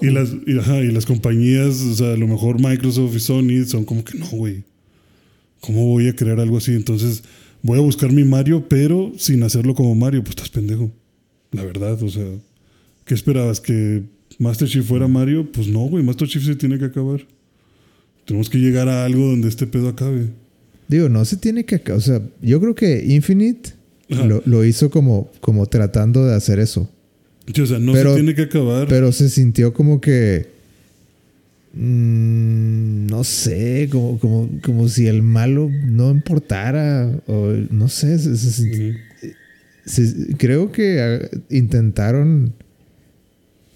Y 0.00 0.10
las, 0.10 0.32
y, 0.46 0.58
ajá, 0.58 0.80
y 0.80 0.92
las 0.92 1.06
compañías, 1.06 1.80
o 1.80 1.94
sea, 1.94 2.12
a 2.12 2.16
lo 2.16 2.28
mejor 2.28 2.60
Microsoft 2.60 3.16
y 3.16 3.20
Sony 3.20 3.64
son 3.66 3.84
como 3.84 4.04
que 4.04 4.16
no, 4.16 4.26
güey. 4.26 4.62
¿Cómo 5.60 5.86
voy 5.88 6.08
a 6.08 6.14
crear 6.14 6.38
algo 6.40 6.58
así? 6.58 6.72
Entonces, 6.72 7.22
voy 7.62 7.78
a 7.78 7.82
buscar 7.82 8.12
mi 8.12 8.24
Mario, 8.24 8.68
pero 8.68 9.12
sin 9.16 9.42
hacerlo 9.42 9.74
como 9.74 9.94
Mario. 9.94 10.22
Pues 10.22 10.36
estás 10.36 10.50
pendejo. 10.50 10.90
La 11.50 11.64
verdad, 11.64 12.00
o 12.02 12.08
sea, 12.08 12.26
¿qué 13.04 13.14
esperabas? 13.14 13.60
¿Que 13.60 14.02
Master 14.38 14.68
Chief 14.68 14.84
fuera 14.84 15.08
Mario? 15.08 15.50
Pues 15.50 15.68
no, 15.68 15.80
güey, 15.80 16.04
Master 16.04 16.28
Chief 16.28 16.44
se 16.44 16.56
tiene 16.56 16.78
que 16.78 16.86
acabar. 16.86 17.26
Tenemos 18.24 18.48
que 18.48 18.58
llegar 18.58 18.88
a 18.88 19.04
algo 19.04 19.26
donde 19.26 19.48
este 19.48 19.66
pedo 19.66 19.88
acabe. 19.88 20.28
Digo, 20.88 21.08
no 21.08 21.24
se 21.24 21.36
tiene 21.36 21.64
que... 21.64 21.80
O 21.92 22.00
sea, 22.00 22.22
yo 22.40 22.60
creo 22.60 22.74
que 22.74 23.04
Infinite 23.04 23.70
lo, 24.08 24.42
lo 24.44 24.64
hizo 24.64 24.90
como, 24.90 25.30
como 25.40 25.66
tratando 25.66 26.24
de 26.24 26.34
hacer 26.34 26.58
eso. 26.58 26.88
O 27.62 27.66
sea, 27.66 27.78
no 27.78 27.92
Pero- 27.92 28.10
se 28.10 28.16
tiene 28.20 28.34
que 28.34 28.42
acabar. 28.42 28.86
Pero 28.88 29.10
se 29.12 29.28
sintió 29.28 29.72
como 29.72 30.00
que... 30.00 30.46
mm, 31.74 33.06
no 33.06 33.24
sé, 33.24 33.88
como, 33.90 34.18
como, 34.18 34.48
como 34.62 34.88
si 34.88 35.06
el 35.06 35.22
malo 35.22 35.70
no 35.86 36.10
importara. 36.10 37.10
O 37.26 37.52
no 37.70 37.88
sé, 37.88 38.18
se- 38.18 38.94
se 39.84 40.36
creo 40.36 40.70
que 40.72 41.00
ah, 41.00 41.38
intentaron 41.50 42.52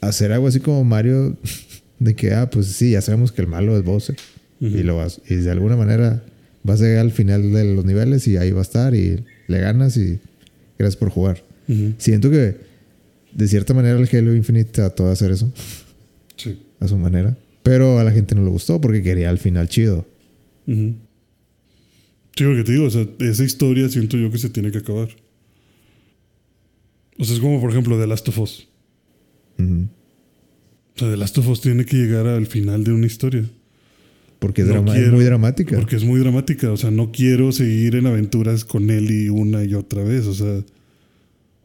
hacer 0.01 0.33
algo 0.33 0.47
así 0.47 0.61
como 0.61 0.85
Mario, 0.85 1.37
de 1.99 2.15
que, 2.15 2.33
ah, 2.35 2.49
pues 2.51 2.67
sí, 2.69 2.93
ya 2.93 3.01
sabemos 3.01 3.33
que 3.33 3.43
el 3.43 3.49
malo 3.49 3.77
es 3.77 3.83
Bowser. 3.85 4.17
Y, 4.59 4.83
lo 4.85 4.97
vas, 4.97 5.21
y 5.29 5.35
de 5.35 5.51
alguna 5.51 5.77
manera 5.77 6.23
vas 6.63 6.81
a 6.81 6.85
llegar 6.85 7.01
al 7.01 7.13
final 7.13 7.53
de 7.53 7.75
los 7.75 7.85
niveles 7.85 8.27
y 8.27 8.39
ahí 8.39 8.53
va 8.53 8.61
a 8.61 8.63
estar 8.63 8.95
y 8.95 9.23
le 9.49 9.61
ganas 9.61 9.99
y 9.99 10.19
gracias 10.79 10.97
por 10.97 11.11
jugar. 11.11 11.43
Siento 11.99 12.31
que 12.31 12.57
de 13.37 13.49
cierta 13.49 13.75
manera 13.75 13.99
el 13.99 14.09
Halo 14.11 14.35
Infinite 14.35 14.71
trató 14.73 15.07
de 15.07 15.13
hacer 15.13 15.31
eso 15.31 15.53
Sí. 16.37 16.59
a 16.81 16.89
su 16.89 16.97
manera. 16.97 17.37
Pero 17.63 17.99
a 17.99 18.05
la 18.05 18.13
gente 18.13 18.35
no 18.35 18.43
le 18.45 18.51
gustó 18.51 18.81
porque 18.81 19.03
quería 19.03 19.29
el 19.31 19.39
final 19.39 19.69
chido. 19.69 20.07
Ujú. 20.67 20.95
Sí, 22.37 22.45
porque 22.45 22.65
te 22.65 22.73
digo, 22.73 22.85
o 22.87 22.91
sea, 22.91 23.07
esa 23.21 23.45
historia 23.45 23.89
siento 23.89 24.17
yo 24.17 24.31
que 24.31 24.39
se 24.39 24.51
tiene 24.51 24.71
que 24.71 24.79
acabar. 24.79 25.09
O 27.19 27.25
sea, 27.25 27.35
es 27.35 27.41
como 27.41 27.61
por 27.61 27.71
ejemplo 27.71 27.99
The 27.99 28.07
Last 28.07 28.29
of 28.29 28.39
Us. 28.39 28.69
O 29.59 30.99
sea, 30.99 31.11
The 31.11 31.17
Last 31.17 31.39
of 31.39 31.49
Us 31.49 31.61
tiene 31.61 31.85
que 31.85 31.97
llegar 31.97 32.27
al 32.27 32.47
final 32.47 32.85
de 32.85 32.93
una 32.93 33.07
historia. 33.07 33.45
Porque 34.39 34.63
es, 34.63 34.69
No 34.69 34.75
drama- 34.75 34.93
es 34.95 34.99
quiero, 35.01 35.17
muy 35.17 35.25
dramática. 35.25 35.77
Porque 35.77 35.97
es 35.97 36.05
muy 36.05 36.21
dramática. 36.21 36.71
O 36.71 36.77
sea, 36.77 36.91
no 36.91 37.11
quiero 37.11 37.53
seguir 37.53 37.97
en 37.97 38.07
aventuras 38.07 38.65
con 38.67 38.91
Ellie 38.91 39.31
una 39.31 39.65
y 39.65 39.75
otra 39.75 40.03
vez. 40.05 40.27
O 40.27 40.35
sea, 40.35 40.63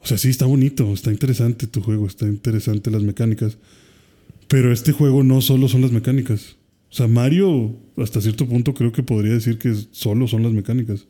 o 0.03 0.07
sea, 0.07 0.17
sí, 0.17 0.29
está 0.29 0.45
bonito, 0.45 0.93
está 0.93 1.11
interesante 1.11 1.67
tu 1.67 1.81
juego, 1.81 2.07
está 2.07 2.25
interesante 2.25 2.89
las 2.89 3.03
mecánicas. 3.03 3.57
Pero 4.47 4.73
este 4.73 4.91
juego 4.91 5.23
no 5.23 5.41
solo 5.41 5.67
son 5.67 5.81
las 5.81 5.91
mecánicas. 5.91 6.57
O 6.89 6.93
sea, 6.93 7.07
Mario, 7.07 7.75
hasta 7.97 8.19
cierto 8.19 8.47
punto, 8.47 8.73
creo 8.73 8.91
que 8.91 9.03
podría 9.03 9.33
decir 9.33 9.57
que 9.57 9.73
solo 9.91 10.27
son 10.27 10.43
las 10.43 10.51
mecánicas. 10.51 11.07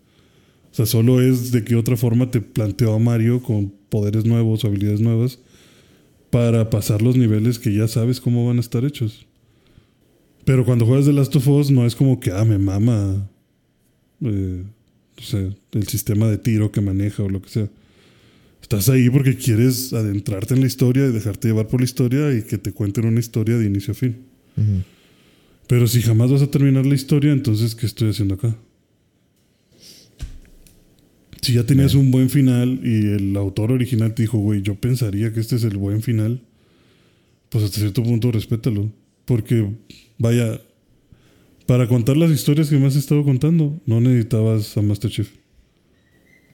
O 0.72 0.76
sea, 0.76 0.86
solo 0.86 1.22
es 1.22 1.52
de 1.52 1.64
qué 1.64 1.76
otra 1.76 1.98
forma 1.98 2.30
te 2.30 2.42
planteó 2.42 2.94
a 2.94 3.00
Mario 3.00 3.42
con 3.42 3.74
poderes 3.90 4.26
nuevos, 4.26 4.64
habilidades 4.64 5.02
nuevas, 5.02 5.40
para 6.30 6.70
pasar 6.70 7.02
los 7.02 7.16
niveles 7.18 7.60
que 7.60 7.74
ya 7.74 7.88
sabes 7.88 8.22
cómo 8.22 8.46
van 8.46 8.58
a 8.58 8.62
estar 8.62 8.86
hechos. 8.86 9.26
Pero 10.46 10.66
cuando 10.66 10.86
juegas 10.86 11.06
The 11.06 11.14
Last 11.14 11.36
of 11.36 11.48
Us 11.48 11.72
no 11.72 11.86
es 11.86 11.96
como 11.96 12.20
que, 12.20 12.32
ah, 12.32 12.46
me 12.46 12.58
mama, 12.58 13.30
eh, 14.22 14.64
no 15.18 15.24
sé, 15.24 15.56
el 15.72 15.88
sistema 15.88 16.28
de 16.28 16.38
tiro 16.38 16.72
que 16.72 16.82
maneja 16.82 17.24
o 17.24 17.30
lo 17.30 17.42
que 17.42 17.50
sea. 17.50 17.70
Estás 18.62 18.90
ahí 18.90 19.10
porque 19.10 19.36
quieres 19.36 19.92
adentrarte 19.92 20.54
en 20.54 20.62
la 20.62 20.68
historia 20.68 21.08
y 21.08 21.12
dejarte 21.12 21.50
llevar 21.50 21.68
por 21.68 21.82
la 21.82 21.86
historia 21.86 22.34
y 22.34 22.44
que 22.44 22.58
te 22.58 22.72
cuenten 22.72 23.06
una 23.06 23.20
historia 23.20 23.58
de 23.58 23.66
inicio 23.66 23.92
a 23.92 23.96
fin. 23.96 24.18
Pero 25.68 25.88
si 25.88 26.02
jamás 26.02 26.32
vas 26.32 26.42
a 26.42 26.52
terminar 26.52 26.86
la 26.86 26.96
historia, 26.96 27.32
entonces, 27.32 27.76
¿qué 27.76 27.86
estoy 27.86 28.10
haciendo 28.10 28.36
acá? 28.36 28.56
Si 31.42 31.54
ya 31.54 31.66
tenías 31.66 31.96
un 31.96 32.12
buen 32.12 32.30
final 32.30 32.80
y 32.84 33.08
el 33.08 33.36
autor 33.36 33.72
original 33.72 34.14
te 34.14 34.24
dijo, 34.24 34.38
güey, 34.38 34.62
yo 34.62 34.76
pensaría 34.76 35.34
que 35.34 35.40
este 35.40 35.56
es 35.56 35.64
el 35.64 35.78
buen 35.78 36.04
final, 36.04 36.42
pues 37.50 37.64
hasta 37.64 37.80
cierto 37.80 38.04
punto 38.04 38.32
respétalo. 38.32 38.92
Porque, 39.26 39.68
vaya, 40.18 40.62
para 41.66 41.88
contar 41.88 42.18
las 42.18 42.32
historias 42.32 42.70
que 42.70 42.78
me 42.78 42.88
has 42.88 42.96
estado 42.96 43.24
contando, 43.24 43.82
no 43.86 44.02
necesitabas 44.02 44.78
a 44.78 44.82
Master 44.82 45.10
Chief. 45.10 45.30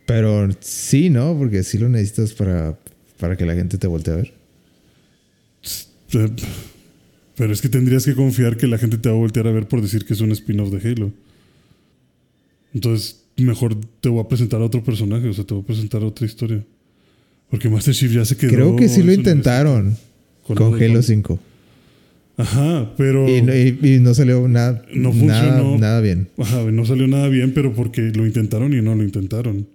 Pero 0.08 0.50
sí, 0.62 1.12
¿no? 1.12 1.38
Porque 1.38 1.62
sí 1.64 1.78
lo 1.78 1.88
necesitas 1.90 2.34
para, 2.34 2.76
para 3.20 3.36
que 3.38 3.46
la 3.46 3.54
gente 3.54 3.78
te 3.78 3.86
voltee 3.86 4.14
a 4.14 4.18
ver. 4.18 4.34
Eh, 6.14 6.30
Pero 7.36 7.54
es 7.54 7.62
que 7.62 7.70
tendrías 7.70 8.04
que 8.06 8.16
confiar 8.16 8.58
que 8.58 8.66
la 8.66 8.80
gente 8.80 8.98
te 8.98 9.10
va 9.10 9.16
a 9.16 9.20
voltear 9.20 9.46
a 9.48 9.52
ver 9.52 9.68
por 9.68 9.82
decir 9.82 10.06
que 10.06 10.14
es 10.14 10.22
un 10.22 10.32
spin-off 10.32 10.72
de 10.72 10.90
Halo. 10.90 11.12
Entonces, 12.74 13.22
mejor 13.38 13.76
te 14.02 14.10
voy 14.10 14.22
a 14.24 14.28
presentar 14.28 14.62
a 14.62 14.66
otro 14.66 14.84
personaje, 14.84 15.28
o 15.28 15.34
sea, 15.34 15.44
te 15.46 15.54
voy 15.54 15.64
a 15.64 15.68
presentar 15.68 16.04
otra 16.04 16.26
historia. 16.26 16.64
Porque 17.50 17.70
Master 17.70 17.94
Chief 17.94 18.12
ya 18.12 18.26
se 18.26 18.36
quedó. 18.36 18.52
Creo 18.52 18.76
que 18.76 18.90
sí 18.90 19.04
lo 19.04 19.14
intentaron 19.14 19.96
con 20.46 20.58
lo- 20.58 20.74
Halo 20.76 21.02
5. 21.02 21.40
Ajá, 22.38 22.94
pero. 22.98 23.28
Y, 23.28 23.42
no- 23.42 23.54
y- 23.56 23.80
y 23.82 24.00
no 24.00 24.14
salió 24.14 24.48
nada, 24.48 24.84
No 24.94 25.12
nada, 25.14 25.52
funcionó. 25.54 25.78
nada 25.80 26.02
bien. 26.02 26.28
Ajá, 26.38 26.64
no 26.72 26.86
salió 26.86 27.08
nada 27.08 27.28
bien, 27.30 27.54
pero 27.54 27.74
porque 27.74 28.02
lo 28.14 28.26
intentaron 28.28 28.74
y 28.74 28.82
no 28.82 28.96
lo 28.96 29.04
intentaron. 29.04 29.68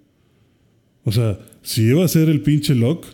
O 1.05 1.13
sea, 1.13 1.39
si 1.63 1.83
iba 1.83 2.05
a 2.05 2.09
ser 2.09 2.29
el 2.29 2.41
pinche 2.43 2.75
Locke, 2.75 3.07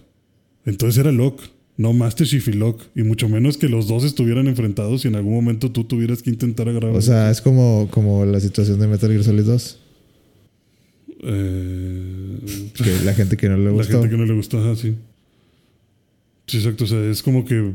entonces 0.66 0.98
era 0.98 1.10
Locke, 1.12 1.42
no 1.76 1.92
Master 1.92 2.26
Chief 2.26 2.46
y 2.48 2.52
Locke. 2.52 2.84
Y 2.94 3.02
mucho 3.02 3.28
menos 3.28 3.56
que 3.56 3.68
los 3.68 3.88
dos 3.88 4.04
estuvieran 4.04 4.46
enfrentados 4.48 5.04
y 5.04 5.08
en 5.08 5.14
algún 5.16 5.34
momento 5.34 5.70
tú 5.70 5.84
tuvieras 5.84 6.22
que 6.22 6.30
intentar 6.30 6.68
agarrar. 6.68 6.90
O 6.94 7.00
sea, 7.00 7.30
es 7.30 7.40
como, 7.40 7.88
como 7.90 8.24
la 8.26 8.40
situación 8.40 8.78
de 8.80 8.88
Metal 8.88 9.10
Gear 9.10 9.24
Solid 9.24 9.44
2. 9.44 9.78
Eh, 11.20 12.38
Que 12.74 13.04
la 13.04 13.14
gente 13.14 13.36
que 13.36 13.48
no 13.48 13.56
le 13.56 13.64
la 13.66 13.70
gustó. 13.70 13.92
gente 14.00 14.10
que 14.10 14.16
no 14.16 14.24
le 14.26 14.34
gustó, 14.34 14.58
ajá, 14.60 14.76
sí. 14.76 14.94
Sí, 16.46 16.58
exacto. 16.58 16.84
O 16.84 16.86
sea, 16.86 17.02
es 17.10 17.22
como 17.22 17.44
que 17.44 17.72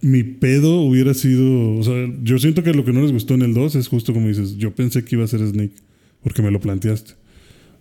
mi 0.00 0.22
pedo 0.22 0.80
hubiera 0.82 1.14
sido. 1.14 1.74
O 1.76 1.82
sea, 1.82 1.94
yo 2.22 2.38
siento 2.38 2.62
que 2.62 2.72
lo 2.72 2.84
que 2.84 2.92
no 2.92 3.02
les 3.02 3.12
gustó 3.12 3.34
en 3.34 3.42
el 3.42 3.54
2 3.54 3.74
es 3.76 3.88
justo 3.88 4.12
como 4.12 4.28
dices. 4.28 4.56
Yo 4.56 4.74
pensé 4.74 5.04
que 5.04 5.16
iba 5.16 5.24
a 5.24 5.28
ser 5.28 5.40
Snake 5.46 5.74
porque 6.22 6.42
me 6.42 6.50
lo 6.50 6.60
planteaste. 6.60 7.12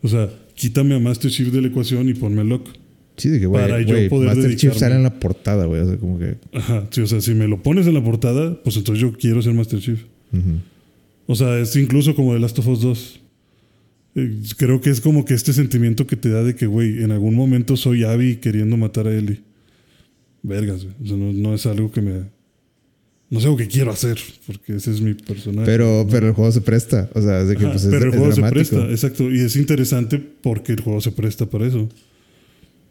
O 0.02 0.08
sea, 0.08 0.30
quítame 0.58 0.96
a 0.96 1.00
Master 1.00 1.32
Chief 1.32 1.48
de 1.52 1.62
la 1.62 1.68
ecuación 1.70 2.10
y 2.10 2.14
ponme 2.14 2.42
a 2.42 2.44
Locke. 2.44 2.72
Sí, 3.16 3.30
de 3.30 3.40
que, 3.40 3.46
güey, 3.46 3.64
Para 3.64 3.82
yo 3.82 3.96
poder 4.10 4.28
Master 4.36 4.50
Chief 4.56 4.72
dedicarme. 4.74 4.80
sale 4.80 4.96
en 4.96 5.04
la 5.04 5.20
portada, 5.20 5.66
güey. 5.66 5.82
O 5.82 5.88
sea, 5.88 5.98
como 5.98 6.20
que... 6.20 6.36
Ajá, 6.54 6.88
sí, 6.92 7.02
o 7.02 7.08
sea, 7.08 7.22
si 7.22 7.34
me 7.34 7.48
lo 7.48 7.64
pones 7.64 7.88
en 7.88 7.94
la 7.94 8.04
portada, 8.04 8.62
pues 8.64 8.76
entonces 8.78 9.02
yo 9.02 9.14
quiero 9.14 9.42
ser 9.42 9.54
Master 9.54 9.80
Chief. 9.80 10.00
O 11.26 11.36
sea, 11.36 11.58
es 11.60 11.76
incluso 11.76 12.14
como 12.16 12.34
The 12.34 12.40
Last 12.40 12.60
of 12.60 12.68
Us 12.68 12.82
2. 12.82 13.20
Eh, 14.16 14.40
Creo 14.58 14.82
que 14.82 14.90
es 14.90 15.00
como 15.02 15.26
que 15.26 15.34
este 15.34 15.54
sentimiento 15.54 16.06
que 16.08 16.16
te 16.16 16.30
da 16.30 16.44
de 16.44 16.56
que, 16.56 16.68
güey, 16.68 17.04
en 17.04 17.12
algún 17.12 17.36
momento 17.36 17.76
soy 17.78 18.04
Abby 18.04 18.38
queriendo 18.38 18.78
matar 18.78 19.08
a 19.08 19.16
Ellie. 19.16 19.42
Vergas, 20.44 20.84
güey. 20.84 20.96
O 21.04 21.08
sea, 21.08 21.18
no, 21.18 21.34
no 21.34 21.54
es 21.56 21.66
algo 21.66 21.92
que 21.92 22.02
me. 22.02 22.22
No 23.30 23.40
es 23.40 23.46
algo 23.46 23.58
que 23.58 23.68
quiero 23.68 23.92
hacer, 23.92 24.18
porque 24.46 24.76
ese 24.78 24.92
es 24.92 25.02
mi 25.02 25.14
personaje. 25.14 25.66
Pero, 25.66 26.08
pero 26.10 26.28
el 26.28 26.34
juego 26.34 26.50
se 26.52 26.62
presta. 26.62 27.10
O 27.14 27.22
sea, 27.22 27.42
es 27.42 27.50
de 27.50 27.58
que 27.58 27.64
Ajá, 27.64 27.74
pues, 27.74 27.84
es, 27.84 27.90
pero 27.92 28.06
el 28.06 28.12
juego 28.18 28.32
se 28.32 28.42
presta, 28.42 28.90
exacto. 28.90 29.30
Y 29.30 29.42
es 29.42 29.56
interesante 29.58 30.18
porque 30.18 30.72
el 30.72 30.82
juego 30.82 31.02
se 31.02 31.12
presta 31.12 31.46
para 31.46 31.68
eso. 31.68 31.90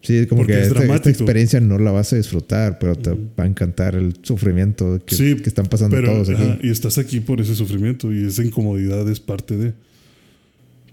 Sí, 0.02 0.26
como 0.26 0.42
Porque 0.42 0.52
que 0.52 0.60
es 0.60 0.66
esta, 0.68 0.94
esta 0.94 1.10
experiencia 1.10 1.58
no 1.58 1.78
la 1.78 1.90
vas 1.90 2.12
a 2.12 2.16
disfrutar, 2.16 2.78
pero 2.78 2.94
te 2.94 3.10
va 3.10 3.44
a 3.44 3.46
encantar 3.46 3.96
el 3.96 4.14
sufrimiento 4.22 5.00
que, 5.04 5.16
Sí, 5.16 5.34
que 5.36 5.48
están 5.48 5.66
pasando 5.66 5.96
pero, 5.96 6.12
todos 6.12 6.28
aquí. 6.28 6.42
ajá, 6.42 6.58
y 6.62 6.70
estás 6.70 6.98
aquí 6.98 7.18
por 7.20 7.40
ese 7.40 7.56
sufrimiento 7.56 8.12
y 8.12 8.26
esa 8.26 8.44
incomodidad 8.44 9.08
es 9.10 9.18
parte 9.18 9.56
de. 9.56 9.72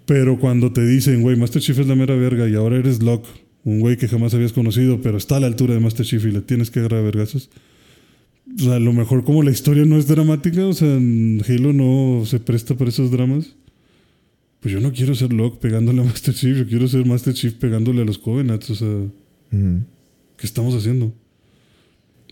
Pero 0.06 0.40
cuando 0.40 0.72
te 0.74 0.86
dicen, 0.86 1.22
güey, 1.22 1.36
Master 1.36 1.62
Chief 1.62 1.78
es 1.78 1.88
la 1.88 1.96
mera 1.96 2.16
verga 2.16 2.48
y 2.48 2.56
ahora 2.56 2.78
eres 2.78 3.04
Locke, 3.04 3.28
un 3.64 3.82
güey 3.82 3.98
que 3.98 4.08
jamás 4.08 4.34
habías 4.34 4.52
conocido, 4.52 5.02
pero 5.02 5.18
está 5.18 5.36
a 5.38 5.40
la 5.42 5.48
altura 5.48 5.74
de 5.74 5.80
Master 5.80 6.06
Chief 6.06 6.24
y 6.26 6.32
le 6.32 6.42
tienes 6.42 6.72
que 6.72 6.80
agarrar 6.80 7.02
a 7.02 7.04
vergazos. 7.04 7.50
A 8.70 8.80
lo 8.80 8.94
mejor 8.94 9.24
como 9.24 9.42
la 9.42 9.52
historia 9.52 9.86
no 9.86 9.98
es 9.98 10.08
dramática, 10.08 10.66
o 10.66 10.74
sea, 10.74 10.96
en 10.96 11.42
Halo 11.48 11.74
no 11.74 12.26
se 12.26 12.40
presta 12.40 12.76
para 12.76 12.90
esos 12.90 13.10
dramas. 13.10 13.56
Pues 14.60 14.74
yo 14.74 14.80
no 14.80 14.94
quiero 14.94 15.16
ser 15.16 15.34
Locke 15.34 15.60
pegándole 15.60 16.02
a 16.02 16.06
Master 16.06 16.34
Chief, 16.34 16.58
yo 16.58 16.68
quiero 16.68 16.88
ser 16.88 17.06
Master 17.06 17.34
Chief 17.34 17.54
pegándole 17.54 18.02
a 18.02 18.06
los 18.06 18.18
Covenants, 18.18 18.70
o 18.70 18.76
sea. 18.76 18.98
¿qué 20.38 20.48
estamos 20.48 20.74
haciendo? 20.74 21.14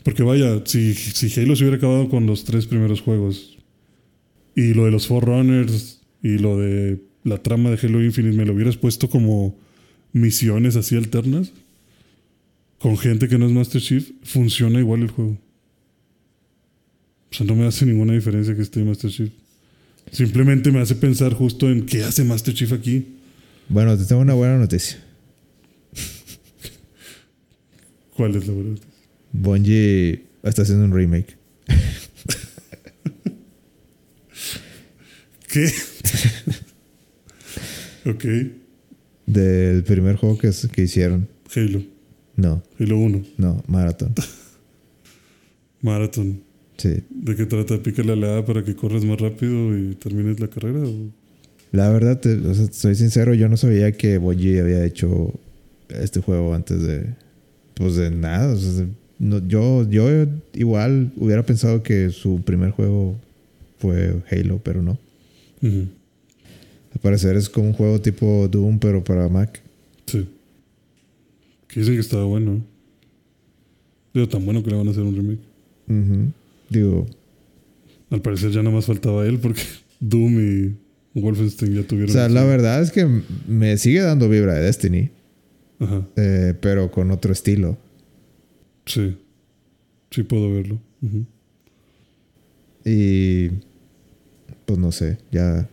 Porque 0.03 0.23
vaya, 0.23 0.61
si, 0.65 0.95
si 0.95 1.39
Halo 1.39 1.55
se 1.55 1.63
hubiera 1.63 1.77
acabado 1.77 2.09
con 2.09 2.25
los 2.25 2.43
tres 2.43 2.65
primeros 2.65 3.01
juegos 3.01 3.59
y 4.55 4.73
lo 4.73 4.85
de 4.85 4.91
los 4.91 5.07
Forerunners 5.07 6.01
y 6.23 6.39
lo 6.39 6.57
de 6.57 6.99
la 7.23 7.37
trama 7.37 7.69
de 7.69 7.77
Halo 7.77 8.03
Infinite 8.03 8.35
me 8.35 8.45
lo 8.45 8.53
hubieras 8.53 8.77
puesto 8.77 9.09
como 9.09 9.55
misiones 10.11 10.75
así 10.75 10.95
alternas 10.95 11.53
con 12.81 12.97
gente 12.97 13.27
que 13.27 13.37
no 13.37 13.45
es 13.45 13.51
Master 13.51 13.79
Chief, 13.79 14.11
funciona 14.23 14.79
igual 14.79 15.03
el 15.03 15.11
juego. 15.11 15.37
O 17.31 17.35
sea, 17.35 17.45
no 17.45 17.55
me 17.55 17.65
hace 17.65 17.85
ninguna 17.85 18.13
diferencia 18.13 18.53
que 18.55 18.61
esté 18.61 18.83
Master 18.83 19.09
Chief. 19.09 19.31
Simplemente 20.11 20.69
me 20.71 20.81
hace 20.81 20.95
pensar 20.95 21.33
justo 21.33 21.69
en 21.69 21.85
qué 21.85 22.03
hace 22.03 22.23
Master 22.25 22.53
Chief 22.53 22.71
aquí. 22.73 23.15
Bueno, 23.69 23.97
te 23.97 24.03
tengo 24.05 24.21
una 24.21 24.33
buena 24.33 24.57
noticia. 24.57 25.01
¿Cuál 28.15 28.35
es 28.35 28.47
la 28.47 28.53
verdad? 28.53 28.79
Bungie 29.31 30.25
está 30.43 30.63
haciendo 30.63 30.83
un 30.85 30.93
remake. 30.93 31.37
¿Qué? 35.47 35.71
ok, 38.09 38.25
Del 39.25 39.83
primer 39.83 40.15
juego 40.17 40.37
que, 40.37 40.51
que 40.71 40.81
hicieron. 40.83 41.27
Halo. 41.55 41.81
No, 42.35 42.63
Halo 42.79 42.97
1. 42.97 43.23
no, 43.37 43.63
Marathon. 43.67 44.13
Marathon. 45.81 46.43
Sí. 46.81 47.03
¿De 47.11 47.35
qué 47.35 47.45
trata? 47.45 47.77
¿Pícale 47.83 48.13
a 48.13 48.15
la 48.15 48.37
A 48.39 48.45
para 48.45 48.63
que 48.63 48.75
corras 48.75 49.05
más 49.05 49.19
rápido 49.21 49.77
y 49.77 49.93
termines 49.95 50.39
la 50.39 50.47
carrera? 50.47 50.79
o? 50.79 51.09
La 51.71 51.89
verdad, 51.91 52.19
te- 52.19 52.35
o 52.39 52.53
sea, 52.55 52.67
soy 52.71 52.95
sincero, 52.95 53.33
yo 53.35 53.47
no 53.49 53.55
sabía 53.57 53.91
que 53.91 54.17
Bungie 54.17 54.59
había 54.61 54.83
hecho 54.85 55.31
este 55.89 56.21
juego 56.21 56.53
antes 56.55 56.81
de. 56.81 57.05
Pues 57.75 57.95
de 57.97 58.09
nada. 58.09 58.53
o 58.53 58.57
sea, 58.57 58.87
no- 59.19 59.47
yo, 59.47 59.87
yo 59.89 60.07
igual 60.53 61.11
hubiera 61.17 61.45
pensado 61.45 61.83
que 61.83 62.09
su 62.09 62.41
primer 62.41 62.71
juego 62.71 63.15
fue 63.77 64.15
Halo, 64.31 64.59
pero 64.63 64.81
no. 64.81 64.97
Ujú. 65.61 65.85
Al 66.93 66.99
parecer 67.01 67.35
es 67.37 67.47
como 67.47 67.67
un 67.67 67.73
juego 67.73 68.01
tipo 68.01 68.47
Doom, 68.47 68.79
pero 68.79 69.03
para 69.03 69.29
Mac. 69.29 69.61
Sí. 70.07 70.27
Que 71.67 71.79
dicen 71.81 71.93
que 71.95 72.01
estaba 72.01 72.25
bueno. 72.25 72.59
Digo, 74.13 74.27
tan 74.27 74.43
bueno 74.45 74.63
que 74.63 74.71
le 74.71 74.77
van 74.77 74.87
a 74.87 74.91
hacer 74.91 75.03
un 75.03 75.15
remake. 75.15 75.39
Ujú. 75.87 76.31
Digo, 76.71 77.05
Al 78.09 78.21
parecer 78.21 78.51
ya 78.51 78.63
nada 78.63 78.73
más 78.75 78.85
faltaba 78.85 79.25
él 79.27 79.37
porque 79.39 79.61
Doom 79.99 80.39
y 80.39 81.19
Wolfenstein 81.19 81.73
ya 81.75 81.81
o 81.81 81.83
tuvieron. 81.83 82.11
sea, 82.13 82.25
eso. 82.27 82.33
la 82.33 82.45
verdad 82.45 82.81
es 82.81 82.91
que 82.91 83.05
me 83.47 83.77
sigue 83.77 83.99
dando 84.01 84.29
vibra 84.29 84.53
de 84.53 84.61
Destiny, 84.61 85.09
Ajá. 85.79 86.07
eh, 86.15 86.53
pero 86.61 86.89
con 86.91 87.11
otro 87.11 87.31
estilo. 87.33 87.77
Sí. 88.85 89.17
Sí 90.11 90.23
puedo 90.23 90.51
verlo. 90.53 90.79
Y 92.85 93.49
pues 94.65 94.79
no 94.79 94.91
sé, 94.91 95.17
ya, 95.31 95.69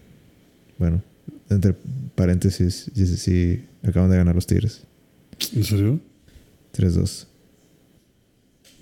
bueno, 0.79 1.03
entre 1.51 1.75
paréntesis, 2.15 2.91
sí, 2.95 3.07
sí, 3.07 3.16
sí, 3.16 3.65
acaban 3.83 4.11
de 4.11 4.16
ganar 4.16 4.35
los 4.35 4.47
Tigres. 4.47 4.83
¿En 5.55 5.65
serio? 5.65 6.01
3-2. 6.77 7.27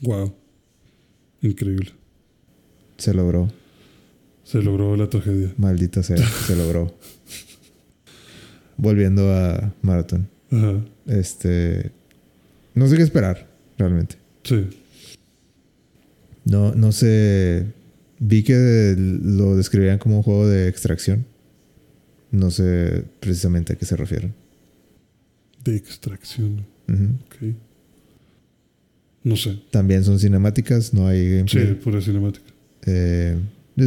Wow. 0.02 0.34
Increíble. 1.43 1.90
Se 2.97 3.14
logró. 3.14 3.51
Se 4.44 4.62
logró 4.62 4.97
la 4.97 5.10
tragedia. 5.10 5.52
Maldita 5.56 6.02
sea, 6.02 6.16
se 6.18 6.56
logró. 6.56 6.97
Volviendo 8.77 9.32
a 9.32 9.73
Marathon. 9.82 10.28
Ajá. 10.51 10.85
Este. 11.06 11.90
No 12.74 12.86
sé 12.89 12.97
qué 12.97 13.02
esperar, 13.02 13.48
realmente. 13.78 14.16
Sí. 14.44 14.68
No, 16.44 16.74
no 16.74 16.93
sé. 16.93 17.66
Vi 18.18 18.43
que 18.44 18.94
lo 18.97 19.56
describían 19.56 19.98
como 19.98 20.18
un 20.18 20.23
juego 20.23 20.47
de 20.48 20.68
extracción. 20.68 21.27
No 22.31 22.51
sé 22.51 23.05
precisamente 23.20 23.73
a 23.73 23.77
qué 23.77 23.85
se 23.85 23.97
refieren. 23.97 24.35
De 25.64 25.77
extracción. 25.77 26.64
Ujú. 26.89 27.05
Ok. 27.27 27.56
No 29.24 29.36
sé. 29.36 29.59
También 29.70 30.05
son 30.05 30.20
cinemáticas, 30.20 30.94
no 30.94 31.09
hay 31.09 31.43
Sí, 31.48 31.59
pura 31.82 32.01
cinemática. 32.01 32.47
Eh, 32.86 33.36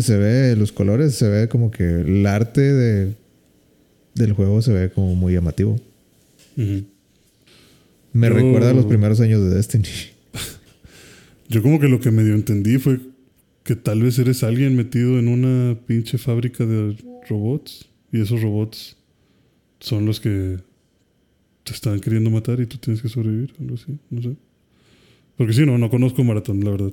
se 0.02 0.18
ve 0.18 0.56
los 0.56 0.72
colores, 0.72 1.16
se 1.16 1.28
ve 1.28 1.48
como 1.48 1.72
que 1.72 1.84
el 1.84 2.26
arte 2.26 2.62
de, 2.62 3.14
del 4.16 4.34
juego 4.34 4.62
se 4.62 4.74
ve 4.74 4.90
como 4.92 5.16
muy 5.16 5.34
llamativo. 5.34 5.80
Me 6.56 8.28
Yo- 8.28 8.34
recuerda 8.34 8.72
a 8.72 8.74
los 8.74 8.86
primeros 8.86 9.20
años 9.22 9.42
de 9.42 9.56
Destiny. 9.56 9.84
Yo 11.50 11.62
como 11.62 11.80
que 11.80 11.88
lo 11.88 12.00
que 12.00 12.12
medio 12.12 12.36
entendí 12.36 12.78
fue 12.78 13.00
que 13.64 13.76
tal 13.76 14.02
vez 14.02 14.18
eres 14.20 14.44
alguien 14.44 14.76
metido 14.76 15.20
en 15.20 15.28
una 15.28 15.78
pinche 15.86 16.18
fábrica 16.18 16.66
de 16.66 16.96
robots 17.30 17.86
y 18.12 18.22
esos 18.22 18.42
robots 18.42 18.98
son 19.80 20.06
los 20.06 20.20
que 20.20 20.58
te 21.64 21.74
están 21.74 22.00
queriendo 22.00 22.30
matar 22.30 22.60
y 22.60 22.66
tú 22.66 22.78
tienes 22.78 23.02
que 23.02 23.10
sobrevivir, 23.10 23.54
algo 23.60 23.76
así, 23.76 23.98
no 24.10 24.22
sé. 24.22 24.36
Porque 25.38 25.54
sí, 25.54 25.66
no, 25.66 25.78
no 25.78 25.90
conozco 25.90 26.24
Maratón, 26.24 26.64
la 26.64 26.72
verdad. 26.72 26.92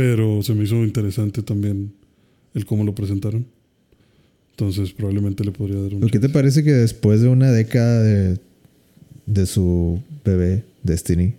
Pero 0.00 0.42
se 0.42 0.54
me 0.54 0.64
hizo 0.64 0.76
interesante 0.76 1.42
también 1.42 1.92
el 2.54 2.64
cómo 2.64 2.84
lo 2.84 2.94
presentaron. 2.94 3.44
Entonces 4.52 4.94
probablemente 4.94 5.44
le 5.44 5.52
podría 5.52 5.78
dar 5.78 5.92
un... 5.92 6.00
¿Por 6.00 6.10
qué 6.10 6.18
te 6.18 6.30
parece 6.30 6.64
que 6.64 6.72
después 6.72 7.20
de 7.20 7.28
una 7.28 7.52
década 7.52 8.02
de, 8.02 8.38
de 9.26 9.44
su 9.44 10.02
bebé, 10.24 10.64
Destiny, 10.82 11.34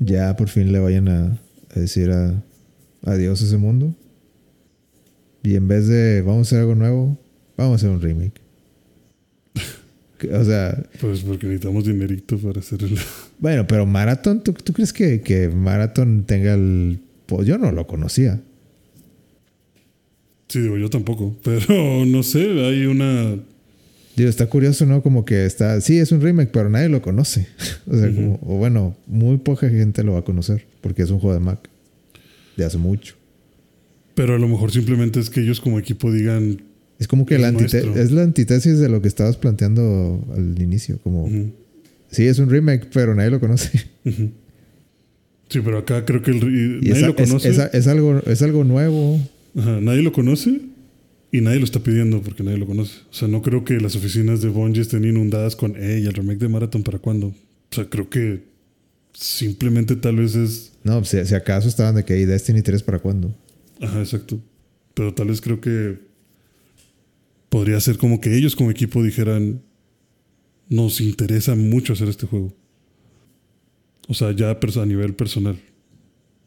ya 0.00 0.34
por 0.34 0.48
fin 0.48 0.72
le 0.72 0.80
vayan 0.80 1.06
a, 1.06 1.38
a 1.76 1.78
decir 1.78 2.10
a, 2.10 2.42
adiós 3.04 3.40
a 3.40 3.44
ese 3.44 3.56
mundo? 3.56 3.94
Y 5.44 5.54
en 5.54 5.68
vez 5.68 5.86
de 5.86 6.22
vamos 6.22 6.38
a 6.38 6.42
hacer 6.48 6.58
algo 6.62 6.74
nuevo, 6.74 7.16
vamos 7.56 7.74
a 7.74 7.76
hacer 7.76 7.90
un 7.90 8.00
remake. 8.02 8.40
O 10.32 10.44
sea, 10.44 10.76
Pues 11.00 11.20
porque 11.20 11.46
necesitamos 11.46 11.84
dinerito 11.84 12.36
para 12.38 12.58
hacer 12.58 12.82
el... 12.82 12.98
bueno, 13.38 13.64
pero 13.68 13.86
Marathon, 13.86 14.42
¿tú, 14.42 14.52
tú 14.54 14.72
crees 14.72 14.92
que, 14.92 15.20
que 15.20 15.48
Marathon 15.48 16.24
tenga 16.26 16.54
el... 16.54 16.98
Pues 17.28 17.46
yo 17.46 17.58
no 17.58 17.70
lo 17.72 17.86
conocía. 17.86 18.40
Sí, 20.48 20.60
digo, 20.60 20.78
yo 20.78 20.88
tampoco. 20.88 21.36
Pero 21.44 22.06
no 22.06 22.22
sé, 22.22 22.40
hay 22.64 22.86
una... 22.86 23.38
Digo, 24.16 24.30
está 24.30 24.46
curioso, 24.46 24.86
¿no? 24.86 25.02
Como 25.02 25.26
que 25.26 25.44
está... 25.44 25.78
Sí, 25.82 25.98
es 25.98 26.10
un 26.10 26.20
remake, 26.20 26.50
pero 26.50 26.68
nadie 26.68 26.88
lo 26.88 27.00
conoce. 27.00 27.46
o 27.86 27.96
sea, 27.96 28.12
como... 28.12 28.40
O 28.42 28.56
bueno, 28.56 28.96
muy 29.06 29.36
poca 29.36 29.68
gente 29.68 30.02
lo 30.02 30.14
va 30.14 30.20
a 30.20 30.24
conocer. 30.24 30.66
Porque 30.80 31.02
es 31.02 31.10
un 31.10 31.20
juego 31.20 31.34
de 31.34 31.40
Mac. 31.40 31.68
De 32.56 32.64
hace 32.64 32.78
mucho. 32.78 33.14
Pero 34.16 34.34
a 34.34 34.38
lo 34.38 34.48
mejor 34.48 34.72
simplemente 34.72 35.20
es 35.20 35.30
que 35.30 35.42
ellos 35.42 35.60
como 35.60 35.78
equipo 35.78 36.10
digan... 36.10 36.62
Es 36.98 37.06
como 37.06 37.26
que 37.26 37.36
Es 37.36 37.40
la 37.40 37.50
es 37.50 38.10
la 38.10 38.22
antítesis 38.22 38.80
de 38.80 38.88
lo 38.88 39.00
que 39.02 39.06
estabas 39.06 39.36
planteando 39.36 40.24
al 40.34 40.60
inicio. 40.60 40.98
Como... 41.04 41.28
Sí, 42.10 42.26
es 42.26 42.40
un 42.40 42.50
remake, 42.50 42.88
pero 42.92 43.14
nadie 43.14 43.30
lo 43.30 43.38
conoce. 43.38 43.70
ujú. 44.04 44.30
Sí, 45.48 45.60
pero 45.64 45.78
acá 45.78 46.04
creo 46.04 46.22
que 46.22 46.30
el, 46.32 46.80
nadie 46.82 47.06
lo 47.06 47.14
conoce. 47.16 47.48
es- 47.50 47.58
es 47.72 47.86
algo, 47.86 48.20
es 48.26 48.42
algo 48.42 48.64
nuevo. 48.64 49.18
Ajá, 49.56 49.80
nadie 49.80 50.02
lo 50.02 50.12
conoce 50.12 50.60
y 51.32 51.40
nadie 51.40 51.58
lo 51.58 51.64
está 51.64 51.80
pidiendo 51.80 52.20
porque 52.22 52.42
nadie 52.42 52.58
lo 52.58 52.66
conoce. 52.66 52.92
O 53.10 53.14
sea, 53.14 53.28
no 53.28 53.40
creo 53.42 53.64
que 53.64 53.80
las 53.80 53.96
oficinas 53.96 54.40
de 54.42 54.48
Bungie 54.48 54.82
estén 54.82 55.04
inundadas 55.04 55.56
con, 55.56 55.74
hey, 55.76 56.04
el 56.06 56.12
remake 56.12 56.38
de 56.38 56.48
Marathon, 56.48 56.82
¿para 56.82 56.98
cuándo? 56.98 57.28
O 57.28 57.34
sea, 57.74 57.88
creo 57.88 58.08
que 58.10 58.42
simplemente 59.14 59.96
tal 59.96 60.16
vez 60.16 60.34
es... 60.36 60.72
No, 60.84 61.02
si, 61.04 61.24
si 61.24 61.34
acaso 61.34 61.68
estaban 61.68 61.94
de 61.96 62.04
que 62.04 62.18
¿y 62.20 62.24
Destiny 62.24 62.62
3 62.62 62.82
para 62.82 62.98
cuándo? 62.98 63.34
Ajá, 63.80 63.98
exacto. 64.00 64.38
Pero 64.94 65.14
tal 65.14 65.28
vez 65.28 65.40
creo 65.40 65.60
que 65.60 65.98
podría 67.48 67.80
ser 67.80 67.96
como 67.98 68.20
que 68.20 68.36
ellos 68.36 68.54
como 68.54 68.70
equipo 68.70 69.02
dijeran, 69.02 69.60
nos 70.68 71.00
interesa 71.00 71.54
mucho 71.54 71.94
hacer 71.94 72.08
este 72.08 72.26
juego. 72.26 72.52
O 74.08 74.14
sea, 74.14 74.32
ya 74.32 74.50
a 74.50 74.86
nivel 74.86 75.14
personal. 75.14 75.58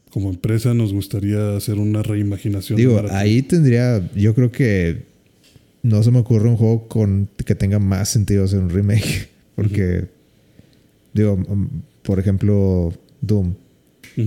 Como 0.09 0.29
empresa 0.29 0.73
nos 0.73 0.91
gustaría 0.91 1.55
hacer 1.55 1.77
una 1.77 2.03
reimaginación. 2.03 2.77
Digo, 2.77 3.01
ahí 3.11 3.41
tendría... 3.41 4.09
Yo 4.15 4.35
creo 4.35 4.51
que... 4.51 5.09
No 5.83 6.03
se 6.03 6.11
me 6.11 6.19
ocurre 6.19 6.49
un 6.49 6.57
juego 6.57 6.87
con 6.87 7.29
que 7.45 7.55
tenga 7.55 7.79
más 7.79 8.09
sentido 8.09 8.43
hacer 8.43 8.59
un 8.59 8.69
remake. 8.69 9.29
Porque... 9.55 10.07
Digo, 11.13 11.37
mm, 11.37 11.67
por 12.03 12.19
ejemplo, 12.19 12.93
Doom. 13.21 13.53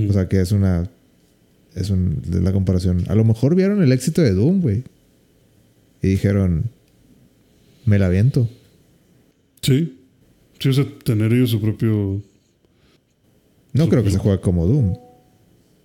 O 0.08 0.12
sea, 0.12 0.28
que 0.28 0.40
es 0.40 0.52
una. 0.52 0.88
Es 1.74 1.90
un, 1.90 2.22
la 2.30 2.52
comparación. 2.52 3.04
A 3.08 3.14
lo 3.14 3.24
mejor 3.24 3.54
vieron 3.54 3.82
el 3.82 3.92
éxito 3.92 4.22
de 4.22 4.32
Doom, 4.32 4.60
güey. 4.60 4.84
Y 6.02 6.08
dijeron. 6.08 6.64
Me 7.84 7.98
la 7.98 8.06
aviento. 8.06 8.48
sí. 9.62 9.98
Sí, 10.60 10.68
o 10.68 10.72
sea, 10.72 10.86
tener 11.04 11.32
ellos 11.32 11.50
su 11.50 11.60
propio. 11.60 12.22
No 13.74 13.88
creo 13.88 14.02
que 14.02 14.10
se 14.10 14.18
juegue 14.18 14.40
como 14.40 14.66
Doom. 14.66 14.96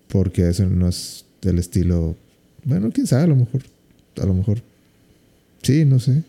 Porque 0.08 0.48
eso 0.48 0.66
no 0.66 0.88
es 0.88 1.26
del 1.42 1.60
estilo. 1.60 2.16
Bueno, 2.64 2.92
quién 2.92 3.08
sabe, 3.08 3.24
a 3.24 3.28
lo 3.28 3.36
mejor. 3.36 3.62
A 4.22 4.26
lo 4.26 4.34
mejor. 4.34 4.62
Sí, 5.64 5.86
no 5.86 6.00
sé. 6.00 6.24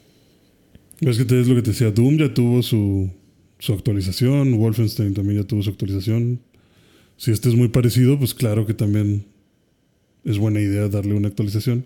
Es 1.01 1.19
que 1.19 1.25
te 1.25 1.41
es 1.41 1.47
lo 1.47 1.55
que 1.55 1.63
te 1.63 1.71
decía. 1.71 1.91
Doom 1.91 2.17
ya 2.17 2.35
tuvo 2.35 2.63
su, 2.63 3.11
su 3.59 3.73
actualización. 3.73 4.59
Wolfenstein 4.59 5.15
también 5.15 5.43
ya 5.43 5.47
tuvo 5.47 5.63
su 5.63 5.71
actualización. 5.71 6.41
Si 7.17 7.31
este 7.31 7.51
es 7.51 7.55
muy 7.55 7.69
parecido, 7.69 8.19
pues 8.19 8.35
claro 8.35 8.67
que 8.67 8.75
también 8.75 9.25
es 10.25 10.39
buena 10.39 10.61
idea 10.61 10.89
darle 10.89 11.15
una 11.15 11.29
actualización. 11.29 11.85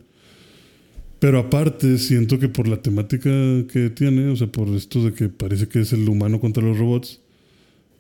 Pero 1.19 1.39
aparte, 1.39 1.99
siento 1.99 2.39
que 2.39 2.49
por 2.49 2.69
la 2.69 2.83
temática 2.83 3.31
que 3.73 3.91
tiene, 3.91 4.29
o 4.29 4.37
sea, 4.37 4.47
por 4.47 4.69
esto 4.69 5.05
de 5.05 5.15
que 5.15 5.29
parece 5.29 5.69
que 5.69 5.81
es 5.81 5.93
el 5.93 6.09
humano 6.09 6.41
contra 6.41 6.63
los 6.63 6.79
robots, 6.79 7.21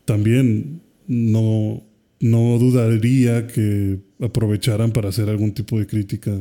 también 0.04 0.80
no, 1.06 1.82
no 2.20 2.58
dudaría 2.58 3.46
que 3.46 3.98
aprovecharan 4.20 4.92
para 4.92 5.08
hacer 5.08 5.28
algún 5.28 5.52
tipo 5.52 5.78
de 5.78 5.86
crítica 5.86 6.40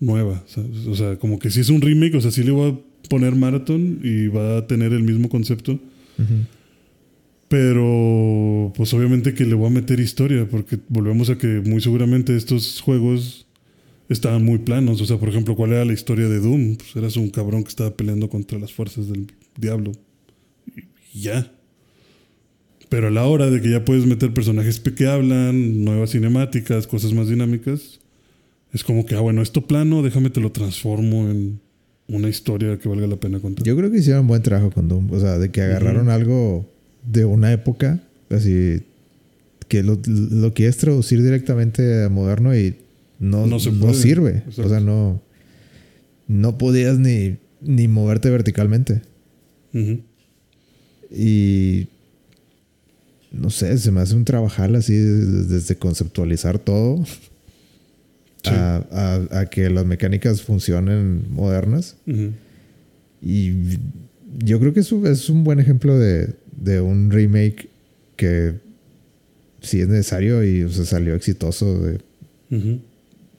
nueva. 0.00 0.42
¿sabes? 0.46 0.86
O 0.86 0.94
sea, 0.94 1.18
como 1.18 1.38
que 1.38 1.50
si 1.50 1.60
es 1.60 1.70
un 1.70 1.80
remake, 1.80 2.16
o 2.16 2.20
sea, 2.20 2.30
sí 2.30 2.42
le 2.42 2.52
voy 2.52 2.70
a 2.70 3.08
poner 3.08 3.34
Marathon 3.34 4.00
y 4.02 4.28
va 4.28 4.58
a 4.58 4.66
tener 4.66 4.92
el 4.92 5.02
mismo 5.02 5.28
concepto. 5.28 5.78
Pero, 7.48 8.72
pues 8.74 8.92
obviamente 8.94 9.34
que 9.34 9.44
le 9.44 9.54
voy 9.54 9.68
a 9.68 9.70
meter 9.70 10.00
historia, 10.00 10.48
porque 10.48 10.78
volvemos 10.88 11.30
a 11.30 11.38
que 11.38 11.60
muy 11.64 11.80
seguramente 11.80 12.36
estos 12.36 12.80
juegos 12.80 13.46
estaban 14.08 14.44
muy 14.44 14.58
planos. 14.58 15.00
O 15.00 15.06
sea, 15.06 15.18
por 15.18 15.28
ejemplo, 15.28 15.54
¿cuál 15.54 15.72
era 15.72 15.84
la 15.84 15.92
historia 15.92 16.28
de 16.28 16.40
Doom? 16.40 16.76
Pues 16.76 16.96
eras 16.96 17.16
un 17.16 17.30
cabrón 17.30 17.62
que 17.62 17.68
estaba 17.68 17.94
peleando 17.94 18.28
contra 18.28 18.58
las 18.58 18.72
fuerzas 18.72 19.08
del 19.08 19.26
diablo. 19.56 19.92
Y 21.12 21.20
ya. 21.20 21.52
Pero 22.88 23.08
a 23.08 23.10
la 23.10 23.24
hora 23.26 23.50
de 23.50 23.60
que 23.60 23.70
ya 23.70 23.84
puedes 23.84 24.06
meter 24.06 24.32
personajes 24.32 24.78
que 24.80 25.06
hablan, 25.06 25.84
nuevas 25.84 26.10
cinemáticas, 26.10 26.86
cosas 26.86 27.12
más 27.12 27.28
dinámicas, 27.28 27.98
es 28.72 28.84
como 28.84 29.04
que, 29.06 29.14
ah, 29.16 29.20
bueno, 29.20 29.42
esto 29.42 29.66
plano, 29.66 30.02
déjame 30.02 30.30
te 30.30 30.40
lo 30.40 30.52
transformo 30.52 31.28
en 31.28 31.60
una 32.08 32.28
historia 32.28 32.78
que 32.78 32.88
valga 32.88 33.06
la 33.08 33.16
pena 33.16 33.40
contar. 33.40 33.64
Yo 33.66 33.76
creo 33.76 33.90
que 33.90 33.98
hicieron 33.98 34.26
buen 34.28 34.42
trabajo 34.42 34.70
con 34.70 34.86
Doom. 34.88 35.10
O 35.10 35.18
sea, 35.18 35.38
de 35.38 35.50
que 35.50 35.62
agarraron 35.62 36.08
algo 36.10 36.68
de 37.04 37.24
una 37.24 37.52
época, 37.52 38.00
así 38.30 38.82
que 39.68 39.82
lo, 39.82 39.98
lo 40.06 40.54
quieres 40.54 40.76
traducir 40.76 41.22
directamente 41.22 42.04
a 42.04 42.08
moderno 42.08 42.56
y 42.56 42.76
no, 43.18 43.40
No 43.40 43.46
no, 43.46 43.58
se 43.58 43.72
puede. 43.72 43.94
sirve. 43.94 44.30
Exacto. 44.46 44.66
O 44.66 44.68
sea, 44.68 44.78
no, 44.80 45.20
no 46.28 46.56
podías 46.58 46.98
ni, 47.00 47.38
ni 47.60 47.88
moverte 47.88 48.30
verticalmente. 48.30 49.02
Y 51.10 51.88
no 53.40 53.50
sé, 53.50 53.76
se 53.78 53.90
me 53.90 54.00
hace 54.00 54.14
un 54.14 54.24
trabajal 54.24 54.74
así 54.76 54.94
desde, 54.94 55.76
conceptualizar 55.76 56.58
todo 56.58 57.04
Sí. 58.42 58.50
a, 58.52 58.84
a- 59.30 59.40
a 59.40 59.46
que 59.46 59.68
las 59.70 59.84
mecánicas 59.86 60.42
funcionen 60.42 61.24
modernas. 61.30 61.96
Y 63.22 63.52
yo 64.44 64.60
creo 64.60 64.72
que 64.72 64.80
es 64.80 64.92
un, 64.92 65.06
es 65.06 65.28
un 65.30 65.42
buen 65.42 65.58
ejemplo 65.58 65.98
de, 65.98 66.34
de 66.56 66.80
un 66.80 67.10
remake 67.10 67.68
que 68.16 68.54
sí 69.62 69.80
es 69.80 69.88
necesario 69.88 70.44
y 70.44 70.62
o 70.62 70.68
sea, 70.68 70.84
salió 70.84 71.14
exitoso. 71.14 71.80
de-. 71.82 71.98
Sí, 72.50 72.56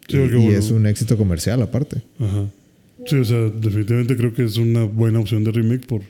y 0.10 0.18
porque, 0.18 0.36
y 0.40 0.44
bueno, 0.44 0.52
es 0.60 0.72
un 0.72 0.86
éxito 0.88 1.18
comercial 1.18 1.62
aparte. 1.62 2.02
Ajá. 2.20 2.50
Sí, 3.06 3.16
o 3.16 3.24
sea, 3.26 3.38
definitivamente 3.50 4.18
creo 4.18 4.34
que 4.34 4.44
es 4.44 4.58
una 4.58 4.84
buena 4.84 5.20
opción 5.22 5.44
de 5.46 5.52
remake 5.52 5.88
por, 5.88 6.02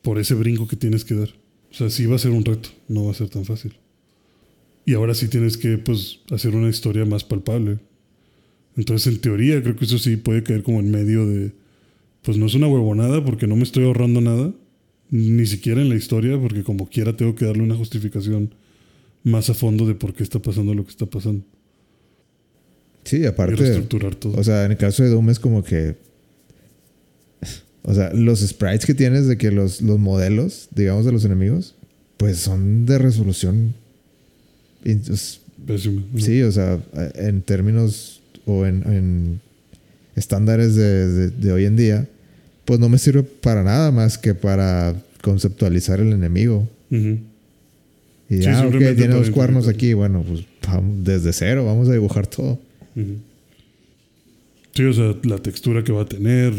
por 0.00 0.18
ese 0.18 0.32
brinco 0.34 0.66
que 0.66 0.76
tienes 0.76 1.04
que 1.04 1.14
dar. 1.16 1.28
O 1.74 1.76
sea, 1.76 1.90
sí 1.90 2.06
va 2.06 2.14
a 2.14 2.20
ser 2.20 2.30
un 2.30 2.44
reto, 2.44 2.68
no 2.86 3.06
va 3.06 3.10
a 3.10 3.14
ser 3.14 3.28
tan 3.28 3.44
fácil. 3.44 3.74
Y 4.86 4.94
ahora 4.94 5.12
sí 5.12 5.26
tienes 5.26 5.56
que, 5.56 5.76
pues, 5.76 6.20
hacer 6.30 6.54
una 6.54 6.68
historia 6.68 7.04
más 7.04 7.24
palpable. 7.24 7.78
Entonces, 8.76 9.12
en 9.12 9.20
teoría, 9.20 9.60
creo 9.60 9.74
que 9.74 9.84
eso 9.84 9.98
sí 9.98 10.16
puede 10.16 10.44
caer 10.44 10.62
como 10.62 10.78
en 10.78 10.92
medio 10.92 11.26
de, 11.26 11.52
pues 12.22 12.38
no 12.38 12.46
es 12.46 12.54
una 12.54 12.68
huevonada 12.68 13.24
porque 13.24 13.48
no 13.48 13.56
me 13.56 13.64
estoy 13.64 13.84
ahorrando 13.84 14.20
nada, 14.20 14.52
ni 15.10 15.46
siquiera 15.46 15.80
en 15.80 15.88
la 15.88 15.96
historia, 15.96 16.40
porque 16.40 16.62
como 16.62 16.88
quiera 16.88 17.16
tengo 17.16 17.34
que 17.34 17.44
darle 17.44 17.64
una 17.64 17.74
justificación 17.74 18.54
más 19.24 19.50
a 19.50 19.54
fondo 19.54 19.84
de 19.84 19.96
por 19.96 20.14
qué 20.14 20.22
está 20.22 20.40
pasando 20.40 20.74
lo 20.74 20.84
que 20.84 20.90
está 20.90 21.06
pasando. 21.06 21.44
Sí, 23.02 23.18
Y 23.18 23.26
aparte. 23.26 23.56
reestructurar 23.56 24.14
todo. 24.14 24.38
O 24.38 24.44
sea, 24.44 24.64
en 24.64 24.72
el 24.72 24.76
caso 24.78 25.02
de 25.02 25.08
Doom 25.10 25.30
es 25.30 25.40
como 25.40 25.64
que. 25.64 25.96
O 27.86 27.94
sea, 27.94 28.12
los 28.14 28.40
sprites 28.40 28.86
que 28.86 28.94
tienes 28.94 29.26
de 29.26 29.36
que 29.36 29.50
los, 29.50 29.82
los 29.82 29.98
modelos, 29.98 30.68
digamos, 30.74 31.04
de 31.04 31.12
los 31.12 31.24
enemigos, 31.24 31.74
pues 32.16 32.38
son 32.38 32.86
de 32.86 32.98
resolución. 32.98 33.74
Sí, 36.24 36.42
o 36.42 36.50
sea, 36.52 36.80
en 37.14 37.42
términos 37.42 38.20
o 38.46 38.64
en, 38.66 38.82
en 38.90 39.40
estándares 40.16 40.74
de, 40.74 41.08
de- 41.08 41.30
de 41.30 41.52
hoy 41.52 41.64
en 41.66 41.76
día, 41.76 42.08
pues 42.64 42.80
no 42.80 42.88
me 42.88 42.98
sirve 42.98 43.22
para 43.22 43.62
nada 43.62 43.90
más 43.90 44.16
que 44.18 44.34
para 44.34 44.94
conceptualizar 45.22 46.00
el 46.00 46.12
enemigo. 46.12 46.68
Y 46.90 48.36
Sí, 48.36 48.42
ya, 48.42 48.60
simplemente 48.62 48.94
tiene 48.96 49.14
dos 49.14 49.30
cuernos 49.30 49.68
aquí, 49.68 49.92
bueno, 49.92 50.22
pues 50.26 50.44
vamos, 50.66 51.04
desde 51.04 51.32
cero 51.32 51.64
vamos 51.66 51.88
a 51.88 51.92
dibujar 51.92 52.26
todo. 52.26 52.58
Sí, 54.74 54.82
o 54.84 54.92
sea, 54.92 55.14
la 55.24 55.38
textura 55.38 55.84
que 55.84 55.92
va 55.92 56.02
a 56.02 56.06
tener, 56.06 56.52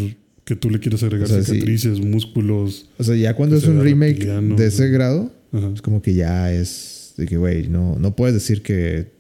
que 0.46 0.56
tú 0.56 0.70
le 0.70 0.80
quieres 0.80 1.04
agregar 1.04 1.26
O 1.28 1.30
sea, 1.30 1.44
sí. 1.44 1.54
cicatrices, 1.54 2.00
músculos. 2.00 2.90
O 2.98 3.04
sea, 3.04 3.16
ya 3.16 3.34
cuando 3.36 3.58
es 3.58 3.66
un 3.66 3.82
remake 3.82 4.12
reptiliano, 4.20 4.56
de 4.56 4.68
ese 4.68 4.90
grado, 4.90 5.34
Ajá. 5.52 5.72
es 5.74 5.82
como 5.82 6.02
que 6.02 6.14
ya 6.14 6.54
es 6.54 7.14
de 7.18 7.26
que, 7.26 7.38
güey, 7.38 7.68
no, 7.68 7.98
no 8.00 8.16
puedes 8.16 8.36
decir 8.36 8.62
que, 8.62 9.12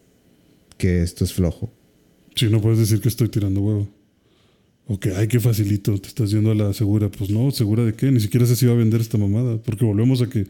que 0.77 1.01
esto 1.01 1.23
es 1.23 1.33
flojo. 1.33 1.73
Sí, 2.35 2.47
no 2.49 2.61
puedes 2.61 2.79
decir 2.79 3.01
que 3.01 3.09
estoy 3.09 3.29
tirando 3.29 3.61
huevo. 3.61 3.89
O 4.87 4.99
que, 4.99 5.15
ay, 5.15 5.27
qué 5.27 5.39
facilito, 5.39 5.99
te 5.99 6.07
estás 6.09 6.29
yendo 6.29 6.51
a 6.51 6.55
la 6.55 6.73
segura. 6.73 7.09
Pues 7.09 7.29
no, 7.31 7.49
¿segura 7.51 7.83
de 7.83 7.93
qué? 7.93 8.11
Ni 8.11 8.19
siquiera 8.19 8.45
sé 8.45 8.55
si 8.55 8.67
va 8.67 8.73
a 8.73 8.75
vender 8.75 9.01
esta 9.01 9.17
mamada. 9.17 9.57
Porque 9.57 9.83
volvemos 9.83 10.21
a 10.21 10.29
que 10.29 10.45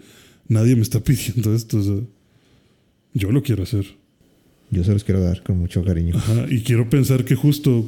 nadie 0.50 0.76
me 0.76 0.82
está 0.82 1.00
pidiendo 1.04 1.56
esto. 1.56 1.78
o 1.78 1.84
sea, 1.84 1.96
yo 3.14 3.32
lo 3.32 3.42
quiero 3.44 3.64
hacer. 3.64 3.86
Yo 4.72 4.84
se 4.84 4.92
los 4.92 5.04
quiero 5.06 5.22
dar 5.22 5.42
con 5.44 5.58
mucho 5.58 5.84
cariño. 5.86 6.18
Ajá, 6.18 6.48
y 6.50 6.64
quiero 6.64 6.90
pensar 6.90 7.24
que 7.24 7.36
justo 7.36 7.86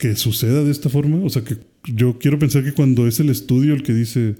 que 0.00 0.16
suceda 0.16 0.64
de 0.64 0.70
esta 0.70 0.88
forma, 0.88 1.22
o 1.22 1.28
sea, 1.28 1.44
que 1.44 1.58
yo 1.84 2.18
quiero 2.18 2.38
pensar 2.38 2.64
que 2.64 2.72
cuando 2.72 3.06
es 3.06 3.20
el 3.20 3.28
estudio 3.28 3.74
el 3.74 3.82
que 3.82 3.92
dice, 3.92 4.36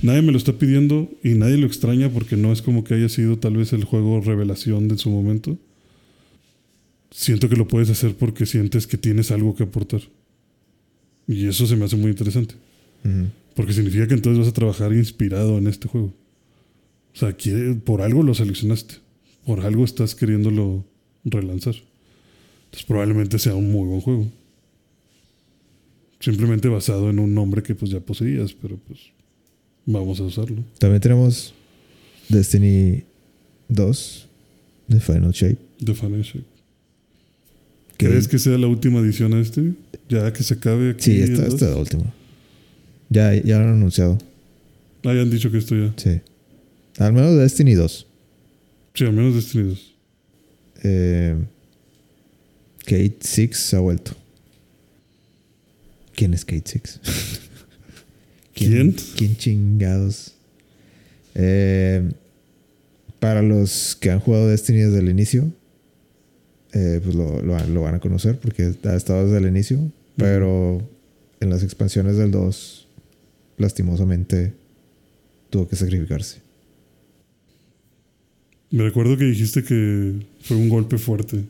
nadie 0.00 0.22
me 0.22 0.30
lo 0.30 0.38
está 0.38 0.52
pidiendo 0.52 1.10
y 1.24 1.30
nadie 1.30 1.56
lo 1.56 1.66
extraña 1.66 2.08
porque 2.08 2.36
no 2.36 2.52
es 2.52 2.62
como 2.62 2.84
que 2.84 2.94
haya 2.94 3.08
sido 3.08 3.36
tal 3.36 3.56
vez 3.56 3.72
el 3.72 3.82
juego 3.82 4.20
revelación 4.20 4.86
de 4.86 4.96
su 4.96 5.10
momento, 5.10 5.58
siento 7.10 7.48
que 7.48 7.56
lo 7.56 7.66
puedes 7.66 7.90
hacer 7.90 8.14
porque 8.14 8.46
sientes 8.46 8.86
que 8.86 8.96
tienes 8.96 9.32
algo 9.32 9.56
que 9.56 9.64
aportar. 9.64 10.02
Y 11.26 11.48
eso 11.48 11.66
se 11.66 11.74
me 11.74 11.86
hace 11.86 11.96
muy 11.96 12.12
interesante, 12.12 12.54
Ujú. 13.04 13.26
porque 13.56 13.72
significa 13.72 14.06
que 14.06 14.14
entonces 14.14 14.38
vas 14.38 14.48
a 14.48 14.54
trabajar 14.54 14.92
inspirado 14.92 15.58
en 15.58 15.66
este 15.66 15.88
juego. 15.88 16.14
O 17.12 17.18
sea, 17.18 17.36
por 17.84 18.02
algo 18.02 18.22
lo 18.22 18.34
seleccionaste, 18.34 18.94
por 19.44 19.62
algo 19.62 19.84
estás 19.84 20.14
queriéndolo 20.14 20.84
relanzar. 21.24 21.74
Entonces 22.66 22.86
probablemente 22.86 23.40
sea 23.40 23.56
un 23.56 23.72
muy 23.72 23.88
buen 23.88 24.00
juego. 24.00 24.30
Simplemente 26.20 26.68
basado 26.68 27.10
en 27.10 27.18
un 27.18 27.34
nombre 27.34 27.62
que 27.62 27.74
pues 27.74 27.90
ya 27.90 28.00
poseías, 28.00 28.52
pero 28.54 28.76
pues 28.86 29.00
vamos 29.84 30.18
a 30.20 30.24
usarlo. 30.24 30.64
También 30.78 31.00
tenemos 31.00 31.52
Destiny 32.28 33.02
2 33.68 34.28
de 34.88 35.00
Final 35.00 35.32
Shape. 35.32 35.58
The 35.84 35.94
Financial. 35.94 36.44
que- 37.98 38.06
¿Crees 38.08 38.28
que 38.28 38.38
sea 38.38 38.56
la 38.58 38.66
última 38.66 39.00
edición 39.00 39.32
a 39.34 39.40
este? 39.40 39.72
Ya 40.08 40.32
que 40.32 40.42
se 40.42 40.54
acabe 40.54 40.90
aquí. 40.90 41.02
Sí, 41.04 41.20
esta 41.20 41.46
es 41.46 41.60
la 41.60 41.76
última. 41.76 42.04
Ya, 43.10 43.32
ya 43.34 43.58
lo 43.58 43.64
han 43.64 43.74
anunciado. 43.74 44.18
Ah, 45.04 45.14
ya 45.14 45.20
han 45.22 45.30
dicho 45.30 45.50
que 45.50 45.58
esto 45.58 45.74
ya. 45.76 45.92
Sí. 45.96 46.20
Al 46.98 47.12
menos 47.12 47.36
Destiny 47.38 47.74
2. 47.74 48.06
Sí, 48.94 49.04
al 49.04 49.12
menos 49.12 49.34
Destiny 49.34 49.68
2. 49.68 49.94
Eh, 50.82 51.36
Kate 52.84 53.16
Six 53.20 53.74
ha 53.74 53.80
vuelto. 53.80 54.12
¿Quién 56.16 56.34
es 56.34 56.44
Kate 56.44 56.62
Six? 56.64 57.00
¿Quién? 58.54 58.96
¿Quién 59.16 59.36
chingados? 59.36 60.32
Eh, 61.34 62.10
para 63.20 63.42
los 63.42 63.96
que 64.00 64.10
han 64.10 64.20
jugado 64.20 64.48
Destiny 64.48 64.78
desde 64.80 64.98
el 65.00 65.08
inicio, 65.10 65.52
eh, 66.72 67.00
pues 67.02 67.14
lo, 67.14 67.40
lo- 67.42 67.66
lo 67.66 67.82
van 67.82 67.94
a 67.94 68.00
conocer 68.00 68.38
porque 68.38 68.74
ha 68.84 68.94
estado 68.96 69.24
desde 69.26 69.38
el 69.38 69.46
inicio. 69.46 69.92
Pero 70.16 70.80
en 71.40 71.50
las 71.50 71.62
expansiones 71.62 72.16
del 72.16 72.30
2, 72.30 72.88
lastimosamente, 73.58 74.54
tuvo 75.50 75.68
que 75.68 75.76
sacrificarse. 75.76 76.38
Me 78.70 78.82
recuerdo 78.82 79.16
que 79.16 79.24
dijiste 79.24 79.62
que 79.62 80.14
fue 80.40 80.56
un 80.56 80.68
golpe 80.70 80.96
fuerte 80.98 81.44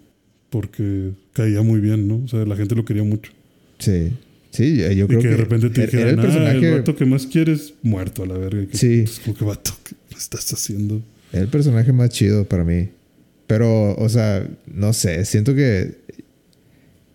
porque 0.50 1.12
caía 1.32 1.62
muy 1.62 1.80
bien, 1.80 2.06
¿no? 2.08 2.22
O 2.24 2.28
sea, 2.28 2.44
la 2.44 2.56
gente 2.56 2.74
lo 2.74 2.84
quería 2.84 3.04
mucho. 3.04 3.32
Sí. 3.78 4.12
Sí, 4.50 4.76
yo 4.78 5.04
Y 5.04 5.06
creo 5.08 5.20
que 5.20 5.28
de 5.28 5.36
repente 5.36 5.70
te 5.70 5.82
era 5.82 5.90
dijeran, 5.90 6.08
el 6.14 6.18
ah, 6.18 6.22
personaje, 6.22 6.68
el 6.72 6.78
vato 6.78 6.96
que 6.96 7.04
más 7.04 7.26
quieres, 7.26 7.74
muerto 7.82 8.22
a 8.22 8.26
la 8.26 8.38
verga. 8.38 8.66
Que, 8.66 8.76
Sí. 8.76 9.02
pues, 9.04 9.20
como 9.20 9.36
que 9.36 9.44
vato, 9.44 9.72
¿qué 9.84 9.94
estás 10.18 10.52
haciendo? 10.52 11.02
era 11.32 11.42
el 11.42 11.48
personaje 11.48 11.92
más 11.92 12.10
chido 12.10 12.44
para 12.46 12.64
mí. 12.64 12.88
Pero, 13.46 13.94
o 13.96 14.08
sea, 14.08 14.48
no 14.72 14.92
sé, 14.92 15.24
siento 15.24 15.54
que 15.54 15.94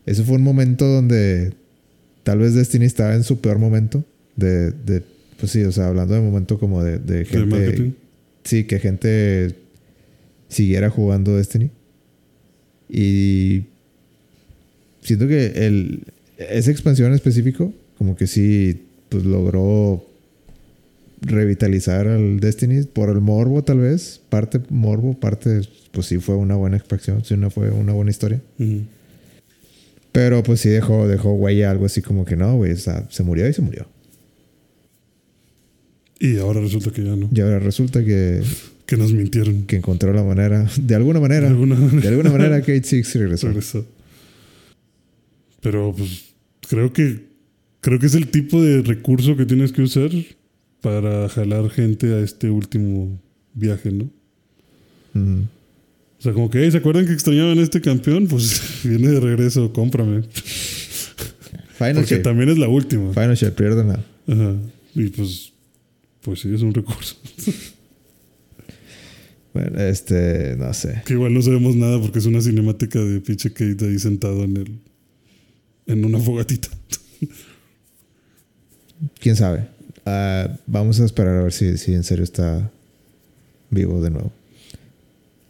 ese 0.06 0.24
fue 0.24 0.36
un 0.36 0.44
momento 0.44 0.86
donde 0.86 1.54
tal 2.24 2.40
vez 2.40 2.54
Destiny 2.54 2.86
estaba 2.86 3.16
en 3.16 3.24
su 3.24 3.42
peor 3.42 3.58
momento. 3.58 4.04
De, 4.36 4.72
de 4.72 5.02
pues 5.40 5.52
sí, 5.52 5.64
o 5.64 5.72
sea, 5.72 5.88
hablando 5.88 6.14
de 6.14 6.22
momento 6.22 6.60
como 6.60 6.84
de, 6.84 7.00
de 7.00 7.20
De 7.20 7.26
gente. 7.26 7.46
marketing. 7.48 7.92
Sí, 8.44 8.64
que 8.66 8.80
gente 8.80 9.56
siguiera 10.50 10.90
jugando 10.90 11.36
Destiny. 11.36 11.70
Y 12.90 13.64
siento 15.02 15.28
que 15.28 15.48
el, 15.56 16.04
esa 16.50 16.72
expansión 16.72 17.10
en 17.10 17.14
específico, 17.16 17.74
como 17.98 18.16
que 18.16 18.28
sí, 18.28 18.84
pues 19.10 19.24
logró 19.26 20.06
revitalizar 21.22 22.08
al 22.08 22.40
Destiny 22.40 22.84
por 22.84 23.10
el 23.10 23.22
morbo, 23.22 23.64
tal 23.64 23.80
vez. 23.80 24.22
Parte 24.30 24.60
morbo, 24.70 25.14
parte, 25.14 25.62
pues 25.92 26.08
sí 26.08 26.18
fue 26.18 26.36
una 26.36 26.56
buena 26.56 26.78
expansión, 26.78 27.24
sí 27.24 27.36
no 27.38 27.50
fue 27.52 27.70
una 27.70 27.94
buena 27.94 28.12
historia. 28.12 28.42
Pero 30.12 30.44
pues 30.44 30.60
sí 30.62 30.70
dejó, 30.70 31.08
dejó 31.08 31.34
huella 31.34 31.72
algo 31.72 31.86
así 31.86 32.02
como 32.02 32.26
que 32.26 32.36
no, 32.36 32.56
güey, 32.56 32.72
o 32.74 32.78
sea, 32.78 33.08
se 33.10 33.24
murió 33.24 33.48
y 33.48 33.54
se 33.54 33.62
murió. 33.62 33.86
Y 36.20 36.38
ahora 36.38 36.60
resulta 36.62 36.92
que 36.92 37.04
ya 37.04 37.16
no. 37.16 37.30
Y 37.34 37.42
ahora 37.42 37.60
resulta 37.60 38.04
que, 38.04 38.42
Que 38.86 38.98
nos 38.98 39.14
mintieron. 39.14 39.64
que 39.68 39.78
encontró 39.78 40.12
la 40.14 40.24
manera, 40.24 40.70
de 40.82 40.96
alguna 40.96 41.20
manera, 41.20 41.42
De 41.48 41.48
alguna 41.54 41.76
manera. 41.76 42.02
de 42.02 42.08
alguna 42.10 42.30
manera 42.30 42.60
Kate 42.60 42.84
Six 42.84 43.16
regresó. 43.16 43.48
regresó. 43.48 43.86
Pero 45.62 45.94
pues 45.96 46.31
creo 46.72 46.94
que 46.94 47.26
creo 47.82 48.00
que 48.00 48.06
es 48.06 48.16
el 48.16 48.30
tipo 48.30 48.62
de 48.64 48.82
recurso 48.82 49.36
que 49.36 49.46
tienes 49.46 49.74
que 49.74 49.82
usar 49.82 50.10
para 50.80 51.28
jalar 51.28 51.70
gente 51.70 52.14
a 52.14 52.20
este 52.20 52.50
último 52.50 53.20
viaje, 53.54 53.92
¿no? 53.92 54.10
O 55.14 56.22
sea, 56.24 56.32
como 56.32 56.50
que, 56.50 56.64
"Hey, 56.64 56.72
¿se 56.72 56.78
acuerdan 56.78 57.06
que 57.06 57.12
extrañaban 57.12 57.60
a 57.60 57.62
este 57.62 57.82
campeón? 57.82 58.28
Pues 58.30 58.62
viene 58.86 59.10
de 59.10 59.20
regreso, 59.20 59.74
cómprame. 59.74 60.22
Final 61.78 61.96
Porque 61.96 62.16
Shape. 62.16 62.24
también 62.24 62.48
es 62.50 62.58
la 62.58 62.70
última. 62.70 63.12
Final 63.14 63.36
Shape, 63.36 63.52
pierden 63.58 63.88
nada. 63.88 64.06
Ajá. 64.28 64.56
Y 64.96 65.08
pues, 65.10 65.52
pues 66.22 66.40
sí, 66.40 66.54
es 66.54 66.62
un 66.62 66.74
recurso. 66.74 67.18
Bueno, 69.54 69.82
este, 69.82 70.56
no 70.58 70.74
sé. 70.74 71.02
Que 71.06 71.12
igual 71.12 71.34
no 71.34 71.42
sabemos 71.42 71.76
nada 71.76 72.00
porque 72.00 72.20
es 72.20 72.26
una 72.26 72.40
cinemática 72.40 73.00
de 73.00 73.20
pinche 73.20 73.52
Kate 73.52 73.86
ahí 73.86 74.00
sentado 74.00 74.46
en 74.46 74.56
el 74.56 74.80
en 75.92 76.06
una 76.06 76.20
fogatita. 76.20 76.70
Quién 79.20 79.36
sabe. 79.36 79.68
Ah, 80.06 80.58
vamos 80.66 81.00
a 81.00 81.06
esperar 81.06 81.38
a 81.38 81.44
ver 81.44 81.54
si, 81.54 81.78
si 81.78 81.94
en 81.94 82.04
serio 82.04 82.24
está 82.24 82.72
vivo 83.70 84.02
de 84.02 84.10
nuevo. 84.10 84.32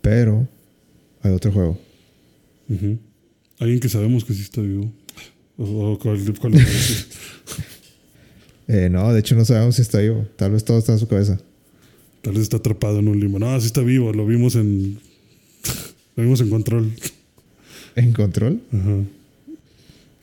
Pero 0.02 0.48
hay 1.22 1.32
otro 1.32 1.52
juego. 1.52 1.80
Alguien 3.60 3.80
que 3.80 3.90
sabemos 3.90 4.26
que 4.26 4.34
sí 4.34 4.42
está 4.42 4.62
vivo. 4.62 4.92
O, 5.58 5.92
o 5.92 6.00
cuál, 6.00 6.20
cuál 6.40 6.56
es? 6.56 7.08
Eh, 8.68 8.88
no, 8.90 9.12
de 9.12 9.20
hecho 9.20 9.36
no 9.36 9.44
sabemos 9.44 9.76
si 9.76 9.82
está 9.82 10.00
vivo. 10.00 10.26
Tal 10.38 10.52
vez 10.52 10.64
todo 10.64 10.78
está 10.78 10.94
en 10.94 11.00
su 11.00 11.06
cabeza. 11.06 11.38
Tal 12.22 12.32
vez 12.32 12.44
está 12.44 12.56
atrapado 12.56 13.00
en 13.00 13.10
un 13.10 13.20
limbo. 13.20 13.38
No, 13.38 13.60
sí 13.60 13.66
está 13.66 13.82
vivo. 13.82 14.14
Lo 14.14 14.26
vimos 14.26 14.56
en. 14.56 14.98
Lo 16.16 16.24
vimos 16.24 16.40
en 16.40 16.50
control. 16.50 16.94
¿En 17.98 18.14
control? 18.14 18.62
Ajá. 18.72 19.04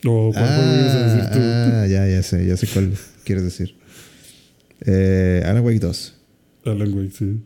O 0.05 0.31
cuál 0.33 0.79
ibas 0.79 0.95
a 0.95 1.07
decir 1.15 1.29
tú. 1.31 1.39
ah, 1.41 1.85
ya, 1.87 2.07
ya 2.07 2.23
sé, 2.23 2.45
ya 2.45 2.55
sé 2.57 2.67
cuál 2.67 2.93
quieres 3.25 3.43
decir. 3.43 3.75
Eh, 4.85 5.43
Alan 5.45 5.63
Wake 5.65 5.79
2. 5.79 6.15
Alan 6.65 6.93
Wake, 6.93 7.11
sí. 7.11 7.41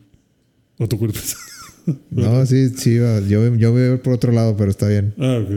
O 0.78 0.88
tu 0.88 0.98
cuerpo. 0.98 1.18
No, 2.10 2.46
sí, 2.46 2.70
sí 2.70 2.92
iba. 2.92 3.20
Yo, 3.20 3.54
yo 3.56 3.72
voy 3.72 3.82
a 3.82 3.92
ir 3.92 4.00
por 4.00 4.14
otro 4.14 4.32
lado, 4.32 4.56
pero 4.56 4.70
está 4.70 4.88
bien. 4.88 5.12
ah, 5.18 5.38
ok. 5.42 5.50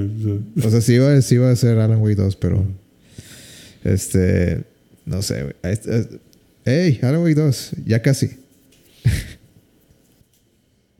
ya. 0.55 0.67
O 0.67 0.69
sea, 0.71 0.81
sí 0.81 0.95
iba, 0.95 1.21
sí 1.21 1.35
iba 1.35 1.49
a 1.49 1.55
ser 1.55 1.77
Alan 1.79 2.01
Wake 2.01 2.15
2, 2.15 2.35
pero. 2.35 2.65
Este. 3.83 4.63
No 5.05 5.21
sé, 5.21 5.43
güey. 5.43 5.55
¡Ey! 6.65 6.99
Alan 7.01 7.21
Wake 7.21 7.35
2. 7.35 7.71
Ya 7.85 8.01
casi. 8.01 8.31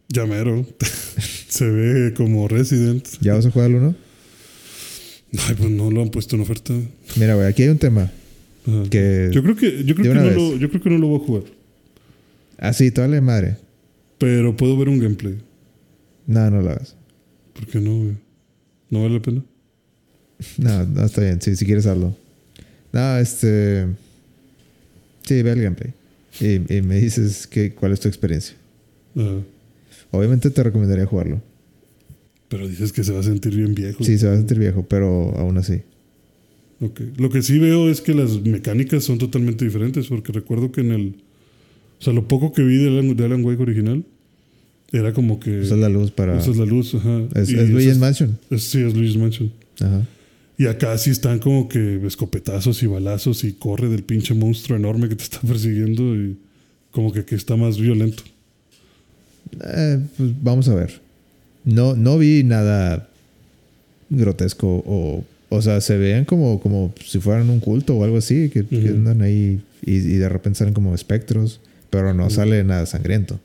Ya 0.10 0.26
mero. 0.26 0.66
Se 1.50 1.66
ve 1.66 2.14
como 2.14 2.48
Resident. 2.48 3.06
¿Ya 3.20 3.34
vas 3.34 3.46
a 3.46 3.52
jugar 3.52 3.68
al 3.68 3.76
1? 3.76 3.96
Ay, 5.48 5.56
pues 5.58 5.70
no 5.70 5.92
lo 5.92 6.02
han 6.02 6.10
puesto 6.10 6.36
en 6.36 6.42
oferta. 6.42 6.74
Mira, 7.16 7.36
güey, 7.36 7.48
aquí 7.48 7.64
hay 7.64 7.70
un 7.70 7.78
tema. 7.78 8.12
Ajá. 8.66 8.90
Que. 8.90 9.30
Yo 9.34 9.44
creo 9.44 9.56
que, 9.56 9.84
yo 9.84 9.96
creo 9.96 10.14
que 10.14 10.20
no 10.20 10.30
lo, 10.32 10.58
yo 10.58 10.70
creo 10.70 10.82
que 10.82 10.90
no 10.90 10.98
lo 10.98 11.08
voy 11.08 11.22
a 11.22 11.26
jugar. 11.26 11.44
Así, 12.58 12.92
toda 12.92 13.08
la 13.08 13.22
madre. 13.22 13.58
Pero 14.18 14.56
puedo 14.56 14.78
ver 14.78 14.90
un 14.90 15.00
gameplay. 15.00 15.38
No, 16.26 16.50
no 16.50 16.62
lo 16.62 16.72
hagas. 16.72 16.96
¿Por 17.54 17.68
qué 17.68 17.80
no, 17.80 17.96
güey? 17.98 18.16
¿No 18.90 19.02
vale 19.04 19.16
la 19.16 19.22
pena? 19.22 19.44
No, 20.58 20.86
no 20.86 21.04
está 21.04 21.22
bien. 21.22 21.42
Sí, 21.42 21.56
si 21.56 21.66
quieres 21.66 21.86
hazlo. 21.86 22.16
No, 22.92 23.18
este. 23.18 23.88
Sí, 25.24 25.42
ve 25.42 25.52
el 25.52 25.62
gameplay. 25.62 25.94
Y, 26.40 26.74
y 26.74 26.82
me 26.82 27.00
dices 27.00 27.48
que, 27.48 27.74
cuál 27.74 27.92
es 27.92 28.00
tu 28.00 28.08
experiencia. 28.08 28.56
Ajá. 29.16 29.42
Obviamente 30.12 30.50
te 30.50 30.64
recomendaría 30.64 31.06
jugarlo. 31.06 31.42
Pero 32.50 32.68
dices 32.68 32.94
que 32.94 33.04
se 33.04 33.12
va 33.12 33.20
a 33.20 33.24
sentir 33.24 33.56
bien 33.56 33.76
viejo. 33.76 34.04
Sí, 34.04 34.18
se 34.18 34.28
va 34.28 34.34
a 34.34 34.38
sentir 34.38 34.58
viejo, 34.60 34.86
pero 34.88 35.36
aún 35.38 35.58
así. 35.58 35.82
Ok. 36.80 37.02
Lo 37.18 37.30
que 37.30 37.42
sí 37.42 37.60
veo 37.60 37.90
es 37.90 38.02
que 38.02 38.14
las 38.14 38.42
mecánicas 38.42 39.04
son 39.04 39.18
totalmente 39.18 39.66
diferentes. 39.66 40.08
Porque 40.08 40.32
recuerdo 40.32 40.72
que 40.72 40.82
en 40.82 40.92
el. 40.92 41.16
O 42.00 42.04
sea, 42.04 42.14
lo 42.14 42.28
poco 42.28 42.54
que 42.54 42.64
vi 42.64 42.78
de 42.78 42.88
Alan, 42.90 43.16
de 43.18 43.26
Alan 43.26 43.44
Wake 43.44 43.62
original 43.62 44.06
era 44.92 45.12
como 45.14 45.40
que. 45.40 45.60
Usa 45.60 45.76
la 45.76 45.90
luz 45.90 46.12
para. 46.12 46.40
Esa 46.40 46.52
es 46.52 46.58
la 46.58 46.66
luz, 46.66 46.96
ajá. 46.96 47.24
Es, 47.36 47.50
es 47.50 47.50
esa 47.50 47.64
Luigi's 47.64 47.98
Mansion. 47.98 48.38
es- 48.50 48.64
sí, 48.64 48.80
es 48.82 48.94
Luigi's 48.94 49.18
Mansion. 49.18 49.52
Ajá. 49.82 50.08
Y 50.60 50.66
acá 50.68 50.98
sí 50.98 51.10
están 51.12 51.40
como 51.40 51.68
que 51.68 52.00
escopetazos 52.08 52.82
y 52.82 52.88
balazos 52.88 53.44
y 53.44 53.54
corre 53.54 53.90
del 53.90 54.04
pinche 54.04 54.34
monstruo 54.34 54.78
enorme 54.78 55.10
que 55.10 55.16
te 55.16 55.24
está 55.24 55.40
persiguiendo 55.48 56.16
y 56.16 56.38
como 56.92 57.12
que 57.12 57.20
aquí 57.20 57.36
está 57.36 57.56
más 57.58 57.78
violento. 57.80 58.24
Eh, 59.64 60.00
pues 60.18 60.32
vamos 60.42 60.68
a 60.70 60.76
ver. 60.76 61.00
No, 61.68 61.96
no 61.96 62.18
vi 62.18 62.44
nada 62.44 63.10
grotesco 64.10 64.84
o. 64.86 65.24
O 65.50 65.62
sea, 65.62 65.80
se 65.80 65.98
vean 65.98 66.26
como, 66.26 66.60
como 66.60 66.94
si 67.06 67.20
fueran 67.20 67.50
un 67.50 67.62
culto 67.62 67.96
o 67.96 68.04
algo 68.04 68.18
así, 68.18 68.50
que, 68.50 68.66
que 68.66 68.78
Ujú. 68.80 68.88
andan 68.96 69.22
ahí 69.22 69.62
y, 69.86 69.94
y 69.96 70.18
de 70.18 70.28
repente 70.28 70.60
salen 70.60 70.74
como 70.74 70.94
espectros, 70.94 71.62
pero 71.90 72.14
no 72.14 72.30
sale 72.30 72.62
nada 72.66 72.86
sangriento. 72.86 73.40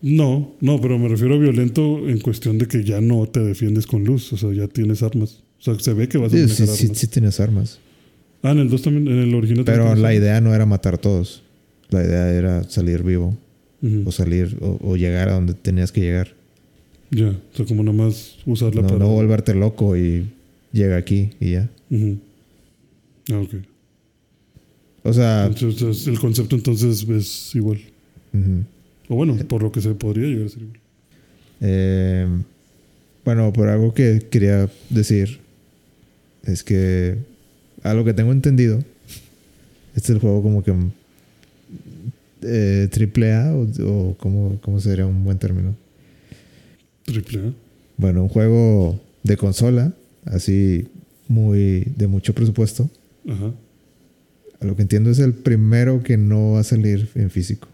No, 0.00 0.54
no, 0.62 0.80
pero 0.80 0.98
me 0.98 1.08
refiero 1.08 1.34
a 1.34 1.38
violento 1.38 2.08
en 2.08 2.20
cuestión 2.20 2.56
de 2.56 2.66
que 2.68 2.84
ya 2.84 3.02
no 3.02 3.26
te 3.26 3.40
defiendes 3.40 3.86
con 3.86 4.02
luz, 4.04 4.32
o 4.32 4.38
sea, 4.38 4.50
ya 4.54 4.66
tienes 4.66 5.02
armas. 5.02 5.42
O 5.60 5.62
sea, 5.62 5.78
se 5.78 5.92
ve 5.92 6.08
que 6.08 6.16
vas 6.16 6.28
a 6.32 6.36
Sí, 6.36 6.42
manejar 6.42 6.56
sí, 6.56 6.76
sí, 6.76 6.84
armas. 6.86 6.98
sí 6.98 7.06
tienes 7.08 7.40
armas. 7.40 7.78
Ah, 8.42 8.52
en 8.52 8.58
el 8.60 8.70
2 8.70 8.80
también, 8.82 9.06
en 9.08 9.18
el 9.28 9.34
original 9.34 9.64
Pero 9.66 9.84
también 9.84 10.02
la 10.02 10.14
idea 10.14 10.40
no 10.40 10.54
era 10.54 10.64
matar 10.64 10.94
a 10.94 10.98
todos. 10.98 11.42
La 11.90 12.02
idea 12.02 12.30
era 12.32 12.64
salir 12.64 13.02
vivo 13.02 13.36
o 14.06 14.10
salir 14.10 14.56
o, 14.62 14.78
o 14.82 14.96
llegar 14.96 15.28
a 15.28 15.34
donde 15.34 15.52
tenías 15.52 15.92
que 15.92 16.00
llegar. 16.00 16.28
Ya, 17.14 17.28
o 17.28 17.56
sea, 17.56 17.64
como 17.66 17.82
nada 17.84 17.96
más 17.96 18.36
usarla 18.46 18.82
No, 18.82 18.88
para... 18.88 18.98
no 18.98 19.08
volverte 19.08 19.54
loco 19.54 19.96
y 19.96 20.26
llega 20.72 20.96
aquí 20.96 21.30
y 21.40 21.52
ya. 21.52 21.70
Ujú. 21.90 22.18
Ah, 23.32 23.38
ok. 23.40 23.54
O 25.04 25.12
sea, 25.12 25.46
Entonces, 25.46 26.06
el 26.08 26.18
concepto 26.18 26.56
entonces 26.56 27.06
es 27.08 27.54
igual. 27.54 27.78
ujú. 28.32 28.64
O 29.08 29.16
bueno, 29.16 29.36
por 29.48 29.62
lo 29.62 29.70
que 29.70 29.80
se 29.82 29.90
podría 29.94 30.26
llegar 30.28 30.46
a 30.46 30.48
ser 30.48 30.62
igual. 30.62 30.80
Eh, 31.60 32.26
bueno, 33.24 33.52
por 33.52 33.68
algo 33.68 33.94
que 33.94 34.26
quería 34.30 34.68
decir 34.90 35.38
es 36.44 36.64
que 36.64 37.16
a 37.82 37.94
lo 37.94 38.04
que 38.04 38.12
tengo 38.14 38.32
entendido, 38.32 38.78
este 39.94 40.08
es 40.08 40.10
el 40.10 40.18
juego 40.18 40.42
como 40.42 40.64
que 40.64 40.74
eh, 42.42 42.88
triple 42.90 43.32
A 43.34 43.54
o, 43.54 43.62
o 43.62 44.16
¿cómo, 44.18 44.58
cómo 44.62 44.80
sería 44.80 45.06
un 45.06 45.22
buen 45.24 45.38
término. 45.38 45.74
Triple 47.04 47.38
A. 47.38 47.52
Bueno, 47.96 48.22
un 48.22 48.28
juego 48.28 49.00
de 49.22 49.36
consola, 49.36 49.92
así 50.24 50.88
muy 51.28 51.92
de 51.96 52.06
mucho 52.06 52.34
presupuesto. 52.34 52.90
Ajá. 53.28 53.52
A 54.60 54.64
lo 54.64 54.76
que 54.76 54.82
entiendo 54.82 55.10
es 55.10 55.18
el 55.18 55.34
primero 55.34 56.02
que 56.02 56.16
no 56.16 56.52
va 56.52 56.60
a 56.60 56.64
salir 56.64 57.08
en 57.14 57.30
físico. 57.30 57.68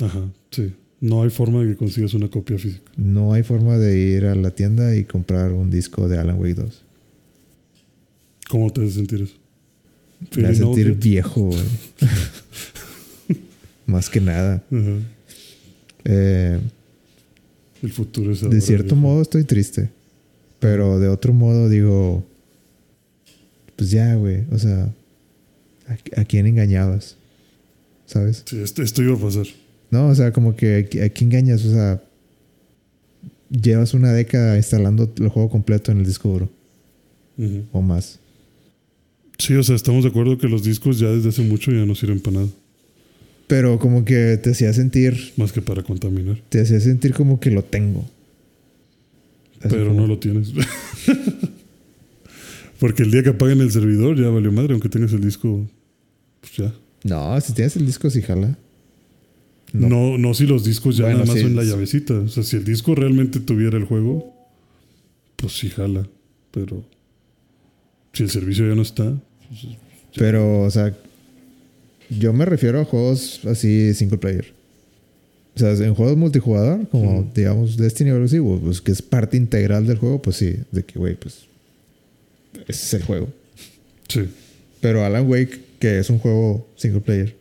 Ajá, 0.00 0.28
sí. 0.50 0.72
No 1.00 1.22
hay 1.22 1.30
forma 1.30 1.62
de 1.62 1.70
que 1.70 1.76
consigas 1.76 2.14
una 2.14 2.28
copia 2.28 2.58
física. 2.58 2.90
No 2.96 3.32
hay 3.32 3.42
forma 3.42 3.78
de 3.78 3.98
ir 3.98 4.26
a 4.26 4.34
la 4.34 4.50
tienda 4.50 4.96
y 4.96 5.04
comprar 5.04 5.52
un 5.52 5.70
disco 5.70 6.08
de 6.08 6.18
Alan 6.18 6.40
Wake 6.40 6.54
2. 6.54 6.84
¿Cómo 8.48 8.72
te 8.72 8.82
hace 8.82 8.94
sentir 8.94 9.22
eso? 9.22 9.34
Me 10.36 10.48
hace 10.48 10.56
sentir 10.56 10.92
viejo. 10.94 11.50
Más 13.86 14.10
que 14.10 14.20
nada. 14.20 14.64
Ajá. 14.70 14.96
Eh, 16.04 16.58
El 17.82 17.92
futuro 17.92 18.32
es 18.32 18.40
de 18.40 18.46
ahora, 18.46 18.60
cierto 18.60 18.94
viejo. 18.94 19.00
modo 19.00 19.22
estoy 19.22 19.44
triste. 19.44 19.90
Pero 20.58 20.98
de 20.98 21.08
otro 21.08 21.32
modo 21.32 21.68
digo, 21.68 22.24
pues 23.76 23.90
ya, 23.90 24.14
güey. 24.16 24.44
O 24.50 24.58
sea, 24.58 24.92
¿a, 25.86 26.20
a 26.20 26.24
quién 26.24 26.46
engañabas? 26.46 27.16
¿Sabes? 28.06 28.42
Sí, 28.46 28.58
esto, 28.58 28.82
esto 28.82 29.02
iba 29.02 29.14
a 29.14 29.18
pasar. 29.20 29.46
No, 29.90 30.08
o 30.08 30.14
sea, 30.14 30.32
como 30.32 30.56
que 30.56 30.88
¿a 31.04 31.08
quién 31.08 31.30
engañas? 31.30 31.64
O 31.64 31.70
sea, 31.72 32.02
llevas 33.50 33.94
una 33.94 34.12
década 34.12 34.56
instalando 34.56 35.12
el 35.18 35.28
juego 35.28 35.48
completo 35.48 35.92
en 35.92 35.98
el 35.98 36.04
disco 36.06 36.28
duro 36.28 36.50
o 37.72 37.80
más. 37.80 38.18
Sí, 39.38 39.54
o 39.54 39.62
sea, 39.62 39.76
estamos 39.76 40.02
de 40.02 40.10
acuerdo 40.10 40.36
que 40.36 40.48
los 40.48 40.64
discos 40.64 40.98
ya 40.98 41.08
desde 41.08 41.28
hace 41.28 41.42
mucho 41.42 41.70
ya 41.70 41.86
no 41.86 41.94
sirven 41.94 42.20
para 42.20 42.38
nada. 42.38 42.48
Pero 43.48 43.78
como 43.80 44.04
que 44.04 44.36
te 44.40 44.50
hacía 44.50 44.72
sentir, 44.72 45.32
Más 45.36 45.50
que 45.52 45.62
para 45.62 45.82
contaminar. 45.82 46.40
te 46.50 46.60
hacía 46.60 46.78
sentir 46.80 47.14
como 47.14 47.40
que 47.40 47.50
lo 47.50 47.64
tengo. 47.64 48.04
Así 49.60 49.68
Pero 49.70 49.88
como- 49.88 50.02
no 50.02 50.06
lo 50.06 50.18
tienes. 50.18 50.52
Porque 52.78 53.02
el 53.02 53.10
día 53.10 53.22
que 53.24 53.30
apaguen 53.30 53.60
el 53.60 53.72
servidor 53.72 54.16
ya 54.16 54.28
valió 54.28 54.52
madre, 54.52 54.72
aunque 54.72 54.88
tengas 54.88 55.12
el 55.12 55.20
disco, 55.20 55.66
pues 56.40 56.52
ya. 56.56 56.72
No, 57.04 57.40
si 57.40 57.52
tienes 57.52 57.76
el 57.76 57.86
disco 57.86 58.08
sí 58.10 58.22
jala. 58.22 58.56
No. 59.72 59.88
No, 59.88 60.18
no, 60.18 60.34
si 60.34 60.46
los 60.46 60.64
discos 60.64 60.96
ya 60.96 61.04
Bueno, 61.04 61.18
nada 61.20 61.26
más 61.28 61.36
sí, 61.36 61.42
son 61.42 61.56
la 61.56 61.64
llavecita. 61.64 62.14
O 62.14 62.28
sea, 62.28 62.42
si 62.42 62.56
el 62.56 62.64
disco 62.64 62.94
realmente 62.94 63.40
tuviera 63.40 63.76
el 63.76 63.84
juego, 63.84 64.34
pues 65.36 65.58
sí 65.58 65.68
jala. 65.70 66.08
Pero 66.52 66.84
si 68.12 68.22
el 68.22 68.30
servicio 68.30 68.66
ya 68.68 68.74
no 68.74 68.82
está, 68.82 69.12
pues, 69.48 69.66
Pero, 70.16 70.62
o 70.62 70.70
sea, 70.70 70.96
yo 72.10 72.32
me 72.32 72.44
refiero 72.44 72.80
a 72.80 72.84
juegos 72.84 73.40
así 73.46 73.94
single 73.94 74.18
player. 74.18 74.52
O 75.54 75.58
sea, 75.58 75.72
en 75.72 75.94
juegos 75.94 76.16
multijugador, 76.16 76.88
como 76.88 77.28
digamos 77.34 77.76
Destiny 77.76 78.10
o 78.10 78.14
algo 78.14 78.26
así, 78.26 78.38
pues 78.40 78.80
que 78.80 78.92
es 78.92 79.02
parte 79.02 79.36
integral 79.36 79.86
del 79.86 79.98
juego, 79.98 80.22
pues 80.22 80.36
sí, 80.36 80.54
de 80.70 80.84
que, 80.84 80.98
güey, 80.98 81.16
pues 81.16 81.46
ese 82.68 82.70
es 82.70 82.94
el 82.94 83.02
juego. 83.02 83.28
sí. 84.08 84.22
Pero 84.80 85.04
Alan 85.04 85.28
Wake, 85.28 85.58
que 85.80 85.98
es 85.98 86.08
un 86.08 86.20
juego 86.20 86.68
single 86.76 87.00
player, 87.00 87.34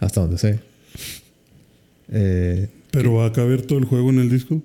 hasta 0.00 0.20
donde 0.22 0.36
sé. 0.38 0.58
Eh, 2.10 2.68
Pero 2.90 3.14
va 3.14 3.26
a 3.26 3.32
caber 3.32 3.62
todo 3.62 3.78
el 3.78 3.84
juego 3.84 4.10
en 4.10 4.18
el 4.18 4.30
disco. 4.30 4.60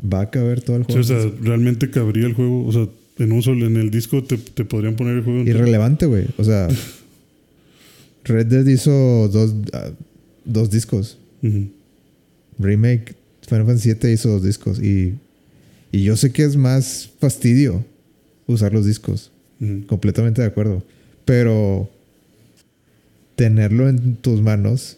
va 0.00 0.20
a 0.22 0.30
caber 0.30 0.60
todo 0.60 0.76
el 0.76 0.82
Sí, 0.86 0.92
juego. 0.92 1.00
o 1.00 1.04
sea, 1.04 1.32
realmente 1.40 1.90
cabría 1.90 2.26
el 2.26 2.34
juego. 2.34 2.66
O 2.66 2.72
sea, 2.72 2.86
en 3.18 3.32
un 3.32 3.42
solo, 3.42 3.66
en 3.66 3.76
el 3.76 3.90
disco 3.90 4.22
te, 4.24 4.36
te 4.38 4.64
podrían 4.64 4.96
poner 4.96 5.18
el 5.18 5.24
juego. 5.24 5.40
Irrelevante, 5.42 6.06
güey. 6.06 6.26
O 6.36 6.44
sea, 6.44 6.68
Red 8.24 8.46
Dead 8.46 8.66
hizo 8.66 9.28
dos, 9.28 9.54
ah, 9.72 9.90
dos 10.44 10.70
discos. 10.70 11.18
Remake 12.58 13.14
Final 13.48 13.66
Fantasy 13.66 13.94
VII 13.94 14.12
hizo 14.12 14.28
dos 14.30 14.42
discos. 14.42 14.80
Y, 14.82 15.14
y 15.92 16.02
yo 16.02 16.16
sé 16.16 16.32
que 16.32 16.42
es 16.44 16.56
más 16.56 17.10
fastidio 17.20 17.84
usar 18.46 18.72
los 18.72 18.84
discos. 18.86 19.30
Completamente 19.86 20.40
de 20.42 20.48
acuerdo. 20.48 20.84
Pero 21.24 21.90
tenerlo 23.36 23.88
en 23.88 24.16
tus 24.16 24.40
manos 24.40 24.96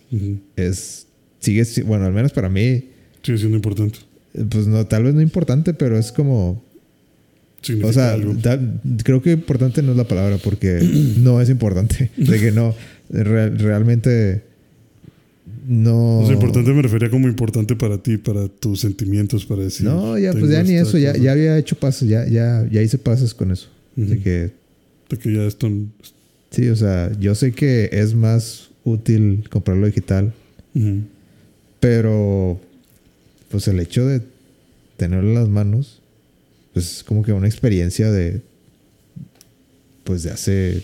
es. 0.56 1.06
Sigue, 1.40 1.64
si- 1.64 1.82
bueno, 1.82 2.04
al 2.04 2.12
menos 2.12 2.32
para 2.32 2.48
mí, 2.50 2.84
Sigue 3.22 3.38
siendo 3.38 3.56
importante. 3.56 3.98
eh, 4.34 4.44
pues 4.48 4.66
no, 4.66 4.86
tal 4.86 5.04
vez 5.04 5.14
no 5.14 5.20
importante, 5.22 5.72
pero 5.74 5.98
es 5.98 6.12
como. 6.12 6.62
O 7.84 7.92
sea, 7.92 8.16
tal- 8.42 8.80
creo 9.04 9.20
que 9.22 9.32
importante 9.32 9.82
no 9.82 9.90
es 9.92 9.96
la 9.96 10.04
palabra 10.08 10.38
porque 10.42 10.78
no 11.18 11.40
es 11.40 11.50
importante. 11.50 12.10
De 12.16 12.38
que 12.40 12.52
no, 12.52 12.74
re- 13.10 13.50
realmente 13.50 14.42
no. 15.68 16.20
O 16.20 16.24
sea, 16.24 16.34
importante 16.34 16.72
me 16.72 16.82
refería 16.82 17.10
como 17.10 17.28
importante 17.28 17.76
para 17.76 17.98
ti, 17.98 18.16
para 18.16 18.48
tus 18.48 18.80
sentimientos, 18.80 19.44
para 19.44 19.62
decir. 19.62 19.86
No, 19.86 20.16
ya, 20.18 20.32
pues 20.32 20.50
ya 20.50 20.62
ni 20.62 20.74
eso, 20.74 20.96
ya, 20.98 21.16
ya 21.16 21.32
había 21.32 21.58
hecho 21.58 21.76
pasos, 21.76 22.08
ya, 22.08 22.26
ya, 22.26 22.66
ya 22.70 22.82
hice 22.82 22.98
pasos 22.98 23.34
con 23.34 23.50
eso. 23.50 23.68
De 23.96 24.14
Ujú. 24.14 24.22
que, 24.22 24.50
De 25.10 25.18
que 25.18 25.34
ya 25.34 25.42
esto. 25.44 25.68
sí, 26.50 26.68
o 26.68 26.76
sea, 26.76 27.12
yo 27.20 27.34
sé 27.34 27.52
que 27.52 27.90
es 27.92 28.14
más 28.14 28.70
útil 28.84 29.44
comprarlo 29.50 29.86
digital, 29.86 30.32
Ujú. 30.74 31.00
pero 31.78 32.58
pues 33.50 33.68
el 33.68 33.80
hecho 33.80 34.06
de 34.06 34.22
tenerlo 34.96 35.28
en 35.30 35.34
las 35.34 35.48
manos, 35.48 35.99
pues 36.72 36.98
es 36.98 37.04
como 37.04 37.22
que 37.22 37.32
una 37.32 37.46
experiencia 37.48 38.10
de, 38.10 38.40
pues 40.04 40.22
de 40.22 40.30
hace, 40.30 40.82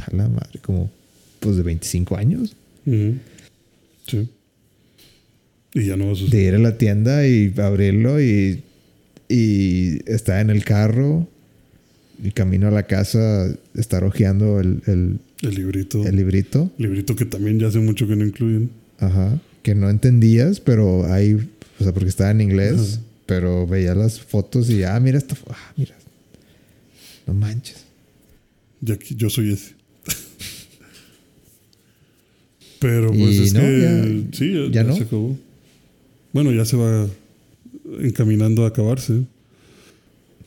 a 0.00 0.14
la 0.16 0.28
madre, 0.28 0.58
como, 0.62 0.90
pues 1.40 1.56
de 1.56 1.62
25 1.62 2.16
años. 2.16 2.54
Sí. 2.84 4.28
Y 5.74 5.86
ya 5.86 5.96
no 5.96 6.08
vas 6.08 6.20
a 6.22 6.26
de 6.26 6.42
ir 6.42 6.54
a 6.54 6.58
la 6.58 6.78
tienda 6.78 7.26
y 7.26 7.52
abrirlo 7.58 8.20
y, 8.22 8.62
y 9.28 9.98
estar 10.10 10.40
en 10.40 10.50
el 10.50 10.64
carro 10.64 11.26
y 12.22 12.30
camino 12.30 12.68
a 12.68 12.70
la 12.70 12.84
casa, 12.84 13.52
estar 13.74 14.04
hojeando 14.04 14.60
el, 14.60 14.82
el, 14.86 15.18
El 15.42 15.54
librito. 15.54 16.06
el 16.06 16.14
librito, 16.16 16.70
librito 16.78 17.16
que 17.16 17.24
también 17.24 17.58
ya 17.58 17.66
hace 17.68 17.80
mucho 17.80 18.06
que 18.06 18.14
no 18.16 18.24
incluyen. 18.24 18.70
ajá, 18.98 19.40
que 19.62 19.74
no 19.74 19.90
entendías, 19.90 20.60
pero 20.60 21.10
ahí, 21.12 21.34
o 21.80 21.82
sea, 21.82 21.92
porque 21.92 22.08
estaba 22.10 22.30
en 22.30 22.40
inglés, 22.42 22.74
Ajá. 22.94 23.02
Pero 23.26 23.66
veía 23.66 23.94
las 23.94 24.20
fotos 24.20 24.68
y, 24.70 24.82
ah, 24.84 24.98
mira 25.00 25.18
esta, 25.18 25.34
fo- 25.34 25.50
ah, 25.50 25.72
mira, 25.76 25.94
no 27.26 27.34
manches. 27.34 27.84
Y 28.86 28.92
aquí 28.92 29.14
yo 29.16 29.30
soy 29.30 29.52
ese. 29.52 29.72
Pero 32.78 33.08
pues 33.08 33.18
Y 33.20 33.42
es 33.44 33.54
no, 33.54 33.60
que 33.60 33.80
ya- 33.80 34.36
sí, 34.38 34.52
ya, 34.52 34.60
ya 34.66 34.70
ya 34.70 34.84
no. 34.84 34.96
se 34.96 35.02
acabó. 35.04 35.38
Bueno, 36.32 36.52
ya 36.52 36.64
se 36.64 36.76
va 36.76 37.06
encaminando 38.00 38.64
a 38.64 38.68
acabarse. 38.68 39.22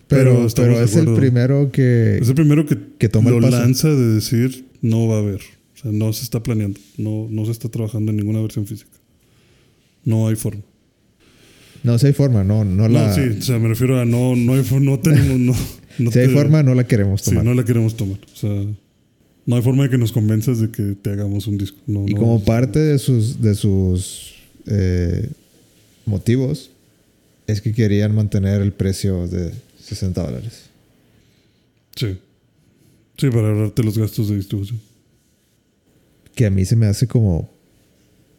Pero, 0.08 0.48
Pero 0.56 0.82
es 0.82 0.96
el 0.96 1.14
primero 1.16 1.72
que, 1.72 2.18
Es 2.22 2.30
el 2.30 2.36
primero 2.36 2.66
que, 2.66 2.78
que 2.98 3.10
toma 3.10 3.30
lo 3.30 3.38
el 3.38 3.44
paso. 3.44 3.58
lanza 3.60 3.90
de 3.90 4.14
decir 4.16 4.66
no 4.82 5.08
va 5.08 5.16
a 5.16 5.20
haber. 5.20 5.42
O 5.76 5.82
sea, 5.82 5.92
no 5.92 6.14
se 6.14 6.24
está 6.24 6.42
planeando. 6.44 6.80
No, 6.98 7.28
no 7.30 7.46
se 7.46 7.52
está 7.52 7.70
trabajando 7.70 8.12
en 8.12 8.18
ninguna 8.18 8.40
versión 8.42 8.66
física. 8.68 8.90
No 10.06 10.28
hay 10.28 10.36
forma. 10.36 10.62
No, 11.84 11.98
si 12.00 12.08
hay 12.08 12.14
forma, 12.14 12.44
no, 12.44 12.64
no 12.66 12.88
No, 12.88 12.90
la... 12.90 13.14
sí, 13.14 13.22
o 13.40 13.42
sea, 13.42 13.60
me 13.60 13.68
refiero 13.70 14.00
a 14.00 14.06
no, 14.06 14.36
no 14.36 14.54
hay 14.54 14.64
no 14.82 15.00
tenemos, 15.00 15.40
no, 15.40 15.54
no 16.00 16.12
si 16.12 16.20
hay 16.20 16.28
te- 16.28 16.34
forma, 16.34 16.64
no 16.64 16.74
la 16.76 16.86
queremos 16.88 17.22
sí, 17.22 17.32
tomar. 17.32 17.46
no 17.46 17.54
la 17.54 17.64
queremos 17.64 17.96
tomar. 17.96 18.20
O 18.34 18.36
sea, 18.36 18.66
no 19.46 19.56
hay 19.56 19.62
forma 19.62 19.84
de 19.84 19.90
que 19.90 19.98
nos 19.98 20.12
convenzas 20.12 20.60
de 20.60 20.70
que 20.70 20.96
te 21.02 21.12
hagamos 21.12 21.48
un 21.48 21.58
disco. 21.58 21.78
No, 21.88 22.06
Y 22.08 22.14
no, 22.14 22.20
como 22.20 22.44
parte 22.44 22.80
de 22.80 23.00
sus, 23.00 23.42
de 23.42 23.56
sus 23.56 24.34
eh, 24.66 25.30
motivos 26.06 26.70
es 27.48 27.62
que 27.62 27.72
querían 27.74 28.14
mantener 28.14 28.62
el 28.62 28.74
precio 28.74 29.28
de 29.28 29.54
60 29.82 30.22
dólares. 30.22 30.64
Sí. 31.96 32.18
Sí, 33.18 33.30
para 33.30 33.48
ahorrarte 33.50 33.84
los 33.84 33.98
gastos 33.98 34.28
de 34.30 34.36
distribución. 34.36 34.80
Que 36.36 36.46
a 36.46 36.50
mí 36.50 36.66
se 36.66 36.76
me 36.76 36.86
hace 36.88 37.08
como 37.08 37.50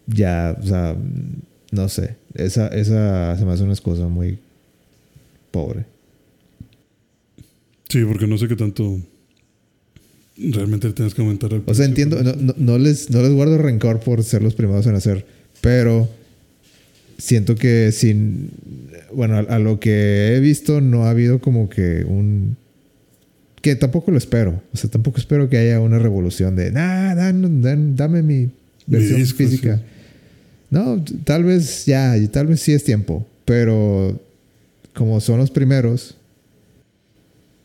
ya, 0.06 0.56
o 0.62 0.66
sea, 0.66 0.94
no 1.70 1.88
sé. 1.88 2.16
Esa, 2.34 2.68
esa 2.68 3.36
se 3.36 3.44
me 3.44 3.52
hace 3.52 3.62
una 3.64 3.76
cosa 3.76 4.06
muy 4.08 4.38
pobre. 5.50 5.84
Sí, 7.88 8.04
porque 8.04 8.26
no 8.26 8.36
sé 8.38 8.48
qué 8.48 8.56
tanto 8.56 9.00
realmente 10.36 10.92
tienes 10.92 11.14
que 11.14 11.22
aumentar 11.22 11.52
el 11.52 11.62
O 11.66 11.74
sea, 11.74 11.84
entiendo, 11.86 12.22
no, 12.22 12.32
no- 12.34 12.54
no 12.56 12.78
les, 12.78 13.10
no 13.10 13.22
les 13.22 13.32
guardo 13.32 13.58
rencor 13.58 14.00
por 14.00 14.22
ser 14.22 14.42
los 14.42 14.54
primeros 14.54 14.86
en 14.86 14.94
hacer, 14.94 15.26
pero 15.60 16.08
siento 17.16 17.56
que 17.56 17.90
sin, 17.92 18.50
bueno, 19.12 19.36
a, 19.36 19.40
a 19.40 19.58
lo 19.58 19.80
que 19.80 20.34
he 20.36 20.40
visto 20.40 20.80
no 20.80 21.04
ha 21.04 21.10
habido 21.10 21.40
como 21.40 21.68
que 21.68 22.04
un, 22.06 22.56
que 23.62 23.74
tampoco 23.74 24.10
lo 24.12 24.18
espero, 24.18 24.62
o 24.72 24.76
sea, 24.76 24.88
tampoco 24.90 25.18
espero 25.18 25.48
que 25.48 25.58
haya 25.58 25.80
una 25.80 25.98
revolución 25.98 26.54
de, 26.54 26.70
nah, 26.70 27.14
dan- 27.16 27.60
dan- 27.62 27.96
dame 27.96 28.22
mi 28.22 28.50
versión 28.86 29.18
disco, 29.18 29.38
física. 29.38 29.78
sí. 29.78 29.82
No, 30.70 31.02
tal 31.24 31.44
vez 31.44 31.86
ya, 31.86 32.16
y 32.18 32.28
tal 32.28 32.46
vez 32.48 32.60
sí 32.60 32.72
es 32.72 32.84
tiempo, 32.84 33.26
pero 33.44 34.20
como 34.94 35.20
son 35.20 35.38
los 35.38 35.50
primeros, 35.50 36.14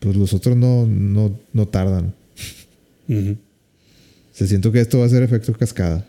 pues 0.00 0.16
los 0.16 0.32
otros 0.32 0.56
no, 0.56 0.86
no, 0.86 1.38
no 1.52 1.68
tardan. 1.68 2.14
Se 4.32 4.46
siento 4.46 4.72
que 4.72 4.80
esto 4.80 4.98
va 5.00 5.06
a 5.06 5.08
ser 5.10 5.22
efecto 5.22 5.52
cascada. 5.52 6.06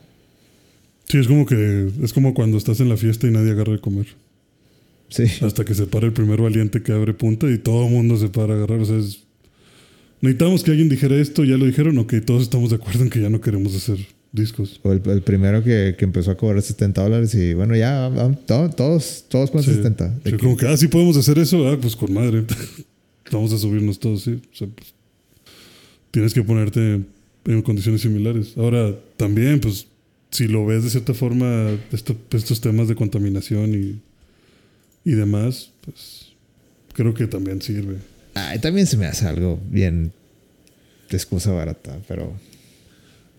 Sí, 1.07 1.17
es 1.19 1.27
como 1.27 1.45
que 1.45 1.91
es 2.01 2.13
como 2.13 2.34
cuando 2.34 2.57
estás 2.57 2.80
en 2.80 2.89
la 2.89 2.97
fiesta 2.97 3.27
y 3.27 3.31
nadie 3.31 3.51
agarra 3.51 3.73
de 3.73 3.80
comer. 3.80 4.07
Sí. 5.09 5.23
Hasta 5.41 5.63
que 5.65 5.76
se 5.76 5.85
para 5.85 6.07
el 6.07 6.13
primer 6.13 6.41
valiente 6.41 6.81
que 6.81 6.91
abre 6.91 7.13
punta 7.13 7.49
y 7.51 7.57
todo 7.59 7.85
el 7.85 7.91
mundo 7.91 8.17
se 8.17 8.30
para 8.30 8.53
a 8.53 8.57
agarrar. 8.57 8.80
O 8.80 8.85
sea, 8.85 8.97
es- 8.97 9.19
necesitamos 10.22 10.63
que 10.63 10.72
alguien 10.72 10.89
dijera 10.89 11.15
esto, 11.17 11.43
ya 11.43 11.57
lo 11.57 11.65
dijeron, 11.65 11.97
ok, 11.99 12.15
todos 12.26 12.41
estamos 12.41 12.72
de 12.72 12.77
acuerdo 12.77 13.03
en 13.03 13.09
que 13.11 13.22
ya 13.22 13.30
no 13.30 13.39
queremos 13.41 13.76
hacer 13.76 13.99
discos. 14.36 14.80
O 14.84 14.91
el, 14.91 15.02
el 15.06 15.22
primero 15.22 15.64
que, 15.64 15.95
que 15.98 16.06
empezó 16.06 16.32
a 16.32 16.36
cobrar 16.38 16.62
70 16.62 17.02
dólares 17.02 17.34
y 17.36 17.53
bueno, 17.53 17.76
ya 17.76 18.12
todos, 18.45 19.26
todos 19.30 19.49
con 19.52 19.64
Sí. 19.64 19.74
70. 19.74 20.10
De 20.10 20.16
Sí, 20.16 20.32
que- 20.32 20.38
como 20.38 20.57
que, 20.57 20.68
ah, 20.68 20.78
sí 20.78 20.88
podemos 20.88 21.18
hacer 21.18 21.40
eso, 21.40 21.68
ah, 21.68 21.78
pues 21.82 21.95
con 21.95 22.14
madre. 22.14 22.44
Vamos 23.32 23.52
a 23.53 23.57
subirnos 23.57 23.98
todos, 23.99 24.22
sí. 24.24 24.40
O 24.53 24.56
sea, 24.56 24.68
pues, 24.68 24.94
tienes 26.12 26.34
que 26.34 26.44
ponerte 26.44 27.02
en 27.45 27.62
condiciones 27.62 28.02
similares. 28.02 28.53
Ahora, 28.57 28.94
también, 29.18 29.60
pues, 29.60 29.88
si 30.32 30.48
lo 30.48 30.66
ves 30.66 30.84
de 30.84 30.90
cierta 30.90 31.14
forma, 31.14 31.70
esto- 31.91 32.16
estos 32.32 32.62
temas 32.62 32.88
de 32.88 32.95
contaminación 32.95 33.74
y, 33.74 34.02
y 35.10 35.14
demás, 35.14 35.72
pues 35.84 36.28
creo 36.94 37.14
que 37.14 37.28
también 37.28 37.62
sirve. 37.62 37.98
Ay, 38.34 38.60
también 38.60 38.86
se 38.88 38.98
me 38.98 39.06
hace 39.06 39.26
algo 39.28 39.60
bien 39.70 40.12
de 41.10 41.18
excusa 41.18 41.52
barata, 41.52 41.98
pero 42.07 42.34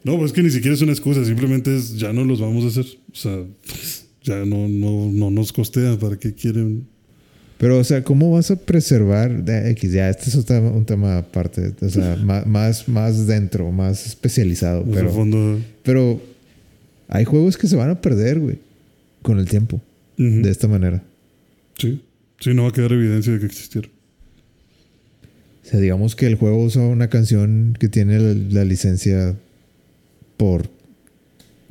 No, 0.06 0.16
pues 0.18 0.30
es 0.30 0.34
que 0.36 0.42
ni 0.44 0.50
siquiera 0.50 0.72
es 0.74 0.82
una 0.82 0.92
excusa, 0.92 1.24
simplemente 1.24 1.74
es 1.76 1.96
ya 1.98 2.12
no 2.12 2.24
los 2.24 2.40
vamos 2.40 2.64
a 2.64 2.68
hacer. 2.68 2.86
O 3.10 3.14
sea, 3.16 3.42
ya 4.22 4.44
no, 4.44 4.68
no, 4.68 5.10
no 5.10 5.30
nos 5.32 5.52
costea, 5.52 5.98
¿para 5.98 6.16
qué 6.16 6.32
quieren? 6.32 6.86
Pero, 7.58 7.78
o 7.78 7.82
sea, 7.82 8.04
¿cómo 8.04 8.30
vas 8.30 8.52
a 8.52 8.56
preservar 8.56 9.42
X? 9.48 9.90
Ya, 9.92 10.08
este 10.08 10.28
es 10.28 10.36
otro- 10.36 10.60
un 10.70 10.84
tema 10.84 11.18
aparte, 11.18 11.72
o 11.80 11.88
sea, 11.88 12.14
más, 12.46 12.86
más 12.88 13.26
dentro, 13.26 13.72
más 13.72 14.06
especializado. 14.06 14.84
Pero, 14.84 15.10
fondo. 15.12 15.58
pero 15.82 16.22
hay 17.08 17.24
juegos 17.24 17.56
que 17.56 17.66
se 17.66 17.74
van 17.74 17.90
a 17.90 18.00
perder, 18.00 18.38
güey, 18.38 18.58
con 19.22 19.40
el 19.40 19.48
tiempo, 19.48 19.80
de 20.16 20.48
esta 20.50 20.68
manera. 20.68 21.02
Sí, 21.78 22.00
sí, 22.38 22.54
no 22.54 22.62
va 22.62 22.68
a 22.68 22.72
quedar 22.72 22.92
evidencia 22.92 23.32
de 23.32 23.40
que 23.40 23.46
existieron. 23.46 23.90
O 25.64 25.68
sea, 25.68 25.80
digamos 25.80 26.14
que 26.14 26.26
el 26.26 26.36
juego 26.36 26.62
usa 26.62 26.82
una 26.82 27.08
canción 27.08 27.76
que 27.80 27.88
tiene 27.88 28.20
la, 28.20 28.34
la 28.60 28.64
licencia 28.64 29.34
por 30.36 30.68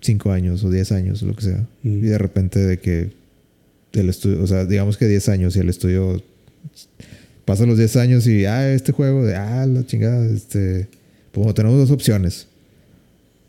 5 0.01 0.31
años 0.31 0.63
o 0.63 0.69
10 0.69 0.91
años 0.91 1.23
o 1.23 1.27
lo 1.27 1.35
que 1.35 1.43
sea. 1.43 1.67
Ujú. 1.83 1.89
Y 1.89 2.01
de 2.01 2.17
repente 2.17 2.59
de 2.59 2.79
que 2.79 3.11
el 3.93 4.09
estudio, 4.09 4.43
o 4.43 4.47
sea, 4.47 4.65
digamos 4.65 4.97
que 4.97 5.07
10 5.07 5.29
años 5.29 5.55
y 5.55 5.59
el 5.59 5.69
estudio 5.69 6.21
pasa 7.45 7.65
los 7.65 7.77
10 7.77 7.95
años 7.97 8.27
y, 8.27 8.45
ah, 8.45 8.71
este 8.71 8.91
juego 8.91 9.25
de, 9.25 9.35
ah, 9.35 9.65
la 9.65 9.85
chingada, 9.85 10.25
este, 10.25 10.87
pues 11.31 11.53
tenemos 11.53 11.77
dos 11.77 11.91
opciones. 11.91 12.47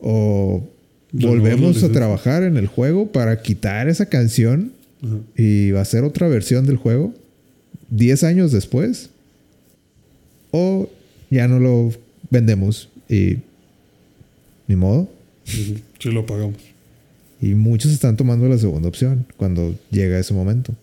O 0.01 0.69
volvemos 1.13 1.83
a 1.83 1.91
trabajar 1.91 2.43
en 2.43 2.57
el 2.57 2.67
juego 2.67 3.11
para 3.11 3.41
quitar 3.41 3.89
esa 3.89 4.07
canción 4.07 4.73
Ajá. 5.03 5.19
y 5.37 5.71
va 5.71 5.81
a 5.81 5.85
ser 5.85 6.05
otra 6.05 6.29
versión 6.29 6.67
del 6.67 6.77
juego 6.77 7.15
10 7.91 8.25
años 8.25 8.53
después. 8.53 9.11
O 10.51 10.89
ya 11.31 11.49
no 11.49 11.59
lo 11.59 11.93
vendemos 12.31 12.89
y 13.09 13.39
ni 14.67 14.77
modo. 14.77 15.09
Sí, 15.45 15.83
lo 16.05 16.27
pagamos. 16.27 16.57
Y 17.41 17.55
muchos 17.55 17.93
están 17.93 18.17
tomando 18.17 18.49
la 18.49 18.59
segunda 18.59 18.89
opción 18.89 19.27
cuando 19.37 19.79
llega 19.91 20.19
ese 20.19 20.35
momento. 20.35 20.75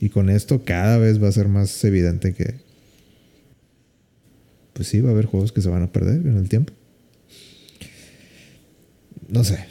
Y 0.00 0.08
con 0.10 0.30
esto 0.30 0.64
cada 0.64 0.98
vez 0.98 1.22
va 1.22 1.28
a 1.28 1.32
ser 1.32 1.48
más 1.48 1.82
evidente 1.84 2.34
que, 2.34 2.54
pues 4.72 4.88
sí, 4.88 5.00
va 5.00 5.08
a 5.10 5.12
haber 5.12 5.26
juegos 5.26 5.52
que 5.52 5.62
se 5.62 5.68
van 5.68 5.82
a 5.82 5.90
perder 5.90 6.26
en 6.26 6.36
el 6.36 6.48
tiempo. 6.48 6.72
No 9.28 9.42
sé, 9.42 9.64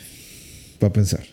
para 0.80 0.92
pensar. 0.92 1.24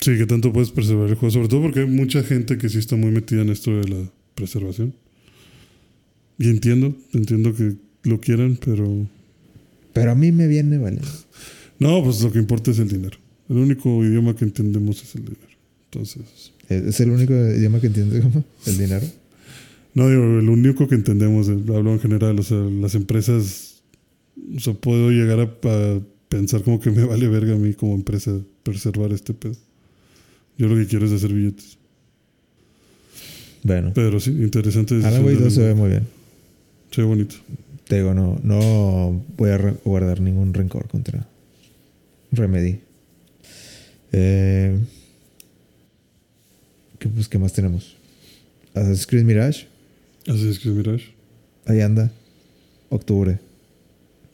Sí, 0.00 0.16
que 0.16 0.26
tanto 0.26 0.52
puedes 0.52 0.70
preservar 0.70 1.08
el 1.08 1.16
juego, 1.16 1.32
sobre 1.32 1.48
todo 1.48 1.62
porque 1.62 1.80
hay 1.80 1.86
mucha 1.86 2.22
gente 2.22 2.58
que 2.58 2.68
sí 2.68 2.78
está 2.78 2.96
muy 2.96 3.10
metida 3.10 3.42
en 3.42 3.50
esto 3.50 3.76
de 3.78 3.88
la 3.88 4.10
preservación. 4.34 4.94
Y 6.38 6.48
entiendo, 6.48 6.96
entiendo 7.12 7.54
que 7.54 7.74
lo 8.06 8.20
quieran, 8.20 8.58
pero 8.64 9.06
Pero 9.92 10.10
a 10.12 10.14
mí 10.14 10.32
me 10.32 10.46
viene, 10.46 10.78
vale. 10.78 11.00
no, 11.78 12.02
pues 12.04 12.22
lo 12.22 12.32
que 12.32 12.38
importa 12.38 12.70
es 12.70 12.78
el 12.78 12.88
dinero. 12.88 13.18
El 13.48 13.56
único 13.58 14.04
idioma 14.04 14.34
que 14.34 14.44
entendemos 14.44 15.02
es 15.02 15.14
el 15.14 15.22
dinero. 15.24 15.46
Entonces, 15.90 16.52
Es 16.68 16.98
el 17.00 17.10
único 17.10 17.32
idioma 17.32 17.80
que 17.80 17.86
entiende 17.86 18.20
como 18.20 18.44
el 18.66 18.76
dinero. 18.78 19.06
no 19.94 20.08
digo, 20.10 20.22
el 20.40 20.48
único 20.48 20.88
que 20.88 20.94
entendemos, 20.96 21.48
eh, 21.48 21.52
hablo 21.68 21.92
en 21.92 22.00
general, 22.00 22.38
o 22.38 22.42
sea, 22.42 22.58
las 22.58 22.94
empresas, 22.94 23.82
o 24.56 24.60
sea, 24.60 24.74
puedo 24.74 25.10
llegar 25.10 25.38
a, 25.40 25.44
a 25.68 26.00
pensar 26.28 26.62
como 26.62 26.80
que 26.80 26.90
me 26.90 27.04
vale 27.12 27.28
verga 27.28 27.54
a 27.54 27.58
mí 27.58 27.72
como 27.74 27.94
empresa 27.94 28.32
preservar 28.64 29.12
este 29.12 29.32
pedo. 29.32 29.56
Yo 30.58 30.66
lo 30.68 30.74
que 30.76 30.86
quiero 30.86 31.06
es 31.06 31.12
hacer 31.12 31.32
billetes. 31.32 31.78
Bueno, 33.62 33.92
Pero 33.94 34.18
sí, 34.20 34.30
interesante. 34.30 34.94
Alan 35.04 35.24
Wake 35.24 35.36
de 35.38 35.44
2 35.44 35.54
se 35.54 35.60
ve 35.62 35.74
muy 35.74 35.88
bien. 35.90 36.02
Se 36.90 37.00
ve 37.02 37.06
bonito. 37.06 37.34
Te 37.86 37.96
digo, 37.96 38.14
no, 38.14 38.38
no 38.42 39.22
voy 39.36 39.50
a 39.50 39.58
guardar 39.84 40.20
ningún 40.20 40.52
rencor 40.54 40.88
contra 40.88 41.26
Remedy. 42.32 42.80
Eh, 44.12 44.78
¿qué, 46.98 47.08
pues, 47.08 47.28
¿Qué 47.28 47.38
más 47.38 47.52
tenemos? 47.52 47.96
Assassin's 48.74 49.06
Creed 49.06 49.24
Mirage. 49.24 49.66
Es 50.26 50.58
que 50.58 50.68
Mirage. 50.70 51.14
Ahí 51.66 51.80
anda. 51.80 52.10
Octubre. 52.88 53.38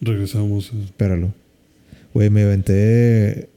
Regresamos 0.01 0.73
a... 0.73 0.79
Espéralo. 0.85 1.35
Güey, 2.15 2.31
me 2.31 2.43
aventé 2.43 3.51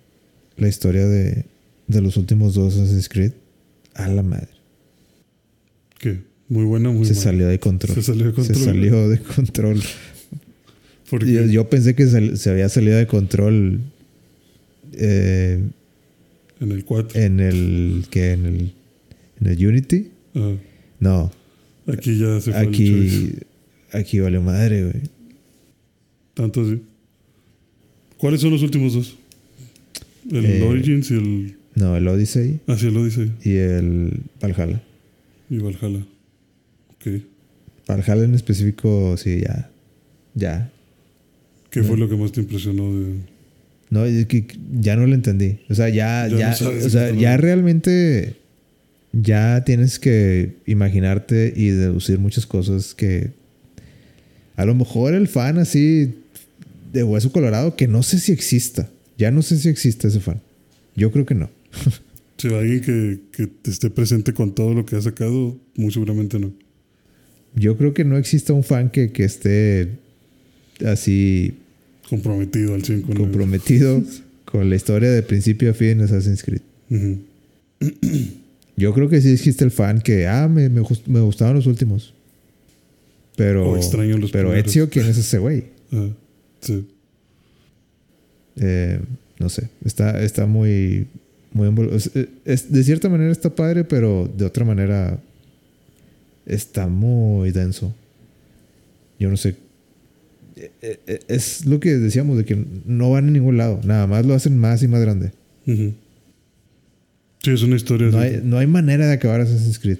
la 0.57 0.67
historia 0.67 1.05
de, 1.07 1.45
de 1.87 2.01
los 2.01 2.17
últimos 2.17 2.53
dos 2.53 2.75
Assassin's 2.75 3.07
Creed. 3.07 3.31
A 3.93 4.09
la 4.09 4.23
madre. 4.23 4.54
Muy 6.49 6.63
buena, 6.65 6.91
muy 6.91 7.05
Se 7.05 7.15
salió 7.15 7.47
de 7.47 7.59
control. 7.59 7.95
Se 7.95 8.01
salió 8.03 8.25
de 8.27 8.33
control. 8.33 8.57
Se 8.57 8.63
salió 8.65 9.09
de 9.09 9.19
control. 9.19 9.81
Yo, 11.11 11.45
yo 11.45 11.69
pensé 11.69 11.95
que 11.95 12.05
se 12.37 12.49
había 12.49 12.67
salido 12.69 12.97
de 12.97 13.07
control 13.07 13.81
eh, 14.93 15.63
en 16.59 16.71
el 16.71 16.83
4. 16.85 17.19
en 17.19 17.39
el 17.39 18.05
que 18.09 18.31
en 18.31 18.45
el 18.45 18.71
en 19.41 19.47
el 19.47 19.67
Unity. 19.67 20.07
ah, 20.35 20.53
No, 20.99 21.31
aquí 21.87 22.17
ya 22.17 22.39
se 22.41 22.51
fue 22.51 22.61
el 22.61 22.67
aquí 22.67 23.33
aquí 23.91 24.19
vale 24.19 24.39
madre, 24.39 24.83
güey. 24.83 25.03
Tanto 26.33 26.61
así. 26.61 26.81
¿Cuáles 28.17 28.41
son 28.41 28.51
los 28.51 28.61
últimos 28.63 28.93
dos? 28.93 29.15
El 30.31 30.45
Eh, 30.45 30.61
Origins 30.63 31.11
y 31.11 31.13
el... 31.15 31.55
No, 31.75 31.95
el 31.95 32.07
Odyssey 32.07 32.59
Ah, 32.67 32.77
sí, 32.77 32.87
el 32.87 32.97
Odyssey. 32.97 33.31
y 33.43 33.55
el 33.55 34.21
Valhalla. 34.41 34.81
Y 35.49 35.57
Valhalla. 35.59 36.05
Ok. 37.05 37.21
Valhalla 37.87 38.23
en 38.23 38.33
específico, 38.33 39.15
sí, 39.17 39.41
ya. 39.41 39.69
Ya. 40.33 40.71
¿Qué 41.69 41.83
fue 41.83 41.97
lo 41.97 42.09
que 42.09 42.15
más 42.15 42.31
te 42.31 42.41
impresionó 42.41 42.93
de...? 42.93 43.15
No, 43.89 44.05
es 44.05 44.25
que 44.25 44.47
ya 44.73 44.95
no 44.95 45.05
lo 45.05 45.13
entendí. 45.13 45.59
O 45.69 45.75
sea, 45.75 45.89
ya, 45.89 46.27
Ya 46.27 46.51
o 46.51 46.89
sea, 46.89 47.11
ya 47.11 47.37
realmente 47.37 48.37
ya 49.11 49.63
tienes 49.63 49.99
que 49.99 50.55
imaginarte 50.65 51.53
y 51.55 51.69
deducir 51.69 52.19
muchas 52.19 52.45
cosas 52.45 52.95
que 52.95 53.31
a 54.55 54.65
lo 54.65 54.73
mejor 54.73 55.13
el 55.13 55.27
fan 55.27 55.59
así 55.59 56.15
de 56.91 57.03
hueso 57.03 57.31
colorado, 57.31 57.75
que 57.75 57.87
no 57.87 58.03
sé 58.03 58.19
si 58.19 58.31
exista. 58.31 58.89
Ya 59.17 59.31
no 59.31 59.41
sé 59.41 59.57
si 59.57 59.69
existe 59.69 60.07
ese 60.07 60.19
fan. 60.19 60.41
Yo 60.95 61.11
creo 61.11 61.25
que 61.25 61.35
no. 61.35 61.49
Si 62.37 62.49
va 62.49 62.59
alguien 62.59 62.81
que, 62.81 63.19
que 63.31 63.71
esté 63.71 63.89
presente 63.89 64.33
con 64.33 64.53
todo 64.53 64.73
lo 64.73 64.85
que 64.85 64.97
ha 64.97 65.01
sacado, 65.01 65.57
muy 65.77 65.89
seguramente 65.93 66.37
no. 66.37 66.51
Yo 67.55 67.77
creo 67.77 67.93
que 67.93 68.03
no 68.03 68.17
exista 68.17 68.53
un 68.53 68.63
fan 68.63 68.89
que, 68.89 69.11
que 69.11 69.23
esté 69.23 69.89
así 70.85 71.55
Comprometido 72.09 72.73
al 72.75 72.83
100 72.83 73.01
con 73.01 73.11
el- 73.13 73.17
comprometido 73.17 74.03
con 74.45 74.69
la 74.69 74.75
historia 74.75 75.09
de 75.11 75.23
principio 75.23 75.71
a 75.71 75.73
fin 75.73 75.89
en 75.91 76.01
Assassin's 76.01 76.43
Creed. 76.43 76.61
Ujú. 76.89 77.17
Yo 78.77 78.93
creo 78.93 79.07
que 79.09 79.21
sí 79.21 79.29
existe 79.29 79.63
el 79.63 79.71
fan 79.71 80.01
que, 80.01 80.27
ah, 80.27 80.47
me, 80.49 80.67
me, 80.69 80.81
me 81.07 81.19
gustaban 81.21 81.55
los 81.55 81.65
últimos. 81.65 82.13
Pero, 83.37 83.71
O 83.71 83.77
extraño 83.77 84.17
los 84.17 84.31
pero 84.31 84.49
primeros. 84.49 84.69
Ezio, 84.69 84.89
¿quién 84.89 85.05
es 85.07 85.17
ese 85.17 85.37
güey? 85.39 85.65
Ah, 85.93 86.09
sí. 86.61 86.85
Eh, 88.57 88.99
no 89.39 89.49
sé, 89.49 89.69
está, 89.83 90.21
está 90.23 90.45
muy, 90.45 91.07
muy 91.53 91.69
es- 91.93 92.09
es- 92.45 92.71
de 92.71 92.83
cierta 92.83 93.07
manera 93.09 93.31
está 93.31 93.53
padre, 93.53 93.83
pero 93.83 94.29
de 94.37 94.45
otra 94.45 94.65
manera 94.65 95.19
está 96.45 96.87
muy 96.87 97.51
denso. 97.51 97.93
Yo 99.19 99.29
no 99.29 99.37
sé. 99.37 99.55
Eh, 100.55 100.71
eh, 101.07 101.19
Es 101.27 101.65
lo 101.65 101.79
que 101.79 101.97
decíamos, 101.97 102.37
de 102.37 102.45
que 102.45 102.65
no 102.85 103.11
van 103.11 103.27
a 103.27 103.31
ningún 103.31 103.57
lado. 103.57 103.79
Nada 103.83 104.07
más 104.07 104.25
lo 104.25 104.33
hacen 104.33 104.57
más 104.57 104.83
y 104.83 104.87
más 104.87 105.01
grande. 105.01 105.31
Sí, 105.65 107.51
es 107.51 107.61
una 107.63 107.75
historia. 107.75 108.07
No 108.07 108.19
hay, 108.19 108.41
no 108.43 108.57
hay 108.57 108.67
manera 108.67 109.07
de 109.07 109.13
acabar 109.13 109.41
Assassin's 109.41 109.79
Creed. 109.79 109.99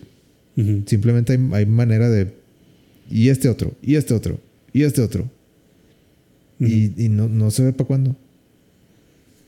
Simplemente 0.86 1.34
hay, 1.34 1.40
hay 1.54 1.66
manera 1.66 2.10
de. 2.10 2.34
Y 3.10 3.30
este 3.30 3.50
otro, 3.50 3.74
y 3.82 3.96
este 3.96 4.14
otro, 4.14 4.40
y 4.74 4.84
este 4.84 5.02
otro. 5.02 5.30
Y, 6.60 7.04
y 7.04 7.10
no, 7.10 7.28
no 7.28 7.52
se 7.52 7.64
ve 7.64 7.74
para 7.74 7.88
cuándo. 7.88 8.16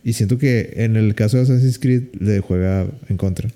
Y 0.03 0.13
siento 0.13 0.37
que 0.37 0.73
en 0.75 0.95
el 0.95 1.15
caso 1.15 1.37
de 1.37 1.43
Assassin's 1.43 1.79
Creed 1.79 2.03
le 2.19 2.39
juega 2.39 2.87
en 3.09 3.17
contra. 3.17 3.49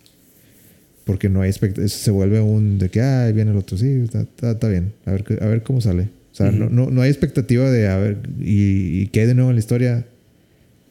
Porque 1.05 1.29
no 1.29 1.41
hay 1.41 1.49
expect- 1.51 1.87
Se 1.87 2.11
vuelve 2.11 2.39
un 2.41 2.77
de 2.79 2.89
que, 2.89 3.01
ah, 3.01 3.31
viene 3.33 3.51
el 3.51 3.57
otro. 3.57 3.77
Sí, 3.77 3.87
está, 4.03 4.21
está- 4.21 4.51
está 4.51 4.67
bien. 4.69 4.93
A 5.05 5.11
ver, 5.11 5.23
a 5.41 5.45
ver 5.47 5.63
cómo 5.63 5.81
sale. 5.81 6.09
O 6.31 6.35
sea, 6.35 6.51
no, 6.51 6.65
Ujú. 6.67 6.73
no, 6.75 6.89
no 6.91 7.01
hay 7.01 7.09
expectativa 7.09 7.69
de, 7.69 7.87
a 7.87 7.97
ver, 7.97 8.17
y, 8.39 9.01
y 9.01 9.07
qué 9.07 9.21
hay 9.21 9.27
de 9.27 9.35
nuevo 9.35 9.49
en 9.49 9.55
la 9.55 9.59
historia. 9.59 10.05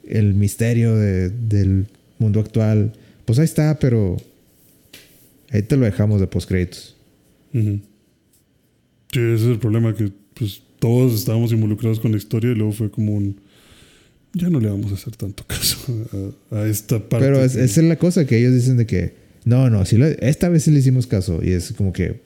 El 0.07 0.35
misterio 0.35 0.97
de- 0.97 1.31
del 1.31 1.87
mundo 2.19 2.41
actual. 2.41 2.93
Pues 3.25 3.39
ahí 3.39 3.45
está, 3.45 3.79
pero 3.79 4.17
ahí 5.51 5.63
te 5.63 5.77
lo 5.77 5.85
dejamos 5.85 6.21
de 6.21 6.27
postcréditos. 6.27 6.97
Ujú. 7.55 7.81
Sí, 9.13 9.21
ese 9.21 9.35
es 9.35 9.43
el 9.43 9.59
problema, 9.59 9.95
que 9.95 10.13
pues 10.35 10.63
todos 10.79 11.15
estábamos 11.15 11.53
involucrados 11.53 12.01
con 12.01 12.11
la 12.13 12.19
historia 12.19 12.51
y 12.53 12.55
luego 12.55 12.73
fue 12.73 12.91
como 12.91 13.13
un... 13.15 13.37
ya 14.35 14.49
no 14.51 14.61
le 14.61 14.69
vamos 14.69 14.91
a 14.93 14.95
hacer 14.95 15.15
tanto 15.17 15.45
caso 15.47 15.79
a, 16.51 16.57
a 16.57 16.67
esta 16.67 16.99
parte. 16.99 17.27
Pero 17.27 17.43
es- 17.45 17.55
que- 17.57 17.65
esa 17.65 17.81
es 17.81 17.87
la 17.87 17.97
cosa 17.97 18.27
que 18.27 18.39
ellos 18.39 18.55
dicen 18.55 18.77
de 18.77 18.87
que 18.87 19.20
no, 19.45 19.71
no, 19.71 19.83
esta 19.83 20.49
vez 20.49 20.65
sí 20.65 20.71
le 20.71 20.81
hicimos 20.81 21.07
caso. 21.07 21.41
Y 21.43 21.53
es 21.53 21.73
como 21.73 21.93
que 21.93 22.21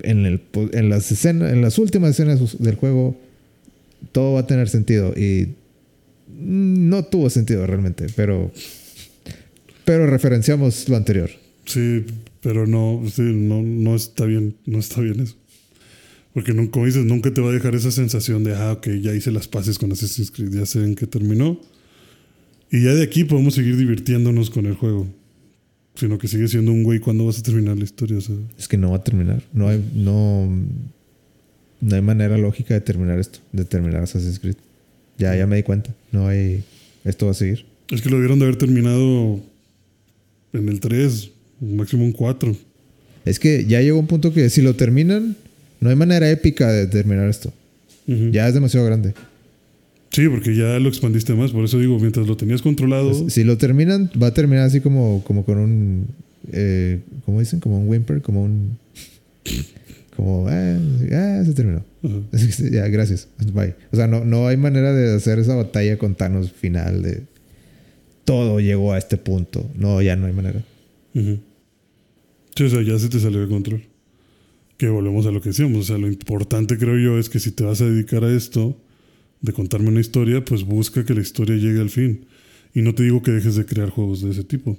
en, 0.00 0.26
el, 0.26 0.40
en 0.72 0.88
las 0.88 1.10
escenas, 1.10 1.52
en 1.52 1.62
las 1.62 1.78
últimas 1.78 2.10
escenas 2.10 2.58
del 2.58 2.76
juego, 2.76 3.16
todo 4.12 4.34
va 4.34 4.40
a 4.40 4.46
tener 4.46 4.68
sentido. 4.68 5.12
Y 5.16 5.54
mm, 6.28 6.88
no 6.88 7.04
tuvo 7.04 7.30
sentido 7.30 7.66
realmente, 7.66 8.06
pero. 8.14 8.52
Pero 9.84 10.06
referenciamos 10.06 10.88
lo 10.88 10.96
anterior. 10.96 11.30
Sí, 11.64 12.04
pero 12.40 12.66
no, 12.66 13.02
no, 13.18 13.62
no 13.62 13.96
está 13.96 14.26
bien, 14.26 14.54
no 14.64 14.78
está 14.78 15.00
bien 15.00 15.20
eso. 15.20 15.36
Porque 16.34 16.54
no, 16.54 16.70
como 16.70 16.86
dices, 16.86 17.04
nunca 17.04 17.34
te 17.34 17.40
va 17.40 17.50
a 17.50 17.52
dejar 17.52 17.74
esa 17.74 17.90
sensación 17.90 18.42
de, 18.44 18.54
ah, 18.54 18.72
ok, 18.72 18.88
ya 19.00 19.14
hice 19.14 19.30
las 19.32 19.48
paces 19.48 19.78
con 19.78 19.92
Assassin's 19.92 20.30
Creed, 20.30 20.50
ya 20.50 20.66
sé 20.66 20.82
en 20.82 20.94
qué 20.94 21.06
terminó. 21.06 21.60
Y 22.70 22.84
ya 22.84 22.94
de 22.94 23.02
aquí 23.02 23.24
podemos 23.24 23.54
seguir 23.54 23.76
divirtiéndonos 23.76 24.50
con 24.50 24.66
el 24.66 24.74
juego. 24.74 25.06
Sino 25.94 26.18
que 26.18 26.26
sigue 26.28 26.48
siendo 26.48 26.72
un 26.72 26.82
güey 26.84 27.00
cuando 27.00 27.26
vas 27.26 27.38
a 27.38 27.42
terminar 27.42 27.76
la 27.76 27.84
historia. 27.84 28.18
O 28.18 28.20
sea, 28.20 28.34
Es 28.58 28.66
que 28.68 28.76
no 28.78 28.90
va 28.90 28.96
a 28.96 29.04
terminar. 29.04 29.42
No 29.52 29.68
hay, 29.68 29.82
no, 29.94 30.50
no 31.80 31.94
hay 31.94 32.02
manera 32.02 32.38
lógica 32.38 32.74
de 32.74 32.80
terminar 32.80 33.18
esto, 33.18 33.40
de 33.52 33.64
terminar 33.64 34.02
Assassin's 34.02 34.38
Creed. 34.38 34.56
Ya, 35.18 35.36
ya 35.36 35.46
me 35.46 35.56
di 35.56 35.62
cuenta. 35.62 35.94
No 36.10 36.28
hay. 36.28 36.64
Esto 37.04 37.26
va 37.26 37.32
a 37.32 37.34
seguir. 37.34 37.64
es 37.90 38.00
que 38.00 38.08
lo 38.08 38.16
debieron 38.16 38.38
de 38.38 38.46
haber 38.46 38.56
terminado 38.56 39.40
en 40.52 40.68
el 40.68 40.80
3, 40.80 41.30
máximo 41.60 42.04
un 42.04 42.12
4. 42.12 42.56
Es 43.24 43.38
que 43.38 43.64
ya 43.66 43.80
llegó 43.80 43.98
un 43.98 44.06
punto 44.06 44.32
que 44.32 44.48
si 44.50 44.62
lo 44.62 44.74
terminan, 44.74 45.36
no 45.80 45.90
hay 45.90 45.96
manera 45.96 46.28
épica 46.30 46.70
de 46.72 46.86
terminar 46.86 47.28
esto. 47.28 47.52
Ya 48.06 48.48
es 48.48 48.54
demasiado 48.54 48.84
grande. 48.86 49.14
Sí, 50.12 50.28
porque 50.28 50.54
ya 50.54 50.78
lo 50.78 50.90
expandiste 50.90 51.34
más. 51.34 51.52
Por 51.52 51.64
eso 51.64 51.78
digo, 51.78 51.98
mientras 51.98 52.26
lo 52.26 52.36
tenías 52.36 52.60
controlado. 52.60 53.18
Pues, 53.18 53.32
si 53.32 53.44
lo 53.44 53.56
terminan, 53.56 54.10
va 54.22 54.28
a 54.28 54.34
terminar 54.34 54.64
así 54.64 54.80
como, 54.80 55.24
como 55.24 55.44
con 55.44 55.58
un. 55.58 56.06
Eh, 56.52 57.00
¿Cómo 57.24 57.40
dicen? 57.40 57.60
Como 57.60 57.78
un 57.78 57.88
whimper, 57.88 58.20
como 58.20 58.44
un. 58.44 58.78
Como. 60.14 60.48
Ah, 60.48 60.78
ah, 61.12 61.42
se 61.44 61.54
terminó. 61.54 61.82
ajá. 62.04 62.16
Así 62.32 62.48
que, 62.48 62.70
ya, 62.70 62.86
gracias. 62.88 63.28
Bye. 63.54 63.74
O 63.90 63.96
sea, 63.96 64.06
no, 64.06 64.24
no 64.24 64.46
hay 64.48 64.58
manera 64.58 64.92
de 64.92 65.14
hacer 65.14 65.38
esa 65.38 65.54
batalla 65.54 65.96
con 65.96 66.14
Thanos 66.14 66.52
final 66.52 67.02
de. 67.02 67.22
Todo 68.24 68.60
llegó 68.60 68.92
a 68.92 68.98
este 68.98 69.16
punto. 69.16 69.68
No, 69.74 70.02
ya 70.02 70.14
no 70.14 70.26
hay 70.26 70.32
manera. 70.34 70.62
Sí, 71.14 72.64
o 72.64 72.68
sea, 72.68 72.82
ya 72.82 72.98
se 72.98 73.08
te 73.08 73.18
salió 73.18 73.40
de 73.40 73.48
control. 73.48 73.82
Que 74.76 74.88
volvemos 74.88 75.24
a 75.24 75.30
lo 75.30 75.40
que 75.40 75.48
decíamos. 75.48 75.78
O 75.78 75.82
sea, 75.84 75.96
lo 75.96 76.06
importante 76.06 76.76
creo 76.76 76.98
yo 76.98 77.18
es 77.18 77.30
que 77.30 77.40
si 77.40 77.50
te 77.50 77.64
vas 77.64 77.80
a 77.80 77.86
dedicar 77.86 78.24
a 78.24 78.32
esto, 78.32 78.76
de 79.42 79.52
contarme 79.52 79.88
una 79.88 80.00
historia, 80.00 80.44
pues 80.44 80.64
busca 80.64 81.04
que 81.04 81.14
la 81.14 81.20
historia 81.20 81.56
llegue 81.56 81.80
al 81.80 81.90
fin. 81.90 82.26
Y 82.74 82.80
no 82.82 82.94
te 82.94 83.02
digo 83.02 83.22
que 83.22 83.32
dejes 83.32 83.56
de 83.56 83.66
crear 83.66 83.90
juegos 83.90 84.22
de 84.22 84.30
ese 84.30 84.44
tipo. 84.44 84.78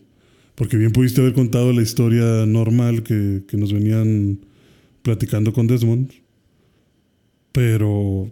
Porque 0.56 0.78
bien 0.78 0.92
pudiste 0.92 1.22
haber 1.22 1.34
contado 1.34 1.72
la 1.74 1.82
historia 1.82 2.46
normal 2.46 3.04
que, 3.04 3.44
que 3.48 3.58
nos 3.58 3.72
venían 3.72 4.40
platicando 5.02 5.54
con 5.54 5.68
Desmond. 5.68 6.12
Pero, 7.52 8.32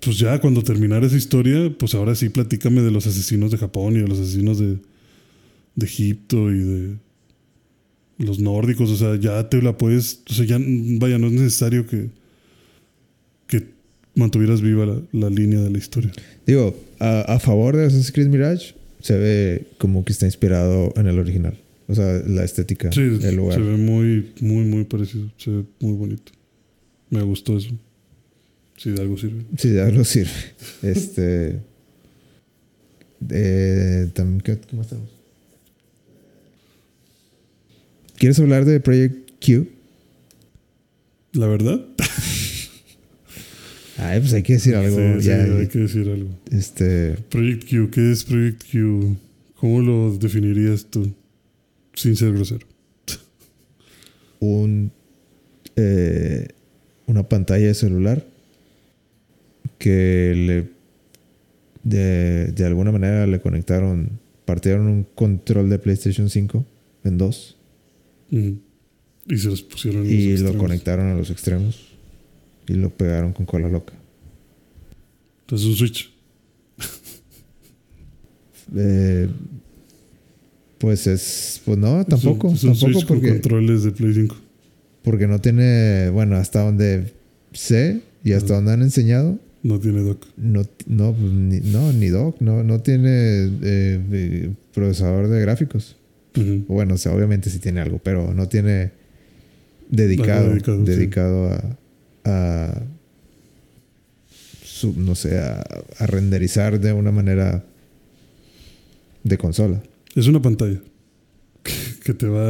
pues 0.00 0.18
ya 0.18 0.40
cuando 0.40 0.62
terminara 0.62 1.06
esa 1.06 1.16
historia, 1.16 1.70
pues 1.78 1.94
ahora 1.94 2.14
sí 2.14 2.28
platícame 2.30 2.80
de 2.80 2.90
los 2.90 3.06
asesinos 3.06 3.50
de 3.50 3.58
Japón 3.58 3.96
y 3.96 4.00
de 4.00 4.08
los 4.08 4.18
asesinos 4.18 4.58
de, 4.58 4.78
de 5.74 5.86
Egipto 5.86 6.50
y 6.50 6.58
de 6.58 6.96
los 8.18 8.38
nórdicos, 8.38 8.90
o 8.90 8.96
sea, 8.96 9.16
ya 9.16 9.48
te 9.48 9.62
la 9.62 9.76
puedes, 9.76 10.22
o 10.28 10.32
sea, 10.32 10.44
ya, 10.44 10.58
vaya, 10.60 11.18
no 11.18 11.28
es 11.28 11.34
necesario 11.34 11.86
que, 11.86 12.10
mantuvieras 14.18 14.60
viva 14.60 14.84
la, 14.86 15.00
la 15.12 15.30
línea 15.30 15.60
de 15.60 15.70
la 15.70 15.78
historia. 15.78 16.12
Digo, 16.46 16.74
a, 16.98 17.20
a 17.22 17.38
favor 17.38 17.76
de 17.76 17.84
Assassin's 17.86 18.12
Creed 18.12 18.28
Mirage, 18.28 18.74
se 19.00 19.16
ve 19.16 19.66
como 19.78 20.04
que 20.04 20.12
está 20.12 20.26
inspirado 20.26 20.92
en 20.96 21.06
el 21.06 21.18
original. 21.18 21.56
O 21.86 21.94
sea, 21.94 22.20
la 22.26 22.44
estética 22.44 22.92
Sí, 22.92 23.00
del 23.02 23.36
lugar. 23.36 23.54
se 23.58 23.62
ve 23.64 23.76
muy, 23.76 24.32
muy, 24.40 24.64
muy 24.64 24.84
parecido, 24.84 25.30
se 25.38 25.50
ve 25.50 25.64
muy 25.80 25.92
bonito. 25.94 26.32
Me 27.10 27.22
gustó 27.22 27.56
eso. 27.56 27.70
Si 28.76 28.90
de 28.90 29.00
algo 29.00 29.16
sirve. 29.16 29.44
Sí, 29.56 29.70
de 29.70 29.82
algo 29.82 30.04
sirve. 30.04 30.30
este. 30.82 31.60
eh, 33.30 34.08
también, 34.12 34.40
¿qué, 34.40 34.58
qué 34.58 34.76
más 34.76 34.88
tenemos? 34.88 35.10
¿Quieres 38.16 38.38
hablar 38.40 38.64
de 38.64 38.80
Project 38.80 39.30
Q? 39.44 39.68
La 41.32 41.46
verdad, 41.46 41.84
Ay, 43.98 44.20
pues 44.20 44.32
hay 44.32 44.42
que 44.42 44.54
decir 44.54 44.76
algo. 44.76 44.96
sí, 44.96 45.20
sí, 45.20 45.26
ya, 45.26 45.42
hay 45.42 45.66
que 45.66 45.80
decir 45.80 46.08
algo. 46.08 46.30
Este. 46.50 47.16
Project 47.28 47.68
Q, 47.68 47.90
¿qué 47.90 48.12
es 48.12 48.24
Project 48.24 48.62
Q? 48.70 49.16
¿Cómo 49.56 49.80
lo 49.82 50.16
definirías 50.16 50.86
tú? 50.86 51.12
Sin 51.94 52.14
ser 52.14 52.32
grosero. 52.32 52.66
un 54.38 54.92
eh, 55.74 56.48
una 57.06 57.28
pantalla 57.28 57.66
de 57.66 57.74
celular 57.74 58.24
que 59.78 60.34
le 60.36 60.78
de, 61.82 62.52
de 62.52 62.64
alguna 62.66 62.92
manera 62.92 63.26
le 63.26 63.40
conectaron 63.40 64.10
partieron 64.44 64.86
un 64.86 65.04
control 65.14 65.70
de 65.70 65.78
PlayStation 65.78 66.30
5 66.30 66.64
en 67.04 67.18
dos. 67.18 67.56
Y 68.30 69.38
se 69.38 69.48
los 69.48 69.62
pusieron 69.62 70.06
en 70.06 70.12
y 70.12 70.36
los 70.36 70.54
lo 70.54 70.58
conectaron 70.58 71.08
a 71.08 71.14
los 71.14 71.30
extremos 71.30 71.87
y 72.68 72.74
lo 72.74 72.90
pegaron 72.90 73.32
con 73.32 73.46
cola 73.46 73.68
loca 73.68 73.94
Entonces 75.40 75.66
un 75.68 75.74
Switch. 75.76 76.12
Eh, 78.76 79.26
pues 80.76 81.06
es 81.06 81.62
pues 81.64 81.78
no 81.78 82.04
tampoco 82.04 82.52
Es 82.52 82.64
un, 82.64 82.72
es 82.72 82.82
un 82.82 82.90
tampoco 82.90 82.92
Switch 82.92 83.06
con 83.06 83.16
porque 83.16 83.30
controles 83.30 83.82
de 83.82 83.92
Play 83.92 84.12
5. 84.12 84.36
porque 85.02 85.26
no 85.26 85.40
tiene 85.40 86.10
bueno 86.10 86.36
hasta 86.36 86.62
donde 86.64 87.14
sé 87.52 88.00
y 88.24 88.32
hasta 88.32 88.48
Ajá. 88.48 88.54
donde 88.56 88.72
han 88.72 88.82
enseñado 88.82 89.38
No 89.62 89.80
tiene 89.80 90.00
dock. 90.00 90.26
No, 90.36 90.64
no, 90.86 91.14
pues, 91.14 91.32
ni, 91.32 91.60
no, 91.60 91.92
ni 91.94 92.08
dock, 92.08 92.40
no, 92.40 92.62
no 92.62 92.80
tiene 92.80 93.08
eh, 93.10 94.00
eh, 94.12 94.50
procesador 94.74 95.28
de 95.28 95.40
gráficos. 95.40 95.96
Bueno, 96.68 96.94
o 96.94 96.98
sea, 96.98 97.12
obviamente 97.12 97.50
sí 97.50 97.58
tiene 97.58 97.80
algo, 97.80 97.98
pero 98.04 98.32
no 98.32 98.46
tiene 98.48 98.92
dedicado, 99.90 100.50
dedicado, 100.50 100.84
dedicado, 100.84 101.56
sí. 101.56 101.66
A, 102.28 102.82
no 104.96 105.14
sé, 105.14 105.38
a, 105.38 105.60
a 105.98 106.06
renderizar 106.06 106.78
de 106.80 106.92
una 106.92 107.10
manera 107.10 107.64
de 109.24 109.38
consola. 109.38 109.82
Es 110.14 110.26
una 110.26 110.40
pantalla 110.40 110.80
que, 111.62 111.72
que 112.04 112.14
te 112.14 112.26
va 112.26 112.42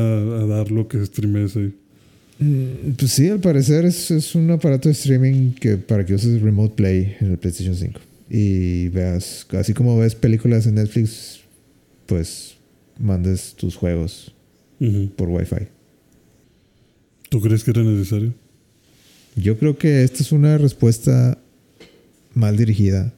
a 0.43 0.47
dar 0.47 0.71
lo 0.71 0.89
que 0.89 1.05
streames 1.05 1.57
ahí. 1.57 1.75
Mm, 2.39 2.93
Pues 2.99 3.13
sí, 3.13 3.29
al 3.29 3.41
parecer 3.41 3.85
es, 3.85 4.11
es 4.11 4.35
un 4.35 4.51
aparato 4.51 4.89
de 4.89 4.93
streaming 4.93 5.53
que 5.55 5.77
para 5.77 6.05
que 6.07 6.15
uses 6.15 6.41
Remote 6.41 6.75
Play 6.75 7.17
en 7.21 7.33
el 7.33 7.39
PlayStation 7.39 7.75
5. 7.75 8.01
Y 8.31 8.89
veas, 8.89 9.47
así 9.59 9.73
como 9.73 9.99
ves 9.99 10.15
películas 10.15 10.67
en 10.67 10.75
Netflix, 10.75 11.41
pues 12.07 12.57
mandes 12.99 13.55
tus 13.57 13.75
juegos 13.77 14.35
por 15.17 15.29
Wi-Fi. 15.29 15.67
¿Tú 17.31 17.41
crees 17.41 17.65
que 17.65 17.71
era 17.73 17.83
necesario? 17.83 18.33
Yo 19.41 19.59
creo 19.59 19.79
que 19.79 20.03
esta 20.03 20.23
es 20.23 20.33
una 20.33 20.59
respuesta 20.59 21.39
mal 22.35 22.57
dirigida. 22.57 23.13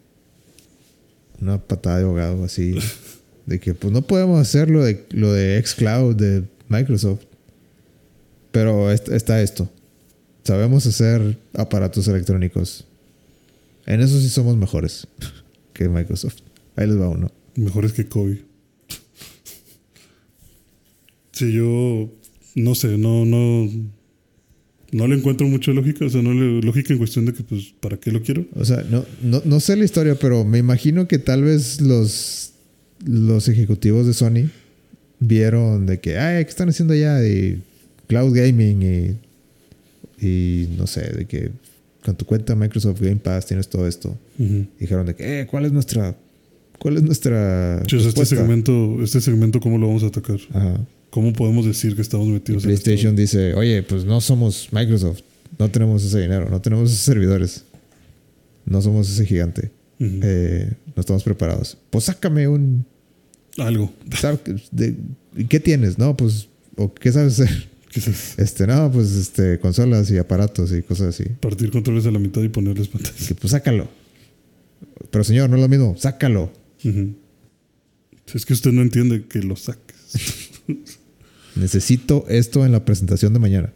Una 1.41 1.59
patada 1.59 1.99
de 1.99 2.05
ahogado 2.05 2.45
así. 2.45 2.75
De 3.47 3.59
que 3.59 3.75
pues 3.75 3.93
no 3.93 4.03
podemos 4.03 4.39
hacer 4.41 4.71
lo 4.71 4.85
de, 4.85 5.07
lo 5.11 5.33
de 5.33 5.61
xCloud 5.65 6.15
de 6.15 6.45
Microsoft. 6.69 7.23
Pero 8.53 8.93
est- 8.93 9.09
está 9.09 9.43
esto. 9.43 9.69
Sabemos 10.45 10.87
hacer 10.87 11.37
aparatos 11.55 12.07
electrónicos. 12.07 12.85
En 13.87 14.01
eso 14.03 14.21
sí 14.21 14.29
somos 14.29 14.57
mejores 14.57 15.09
que 15.73 15.89
Microsoft. 15.89 16.37
Ahí 16.77 16.87
les 16.87 17.01
va 17.01 17.09
uno. 17.09 17.33
Mejores 17.57 17.93
que 17.93 18.07
Kobe. 18.07 18.43
Sí, 21.33 21.53
yo 21.53 22.11
no 22.55 22.75
sé, 22.75 22.99
no, 22.99 23.25
no, 23.25 23.69
no 24.93 25.07
le 25.07 25.17
encuentro 25.17 25.47
mucha 25.49 25.73
lógica, 25.73 26.05
o 26.05 26.11
sea, 26.11 26.23
no 26.23 26.33
le 26.33 26.63
lógica 26.63 26.93
en 26.93 26.99
cuestión 26.99 27.27
de 27.27 27.33
que, 27.33 27.43
pues, 27.43 27.73
¿para 27.81 27.97
qué 27.97 28.11
lo 28.11 28.23
quiero? 28.23 28.45
O 28.55 28.65
sea, 28.65 28.85
no, 28.91 29.05
no, 29.23 29.43
no 29.45 29.61
sé 29.61 29.77
la 29.77 29.85
historia, 29.85 30.17
pero 30.17 30.45
me 30.45 30.59
imagino 30.59 31.07
que 31.07 31.19
tal 31.19 31.45
vez 31.45 31.81
los, 31.81 32.53
los 33.05 33.49
ejecutivos 33.49 34.07
de 34.07 34.15
Sony 34.15 34.51
vieron 35.21 35.87
de 35.87 36.01
que, 36.01 36.19
ay, 36.19 36.45
¿qué 36.45 36.51
están 36.51 36.69
haciendo 36.69 36.95
allá? 36.95 37.17
De 37.17 37.59
cloud 38.09 38.35
gaming 38.35 38.83
y, 40.21 40.27
y 40.27 40.69
no 40.77 40.87
sé, 40.87 41.03
de 41.03 41.27
que 41.27 41.51
con 42.05 42.17
tu 42.17 42.25
cuenta 42.25 42.57
Microsoft 42.57 43.01
Game 43.01 43.17
Pass 43.17 43.47
tienes 43.47 43.69
todo 43.69 43.87
esto. 43.87 44.17
Dijeron 44.79 45.07
de 45.07 45.15
que, 45.15 45.41
eh, 45.41 45.47
¿cuál 45.47 45.67
es 45.67 45.73
nuestra, 45.73 46.17
cuál 46.79 46.97
es 46.97 47.03
nuestra 47.03 47.81
este 47.83 47.97
respuesta?" 47.99 48.37
segmento, 48.37 49.03
este 49.03 49.21
segmento, 49.21 49.61
¿cómo 49.61 49.79
lo 49.79 49.87
vamos 49.87 50.03
a 50.03 50.07
atacar? 50.07 50.41
Ajá. 50.53 50.81
¿Cómo 51.11 51.33
podemos 51.33 51.67
decir 51.67 51.97
que 51.97 52.03
estamos 52.03 52.27
Y 52.29 52.31
metidos 52.31 52.65
en 52.65 52.71
esto? 52.71 52.85
PlayStation 52.85 53.17
dice, 53.17 53.55
oye, 53.55 53.83
pues 53.83 54.05
no 54.05 54.21
somos 54.21 54.69
Microsoft, 54.73 55.21
no 55.59 55.69
tenemos 55.71 56.05
ese 56.05 56.21
dinero, 56.21 56.49
no 56.49 56.61
tenemos 56.61 56.91
esos 56.91 57.03
servidores, 57.05 57.65
no 58.65 58.81
somos 58.81 59.11
ese 59.11 59.27
gigante. 59.27 59.71
Eh, 59.99 60.73
no 60.97 61.01
estamos 61.01 61.23
preparados. 61.25 61.77
Pues 61.91 62.05
sácame 62.05 62.49
un... 62.49 62.87
Algo. 63.59 63.93
¿sabe 64.19 64.39
qué- 64.43 64.57
de- 64.71 64.97
¿Qué 65.49 65.61
tienes? 65.61 65.99
No, 65.99 66.17
pues... 66.17 66.49
¿O 66.77 66.95
qué 66.95 67.13
sabes 67.13 67.39
hacer? 67.41 67.69
Quizás 67.91 68.39
Este, 68.39 68.67
no, 68.67 68.91
pues 68.93 69.11
este, 69.17 69.59
consolas 69.59 70.11
y 70.13 70.17
aparatos 70.17 70.73
y 70.73 70.81
cosas 70.83 71.09
así. 71.09 71.25
partir 71.41 71.71
controles 71.73 72.07
a 72.07 72.11
la 72.13 72.19
mitad 72.21 72.41
y 72.43 72.49
ponerles 72.49 72.87
pantallas. 72.89 73.27
Que, 73.27 73.35
pues 73.35 73.51
sácalo. 73.51 73.89
Pero 75.11 75.25
señor, 75.25 75.51
no 75.51 75.57
es 75.57 75.63
lo 75.63 75.69
mismo, 75.69 75.95
sácalo. 75.99 76.51
Si 76.81 77.13
es 78.33 78.47
que 78.47 78.53
usted 78.53 78.71
no 78.73 78.81
entiende 78.83 79.25
que 79.29 79.41
lo 79.43 79.57
saques. 79.57 79.97
Necesito 81.57 82.25
esto 82.29 82.65
en 82.65 82.73
la 82.73 82.85
presentación 82.85 83.33
de 83.33 83.39
mañana. 83.39 83.73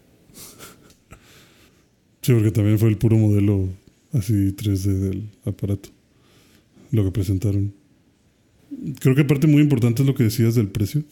Sí, 2.22 2.32
porque 2.32 2.50
también 2.50 2.78
fue 2.78 2.88
el 2.88 2.96
puro 2.96 3.16
modelo 3.16 3.68
así 4.12 4.32
3D 4.32 4.98
del 4.98 5.30
aparato. 5.44 5.90
Lo 6.90 7.04
que 7.04 7.10
presentaron. 7.10 7.74
Creo 9.00 9.14
que 9.14 9.24
parte 9.24 9.46
muy 9.46 9.62
importante 9.62 10.02
es 10.02 10.06
lo 10.06 10.14
que 10.14 10.24
decías 10.24 10.54
del 10.54 10.68
precio. 10.68 11.02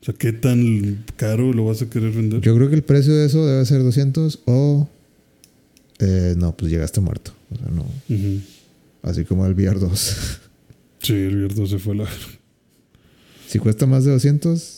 O 0.00 0.04
sea, 0.04 0.14
¿qué 0.14 0.32
tan 0.32 1.04
caro 1.16 1.52
lo 1.52 1.64
vas 1.64 1.82
a 1.82 1.90
querer 1.90 2.12
vender? 2.12 2.40
Yo 2.40 2.54
creo 2.54 2.68
que 2.68 2.76
el 2.76 2.82
precio 2.82 3.14
de 3.14 3.26
eso 3.26 3.46
debe 3.46 3.64
ser 3.64 3.82
200 3.82 4.40
o... 4.44 4.88
eh, 5.98 6.34
no, 6.36 6.56
pues 6.56 6.70
llegaste 6.70 7.00
muerto. 7.00 7.32
O 7.50 7.56
sea, 7.56 7.68
no. 7.68 7.86
Así 9.02 9.24
como 9.24 9.46
el 9.46 9.54
VR 9.54 9.78
2. 9.78 10.16
Sí, 11.00 11.14
el 11.14 11.36
vierto 11.36 11.66
se 11.66 11.78
fue 11.78 11.94
a 11.94 11.98
la... 11.98 12.08
si 13.48 13.58
cuesta 13.58 13.86
más 13.86 14.04
de 14.04 14.10
200, 14.10 14.77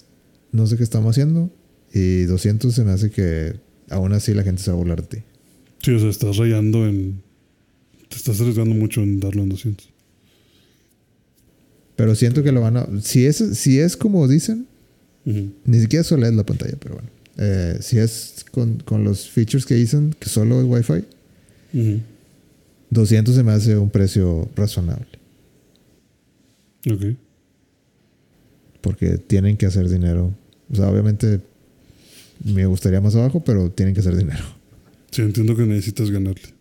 no 0.53 0.67
sé 0.67 0.77
qué 0.77 0.83
estamos 0.83 1.11
haciendo. 1.11 1.51
Y 1.93 2.23
200 2.25 2.73
se 2.75 2.85
me 2.85 2.93
hace 2.93 3.11
que 3.11 3.55
aún 3.89 4.13
así 4.13 4.33
la 4.35 4.43
gente 4.43 4.63
se 4.63 4.71
va 4.71 4.77
a 4.77 4.79
burlar 4.79 5.03
de 5.03 5.19
ti. 5.19 5.25
Sí, 5.83 5.91
o 5.93 5.99
sea, 5.99 6.09
estás 6.11 6.37
rayando 6.37 6.87
en... 6.87 7.23
Te 8.09 8.17
estás 8.17 8.41
arriesgando 8.41 8.75
mucho 8.75 9.03
en 9.03 9.21
darlo 9.21 9.43
en 9.43 9.49
200. 9.49 9.89
Pero 11.97 12.15
siento 12.15 12.43
que 12.43 12.53
lo 12.53 12.61
van 12.61 12.77
a... 12.77 12.87
Si 13.03 13.27
es, 13.27 13.37
si 13.37 13.79
es 13.79 13.97
como 13.97 14.27
dicen, 14.29 14.67
ni 15.25 15.81
siquiera 15.81 16.03
solo 16.03 16.27
es 16.27 16.35
la 16.35 16.45
pantalla, 16.45 16.75
pero 16.81 16.95
bueno. 16.97 17.09
Eh, 17.39 17.79
si 17.81 17.99
es 17.99 18.45
con, 18.51 18.79
con 18.81 19.05
los 19.05 19.29
features 19.29 19.65
que 19.65 19.75
dicen 19.75 20.15
que 20.19 20.29
solo 20.29 20.61
es 20.61 20.67
Wi-Fi, 20.67 21.05
Ujú. 21.73 22.01
200 22.91 23.35
se 23.35 23.43
me 23.45 23.53
hace 23.53 23.77
un 23.77 23.91
precio 23.91 24.49
razonable. 24.57 25.07
Ok. 26.91 27.17
Porque 28.81 29.19
tienen 29.19 29.57
que 29.57 29.67
hacer 29.67 29.89
dinero. 29.89 30.35
O 30.73 30.77
sea, 30.77 30.89
obviamente 30.89 31.41
me 32.45 32.67
gustaría 32.67 33.01
más 33.01 33.15
abajo, 33.17 33.43
pero 33.45 33.71
tienen 33.71 33.95
que 33.95 34.01
hacer 34.01 34.17
dinero. 34.17 34.45
Sí, 35.11 35.23
entiendo 35.23 35.57
que 35.57 35.67
necesitas 35.67 36.11
ganarle. 36.11 36.55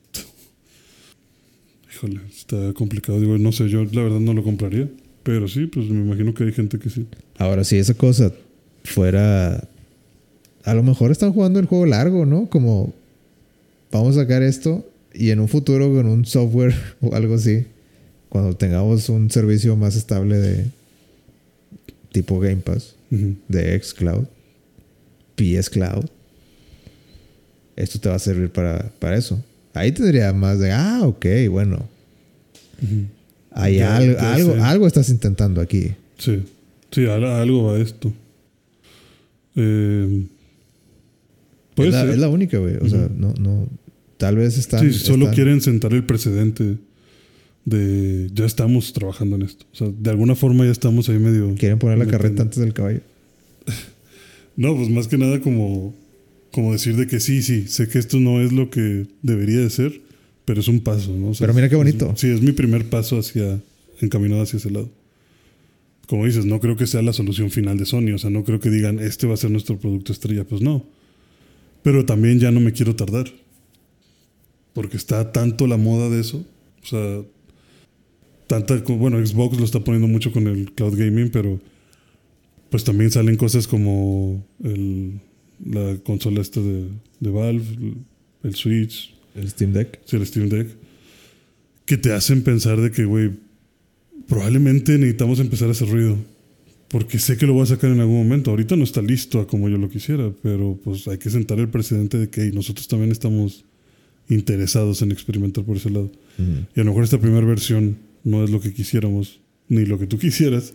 Híjole, 1.94 2.22
está 2.30 2.74
complicado. 2.74 3.20
Digo, 3.20 3.38
no 3.38 3.52
sé, 3.52 3.70
yo 3.70 3.84
la 3.86 4.04
verdad 4.04 4.20
no 4.20 4.34
lo 4.34 4.44
compraría. 4.44 4.90
Pero 5.24 5.48
sí, 5.48 5.68
pues 5.68 5.88
me 5.90 6.02
imagino 6.02 6.34
que 6.34 6.46
hay 6.46 6.54
gente 6.54 6.80
que 6.80 6.90
sí. 6.90 7.06
Ahora, 7.38 7.64
si 7.64 7.78
esa 7.78 7.94
cosa 7.94 8.32
fuera. 8.84 9.68
A 10.64 10.74
lo 10.74 10.84
mejor 10.84 11.12
están 11.12 11.34
jugando 11.34 11.60
el 11.60 11.66
juego 11.66 11.86
largo, 11.86 12.26
¿no? 12.26 12.50
Como 12.50 12.94
vamos 13.92 14.18
a 14.18 14.22
sacar 14.22 14.44
esto 14.44 14.86
y 15.14 15.32
en 15.32 15.40
un 15.40 15.48
futuro 15.48 15.94
con 15.94 16.06
un 16.08 16.26
software 16.26 16.76
o 17.02 17.16
algo 17.16 17.36
así, 17.36 17.66
cuando 18.30 18.56
tengamos 18.56 19.10
un 19.10 19.30
servicio 19.32 19.76
más 19.76 19.96
estable 19.96 20.38
de 20.38 20.66
tipo 22.12 22.40
Game 22.40 22.58
Pass, 22.58 22.96
Ujú. 23.12 23.36
de 23.48 23.80
xCloud, 23.82 24.26
PS 25.36 25.70
Cloud, 25.70 26.06
esto 27.76 28.00
te 28.00 28.10
va 28.10 28.16
a 28.16 28.20
servir 28.20 28.50
para, 28.50 28.92
para 29.00 29.18
eso. 29.18 29.44
Ahí 29.74 29.92
tendría 29.92 30.34
más 30.34 30.60
de, 30.60 30.72
ah, 30.72 31.02
ok, 31.04 31.26
bueno, 31.50 31.88
hay 33.52 33.78
Ya- 33.78 33.98
algo, 33.98 34.20
algo, 34.20 34.64
algo 34.64 34.88
estás 34.88 35.10
intentando 35.10 35.62
aquí. 35.62 35.92
Sí, 36.18 36.44
sí, 36.92 37.06
algo 37.08 37.64
va 37.66 37.80
esto. 37.80 38.12
Eh, 39.56 40.26
es, 41.78 41.92
la, 41.94 42.04
es 42.12 42.18
la 42.18 42.30
única, 42.30 42.58
güey. 42.58 42.76
O 42.82 42.90
sea, 42.90 43.10
no, 43.16 43.34
no. 43.40 43.68
Tal 44.18 44.36
vez 44.36 44.58
están. 44.58 44.82
sí, 44.82 44.92
solo 44.98 45.26
están- 45.26 45.36
quieren 45.36 45.62
sentar 45.62 45.94
el 45.94 46.06
precedente 46.06 46.76
de 47.70 48.30
ya 48.34 48.46
estamos 48.46 48.92
trabajando 48.94 49.36
en 49.38 49.44
esto. 49.44 49.66
O 49.72 49.76
sea, 49.76 49.88
de 49.90 50.10
alguna 50.10 50.36
forma 50.36 50.66
ya 50.66 50.72
estamos 50.72 51.08
ahí 51.10 51.20
medio. 51.20 51.54
Quieren 51.56 51.80
poner 51.80 51.98
la 51.98 52.08
carreta 52.08 52.42
antes 52.44 52.60
del 52.60 52.74
caballo. 52.74 53.02
No, 54.56 54.76
pues 54.76 54.90
más 54.90 55.08
que 55.08 55.18
nada 55.18 55.40
como, 55.40 55.96
como 56.52 56.74
decir 56.74 56.98
de 56.98 57.08
que 57.08 57.22
sí, 57.22 57.42
sí, 57.42 57.68
sé 57.70 57.88
que 57.88 57.98
esto 57.98 58.20
no 58.20 58.42
es 58.42 58.52
lo 58.52 58.70
que 58.70 59.08
debería 59.22 59.60
de 59.60 59.70
ser, 59.70 60.02
pero 60.44 60.60
es 60.60 60.68
un 60.68 60.82
paso, 60.82 61.16
¿no? 61.16 61.30
O 61.30 61.34
sea, 61.34 61.46
Pero 61.48 61.54
mira 61.56 61.70
qué 61.70 61.76
es- 61.76 61.80
bonito. 61.80 62.14
sí, 62.18 62.28
es 62.28 62.42
mi 62.42 62.52
primer 62.52 62.90
paso 62.90 63.20
hacia, 63.20 63.62
encaminado 64.02 64.42
hacia 64.42 64.58
ese 64.58 64.70
lado. 64.70 64.90
Como 66.08 66.26
dices, 66.26 66.44
no 66.44 66.60
creo 66.60 66.76
que 66.76 66.88
sea 66.88 67.02
la 67.02 67.14
solución 67.14 67.52
final 67.52 67.78
de 67.78 67.86
Sony, 67.86 68.12
o 68.14 68.18
sea, 68.18 68.32
no 68.32 68.44
creo 68.44 68.60
que 68.60 68.70
digan, 68.70 69.00
este 69.00 69.28
va 69.28 69.36
a 69.36 69.38
ser 69.38 69.50
nuestro 69.52 69.78
producto 69.80 70.12
estrella, 70.12 70.44
pues 70.44 70.62
no. 70.62 70.86
Pero 71.82 72.04
también 72.06 72.42
ya 72.42 72.52
no 72.52 72.60
me 72.60 72.74
quiero 72.74 72.98
tardar, 72.98 73.32
porque 74.74 74.98
está 74.98 75.32
tanto 75.32 75.68
la 75.68 75.78
moda 75.78 76.10
de 76.10 76.20
eso, 76.20 76.46
o 76.84 76.86
sea, 76.86 77.22
tanta, 78.50 78.78
bueno, 78.78 79.24
Xbox 79.24 79.60
lo 79.60 79.64
está 79.64 79.80
poniendo 79.80 80.08
mucho 80.08 80.32
con 80.32 80.48
el 80.48 80.72
cloud 80.72 80.98
gaming, 80.98 81.30
pero 81.30 81.62
pues 82.72 82.84
también 82.84 83.12
salen 83.12 83.38
cosas 83.38 83.68
como 83.68 84.44
el, 84.64 85.20
la 85.64 85.98
consola 86.04 86.42
esta 86.42 86.60
de, 86.60 86.88
de 87.20 87.30
Valve, 87.30 87.64
el 88.44 88.56
Switch, 88.56 89.14
El 89.36 89.50
Steam 89.50 89.72
Deck. 89.72 90.00
sí, 90.04 90.16
el 90.16 90.26
Steam 90.26 90.50
Deck, 90.50 90.68
que 91.86 91.98
te 91.98 92.12
hacen 92.12 92.42
pensar 92.42 92.82
de 92.82 92.90
que, 92.90 93.06
güey, 93.06 93.30
probablemente 94.28 94.98
necesitamos 94.98 95.40
empezar 95.40 95.68
a 95.68 95.72
hacer 95.72 95.88
ruido. 95.88 96.18
Porque 96.88 97.20
sé 97.20 97.38
que 97.38 97.46
lo 97.46 97.54
voy 97.54 97.62
a 97.62 97.68
sacar 97.68 97.92
en 97.92 98.00
algún 98.00 98.18
momento. 98.18 98.50
Ahorita 98.50 98.76
no 98.76 98.84
está 98.84 99.04
listo 99.04 99.40
a 99.40 99.46
como 99.46 99.70
yo 99.70 99.78
lo 99.78 99.90
quisiera, 99.92 100.32
pero 100.42 100.80
pues 100.84 101.08
hay 101.08 101.20
que 101.20 101.30
sentar 101.30 101.60
el 101.60 101.70
precedente 101.70 102.18
de 102.18 102.32
que 102.32 102.42
hey, 102.42 102.52
nosotros 102.52 102.88
también 102.88 103.12
estamos 103.12 103.64
interesados 104.28 105.04
en 105.04 105.12
experimentar 105.12 105.64
por 105.64 105.78
ese 105.78 105.92
lado. 105.92 106.12
Ujú. 106.40 106.66
Y 106.76 106.80
a 106.80 106.84
lo 106.84 106.90
mejor 106.90 107.04
esta 107.04 107.20
primera 107.20 107.46
versión 107.46 108.09
no 108.24 108.44
es 108.44 108.50
lo 108.50 108.60
que 108.62 108.74
quisiéramos, 108.74 109.40
ni 109.68 109.86
lo 109.86 109.98
que 110.00 110.08
tú 110.08 110.18
quisieras, 110.18 110.74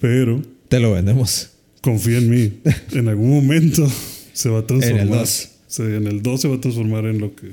pero 0.00 0.42
Te 0.68 0.80
lo 0.80 0.92
vendemos. 0.92 1.50
confía 1.80 2.18
en 2.18 2.30
mí. 2.30 2.52
En 2.92 3.08
algún 3.08 3.30
momento 3.30 3.86
se 4.32 4.48
va 4.48 4.60
a 4.60 4.66
transformar. 4.66 5.00
En 5.06 5.08
el 5.12 5.18
2. 5.18 5.48
Sí, 5.68 5.82
en 5.82 6.06
el 6.06 6.22
2 6.22 6.40
se 6.40 6.48
va 6.48 6.56
a 6.56 6.60
transformar 6.60 7.06
en 7.06 7.18
lo 7.18 7.34
que, 7.34 7.48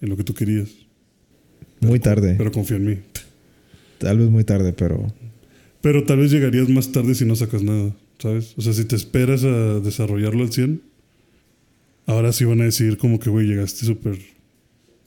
en 0.00 0.08
lo 0.08 0.16
que 0.16 0.24
tú 0.24 0.34
querías. 0.34 0.68
Muy 1.80 1.98
tarde. 2.00 2.34
Pero 2.36 2.50
confía 2.52 2.76
en 2.76 2.86
mí. 2.86 2.96
Tal 3.98 4.18
vez 4.18 4.28
muy 4.30 4.44
tarde, 4.44 4.72
pero. 4.72 5.12
Pero 5.80 6.04
tal 6.04 6.18
vez 6.18 6.30
llegarías 6.30 6.68
más 6.68 6.92
tarde 6.92 7.14
si 7.14 7.24
no 7.26 7.36
sacas 7.36 7.62
nada, 7.62 7.94
¿sabes? 8.18 8.54
O 8.56 8.62
sea, 8.62 8.72
si 8.72 8.84
te 8.86 8.96
esperas 8.96 9.44
a 9.44 9.80
desarrollarlo 9.80 10.42
al 10.42 10.52
100, 10.52 10.80
ahora 12.06 12.32
sí 12.32 12.44
van 12.44 12.60
a 12.62 12.64
decir 12.64 12.96
como 12.98 13.18
que, 13.20 13.28
güey, 13.30 13.46
llegaste 13.46 13.84
súper 13.86 14.18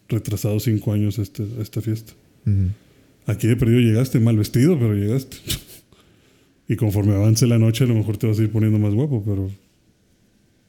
retrasado 0.09 0.59
cinco 0.59 0.93
años 0.93 1.17
a, 1.19 1.23
este- 1.23 1.47
a 1.57 1.61
esta 1.61 1.81
fiesta. 1.81 2.13
ujú. 2.45 2.69
Aquí 3.27 3.47
de 3.47 3.57
perdido 3.57 3.81
llegaste 3.81 4.19
mal 4.21 4.37
vestido, 4.37 4.79
pero 4.79 4.95
llegaste. 4.95 5.37
y 6.69 6.77
conforme 6.77 7.13
avance 7.13 7.45
la 7.45 7.59
noche, 7.59 7.83
a 7.83 7.87
lo 7.87 7.93
mejor 7.93 8.17
te 8.17 8.25
vas 8.25 8.39
a 8.39 8.41
ir 8.41 8.51
poniendo 8.51 8.79
más 8.79 8.93
guapo, 8.93 9.21
pero 9.23 9.51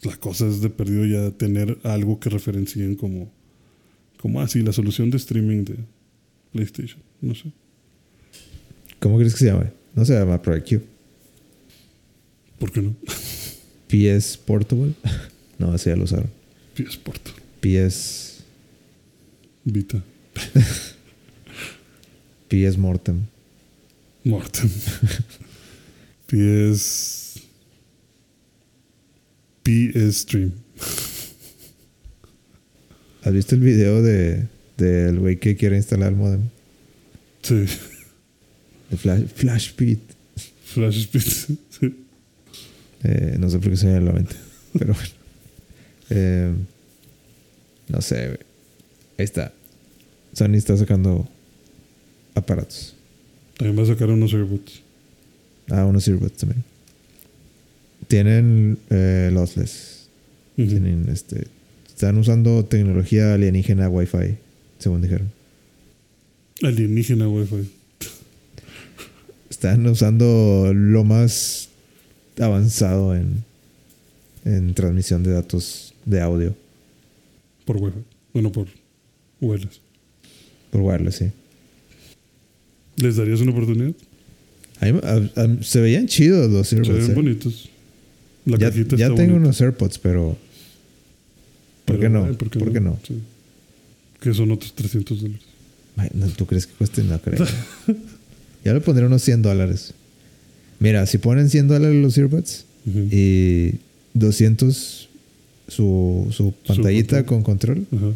la 0.03 0.17
cosa 0.17 0.49
es 0.49 0.61
de 0.61 0.69
perdido 0.69 1.07
ya 1.07 1.31
tener 1.31 1.79
algo 1.85 2.19
que 2.19 2.31
referencien 2.31 2.97
como, 2.97 3.33
como 4.21 4.41
así, 4.41 4.63
la 4.63 4.73
solución 4.73 5.09
de 5.11 5.19
streaming 5.19 5.65
de 5.65 5.77
PlayStation. 6.53 7.01
No 7.21 7.35
sé. 7.37 7.53
¿Cómo 8.99 9.19
crees 9.19 9.35
que 9.35 9.41
se 9.41 9.47
llama? 9.47 9.71
No 9.95 10.05
se 10.05 10.15
llama 10.15 10.43
Project 10.43 10.69
Q. 10.69 10.83
¿Por 12.59 12.73
qué 12.73 12.83
no? 12.83 12.97
PS 13.87 14.37
Portable. 14.37 14.95
no, 15.59 15.75
ese 15.77 15.91
ya 15.91 15.97
lo 15.97 16.05
usaron. 16.05 16.31
PS 16.75 16.97
Portal. 16.97 17.35
PS. 17.61 18.45
Vita. 19.65 20.03
PS 22.49 22.79
Mortem. 22.79 23.27
Mortem. 24.25 24.69
PS. 26.27 27.41
PS 29.63 30.17
Stream. 30.17 30.53
¿Has 33.23 33.33
visto 33.33 33.55
el 33.55 33.61
video 33.61 34.03
de 34.03 34.47
del 34.79 35.19
güey 35.19 35.39
que 35.39 35.57
quiere 35.57 35.77
instalar 35.77 36.11
el 36.11 36.17
modem? 36.17 36.49
Sí. 37.43 37.67
De 38.91 38.97
Flash, 38.97 39.25
Flash 39.35 39.67
Speed. 39.69 39.99
Flash 40.65 41.01
Speed. 41.01 41.59
Sí. 41.79 41.95
Eh, 43.05 43.37
no 43.39 43.49
sé 43.49 43.59
por 43.59 43.71
qué 43.71 43.77
se 43.77 43.87
me 43.87 44.01
la 44.01 44.13
mente. 44.13 44.35
Pero 44.79 44.95
bueno. 44.95 45.11
Eh, 46.11 46.53
no 47.89 48.01
sé, 48.01 48.27
güey. 48.27 48.39
Ahí 49.19 49.25
está. 49.25 49.53
Sony 50.33 50.55
está 50.55 50.77
sacando 50.77 51.29
aparatos. 52.39 52.95
También 53.57 53.79
va 53.79 53.83
a 53.83 53.87
sacar 53.87 54.11
unos 54.11 54.33
AirBots. 54.33 54.83
Ah, 55.71 55.85
unos 55.85 56.07
earbuds 56.09 56.39
también. 56.39 56.65
Tienen 58.07 58.79
eh, 58.91 59.31
lossless. 59.33 60.09
Tienen 60.57 61.09
este. 61.11 61.47
Están 61.89 62.17
usando 62.19 62.65
tecnología 62.65 63.35
alienígena 63.35 63.89
Wi-Fi, 63.89 64.37
según 64.79 65.03
dijeron. 65.03 65.31
Alienígena 66.63 67.29
Wi-Fi. 67.29 67.69
Están 69.51 69.87
usando 69.87 70.73
lo 70.75 71.05
más 71.05 71.69
avanzado 72.41 73.15
en, 73.17 73.45
en 74.45 74.75
transmisión 74.75 75.23
de 75.25 75.33
datos 75.33 75.95
de 76.05 76.21
audio 76.21 76.55
Por 77.65 77.77
Wi-Fi. 77.77 77.99
Bueno, 78.33 78.53
por 78.53 78.69
wireless. 79.41 79.81
por 80.71 80.81
wireless, 80.83 81.17
sí. 81.17 81.31
¿Les 82.99 83.17
darías 83.17 83.41
una 83.41 83.53
oportunidad? 83.53 83.93
A 84.81 84.87
mí- 84.87 85.01
a- 85.03 85.41
a- 85.43 85.63
se 85.63 85.81
veían 85.81 86.07
chidos 86.07 86.51
los 86.51 86.69
Se 86.69 86.77
earbuds. 86.77 86.99
ven 86.99 87.11
eh. 87.11 87.15
bonitos. 87.15 87.69
La 88.45 88.59
Ya, 88.59 88.69
cajita 88.71 88.97
ya 88.97 89.07
está 89.07 89.17
tengo 89.17 89.33
bonita. 89.33 89.49
unos 89.49 89.61
AirPods, 89.61 89.99
pero 89.99 90.37
¿por 91.85 91.97
Pero, 91.97 92.01
qué 92.01 92.09
no? 92.09 92.25
ay, 92.25 92.33
¿Por 92.35 92.73
qué 92.73 92.81
no? 92.81 92.99
Sí. 93.07 93.19
Que 94.21 94.35
son 94.35 94.51
otros 94.53 94.75
300 94.75 95.21
dólares. 95.21 95.43
Ay, 95.97 96.09
no, 96.15 96.27
¿Tú 96.29 96.47
crees 96.47 96.67
que 96.67 96.75
cueste? 96.75 97.03
No 97.03 97.21
creo. 97.21 97.45
ya 98.65 98.73
le 98.75 98.81
pondré 98.81 99.05
unos 99.07 99.23
100 99.23 99.43
dólares. 99.43 99.93
Mira, 100.81 101.07
si 101.07 101.19
ponen 101.19 101.51
100 101.51 101.67
dólares 101.69 102.01
los 102.03 102.17
earbuds 102.19 102.65
Ujú. 102.87 103.09
y 103.11 103.75
200 104.15 105.09
su, 105.69 106.29
su 106.31 106.53
pantallita 106.67 107.25
control. 107.25 107.27
con 107.27 107.43
control, 107.43 107.87
Ajá. 107.95 108.13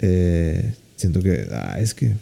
eh, 0.00 0.74
siento 0.96 1.22
que, 1.22 1.46
ah, 1.52 1.78
es 1.80 1.94
que, 1.94 2.14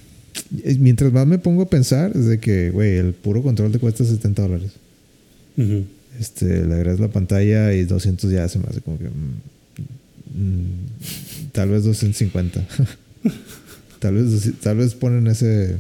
mientras 0.79 1.13
más 1.13 1.27
me 1.27 1.39
pongo 1.39 1.63
a 1.63 1.69
pensar, 1.69 2.13
es 2.15 2.27
de 2.27 2.39
que, 2.39 2.71
güey, 2.71 2.97
el 2.97 3.13
puro 3.13 3.43
control 3.43 3.73
te 3.73 3.79
cuesta 3.79 4.05
70 4.05 4.43
dólares. 4.43 4.73
Ujú. 5.57 5.85
Este, 6.19 6.67
le 6.67 6.75
agregas 6.75 7.01
la 7.01 7.09
pantalla 7.09 7.73
y 7.73 7.85
200 7.85 8.31
ya 8.31 8.49
se 8.49 8.59
me 8.59 8.67
hace 8.69 8.81
como 8.81 8.99
que, 8.99 9.05
mm, 9.05 10.41
mm, 10.41 11.51
tal 11.53 11.71
vez 11.71 11.85
250. 11.85 12.67
tal 13.99 14.15
vez, 14.15 14.53
tal 14.61 14.77
vez 14.79 14.95
ponen 14.95 15.27
ese, 15.27 15.77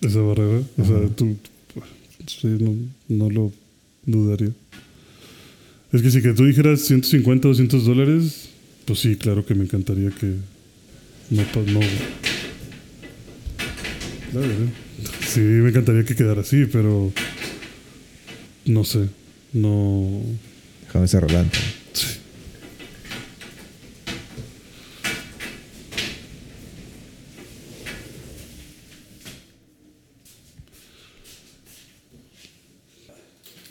Esa 0.00 0.20
barrera. 0.20 0.62
O 0.78 0.84
sea, 0.84 1.08
tú. 1.16 1.36
Sí, 2.26 2.46
no, 2.46 2.74
no 3.08 3.30
lo 3.30 3.52
dudaría. 4.06 4.52
Es 5.92 6.02
que 6.02 6.10
si 6.10 6.22
que 6.22 6.32
tú 6.32 6.44
dijeras 6.46 6.82
150 6.82 7.48
o 7.48 7.50
200 7.50 7.84
dólares, 7.84 8.48
pues 8.84 9.00
sí, 9.00 9.16
claro 9.16 9.44
que 9.44 9.54
me 9.54 9.64
encantaría 9.64 10.10
que. 10.10 10.34
No. 11.30 11.42
no 11.72 11.80
La 14.32 14.40
verdad. 14.40 14.68
Sí, 15.26 15.40
me 15.40 15.70
encantaría 15.70 16.04
que 16.04 16.14
quedara 16.14 16.42
así, 16.42 16.66
pero. 16.66 17.12
No 18.64 18.84
sé. 18.84 19.08
No. 19.52 20.22
déjame 20.86 21.06
la 21.06 21.40
ventana. 21.40 21.50
Sí. 21.92 22.06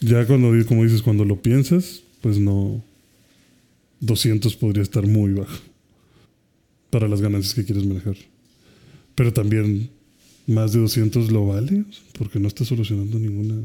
Ya 0.02 0.26
cuando, 0.26 0.52
como 0.66 0.84
dices, 0.84 1.02
cuando 1.02 1.24
lo 1.24 1.42
piensas, 1.42 2.02
pues 2.22 2.38
no. 2.38 2.84
200 4.02 4.56
podría 4.56 4.84
estar 4.84 5.06
muy 5.06 5.34
bajo 5.34 5.60
para 6.90 7.08
las 7.08 7.22
ganancias 7.22 7.54
que 7.54 7.66
quieres 7.66 7.86
manejar. 7.86 8.16
Pero 9.16 9.34
también 9.34 9.90
más 10.50 10.74
de 10.74 10.80
200 10.80 11.32
lo 11.32 11.48
vale 11.48 11.86
porque 12.18 12.40
no 12.40 12.48
está 12.48 12.66
solucionando 12.66 13.20
ninguna 13.20 13.56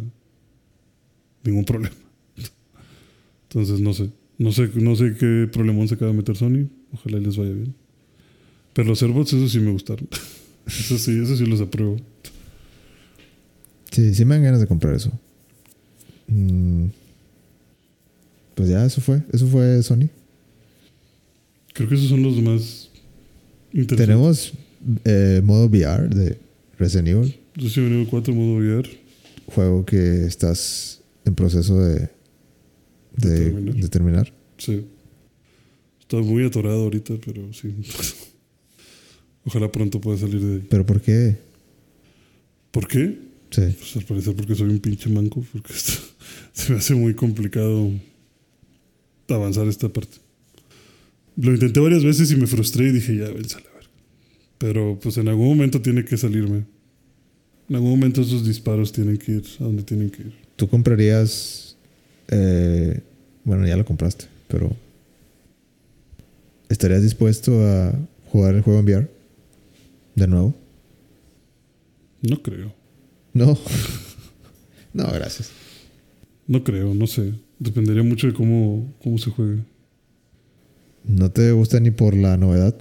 ningún 1.42 1.64
problema. 1.64 1.96
Entonces 3.48 3.80
no 3.80 3.92
sé, 3.92 4.10
no 4.38 4.52
sé, 4.52 4.70
no 4.74 4.96
sé 4.96 5.14
qué 5.18 5.48
problemón 5.52 5.88
se 5.88 5.94
acaba 5.94 6.10
de 6.10 6.16
meter 6.16 6.36
Sony. 6.36 6.68
Ojalá 6.92 7.18
les 7.18 7.36
vaya 7.36 7.52
bien. 7.52 7.74
Pero 8.72 8.88
los 8.88 9.02
AirPods, 9.02 9.32
eso 9.32 9.48
sí 9.48 9.60
me 9.60 9.70
gustaron. 9.70 10.08
Eso 10.66 10.96
sí, 10.96 11.20
eso 11.22 11.36
sí 11.36 11.44
los 11.44 11.60
apruebo. 11.60 11.98
Sí, 13.90 14.14
sí 14.14 14.24
me 14.24 14.34
dan 14.34 14.44
ganas 14.44 14.60
de 14.60 14.66
comprar 14.66 14.94
eso. 14.94 15.12
Mm, 16.26 16.86
pues 18.54 18.70
ya, 18.70 18.82
eso 18.86 19.02
fue. 19.02 19.20
Eso 19.30 19.46
fue 19.46 19.82
Sony. 19.82 20.08
Creo 21.74 21.86
que 21.86 21.96
esos 21.96 22.08
son 22.08 22.22
los 22.22 22.40
más 22.40 22.90
interesantes. 23.74 24.06
Tenemos 24.06 24.52
eh, 25.04 25.42
modo 25.44 25.66
VR 25.66 26.08
de 26.08 26.38
Resident 26.78 27.08
Evil. 27.08 27.40
Resident 27.54 27.92
Evil 27.92 28.06
4 28.08 28.34
modo 28.34 28.56
VR. 28.58 28.88
Juego 29.46 29.84
que 29.84 30.24
estás 30.26 31.02
en 31.24 31.34
proceso 31.34 31.78
de, 31.78 32.08
de, 33.16 33.30
De 33.30 33.44
terminar. 33.50 33.74
de 33.74 33.88
terminar. 33.88 34.32
Sí. 34.58 34.84
Está 36.00 36.16
muy 36.18 36.44
atorado 36.44 36.82
ahorita, 36.84 37.14
pero 37.24 37.52
sí. 37.52 37.74
Ojalá 39.44 39.70
pronto 39.70 40.00
pueda 40.00 40.18
salir 40.18 40.40
de 40.40 40.54
ahí. 40.54 40.66
¿Pero 40.70 40.86
por 40.86 41.00
qué? 41.02 41.36
¿Por 42.70 42.88
qué? 42.88 43.18
Sí. 43.50 43.62
Pues 43.78 43.96
al 43.96 44.04
parecer 44.04 44.34
porque 44.34 44.54
soy 44.54 44.70
un 44.70 44.78
pinche 44.80 45.08
manco, 45.10 45.44
porque 45.52 45.72
esto- 45.72 46.02
se 46.52 46.72
me 46.72 46.78
hace 46.78 46.94
muy 46.94 47.14
complicado 47.14 47.90
avanzar 49.28 49.66
esta 49.68 49.88
parte. 49.90 50.16
Lo 51.36 51.52
intenté 51.52 51.80
varias 51.80 52.04
veces 52.04 52.30
y 52.32 52.36
me 52.36 52.46
frustré 52.46 52.88
y 52.88 52.92
dije, 52.92 53.16
ya, 53.16 53.28
vence 53.30 53.56
a 53.56 53.60
la 53.60 53.64
verga. 53.66 53.73
Pero 54.64 54.98
pues 54.98 55.18
en 55.18 55.28
algún 55.28 55.48
momento 55.48 55.82
tiene 55.82 56.06
que 56.06 56.16
salirme. 56.16 56.64
En 57.68 57.76
algún 57.76 57.90
momento 57.90 58.22
esos 58.22 58.46
disparos 58.46 58.92
tienen 58.92 59.18
que 59.18 59.32
ir 59.32 59.44
a 59.60 59.64
donde 59.64 59.82
tienen 59.82 60.08
que 60.08 60.22
ir. 60.22 60.32
¿Tú 60.56 60.66
comprarías... 60.70 61.76
eh, 62.28 63.02
bueno, 63.44 63.66
ya 63.66 63.76
lo 63.76 63.84
compraste, 63.84 64.24
pero... 64.48 64.74
¿Estarías 66.70 67.02
dispuesto 67.02 67.52
a 67.62 67.92
jugar 68.32 68.54
el 68.54 68.62
juego 68.62 68.80
en 68.80 68.86
VR? 68.86 69.10
¿De 70.14 70.26
nuevo? 70.28 70.54
No 72.22 72.42
creo. 72.42 72.72
No. 73.34 73.58
no, 74.94 75.12
gracias. 75.12 75.50
No 76.46 76.64
creo, 76.64 76.94
no 76.94 77.06
sé. 77.06 77.34
Dependería 77.58 78.02
mucho 78.02 78.28
de 78.28 78.32
cómo, 78.32 78.94
cómo 79.02 79.18
se 79.18 79.30
juegue. 79.30 79.58
¿No 81.04 81.30
te 81.30 81.52
gusta 81.52 81.80
ni 81.80 81.90
por 81.90 82.16
la 82.16 82.38
novedad? 82.38 82.74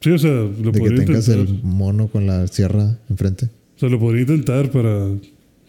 Sí, 0.00 0.10
o 0.10 0.18
sea, 0.18 0.30
lo 0.30 0.48
de 0.50 0.72
que 0.72 0.78
podría 0.78 1.04
tengas 1.04 1.28
intentar. 1.28 1.54
el 1.56 1.62
mono 1.62 2.08
con 2.08 2.26
la 2.26 2.46
sierra 2.46 2.98
enfrente. 3.10 3.46
O 3.76 3.78
sea, 3.80 3.88
lo 3.88 3.98
podría 3.98 4.22
intentar 4.22 4.70
para, 4.70 5.08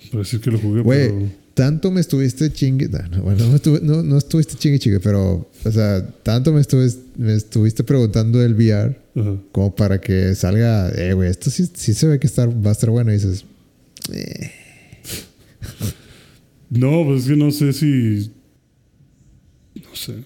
para 0.09 0.19
decir 0.23 0.39
que 0.39 0.51
lo 0.51 0.57
jugué, 0.59 0.81
Güey, 0.81 1.09
pero... 1.09 1.29
tanto 1.53 1.91
me 1.91 1.99
estuviste 2.01 2.51
chingue. 2.51 2.87
no, 2.87 2.99
no, 3.17 3.23
bueno, 3.23 3.45
no, 3.47 3.55
estuve- 3.55 3.81
no, 3.81 4.03
no 4.03 4.17
estuviste 4.17 4.55
chingue 4.55 4.79
chingue, 4.79 4.99
pero, 5.01 5.49
o 5.65 5.71
sea, 5.71 6.05
tanto 6.23 6.53
me, 6.53 6.61
estuve, 6.61 6.89
me 7.17 7.33
estuviste 7.35 7.83
preguntando 7.83 8.41
el 8.43 8.53
VR 8.53 8.97
Ajá. 9.15 9.35
como 9.51 9.75
para 9.75 9.99
que 9.99 10.33
salga, 10.35 10.89
eh, 10.91 11.13
güey, 11.13 11.29
esto 11.29 11.49
sí, 11.49 11.69
sí 11.73 11.93
se 11.93 12.07
ve 12.07 12.19
que 12.19 12.27
estar, 12.27 12.47
va 12.49 12.69
a 12.69 12.73
estar 12.73 12.89
bueno. 12.89 13.11
Y 13.11 13.15
dices, 13.15 13.43
eh, 14.13 14.51
No, 16.69 17.03
pues 17.05 17.23
es 17.23 17.27
que 17.29 17.35
no 17.35 17.51
sé 17.51 17.73
si... 17.73 18.31
No 19.75 19.93
sé. 19.95 20.23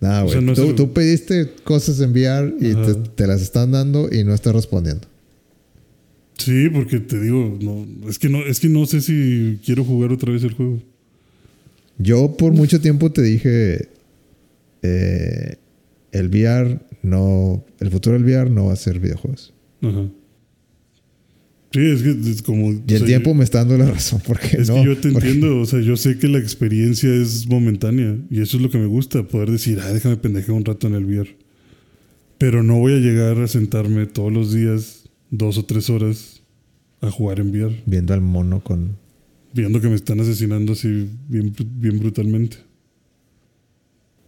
Nah, 0.00 0.20
O 0.20 0.24
güey. 0.24 0.32
sea, 0.32 0.40
no 0.40 0.52
es 0.52 0.58
tú, 0.58 0.64
el- 0.70 0.74
tú 0.74 0.92
pediste 0.92 1.50
cosas 1.64 2.00
en 2.00 2.10
VR 2.12 2.54
y 2.60 2.74
te, 3.16 3.26
las 3.26 3.42
están 3.42 3.72
dando 3.72 4.08
y 4.12 4.24
no 4.24 4.34
estás 4.34 4.54
respondiendo. 4.54 5.06
Sí, 6.36 6.68
porque 6.72 7.00
te 7.00 7.20
digo, 7.20 7.58
no, 7.60 8.08
es 8.08 8.18
que 8.18 8.28
no, 8.28 8.38
es 8.44 8.60
que 8.60 8.68
no 8.68 8.86
sé 8.86 9.00
si 9.00 9.58
quiero 9.64 9.84
jugar 9.84 10.12
otra 10.12 10.32
vez 10.32 10.44
el 10.44 10.52
juego. 10.54 10.80
Yo 11.98 12.36
por 12.36 12.52
mucho 12.52 12.80
tiempo 12.80 13.10
te 13.10 13.22
dije, 13.22 13.88
eh, 14.82 15.56
el 16.12 16.28
VR 16.28 16.78
no, 17.02 17.64
el 17.80 17.90
futuro 17.90 18.14
del 18.18 18.24
VR 18.24 18.50
no 18.50 18.66
va 18.66 18.72
a 18.74 18.76
ser 18.76 19.00
videojuegos. 19.00 19.52
Ajá. 19.82 20.08
Sí, 21.72 21.80
es 21.80 22.02
que 22.02 22.10
es 22.30 22.42
como. 22.42 22.72
Y 22.72 22.82
el 22.88 22.98
sea, 22.98 23.06
tiempo 23.06 23.30
yo- 23.30 23.34
me 23.34 23.44
está 23.44 23.58
dando 23.58 23.76
la 23.78 23.90
razón 23.90 24.22
porque 24.26 24.56
es 24.58 24.68
no. 24.68 24.76
que 24.76 24.84
yo 24.84 24.96
te 24.96 25.10
porque- 25.12 25.28
entiendo, 25.28 25.60
o 25.60 25.66
sea, 25.66 25.80
yo 25.80 25.96
sé 25.96 26.18
que 26.18 26.26
la 26.28 26.38
experiencia 26.38 27.12
es 27.14 27.46
momentánea 27.46 28.16
y 28.30 28.40
eso 28.40 28.56
es 28.56 28.62
lo 28.62 28.70
que 28.70 28.78
me 28.78 28.86
gusta, 28.86 29.22
poder 29.24 29.50
decir, 29.50 29.78
ah, 29.82 29.92
déjame 29.92 30.16
pendejear 30.16 30.52
un 30.56 30.64
rato 30.64 30.86
en 30.86 30.94
el 30.94 31.04
VR. 31.04 31.36
Pero 32.38 32.62
no 32.62 32.78
voy 32.78 32.94
a 32.94 32.98
llegar 32.98 33.38
a 33.38 33.48
sentarme 33.48 34.06
todos 34.06 34.32
los 34.32 34.52
días, 34.54 35.04
dos 35.30 35.58
o 35.58 35.64
tres 35.66 35.90
horas, 35.90 36.40
a 37.00 37.10
jugar 37.10 37.38
en 37.40 37.50
VR, 37.50 37.76
Viendo 37.84 38.14
al 38.14 38.20
mono 38.22 38.60
con. 38.64 38.96
viendo 39.52 39.80
que 39.80 39.88
me 39.88 39.94
están 39.96 40.20
asesinando 40.20 40.72
así 40.72 41.08
bien, 41.28 41.52
bien 41.78 41.98
brutalmente. 41.98 42.56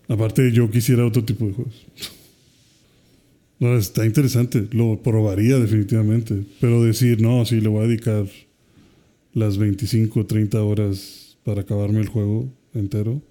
Aparte, 0.09 0.51
yo 0.53 0.71
quisiera 0.71 1.07
otro 1.07 1.25
tipo 1.25 1.47
de 1.47 1.53
juegos. 1.53 1.87
No, 3.61 3.77
está 3.77 4.07
interesante. 4.07 4.67
Lo 4.73 5.03
probaría 5.03 5.59
definitivamente. 5.59 6.45
Pero 6.61 6.83
decir, 6.83 7.21
no, 7.21 7.45
sí, 7.45 7.61
le 7.61 7.69
voy 7.69 7.85
a 7.85 7.89
dedicar 7.89 8.27
las 9.35 9.59
25 9.59 10.21
o 10.21 10.27
30 10.27 10.63
horas 10.63 11.37
para 11.45 11.61
acabarme 11.61 12.01
el 12.01 12.09
juego 12.09 12.51
entero. 12.75 13.23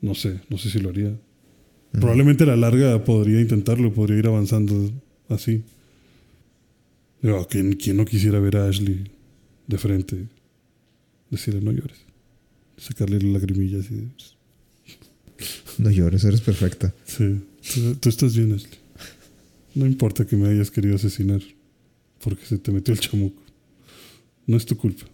No 0.00 0.14
sé, 0.14 0.40
no 0.48 0.56
sé 0.56 0.70
si 0.70 0.78
lo 0.78 0.90
haría. 0.90 1.18
Probablemente 1.92 2.44
a 2.44 2.48
la 2.48 2.56
larga 2.56 3.04
podría 3.04 3.40
intentarlo, 3.40 3.92
podría 3.92 4.18
ir 4.18 4.26
avanzando 4.26 4.92
así. 5.28 5.62
Digo, 7.20 7.46
¿quién, 7.48 7.74
quién 7.74 7.96
no 7.96 8.04
quisiera 8.04 8.38
ver 8.38 8.56
a 8.56 8.68
Ashley 8.68 9.04
de 9.66 9.78
frente? 9.78 10.28
Decirle, 11.30 11.60
no 11.60 11.72
llores. 11.72 11.98
Sacarle 12.76 13.18
la 13.20 13.38
lagrimilla 13.38 13.78
así. 13.78 14.08
No 15.78 15.90
llores, 15.90 16.24
eres 16.24 16.40
perfecta. 16.40 16.94
Sí, 17.04 17.40
tú, 17.74 17.94
tú 17.96 18.08
estás 18.08 18.36
bien, 18.36 18.52
Ashley. 18.52 18.83
No 19.74 19.86
importa 19.86 20.24
que 20.24 20.36
me 20.36 20.48
hayas 20.48 20.70
querido 20.70 20.96
asesinar. 20.96 21.40
Porque 22.22 22.44
se 22.46 22.58
te 22.58 22.70
metió 22.72 22.94
el 22.94 23.00
chamuco. 23.00 23.42
No 24.46 24.56
es 24.56 24.64
tu 24.64 24.76
culpa. 24.76 25.04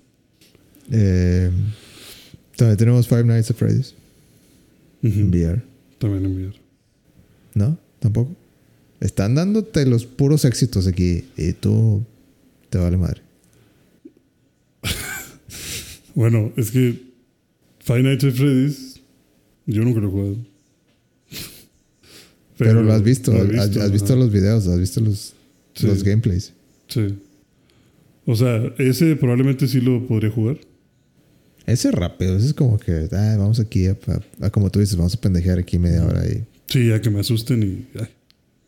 Eh, 0.90 1.50
también 2.56 2.76
tenemos 2.76 3.08
Five 3.08 3.24
Nights 3.24 3.50
at 3.50 3.56
Freddy's. 3.56 3.94
Ujú. 5.02 5.28
VR. 5.28 5.62
También 5.98 6.24
enviar. 6.24 6.54
¿No? 7.54 7.78
Tampoco. 8.00 8.36
Están 9.00 9.34
dándote 9.34 9.86
los 9.86 10.04
puros 10.04 10.44
éxitos 10.44 10.86
aquí. 10.86 11.24
Y 11.36 11.52
tú 11.54 12.04
te 12.68 12.78
vale 12.78 12.96
madre. 12.96 13.22
Bueno, 16.12 16.52
es 16.56 16.72
que 16.72 17.00
Five 17.78 18.02
Nights 18.02 18.24
at 18.24 18.32
Freddy's, 18.32 19.00
yo 19.64 19.82
nunca 19.84 20.00
lo 20.00 20.08
he 20.08 20.10
jugado. 20.10 20.36
Pero, 22.64 22.82
lo 22.82 22.92
has 22.92 23.02
visto. 23.02 23.32
lo 23.32 23.44
he 23.52 23.58
has, 23.58 23.76
has 23.76 23.90
visto 23.92 24.14
los 24.16 24.30
videos. 24.32 24.66
Has 24.66 24.78
visto 24.78 25.00
los, 25.00 25.34
Sí. 25.74 25.86
los 25.86 26.02
gameplays. 26.04 26.52
Sí. 26.88 27.18
O 28.26 28.36
sea, 28.36 28.72
ese 28.78 29.16
probablemente 29.16 29.66
sí 29.66 29.80
lo 29.80 30.06
podría 30.06 30.30
jugar. 30.30 30.58
Ese 31.66 31.88
es 31.88 31.94
rápido. 31.94 32.36
Ese 32.36 32.46
es 32.48 32.54
como 32.54 32.78
que, 32.78 33.08
ah, 33.12 33.36
vamos 33.38 33.60
aquí, 33.60 33.86
a, 33.86 33.92
a- 34.06 34.46
a- 34.46 34.50
como 34.50 34.70
tú 34.70 34.80
dices, 34.80 34.96
vamos 34.96 35.14
a 35.14 35.20
pendejear 35.20 35.58
aquí 35.58 35.78
media 35.78 36.04
hora 36.04 36.26
y 36.26 36.44
Sí, 36.68 36.86
ya 36.88 37.00
que 37.00 37.10
me 37.10 37.20
asusten 37.20 37.62
y. 37.62 37.98
Ay, 37.98 38.08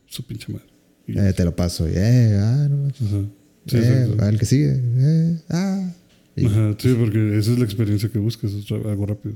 su 0.06 0.24
pinche 0.26 0.52
madre. 0.52 0.66
Y- 1.06 1.18
eh, 1.18 1.32
te 1.32 1.44
lo 1.44 1.54
paso. 1.54 1.88
Y, 1.88 1.92
eh, 1.94 2.36
ah, 2.40 2.68
no. 2.70 2.86
Ajá. 2.88 3.26
Sí, 3.66 3.76
Eh, 3.76 4.16
el 4.28 4.38
que 4.38 4.46
sigue. 4.46 4.80
Eh, 4.96 5.38
ah. 5.50 5.92
Y- 6.36 6.46
Ajá, 6.46 6.74
sí, 6.78 6.94
porque 6.98 7.38
esa 7.38 7.52
es 7.52 7.58
la 7.58 7.64
experiencia 7.64 8.08
que 8.08 8.18
buscas, 8.18 8.52
algo 8.70 9.06
rápido. 9.06 9.34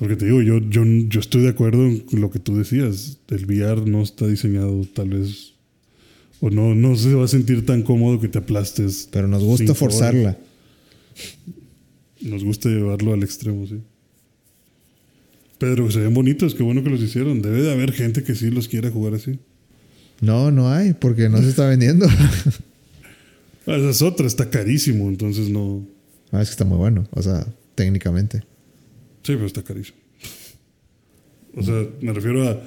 Porque 0.00 0.16
te 0.16 0.24
digo, 0.24 0.40
yo, 0.40 0.60
yo, 0.60 0.82
yo 0.82 1.20
estoy 1.20 1.42
de 1.42 1.50
acuerdo 1.50 1.84
en 1.86 2.06
lo 2.12 2.30
que 2.30 2.38
tú 2.38 2.56
decías. 2.56 3.18
El 3.28 3.44
VR 3.44 3.84
no 3.84 4.00
está 4.00 4.26
diseñado 4.26 4.86
tal 4.94 5.10
vez, 5.10 5.52
o 6.40 6.48
no, 6.48 6.74
no 6.74 6.96
se 6.96 7.12
va 7.12 7.26
a 7.26 7.28
sentir 7.28 7.66
tan 7.66 7.82
cómodo 7.82 8.18
que 8.18 8.28
te 8.28 8.38
aplastes. 8.38 9.10
Pero 9.12 9.28
nos 9.28 9.44
gusta 9.44 9.74
forzarla. 9.74 10.38
Nos 12.22 12.42
gusta 12.42 12.70
llevarlo 12.70 13.12
al 13.12 13.22
extremo, 13.22 13.66
sí. 13.66 13.82
Pero 15.58 15.90
se 15.90 15.98
ven 16.00 16.14
bonitos, 16.14 16.54
qué 16.54 16.62
bueno 16.62 16.82
que 16.82 16.88
los 16.88 17.02
hicieron. 17.02 17.42
Debe 17.42 17.60
de 17.60 17.70
haber 17.70 17.92
gente 17.92 18.22
que 18.22 18.34
sí 18.34 18.50
los 18.50 18.68
quiera 18.68 18.90
jugar 18.90 19.12
así. 19.12 19.38
No, 20.22 20.50
no 20.50 20.70
hay, 20.70 20.94
porque 20.94 21.28
no 21.28 21.42
se 21.42 21.50
está 21.50 21.68
vendiendo. 21.68 22.06
Ah, 23.66 23.76
Esa 23.76 23.90
es 23.90 24.00
otra, 24.00 24.26
está 24.26 24.48
carísimo, 24.48 25.10
entonces 25.10 25.50
no. 25.50 25.86
ah, 26.32 26.40
es 26.40 26.48
que 26.48 26.52
está 26.52 26.64
muy 26.64 26.78
bueno. 26.78 27.06
O 27.10 27.22
sea, 27.22 27.46
técnicamente. 27.74 28.42
Sí, 29.22 29.34
pero 29.34 29.46
está 29.46 29.62
carísimo. 29.62 29.98
O 31.54 31.62
sea, 31.62 31.86
me 32.00 32.12
refiero 32.12 32.48
a. 32.48 32.62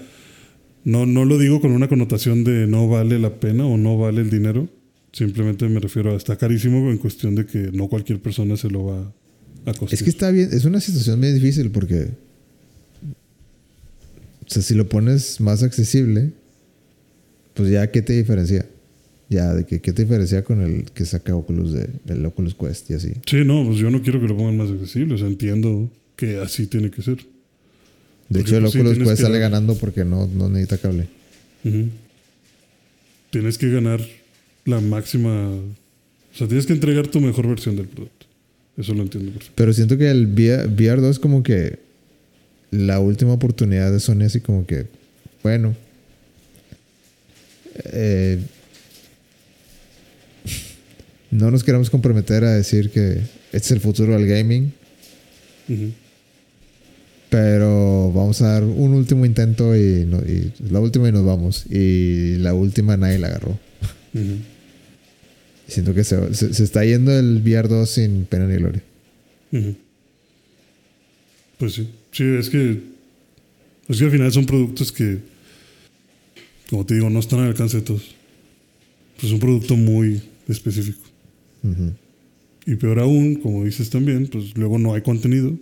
No, 0.84 1.06
no 1.06 1.24
lo 1.24 1.38
digo 1.38 1.62
con 1.62 1.72
una 1.72 1.88
connotación 1.88 2.44
de 2.44 2.68
no 2.68 2.90
vale 2.90 3.18
la 3.18 3.40
pena 3.40 3.66
o 3.66 3.78
no 3.78 3.98
vale 3.98 4.22
el 4.22 4.30
dinero. 4.30 4.68
Simplemente 5.14 5.68
me 5.70 5.80
refiero 5.80 6.12
a 6.12 6.18
está 6.18 6.36
carísimo 6.36 6.90
en 6.92 6.98
cuestión 6.98 7.36
de 7.36 7.46
que 7.46 7.72
no 7.72 7.88
cualquier 7.88 8.20
persona 8.20 8.58
se 8.58 8.70
lo 8.70 8.86
va 8.86 9.14
a 9.66 9.74
costar. 9.74 9.94
Es 9.94 10.04
que 10.04 10.10
está 10.10 10.32
bien, 10.32 10.50
es 10.52 10.66
una 10.66 10.82
situación 10.82 11.22
bien 11.22 11.34
difícil 11.34 11.72
porque. 11.72 12.10
O 14.46 14.50
sea, 14.54 14.62
si 14.62 14.76
lo 14.76 14.90
pones 14.90 15.40
más 15.40 15.64
accesible, 15.64 16.34
pues 17.54 17.70
ya, 17.70 17.90
¿qué 17.90 18.02
te 18.02 18.14
diferencia? 18.14 18.68
Ya, 19.30 19.54
de 19.54 19.66
que, 19.66 19.80
¿qué 19.80 19.94
te 19.94 20.04
diferencia 20.04 20.44
con 20.44 20.62
el 20.62 20.92
que 20.92 21.06
saca 21.06 21.34
Oculus 21.36 21.72
de, 21.72 21.90
del 22.04 22.26
Oculus 22.26 22.54
Quest 22.56 22.92
y 22.92 22.94
así? 22.96 23.14
Sí, 23.26 23.44
no, 23.46 23.66
pues 23.66 23.78
yo 23.78 23.90
no 23.90 24.02
quiero 24.02 24.20
que 24.20 24.28
lo 24.28 24.36
pongan 24.36 24.58
más 24.58 24.70
accesible. 24.70 25.16
O 25.16 25.18
sea, 25.18 25.28
entiendo 25.28 25.90
que 26.24 26.38
así 26.38 26.68
tiene 26.68 26.90
que 26.90 27.02
ser. 27.02 27.18
De 27.18 28.40
Porque, 28.40 28.42
hecho, 28.42 28.56
el 28.58 28.62
pues, 28.64 28.74
sí, 28.74 28.80
Oculus 28.80 28.98
Quest 29.10 29.22
sale 29.22 29.40
ganando 29.40 29.76
porque 29.76 30.06
no, 30.06 30.28
no 30.28 30.48
necesita 30.50 30.78
cable. 30.78 31.08
Tienes 33.30 33.58
que 33.58 33.70
ganar 33.70 34.00
la 34.66 34.80
máxima. 34.80 35.50
O 35.50 36.36
sea, 36.36 36.48
tienes 36.48 36.66
que 36.66 36.74
entregar 36.74 37.08
tu 37.08 37.20
mejor 37.20 37.48
versión 37.48 37.76
del 37.76 37.88
producto. 37.88 38.26
Eso 38.78 38.94
lo 38.94 39.04
entiendo 39.04 39.32
perfecto. 39.32 39.54
Pero 39.56 39.74
siento 39.74 39.98
que 39.98 40.10
el 40.10 40.28
VR, 40.28 40.68
VR 40.68 41.02
2 41.02 41.12
es 41.12 41.20
como 41.20 41.44
que 41.44 41.80
la 42.72 43.00
última 43.00 43.34
oportunidad 43.34 43.92
de 43.92 44.00
Sony, 44.00 44.24
así 44.24 44.40
como 44.40 44.66
que, 44.66 44.88
bueno, 45.44 45.76
eh, 47.86 48.40
no 51.30 51.52
nos 51.52 51.64
queremos 51.64 51.90
comprometer 51.90 52.44
a 52.46 52.54
decir 52.54 52.90
que 52.90 53.22
este 53.52 53.58
es 53.68 53.72
el 53.72 53.80
futuro 53.80 54.14
del 54.14 54.26
gaming, 54.28 54.74
Ujú. 55.70 55.92
Pero 57.34 58.12
vamos 58.14 58.44
a 58.44 58.48
dar 58.50 58.64
un 58.64 58.94
último 58.94 59.26
intento 59.26 59.76
y, 59.76 60.06
no- 60.06 60.20
y 60.20 60.54
la 60.70 60.80
última 60.80 61.10
y 61.10 61.12
nos 61.12 61.26
vamos. 61.26 61.66
Y 61.68 62.36
la 62.38 62.54
última 62.54 62.96
nadie 62.96 63.18
la 63.18 63.28
agarró. 63.30 63.58
Ujú. 64.14 64.36
Siento 65.68 65.96
que 65.96 66.04
se, 66.04 66.32
se- 66.36 66.54
se 66.54 66.64
está 66.64 66.86
yendo 66.86 67.12
el 67.18 67.42
VR 67.44 67.68
2 67.68 67.90
sin 67.90 68.26
pena 68.26 68.46
ni 68.46 68.58
gloria. 68.58 68.84
Pues 71.58 71.74
sí. 71.74 71.90
Sí, 72.12 72.24
es 72.24 72.52
que. 72.52 72.82
Es 73.90 73.98
que 73.98 74.06
al 74.06 74.12
final 74.12 74.32
son 74.32 74.46
productos 74.46 74.92
que. 74.92 75.18
Como 76.70 76.86
te 76.86 76.94
digo, 76.94 77.10
no 77.10 77.20
están 77.20 77.40
al 77.40 77.48
alcance 77.48 77.78
de 77.78 77.84
todos. 77.84 78.04
Es 79.24 79.32
un 79.32 79.40
producto 79.40 79.76
muy 79.76 80.22
específico. 80.48 81.00
Y 82.68 82.76
peor 82.76 83.00
aún, 83.00 83.36
como 83.36 83.64
dices 83.66 83.90
también, 83.90 84.28
pues 84.28 84.56
luego 84.56 84.78
no 84.78 84.94
hay 84.94 85.02
contenido. 85.02 85.58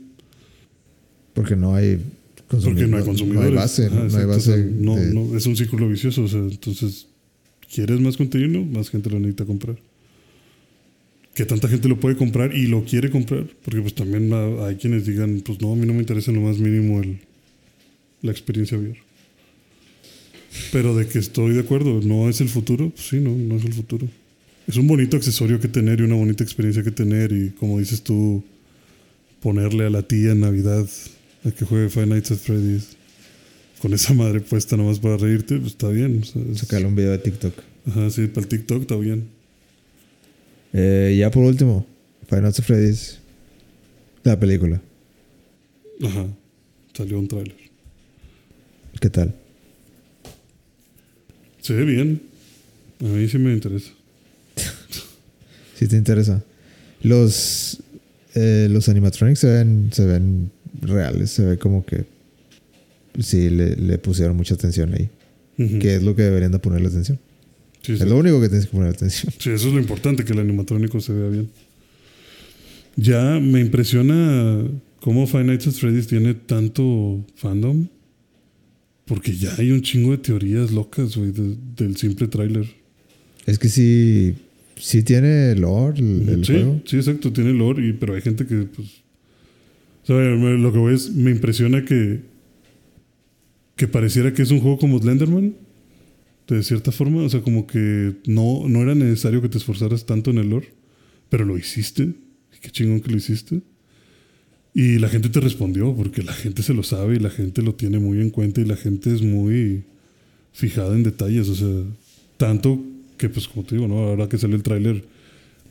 Porque 1.34 1.56
no 1.56 1.76
hay 1.76 2.00
Porque 2.48 2.70
no 2.88 2.98
hay 2.98 3.04
consumidor- 3.04 3.06
consumidores. 3.06 3.44
No 3.44 3.50
hay 3.50 3.56
base, 3.56 3.86
Ajá, 3.88 3.96
no 4.12 4.18
hay 4.18 4.26
base. 4.26 4.66
no, 4.72 4.96
de- 4.96 5.14
no, 5.14 5.38
es 5.38 5.46
un 5.46 5.56
círculo 5.56 5.88
vicioso. 5.90 6.24
O 6.24 6.28
sea, 6.28 6.40
entonces, 6.40 7.08
¿quieres 7.74 8.00
más 8.00 8.18
contenido? 8.18 8.64
Más 8.66 8.90
gente 8.90 9.10
lo 9.10 9.20
necesita 9.20 9.46
comprar. 9.46 9.78
Que 11.34 11.46
tanta 11.46 11.70
gente 11.70 11.88
lo 11.88 11.98
puede 12.00 12.18
comprar 12.18 12.54
y 12.56 12.68
lo 12.68 12.84
quiere 12.84 13.10
comprar. 13.10 13.48
Porque 13.64 13.82
pues 13.82 13.96
también 13.96 14.32
ha- 14.34 14.68
hay 14.68 14.76
quienes 14.76 15.06
digan, 15.06 15.42
pues 15.46 15.62
no, 15.62 15.72
a 15.72 15.76
mí 15.78 15.86
no 15.86 15.94
me 15.94 16.00
interesa 16.00 16.32
en 16.32 16.38
lo 16.38 16.44
más 16.44 16.58
mínimo 16.60 17.00
el, 17.02 17.20
la 18.22 18.32
experiencia 18.32 18.78
VR. 18.78 19.00
Pero 20.74 20.96
de 20.96 21.08
que 21.08 21.20
estoy 21.20 21.54
de 21.54 21.62
acuerdo, 21.62 22.02
no 22.02 22.28
es 22.30 22.42
el 22.42 22.50
futuro, 22.50 22.90
pues 22.90 23.08
sí, 23.08 23.18
no, 23.22 23.34
no 23.36 23.56
es 23.56 23.64
el 23.64 23.74
futuro. 23.74 24.08
Es 24.68 24.76
un 24.76 24.88
bonito 24.88 25.16
accesorio 25.18 25.60
que 25.60 25.70
tener 25.70 26.02
y 26.02 26.04
una 26.04 26.16
bonita 26.16 26.44
experiencia 26.44 26.84
que 26.84 26.92
tener 26.92 27.32
y 27.32 27.50
como 27.52 27.80
dices 27.80 28.02
tú, 28.04 28.44
ponerle 29.42 29.86
a 29.86 29.90
la 29.90 30.04
tía 30.04 30.34
en 30.34 30.42
Navidad 30.42 30.86
a 31.44 31.52
que 31.52 31.66
juegue 31.66 31.90
Five 31.90 32.08
Nights 32.08 32.32
at 32.32 32.38
Freddy's 32.38 32.98
con 33.82 33.94
esa 33.94 34.14
madre 34.14 34.42
puesta 34.42 34.78
nomás 34.78 35.00
para 35.00 35.18
reírte, 35.18 35.58
pues 35.58 35.72
está 35.72 35.90
bien. 35.90 36.22
o 36.24 36.56
Sacarle 36.56 36.88
un 36.88 36.96
video 36.96 37.12
de 37.12 37.18
TikTok. 37.18 37.54
Ajá, 37.88 38.10
sí, 38.12 38.28
para 38.28 38.44
el 38.44 38.48
TikTok 38.48 38.82
está 38.82 38.96
bien. 38.96 39.28
Eh, 40.74 41.16
ya 41.18 41.32
por 41.32 41.44
último, 41.44 41.86
Final 42.30 42.44
Fantasy 42.44 42.62
Freddy's. 42.62 43.20
La 44.24 44.40
película. 44.40 44.80
Ajá, 46.04 46.28
salió 46.94 47.18
un 47.18 47.28
tráiler. 47.28 47.56
¿Qué 49.00 49.10
tal? 49.10 49.34
Se 51.62 51.74
ve 51.74 51.86
bien. 51.86 52.22
A 53.00 53.06
mí 53.06 53.28
sí 53.28 53.38
me 53.38 53.54
interesa. 53.54 53.92
Si 55.76 55.88
te 55.88 55.98
interesa. 55.98 56.44
Los, 57.02 57.82
eh, 58.36 58.68
los 58.70 58.88
animatronics 58.88 59.40
se 59.40 59.48
ven, 59.48 59.90
se 59.92 60.06
ven 60.06 60.52
reales. 60.82 61.32
Se 61.32 61.46
ve 61.46 61.58
como 61.58 61.86
que 61.86 62.06
sí 63.20 63.50
le, 63.50 63.76
le 63.76 63.98
pusieron 63.98 64.36
mucha 64.36 64.56
atención 64.56 64.94
ahí. 64.94 65.10
Que 65.80 65.96
es 65.96 66.02
lo 66.04 66.16
que 66.16 66.24
deberían 66.24 66.52
de 66.52 66.58
ponerle 66.60 66.88
atención. 66.88 67.20
Sí, 67.84 67.96
sí. 67.96 68.02
Es 68.04 68.10
lo 68.10 68.18
único 68.18 68.42
que 68.42 68.48
tienes 68.50 68.66
que 68.66 68.72
poner 68.72 68.90
atención. 68.90 69.32
Sí, 69.38 69.52
eso 69.52 69.68
es 69.68 69.74
lo 69.74 69.80
importante, 69.80 70.24
que 70.26 70.34
el 70.34 70.40
animatrónico 70.40 71.00
se 71.00 71.14
vea 71.14 71.30
bien. 71.30 71.50
Ya 72.96 73.40
me 73.40 73.60
impresiona 73.60 74.64
cómo 75.00 75.28
Five 75.28 75.44
Nights 75.46 75.68
at 75.68 75.74
Freddy's 75.74 76.08
tiene 76.08 76.34
tanto 76.34 77.24
fandom. 77.36 77.88
Porque 79.06 79.36
ya 79.36 79.54
hay 79.58 79.72
un 79.72 79.82
chingo 79.82 80.12
de 80.12 80.18
teorías 80.20 80.72
locas, 80.72 81.16
güey, 81.18 81.32
de- 81.32 81.58
del 81.76 81.98
simple 81.98 82.28
tráiler. 82.28 82.66
Es 83.46 83.60
que 83.60 83.68
sí, 83.70 84.36
sí 84.78 85.04
tiene 85.04 85.56
lore 85.56 86.00
el, 86.00 86.30
el 86.30 86.46
sí, 86.46 86.54
juego. 86.54 86.82
sí, 86.86 86.96
exacto, 86.98 87.34
tiene 87.34 87.52
lore, 87.54 87.86
y, 87.88 87.94
pero 87.94 88.14
hay 88.16 88.22
gente 88.22 88.46
que, 88.46 88.56
pues... 88.64 88.88
Me- 90.16 90.58
lo 90.58 90.72
que 90.72 90.80
voy 90.80 90.94
es, 90.94 91.12
me 91.14 91.32
impresiona 91.32 91.86
que... 91.86 92.22
Que 93.76 93.88
pareciera 93.88 94.34
que 94.34 94.42
es 94.44 94.52
un 94.52 94.60
juego 94.60 94.78
como 94.78 95.00
Slenderman. 95.00 95.56
De 96.48 96.64
cierta 96.64 96.92
forma, 96.92 97.24
o 97.24 97.30
sea, 97.30 97.42
como 97.42 97.66
que 97.66 98.16
no, 98.26 98.68
no 98.68 98.82
era 98.82 98.94
necesario 98.94 99.42
que 99.42 99.48
te 99.48 99.58
esforzaras 99.58 100.06
tanto 100.06 100.32
en 100.32 100.38
el 100.38 100.50
lore, 100.50 100.74
pero 101.30 101.46
lo 101.46 101.58
hiciste. 101.58 102.14
Qué 102.62 102.70
chingón 102.70 103.00
que 103.00 103.10
lo 103.10 103.18
hiciste. 103.18 103.62
Y 104.74 105.00
la 105.00 105.08
gente 105.08 105.30
te 105.30 105.40
respondió, 105.40 105.96
porque 105.96 106.24
la 106.24 106.34
gente 106.34 106.62
se 106.62 106.74
lo 106.74 106.84
sabe 106.84 107.16
y 107.16 107.20
la 107.20 107.30
gente 107.30 107.62
lo 107.62 107.76
tiene 107.76 108.00
muy 108.00 108.20
en 108.20 108.30
cuenta 108.32 108.60
y 108.60 108.66
la 108.66 108.76
gente 108.76 109.14
es 109.14 109.22
muy 109.22 109.84
fijada 110.52 110.94
en 110.96 111.04
detalles. 111.04 111.48
O 111.48 111.56
sea, 111.56 111.84
tanto 112.38 112.84
que, 113.18 113.30
pues, 113.30 113.48
como 113.48 113.66
te 113.66 113.76
digo, 113.76 113.88
¿no? 113.88 114.00
Ahora 114.00 114.28
que 114.28 114.38
salió 114.38 114.58
el 114.58 114.64
tráiler, 114.64 115.06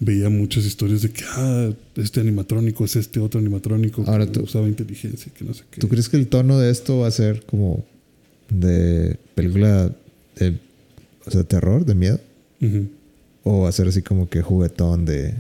veía 0.00 0.28
muchas 0.30 0.64
historias 0.64 1.02
de 1.02 1.10
que, 1.10 1.22
ah, 1.28 1.70
este 1.96 2.20
animatrónico 2.20 2.84
es 2.84 2.96
este 2.96 3.20
otro 3.20 3.38
animatrónico 3.38 4.02
Ahora 4.06 4.24
que 4.26 4.32
tú- 4.32 4.40
usaba 4.42 4.66
inteligencia 4.66 5.30
y 5.30 5.38
que 5.38 5.44
no 5.44 5.52
sé 5.54 5.64
qué. 5.70 5.80
¿Tú 5.80 5.88
crees 5.88 6.08
que 6.08 6.16
el 6.16 6.26
tono 6.26 6.58
de 6.58 6.70
esto 6.70 6.98
va 6.98 7.06
a 7.06 7.10
ser 7.10 7.42
como 7.44 7.84
de 8.48 9.16
película 9.34 9.94
de 10.36 10.58
o 11.26 11.30
sea, 11.30 11.44
terror, 11.44 11.84
de 11.84 11.94
miedo. 11.94 12.18
O 13.42 13.66
hacer 13.66 13.86
así 13.88 14.02
como 14.02 14.28
que 14.28 14.42
juguetón 14.42 15.04
de. 15.04 15.34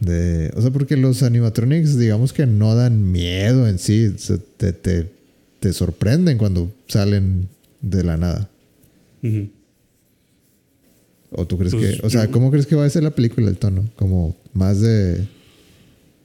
de 0.00 0.50
o 0.56 0.62
sea, 0.62 0.70
porque 0.70 0.96
los 0.96 1.22
animatronics, 1.22 1.98
digamos 1.98 2.32
que 2.32 2.46
no 2.46 2.74
dan 2.74 3.10
miedo 3.12 3.68
en 3.68 3.78
sí. 3.78 4.06
O 4.14 4.18
sea, 4.18 4.38
te, 4.56 4.72
te, 4.72 5.10
te 5.60 5.72
sorprenden 5.72 6.38
cuando 6.38 6.72
salen 6.88 7.48
de 7.82 8.04
la 8.04 8.16
nada. 8.16 8.48
Ujú. 9.22 9.50
¿O 11.32 11.46
tú 11.46 11.56
crees 11.58 11.74
Pues 11.74 11.98
que.? 12.00 12.06
O 12.06 12.10
sea, 12.10 12.26
yo- 12.26 12.30
¿cómo 12.32 12.50
crees 12.50 12.66
que 12.66 12.74
va 12.76 12.84
a 12.84 12.90
ser 12.90 13.02
la 13.02 13.10
película 13.14 13.48
el 13.48 13.56
tono? 13.56 13.84
Como 13.96 14.36
más 14.52 14.80
de. 14.80 15.26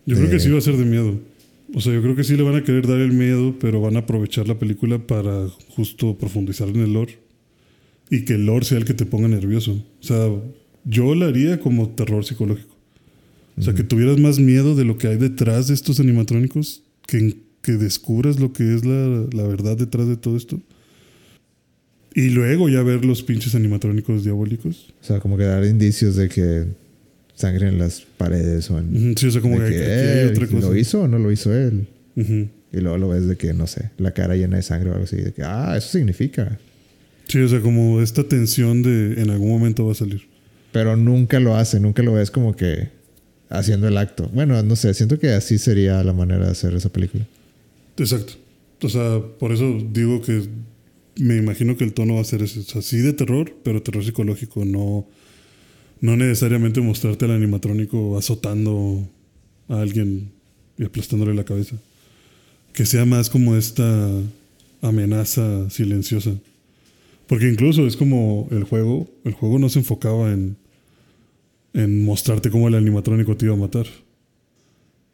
Yo 0.05 0.15
creo 0.17 0.29
que 0.29 0.39
sí 0.39 0.49
va 0.49 0.57
a 0.57 0.61
ser 0.61 0.77
de 0.77 0.85
miedo. 0.85 1.19
O 1.73 1.81
sea, 1.81 1.93
yo 1.93 2.01
creo 2.01 2.15
que 2.15 2.23
sí 2.23 2.35
le 2.37 2.43
van 2.43 2.55
a 2.55 2.63
querer 2.63 2.87
dar 2.87 2.99
el 2.99 3.11
miedo, 3.11 3.55
pero 3.59 3.81
van 3.81 3.95
a 3.95 3.99
aprovechar 3.99 4.47
la 4.47 4.57
película 4.59 4.99
para 4.99 5.47
justo 5.69 6.15
profundizar 6.17 6.67
en 6.69 6.77
el 6.77 6.93
lore 6.93 7.17
y 8.11 8.23
que 8.23 8.33
el 8.35 8.45
lore 8.45 8.65
sea 8.65 8.77
el 8.77 8.85
que 8.85 8.93
te 8.93 9.05
ponga 9.07 9.27
nervioso. 9.27 9.71
O 9.73 10.03
sea, 10.03 10.29
yo 10.85 11.15
la 11.15 11.25
haría 11.27 11.59
como 11.59 11.89
terror 11.89 12.23
psicológico. 12.23 12.75
O 13.57 13.61
sea, 13.63 13.73
que 13.73 13.83
tuvieras 13.83 14.19
más 14.19 14.37
miedo 14.37 14.75
de 14.75 14.85
lo 14.85 14.97
que 14.97 15.07
hay 15.07 15.17
detrás 15.17 15.67
de 15.67 15.73
estos 15.73 15.99
animatrónicos, 15.99 16.83
que, 17.07 17.37
que 17.61 17.71
descubras 17.73 18.39
lo 18.39 18.53
que 18.53 18.75
es 18.75 18.85
la, 18.85 19.25
la 19.31 19.43
verdad 19.47 19.75
detrás 19.77 20.07
de 20.07 20.17
todo 20.17 20.35
esto. 20.37 20.59
Y 22.15 22.29
luego 22.29 22.69
ya 22.69 22.81
ver 22.81 23.03
los 23.03 23.21
pinches 23.23 23.55
animatrónicos 23.55 24.23
diabólicos. 24.23 24.93
O 25.01 25.03
sea, 25.05 25.19
como 25.19 25.37
que 25.37 25.43
dar 25.43 25.65
indicios 25.65 26.15
de 26.15 26.29
que 26.29 26.63
sangre 27.35 27.67
en 27.67 27.77
las 27.77 28.01
paredes 28.17 28.71
o 28.71 28.79
en. 28.79 29.15
Sí, 29.17 29.27
o 29.27 29.31
sea, 29.31 29.41
como 29.41 29.57
que, 29.59 29.65
que, 29.69 29.75
aquí 29.75 29.83
hay 29.85 30.19
"Eh, 30.19 30.31
otra 30.31 30.47
cosa. 30.47 30.67
¿Lo 30.67 30.75
hizo 30.77 31.01
o 31.01 31.07
no 31.09 31.19
lo 31.19 31.29
hizo 31.31 31.53
él? 31.53 31.87
Y 32.15 32.77
luego 32.79 32.97
lo 32.97 33.09
ves 33.09 33.27
de 33.27 33.35
que, 33.35 33.53
no 33.53 33.67
sé, 33.67 33.91
la 33.97 34.11
cara 34.13 34.35
llena 34.37 34.55
de 34.55 34.63
sangre 34.63 34.89
o 34.89 34.93
algo 34.93 35.03
así. 35.03 35.17
De 35.17 35.33
que, 35.33 35.43
ah, 35.43 35.75
eso 35.77 35.89
significa. 35.89 36.57
Sí, 37.27 37.39
o 37.39 37.47
sea, 37.49 37.59
como 37.59 38.01
esta 38.01 38.23
tensión 38.23 38.81
de 38.81 39.21
en 39.21 39.29
algún 39.29 39.49
momento 39.49 39.85
va 39.85 39.91
a 39.91 39.95
salir. 39.95 40.21
Pero 40.71 40.95
nunca 40.95 41.39
lo 41.41 41.55
hace, 41.55 41.79
nunca 41.81 42.01
lo 42.01 42.13
ves 42.13 42.31
como 42.31 42.55
que 42.55 42.89
haciendo 43.49 43.87
el 43.89 43.97
acto. 43.97 44.29
Bueno, 44.33 44.61
no 44.63 44.75
sé, 44.77 44.93
siento 44.93 45.19
que 45.19 45.29
así 45.29 45.57
sería 45.57 46.01
la 46.03 46.13
manera 46.13 46.45
de 46.45 46.51
hacer 46.51 46.73
esa 46.73 46.89
película. 46.89 47.25
Exacto. 47.97 48.33
O 48.81 48.89
sea, 48.89 49.19
por 49.39 49.51
eso 49.51 49.81
digo 49.91 50.21
que 50.21 50.43
me 51.17 51.37
imagino 51.37 51.77
que 51.77 51.83
el 51.83 51.93
tono 51.93 52.15
va 52.15 52.21
a 52.21 52.25
ser 52.25 52.41
ese. 52.41 52.59
O 52.59 52.63
sea, 52.63 52.81
sí 52.81 52.97
de 52.97 53.13
terror, 53.13 53.55
pero 53.63 53.81
terror 53.81 54.03
psicológico. 54.03 54.65
No, 54.65 55.07
no 56.01 56.17
necesariamente 56.17 56.81
mostrarte 56.81 57.25
al 57.25 57.31
animatrónico 57.31 58.17
azotando 58.17 59.07
a 59.69 59.79
alguien 59.79 60.31
y 60.77 60.83
aplastándole 60.83 61.33
la 61.33 61.45
cabeza. 61.45 61.77
Que 62.73 62.85
sea 62.85 63.05
más 63.05 63.29
como 63.29 63.55
esta 63.55 64.09
amenaza 64.81 65.69
silenciosa. 65.69 66.31
Porque 67.27 67.49
incluso 67.49 67.87
es 67.87 67.95
como 67.95 68.47
el 68.51 68.63
juego. 68.63 69.07
El 69.23 69.33
juego 69.33 69.57
no 69.57 69.69
se 69.69 69.79
enfocaba 69.79 70.31
en, 70.31 70.57
en 71.73 72.03
mostrarte 72.03 72.49
cómo 72.49 72.67
el 72.67 72.75
animatrónico 72.75 73.37
te 73.37 73.45
iba 73.45 73.55
a 73.55 73.57
matar. 73.57 73.87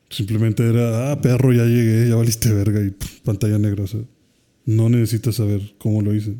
Simplemente 0.09 0.67
era, 0.67 1.11
ah, 1.11 1.21
perro, 1.21 1.53
ya 1.53 1.63
llegué, 1.63 2.09
ya 2.09 2.15
valiste 2.15 2.51
verga 2.51 2.81
y 2.81 2.93
pantalla 3.23 3.57
negra. 3.59 3.83
O 3.83 3.87
sea, 3.87 4.01
no 4.65 4.89
necesitas 4.89 5.35
saber 5.35 5.73
cómo 5.77 6.01
lo 6.01 6.13
hice, 6.13 6.35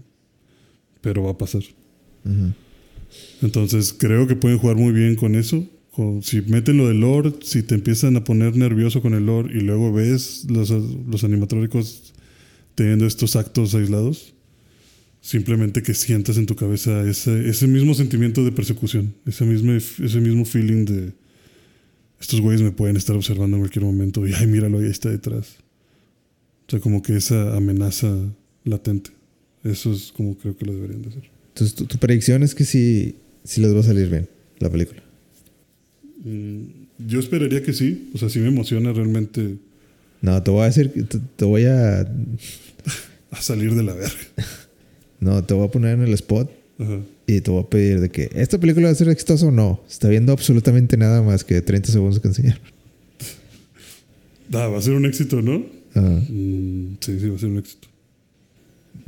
pero 1.02 1.24
va 1.24 1.32
a 1.32 1.38
pasar. 1.38 1.64
Entonces 3.42 3.94
creo 3.98 4.28
que 4.28 4.36
pueden 4.36 4.58
jugar 4.58 4.78
muy 4.78 4.94
bien 4.94 5.16
con 5.16 5.36
eso. 5.36 5.68
Con- 5.92 6.24
si 6.24 6.42
meten 6.42 6.78
lo 6.78 6.88
del 6.88 7.02
lore, 7.02 7.34
si 7.42 7.64
te 7.64 7.76
empiezan 7.76 8.16
a 8.16 8.24
poner 8.24 8.56
nervioso 8.56 9.02
con 9.02 9.14
el 9.14 9.26
lore 9.26 9.58
y 9.58 9.62
luego 9.62 9.92
ves 9.92 10.46
los, 10.50 10.70
los 10.70 11.24
animatrónicos 11.24 12.14
teniendo 12.76 13.06
estos 13.06 13.36
actos 13.36 13.76
aislados, 13.76 14.34
simplemente 15.20 15.84
que 15.84 15.94
sientas 15.94 16.38
en 16.38 16.46
tu 16.46 16.56
cabeza 16.56 17.04
ese, 17.08 17.50
ese 17.50 17.68
mismo 17.68 17.94
sentimiento 17.94 18.46
de 18.46 18.52
persecución, 18.54 19.14
ese 19.26 19.44
mismo, 19.46 19.74
ese 19.74 20.22
mismo 20.22 20.46
feeling 20.46 20.86
de 20.86 21.14
estos 22.22 22.40
güeyes 22.40 22.62
me 22.62 22.72
pueden 22.72 22.96
estar 22.96 23.16
observando 23.16 23.58
en 23.58 23.64
cualquier 23.64 23.84
momento 23.84 24.26
y 24.26 24.34
ay, 24.34 24.48
míralo, 24.48 24.80
ahí 24.80 24.86
está 24.86 25.10
detrás. 25.10 25.58
O 26.72 26.76
sea, 26.76 26.80
como 26.80 27.04
que 27.04 27.18
esa 27.18 27.58
amenaza 27.58 28.08
latente. 28.64 29.10
Eso 29.62 29.92
es 29.92 30.14
como 30.14 30.38
creo 30.38 30.56
que 30.56 30.66
lo 30.66 30.72
deberían 30.74 31.02
de 31.02 31.10
hacer. 31.10 31.24
Entonces, 31.50 31.76
tu, 31.76 31.86
tu 31.86 31.98
predicción 31.98 32.44
es 32.44 32.56
que 32.56 32.64
sí, 32.64 33.16
sí 33.44 33.60
les 33.60 33.76
va 33.76 33.82
a 33.82 33.84
salir 33.84 34.08
bien 34.08 34.30
la 34.60 34.70
película. 34.70 35.04
Mm, 36.24 36.62
Yo 37.10 37.20
esperaría 37.20 37.62
que 37.62 37.74
sí. 37.74 38.10
O 38.14 38.18
sea, 38.18 38.30
sí 38.30 38.40
me 38.40 38.48
emociona 38.48 38.94
realmente 38.94 39.58
No, 40.22 40.42
te 40.42 40.50
voy 40.50 40.62
a 40.62 40.68
decir, 40.68 40.94
te 41.36 41.44
voy 41.44 41.66
a. 41.66 42.02
a 43.32 43.42
salir 43.42 43.76
de 43.76 43.84
la 43.84 43.94
verga. 43.94 44.16
No, 45.20 45.44
te 45.44 45.54
voy 45.54 45.68
a 45.68 45.72
poner 45.72 45.96
en 46.00 46.04
el 46.04 46.14
spot 46.14 46.50
Ajá. 46.80 47.00
y 47.28 47.42
te 47.42 47.52
voy 47.52 47.62
a 47.62 47.70
pedir 47.70 48.00
de 48.00 48.10
que 48.10 48.30
esta 48.34 48.58
película 48.60 48.88
va 48.88 48.94
a 48.94 48.96
ser 48.96 49.10
exitosa 49.10 49.46
o 49.46 49.52
no. 49.52 49.84
Está 49.90 50.08
viendo 50.08 50.32
absolutamente 50.32 50.96
nada 50.96 51.22
más 51.22 51.44
que 51.44 51.62
30 51.62 51.92
segundos 51.92 52.22
que 52.22 52.30
enseñar. 52.30 52.62
Ah, 54.54 54.68
va 54.68 54.78
a 54.78 54.82
ser 54.82 54.94
un 54.94 55.06
éxito, 55.06 55.42
¿no? 55.42 55.81
Ajá. 55.94 56.10
Mm, 56.30 56.98
sí, 57.00 57.20
sí, 57.20 57.30
va 57.30 57.36
a 57.36 57.40
ser 57.40 57.50
un 57.50 57.58
éxito. 57.60 57.88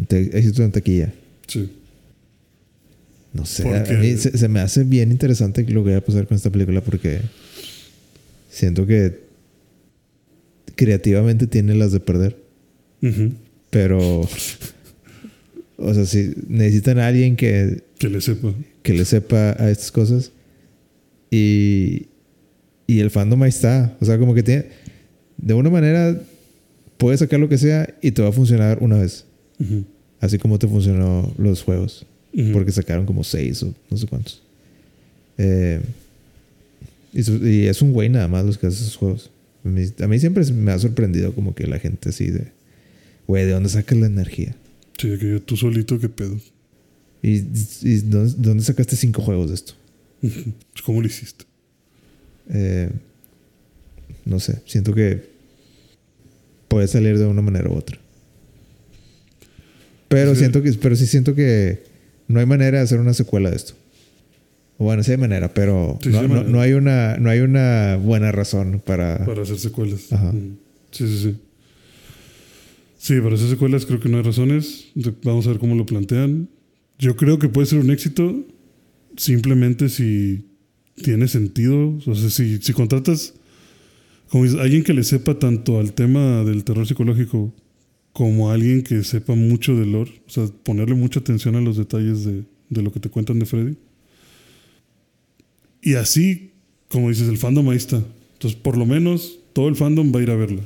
Te- 0.07 0.37
éxito 0.37 0.63
en 0.63 0.71
taquilla. 0.71 1.13
Sí. 1.47 1.69
No 3.33 3.45
sé, 3.45 3.63
Porque- 3.63 3.93
a 3.93 3.97
mí 3.99 4.15
se, 4.17 4.37
se 4.37 4.47
me 4.47 4.59
hace 4.59 4.83
bien 4.83 5.11
interesante 5.11 5.63
lo 5.67 5.83
que 5.83 5.91
va 5.91 5.97
a 5.97 6.01
pasar 6.01 6.27
con 6.27 6.35
esta 6.37 6.49
película 6.51 6.81
porque 6.81 7.21
siento 8.49 8.85
que 8.85 9.21
creativamente 10.75 11.47
tiene 11.47 11.75
las 11.75 11.91
de 11.91 11.99
perder, 11.99 12.37
Ujú. 13.01 13.31
pero 13.69 14.21
o 15.77 15.93
sea, 15.93 16.05
si 16.05 16.33
necesitan 16.47 16.99
a 16.99 17.07
alguien 17.07 17.35
que, 17.35 17.83
Que 17.99 18.09
le 18.09 18.21
sepa. 18.21 18.53
que 18.81 18.93
le 18.93 19.05
sepa 19.05 19.55
a 19.59 19.69
estas 19.69 19.91
cosas 19.91 20.31
y, 21.31 22.07
y 22.87 22.99
el 22.99 23.09
fandom 23.11 23.41
ahí 23.43 23.49
está, 23.49 23.95
o 23.99 24.05
sea, 24.05 24.17
como 24.17 24.33
que 24.35 24.43
tiene 24.43 24.65
de 25.37 25.53
una 25.53 25.69
manera 25.69 26.19
puedes 26.97 27.19
sacar 27.19 27.39
lo 27.39 27.49
que 27.49 27.57
sea 27.57 27.95
y 28.01 28.11
te 28.11 28.21
va 28.21 28.29
a 28.29 28.31
funcionar 28.31 28.79
una 28.81 28.97
vez, 28.97 29.25
así 30.19 30.37
como 30.37 30.59
te 30.59 30.67
funcionó 30.67 31.33
los 31.37 31.63
juegos. 31.63 32.05
Ujú. 32.33 32.51
porque 32.51 32.71
sacaron 32.71 33.05
como 33.05 33.23
seis 33.23 33.61
o 33.63 33.73
no 33.89 33.97
sé 33.97 34.07
cuántos. 34.07 34.41
Eh, 35.37 35.81
y, 37.13 37.65
es 37.65 37.81
un 37.81 37.93
güey 37.93 38.09
nada 38.09 38.27
más 38.27 38.43
los 38.45 38.57
que 38.57 38.67
hacen 38.67 38.81
esos 38.81 38.95
juegos. 38.95 39.29
A 39.63 39.69
mí, 39.69 39.85
a 39.99 40.07
mí 40.07 40.19
siempre 40.19 40.43
me 40.51 40.71
ha 40.71 40.79
sorprendido 40.79 41.33
como 41.33 41.53
que 41.53 41.67
la 41.67 41.79
gente 41.79 42.09
así 42.09 42.31
de, 42.31 42.47
güey, 43.27 43.45
¿de 43.45 43.51
dónde 43.51 43.69
sacas 43.69 43.97
la 43.99 44.07
energía? 44.07 44.55
Sí, 44.97 45.15
que 45.19 45.29
yo, 45.29 45.41
tú 45.41 45.57
solito, 45.57 45.99
qué 45.99 46.09
pedo. 46.09 46.37
¿Y, 47.21 47.43
y 47.83 47.97
dónde, 48.01 48.33
dónde 48.37 48.63
sacaste 48.63 48.95
cinco 48.95 49.21
juegos 49.21 49.49
de 49.49 49.55
esto? 49.55 49.73
¿Cómo 50.85 51.01
lo 51.01 51.07
hiciste? 51.07 51.45
Eh, 52.49 52.89
no 54.25 54.39
sé, 54.39 54.61
siento 54.65 54.93
que 54.93 55.32
puede 56.73 56.87
salir 56.87 57.17
de 57.17 57.25
una 57.25 57.41
manera 57.41 57.69
u 57.69 57.73
otra. 57.75 57.97
Pero 60.09 60.33
Sí. 60.33 60.39
siento 60.39 60.61
que, 60.61 60.71
pero 60.73 60.95
sí 60.95 61.05
siento 61.07 61.35
que 61.35 61.83
no 62.27 62.39
hay 62.39 62.45
manera 62.45 62.77
de 62.79 62.83
hacer 62.83 62.99
una 62.99 63.13
secuela 63.13 63.49
de 63.49 63.55
esto. 63.55 63.73
Bueno, 64.77 65.03
sí 65.03 65.11
hay 65.11 65.17
manera, 65.17 65.53
pero 65.53 65.97
Sí, 66.01 66.09
no, 66.09 66.15
sí 66.15 66.21
hay 66.23 66.27
no- 66.27 66.33
manera. 66.35 66.49
no 66.51 66.61
hay 66.61 66.73
una, 66.73 67.17
no 67.17 67.29
hay 67.29 67.39
una 67.39 67.97
buena 67.97 68.31
razón 68.31 68.81
para. 68.85 69.23
Para 69.25 69.43
hacer 69.43 69.57
secuelas. 69.59 70.11
Ajá. 70.11 70.31
Mm. 70.31 70.57
Sí, 70.91 71.07
sí, 71.07 71.19
sí. 71.23 71.35
Sí, 72.97 73.19
para 73.21 73.35
hacer 73.35 73.49
secuelas 73.49 73.85
creo 73.85 73.99
que 73.99 74.09
no 74.09 74.17
hay 74.17 74.23
razones. 74.23 74.85
Vamos 75.23 75.45
a 75.45 75.49
ver 75.49 75.59
cómo 75.59 75.75
lo 75.75 75.85
plantean. 75.85 76.47
Yo 76.99 77.15
creo 77.15 77.37
que 77.39 77.49
puede 77.49 77.67
ser 77.67 77.79
un 77.79 77.91
éxito 77.91 78.45
simplemente 79.17 79.89
si 79.89 80.45
tiene 81.01 81.27
sentido. 81.27 81.97
O 82.05 82.15
sea, 82.15 82.29
si, 82.29 82.59
si 82.61 82.73
contratas 82.73 83.33
alguien 84.33 84.83
que 84.83 84.93
le 84.93 85.03
sepa 85.03 85.37
tanto 85.37 85.79
al 85.79 85.93
tema 85.93 86.43
del 86.43 86.63
terror 86.63 86.87
psicológico 86.87 87.53
como 88.13 88.51
alguien 88.51 88.83
que 88.83 89.03
sepa 89.03 89.35
mucho 89.35 89.75
del 89.75 89.91
lore. 89.91 90.21
O 90.27 90.29
sea, 90.29 90.47
ponerle 90.63 90.95
mucha 90.95 91.19
atención 91.19 91.55
a 91.55 91.61
los 91.61 91.77
detalles 91.77 92.23
de, 92.25 92.43
de 92.69 92.81
lo 92.81 92.91
que 92.91 92.99
te 92.99 93.09
cuentan 93.09 93.39
de 93.39 93.45
Freddy. 93.45 93.75
Y 95.81 95.95
así, 95.95 96.51
como 96.89 97.09
dices, 97.09 97.27
el 97.27 97.37
fandom 97.37 97.69
ahí 97.69 97.77
está. 97.77 98.01
Entonces, 98.33 98.59
por 98.59 98.77
lo 98.77 98.85
menos, 98.85 99.39
todo 99.53 99.67
el 99.67 99.75
fandom 99.75 100.13
va 100.13 100.19
a 100.19 100.23
ir 100.23 100.31
a 100.31 100.35
verla. 100.35 100.63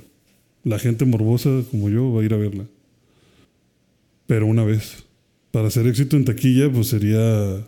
La 0.63 0.79
gente 0.79 1.05
morbosa 1.05 1.63
como 1.71 1.89
yo 1.89 2.11
va 2.11 2.21
a 2.21 2.25
ir 2.25 2.33
a 2.33 2.37
verla. 2.37 2.65
Pero 4.27 4.45
una 4.45 4.63
vez. 4.63 5.03
Para 5.51 5.69
hacer 5.69 5.87
éxito 5.87 6.17
en 6.17 6.25
taquilla, 6.25 6.71
pues 6.71 6.87
sería 6.87 7.65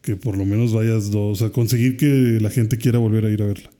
que 0.00 0.16
por 0.16 0.38
lo 0.38 0.44
menos 0.44 0.72
vayas 0.72 1.10
dos. 1.10 1.32
O 1.32 1.34
sea, 1.34 1.52
conseguir 1.52 1.96
que 1.96 2.38
la 2.40 2.50
gente 2.50 2.78
quiera 2.78 2.98
volver 2.98 3.26
a 3.26 3.30
ir 3.30 3.42
a 3.42 3.46
verla. 3.46 3.70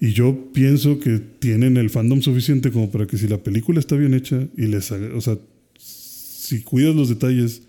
Y 0.00 0.12
yo 0.12 0.52
pienso 0.52 0.98
que 0.98 1.18
tienen 1.18 1.76
el 1.76 1.90
fandom 1.90 2.20
suficiente 2.20 2.70
como 2.70 2.90
para 2.90 3.06
que 3.06 3.16
si 3.16 3.28
la 3.28 3.42
película 3.42 3.80
está 3.80 3.96
bien 3.96 4.14
hecha 4.14 4.46
y 4.56 4.66
les 4.66 4.90
o 4.90 5.20
sea, 5.20 5.38
si 5.78 6.62
cuidas 6.62 6.94
los 6.94 7.08
detalles, 7.08 7.62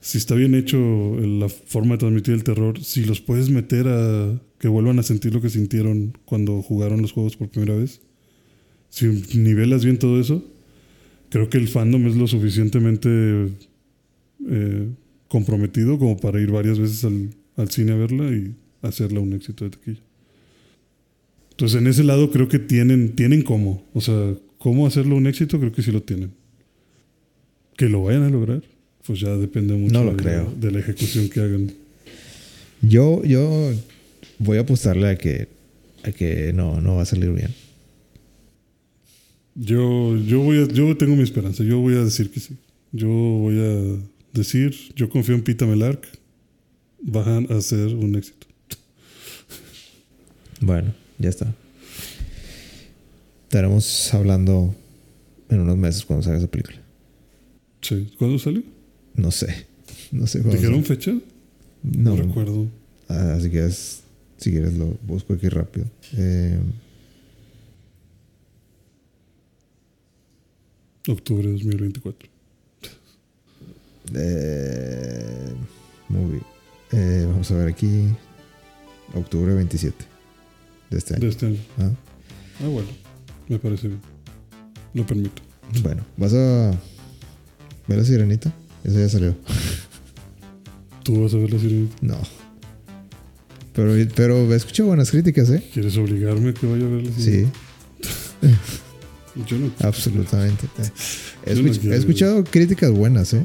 si 0.00 0.18
está 0.18 0.34
bien 0.34 0.54
hecho 0.54 0.78
la 1.20 1.48
forma 1.48 1.94
de 1.94 1.98
transmitir 1.98 2.34
el 2.34 2.44
terror, 2.44 2.82
si 2.84 3.04
los 3.04 3.20
puedes 3.20 3.50
meter 3.50 3.88
a 3.88 4.40
que 4.58 4.68
vuelvan 4.68 4.98
a 4.98 5.02
sentir 5.02 5.34
lo 5.34 5.40
que 5.40 5.50
sintieron 5.50 6.16
cuando 6.24 6.62
jugaron 6.62 7.02
los 7.02 7.12
juegos 7.12 7.36
por 7.36 7.48
primera 7.48 7.74
vez, 7.74 8.00
si 8.88 9.06
nivelas 9.34 9.84
bien 9.84 9.98
todo 9.98 10.20
eso, 10.20 10.44
creo 11.30 11.50
que 11.50 11.58
el 11.58 11.68
fandom 11.68 12.06
es 12.06 12.16
lo 12.16 12.28
suficientemente 12.28 13.48
eh, 14.48 14.88
comprometido 15.28 15.98
como 15.98 16.16
para 16.16 16.40
ir 16.40 16.50
varias 16.52 16.78
veces 16.78 17.04
al, 17.04 17.30
al 17.56 17.70
cine 17.70 17.92
a 17.92 17.96
verla 17.96 18.30
y 18.30 18.54
hacerla 18.82 19.20
un 19.20 19.32
éxito 19.32 19.64
de 19.64 19.70
taquilla. 19.70 20.05
Entonces, 21.56 21.80
en 21.80 21.86
ese 21.86 22.04
lado 22.04 22.30
creo 22.30 22.48
que 22.48 22.58
tienen, 22.58 23.16
tienen 23.16 23.40
cómo. 23.40 23.82
O 23.94 24.02
sea, 24.02 24.34
cómo 24.58 24.86
hacerlo 24.86 25.16
un 25.16 25.26
éxito, 25.26 25.58
creo 25.58 25.72
que 25.72 25.80
sí 25.80 25.90
lo 25.90 26.02
tienen. 26.02 26.32
Que 27.78 27.88
lo 27.88 28.02
vayan 28.02 28.24
a 28.24 28.28
lograr, 28.28 28.62
pues 29.06 29.20
ya 29.20 29.34
depende 29.36 29.72
mucho 29.72 29.94
No 29.94 30.04
lo 30.04 30.10
de, 30.10 30.22
creo. 30.22 30.52
de 30.60 30.70
la 30.70 30.80
ejecución 30.80 31.30
que 31.30 31.40
hagan. 31.40 31.72
Yo, 32.82 33.24
yo 33.24 33.72
voy 34.38 34.58
a 34.58 34.60
apostarle 34.60 35.08
a 35.08 35.16
que, 35.16 35.48
a 36.02 36.12
que 36.12 36.52
no, 36.52 36.78
no 36.82 36.96
va 36.96 37.02
a 37.02 37.06
salir 37.06 37.30
bien. 37.30 37.54
Yo, 39.54 40.14
yo, 40.18 40.40
voy 40.40 40.58
a, 40.58 40.68
yo 40.68 40.94
tengo 40.98 41.16
mi 41.16 41.22
esperanza. 41.22 41.64
Yo 41.64 41.78
voy 41.78 41.94
a 41.94 42.04
decir 42.04 42.30
que 42.30 42.40
sí. 42.40 42.54
Yo 42.92 43.08
voy 43.08 43.58
a 43.58 44.38
decir, 44.38 44.76
yo 44.94 45.08
confío 45.08 45.34
en 45.34 45.42
Pita 45.42 45.64
Melark. 45.64 46.06
Van 47.00 47.46
a 47.50 47.56
hacer 47.56 47.94
un 47.94 48.14
éxito. 48.14 48.46
Bueno, 50.60 50.92
ya 51.18 51.28
está. 51.30 51.52
Estaremos 53.44 54.12
hablando 54.14 54.74
en 55.48 55.60
unos 55.60 55.76
meses 55.76 56.04
cuando 56.04 56.22
salga 56.22 56.38
esa 56.38 56.48
película. 56.50 56.78
Sí. 57.80 58.12
¿Cuándo 58.18 58.38
salió? 58.38 58.62
No 59.14 59.30
sé. 59.30 59.66
No 60.12 60.26
sé. 60.28 60.40
¿Dijeron 60.40 60.84
sale. 60.84 60.96
fecha? 60.96 61.10
No, 61.82 62.14
No, 62.14 62.16
recuerdo. 62.16 62.66
Ah, 63.08 63.34
así 63.36 63.50
que 63.50 63.64
es- 63.66 64.02
si 64.36 64.50
quieres 64.52 64.74
lo 64.74 64.86
busco 65.06 65.32
aquí 65.34 65.48
rápido. 65.48 65.86
Eh, 66.16 66.58
Octubre 71.08 71.46
de 71.46 71.52
2024. 71.54 72.28
eh, 74.14 75.52
movie. 76.08 76.40
Eh, 76.92 77.24
vamos 77.28 77.50
a 77.50 77.54
ver 77.56 77.68
aquí. 77.68 78.08
Octubre 79.14 79.54
27 79.54 80.04
de 80.90 80.98
este 80.98 81.14
año. 81.14 81.22
De 81.22 81.28
este 81.28 81.46
año. 81.46 81.58
Ah, 81.78 81.90
Ah, 82.64 82.68
bueno. 82.68 82.88
Me 83.48 83.58
parece 83.58 83.88
bien. 83.88 84.00
Lo 84.94 85.04
permito. 85.06 85.42
Bueno, 85.82 86.02
¿vas 86.16 86.32
a 86.32 86.70
ver 87.88 87.98
la 87.98 88.04
sirenita? 88.04 88.52
Esa 88.84 89.00
ya 89.00 89.08
salió. 89.08 89.36
¿Tú 91.02 91.22
vas 91.22 91.34
a 91.34 91.36
ver 91.38 91.52
la 91.52 91.58
sirenita? 91.58 91.94
No. 92.00 92.18
Pero, 93.74 93.92
pero 94.14 94.52
he 94.52 94.56
escuchado 94.56 94.88
buenas 94.88 95.10
críticas, 95.10 95.50
¿eh? 95.50 95.62
¿Quieres 95.72 95.96
obligarme 95.98 96.50
a 96.50 96.54
que 96.54 96.66
vaya 96.66 96.86
a 96.86 96.88
ver 96.88 97.04
la 97.06 97.12
Sí, 97.12 97.22
sirenita? 97.22 97.58
Yo 99.46 99.58
no. 99.58 99.70
absolutamente. 99.80 100.66
He, 101.44 101.54
Yo 101.54 101.62
no 101.62 101.70
quiero. 101.72 101.94
he 101.94 101.98
escuchado 101.98 102.42
críticas 102.44 102.90
buenas, 102.90 103.34
¿eh? 103.34 103.42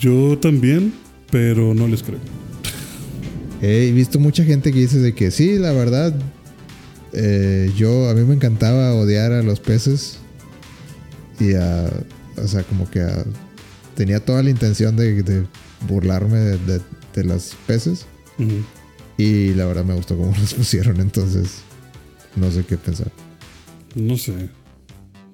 Yo 0.00 0.36
también, 0.38 0.92
pero 1.30 1.74
no 1.74 1.86
les 1.86 2.02
creo. 2.02 2.18
He 3.64 3.92
visto 3.92 4.18
mucha 4.20 4.44
gente 4.44 4.72
que 4.72 4.80
dice 4.80 4.98
de 4.98 5.14
que 5.14 5.30
sí, 5.30 5.58
la 5.58 5.72
verdad, 5.72 6.14
eh, 7.12 7.72
yo 7.76 8.08
a 8.10 8.14
mí 8.14 8.22
me 8.24 8.34
encantaba 8.34 8.94
odiar 8.94 9.32
a 9.32 9.42
los 9.42 9.60
peces 9.60 10.18
y 11.40 11.54
a, 11.54 11.88
o 12.36 12.46
sea, 12.48 12.62
como 12.64 12.90
que 12.90 13.00
a- 13.00 13.24
tenía 13.94 14.20
toda 14.24 14.42
la 14.42 14.50
intención 14.50 14.96
de, 14.96 15.22
de 15.22 15.46
burlarme 15.88 16.38
de, 16.38 16.58
de, 16.58 16.80
de 17.14 17.24
los 17.24 17.56
peces 17.66 18.06
y 19.16 19.54
la 19.54 19.64
verdad 19.66 19.84
me 19.84 19.94
gustó 19.94 20.16
cómo 20.16 20.34
los 20.40 20.54
pusieron, 20.54 21.00
entonces 21.00 21.58
no 22.36 22.50
sé 22.50 22.64
qué 22.64 22.76
pensar. 22.76 23.10
No 23.94 24.16
sé. 24.18 24.32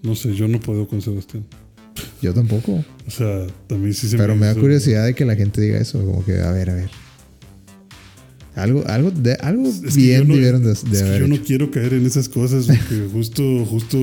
No 0.03 0.15
sé, 0.15 0.35
yo 0.35 0.47
no 0.49 0.61
puedo 0.61 0.87
con 0.87 1.01
Sebastián. 1.03 1.45
Yo 2.23 2.33
tampoco, 2.35 2.85
O 3.07 3.11
sea, 3.11 3.47
también 3.67 3.93
sí 3.95 4.09
se 4.09 4.17
pero 4.19 4.37
me 4.37 4.47
da 4.47 4.53
hizo- 4.53 4.61
curiosidad 4.61 5.05
de 5.07 5.15
que 5.15 5.25
la 5.25 5.35
gente 5.37 5.61
diga 5.61 5.79
eso, 5.79 5.99
como 6.05 6.25
que 6.25 6.41
a 6.41 6.51
ver, 6.53 6.71
a 6.71 6.75
ver. 6.75 6.91
Algo, 8.57 8.85
algo, 8.89 9.11
de, 9.13 9.35
algo 9.35 9.69
Es 9.69 9.81
que 9.95 10.01
bien 10.01 10.19
yo 10.23 10.25
no- 10.29 10.35
debieron 10.35 10.63
de, 10.65 10.73
es 10.73 10.85
de 10.85 10.91
que 11.03 11.19
yo 11.21 11.29
no 11.29 11.37
quiero 11.43 11.71
caer 11.71 11.95
en 11.95 12.05
esas 12.07 12.29
cosas 12.29 12.67
porque 12.67 13.09
justo, 13.13 13.65
justo 13.65 13.97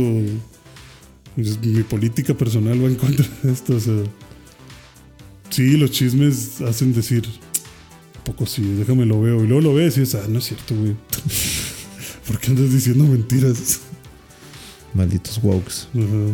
pues, 1.35 1.59
mi 1.61 1.83
política 1.83 2.33
personal 2.33 2.81
va 2.83 2.87
en 2.87 2.95
contra 2.95 3.25
de 3.43 3.51
esto. 3.51 3.75
O 3.75 3.79
sea, 3.79 3.95
sí, 5.49 5.77
los 5.77 5.91
chismes 5.91 6.61
hacen 6.61 6.93
decir, 6.93 7.23
"¿A 8.19 8.23
poco 8.23 8.45
sí, 8.45 8.61
déjame 8.77 9.05
lo 9.05 9.21
veo. 9.21 9.43
Y 9.43 9.47
luego 9.47 9.61
lo 9.61 9.73
ves 9.73 9.97
y 9.97 10.01
dices, 10.01 10.21
ah, 10.23 10.27
no 10.29 10.39
es 10.39 10.45
cierto, 10.45 10.75
güey. 10.75 10.95
¿Por 12.27 12.39
qué 12.39 12.47
andas 12.51 12.71
diciendo 12.71 13.03
mentiras? 13.05 13.81
Malditos 14.93 15.39
wokes. 15.43 15.87
Ajá. 15.93 16.33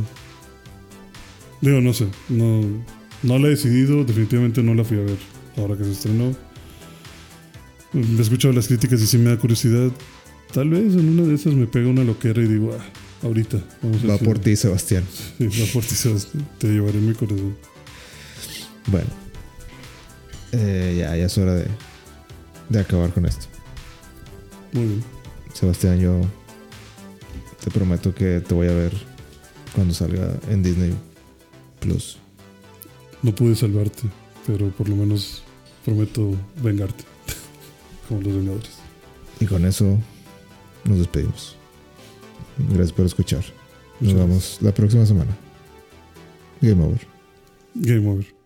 Digo, 1.62 1.82
no 1.82 1.94
sé. 1.94 2.08
No, 2.30 2.62
no 3.24 3.40
la 3.40 3.48
he 3.48 3.52
decidido. 3.52 4.04
Definitivamente 4.04 4.62
no 4.64 4.74
la 4.74 4.84
fui 4.84 4.98
a 4.98 5.02
ver 5.02 5.18
ahora 5.58 5.76
que 5.78 5.84
se 5.84 5.92
estrenó. 5.92 6.36
He 7.94 8.22
escuchado 8.22 8.54
las 8.54 8.68
críticas 8.68 9.02
y 9.02 9.08
sí 9.08 9.18
me 9.18 9.30
da 9.30 9.38
curiosidad. 9.38 9.92
Tal 10.52 10.70
vez 10.70 10.94
en 10.94 11.10
una 11.10 11.24
de 11.24 11.36
esas 11.36 11.54
me 11.54 11.68
pega 11.68 11.88
una 11.90 12.04
loquera 12.04 12.42
y 12.42 12.48
digo, 12.48 12.76
ah, 12.78 12.84
ahorita. 13.26 13.64
Vamos 13.82 14.04
a 14.04 14.08
Va 14.08 14.18
por 14.18 14.40
ti, 14.40 14.56
Sebastián. 14.56 15.04
Sí, 15.38 15.48
va 15.48 15.74
por 15.74 15.84
ti, 15.84 15.96
Sebastián. 15.96 16.48
Te 16.58 16.68
llevaré 16.68 16.98
en 16.98 17.08
mi 17.08 17.14
corazón. 17.14 17.56
Bueno. 18.88 19.10
Eh, 20.52 20.96
ya, 21.00 21.16
ya 21.16 21.26
es 21.26 21.38
hora 21.38 21.56
de, 21.56 21.68
de 22.70 22.80
acabar 22.80 23.12
con 23.14 23.26
esto. 23.26 23.48
Muy 24.74 24.86
bien. 24.86 25.04
Sebastián, 25.54 26.00
yo 26.00 26.22
te 27.64 27.72
prometo 27.72 28.14
que 28.14 28.42
te 28.42 28.54
voy 28.54 28.68
a 28.68 28.74
ver 28.74 28.92
cuando 29.74 29.94
salga 29.94 30.36
en 30.50 30.64
Disney 30.64 30.94
Plus. 31.80 32.18
No 33.22 33.34
pude 33.34 33.56
salvarte, 33.56 34.04
pero 34.46 34.70
por 34.70 34.90
lo 34.90 34.96
menos 34.96 35.44
prometo 35.86 36.36
vengarte. 36.62 37.13
Como 38.08 38.22
los 38.22 38.36
Vengadores. 38.36 38.72
Y 39.40 39.46
con 39.46 39.66
eso 39.66 39.98
nos 40.86 40.98
despedimos. 40.98 41.56
Gracias 42.58 42.92
por 42.92 43.06
escuchar. 43.06 43.44
Nos 44.00 44.14
vemos 44.14 44.58
la 44.62 44.74
próxima 44.74 45.06
semana. 45.06 45.36
Game 46.62 46.84
over. 46.84 47.02
Game 47.76 48.08
over. 48.10 48.43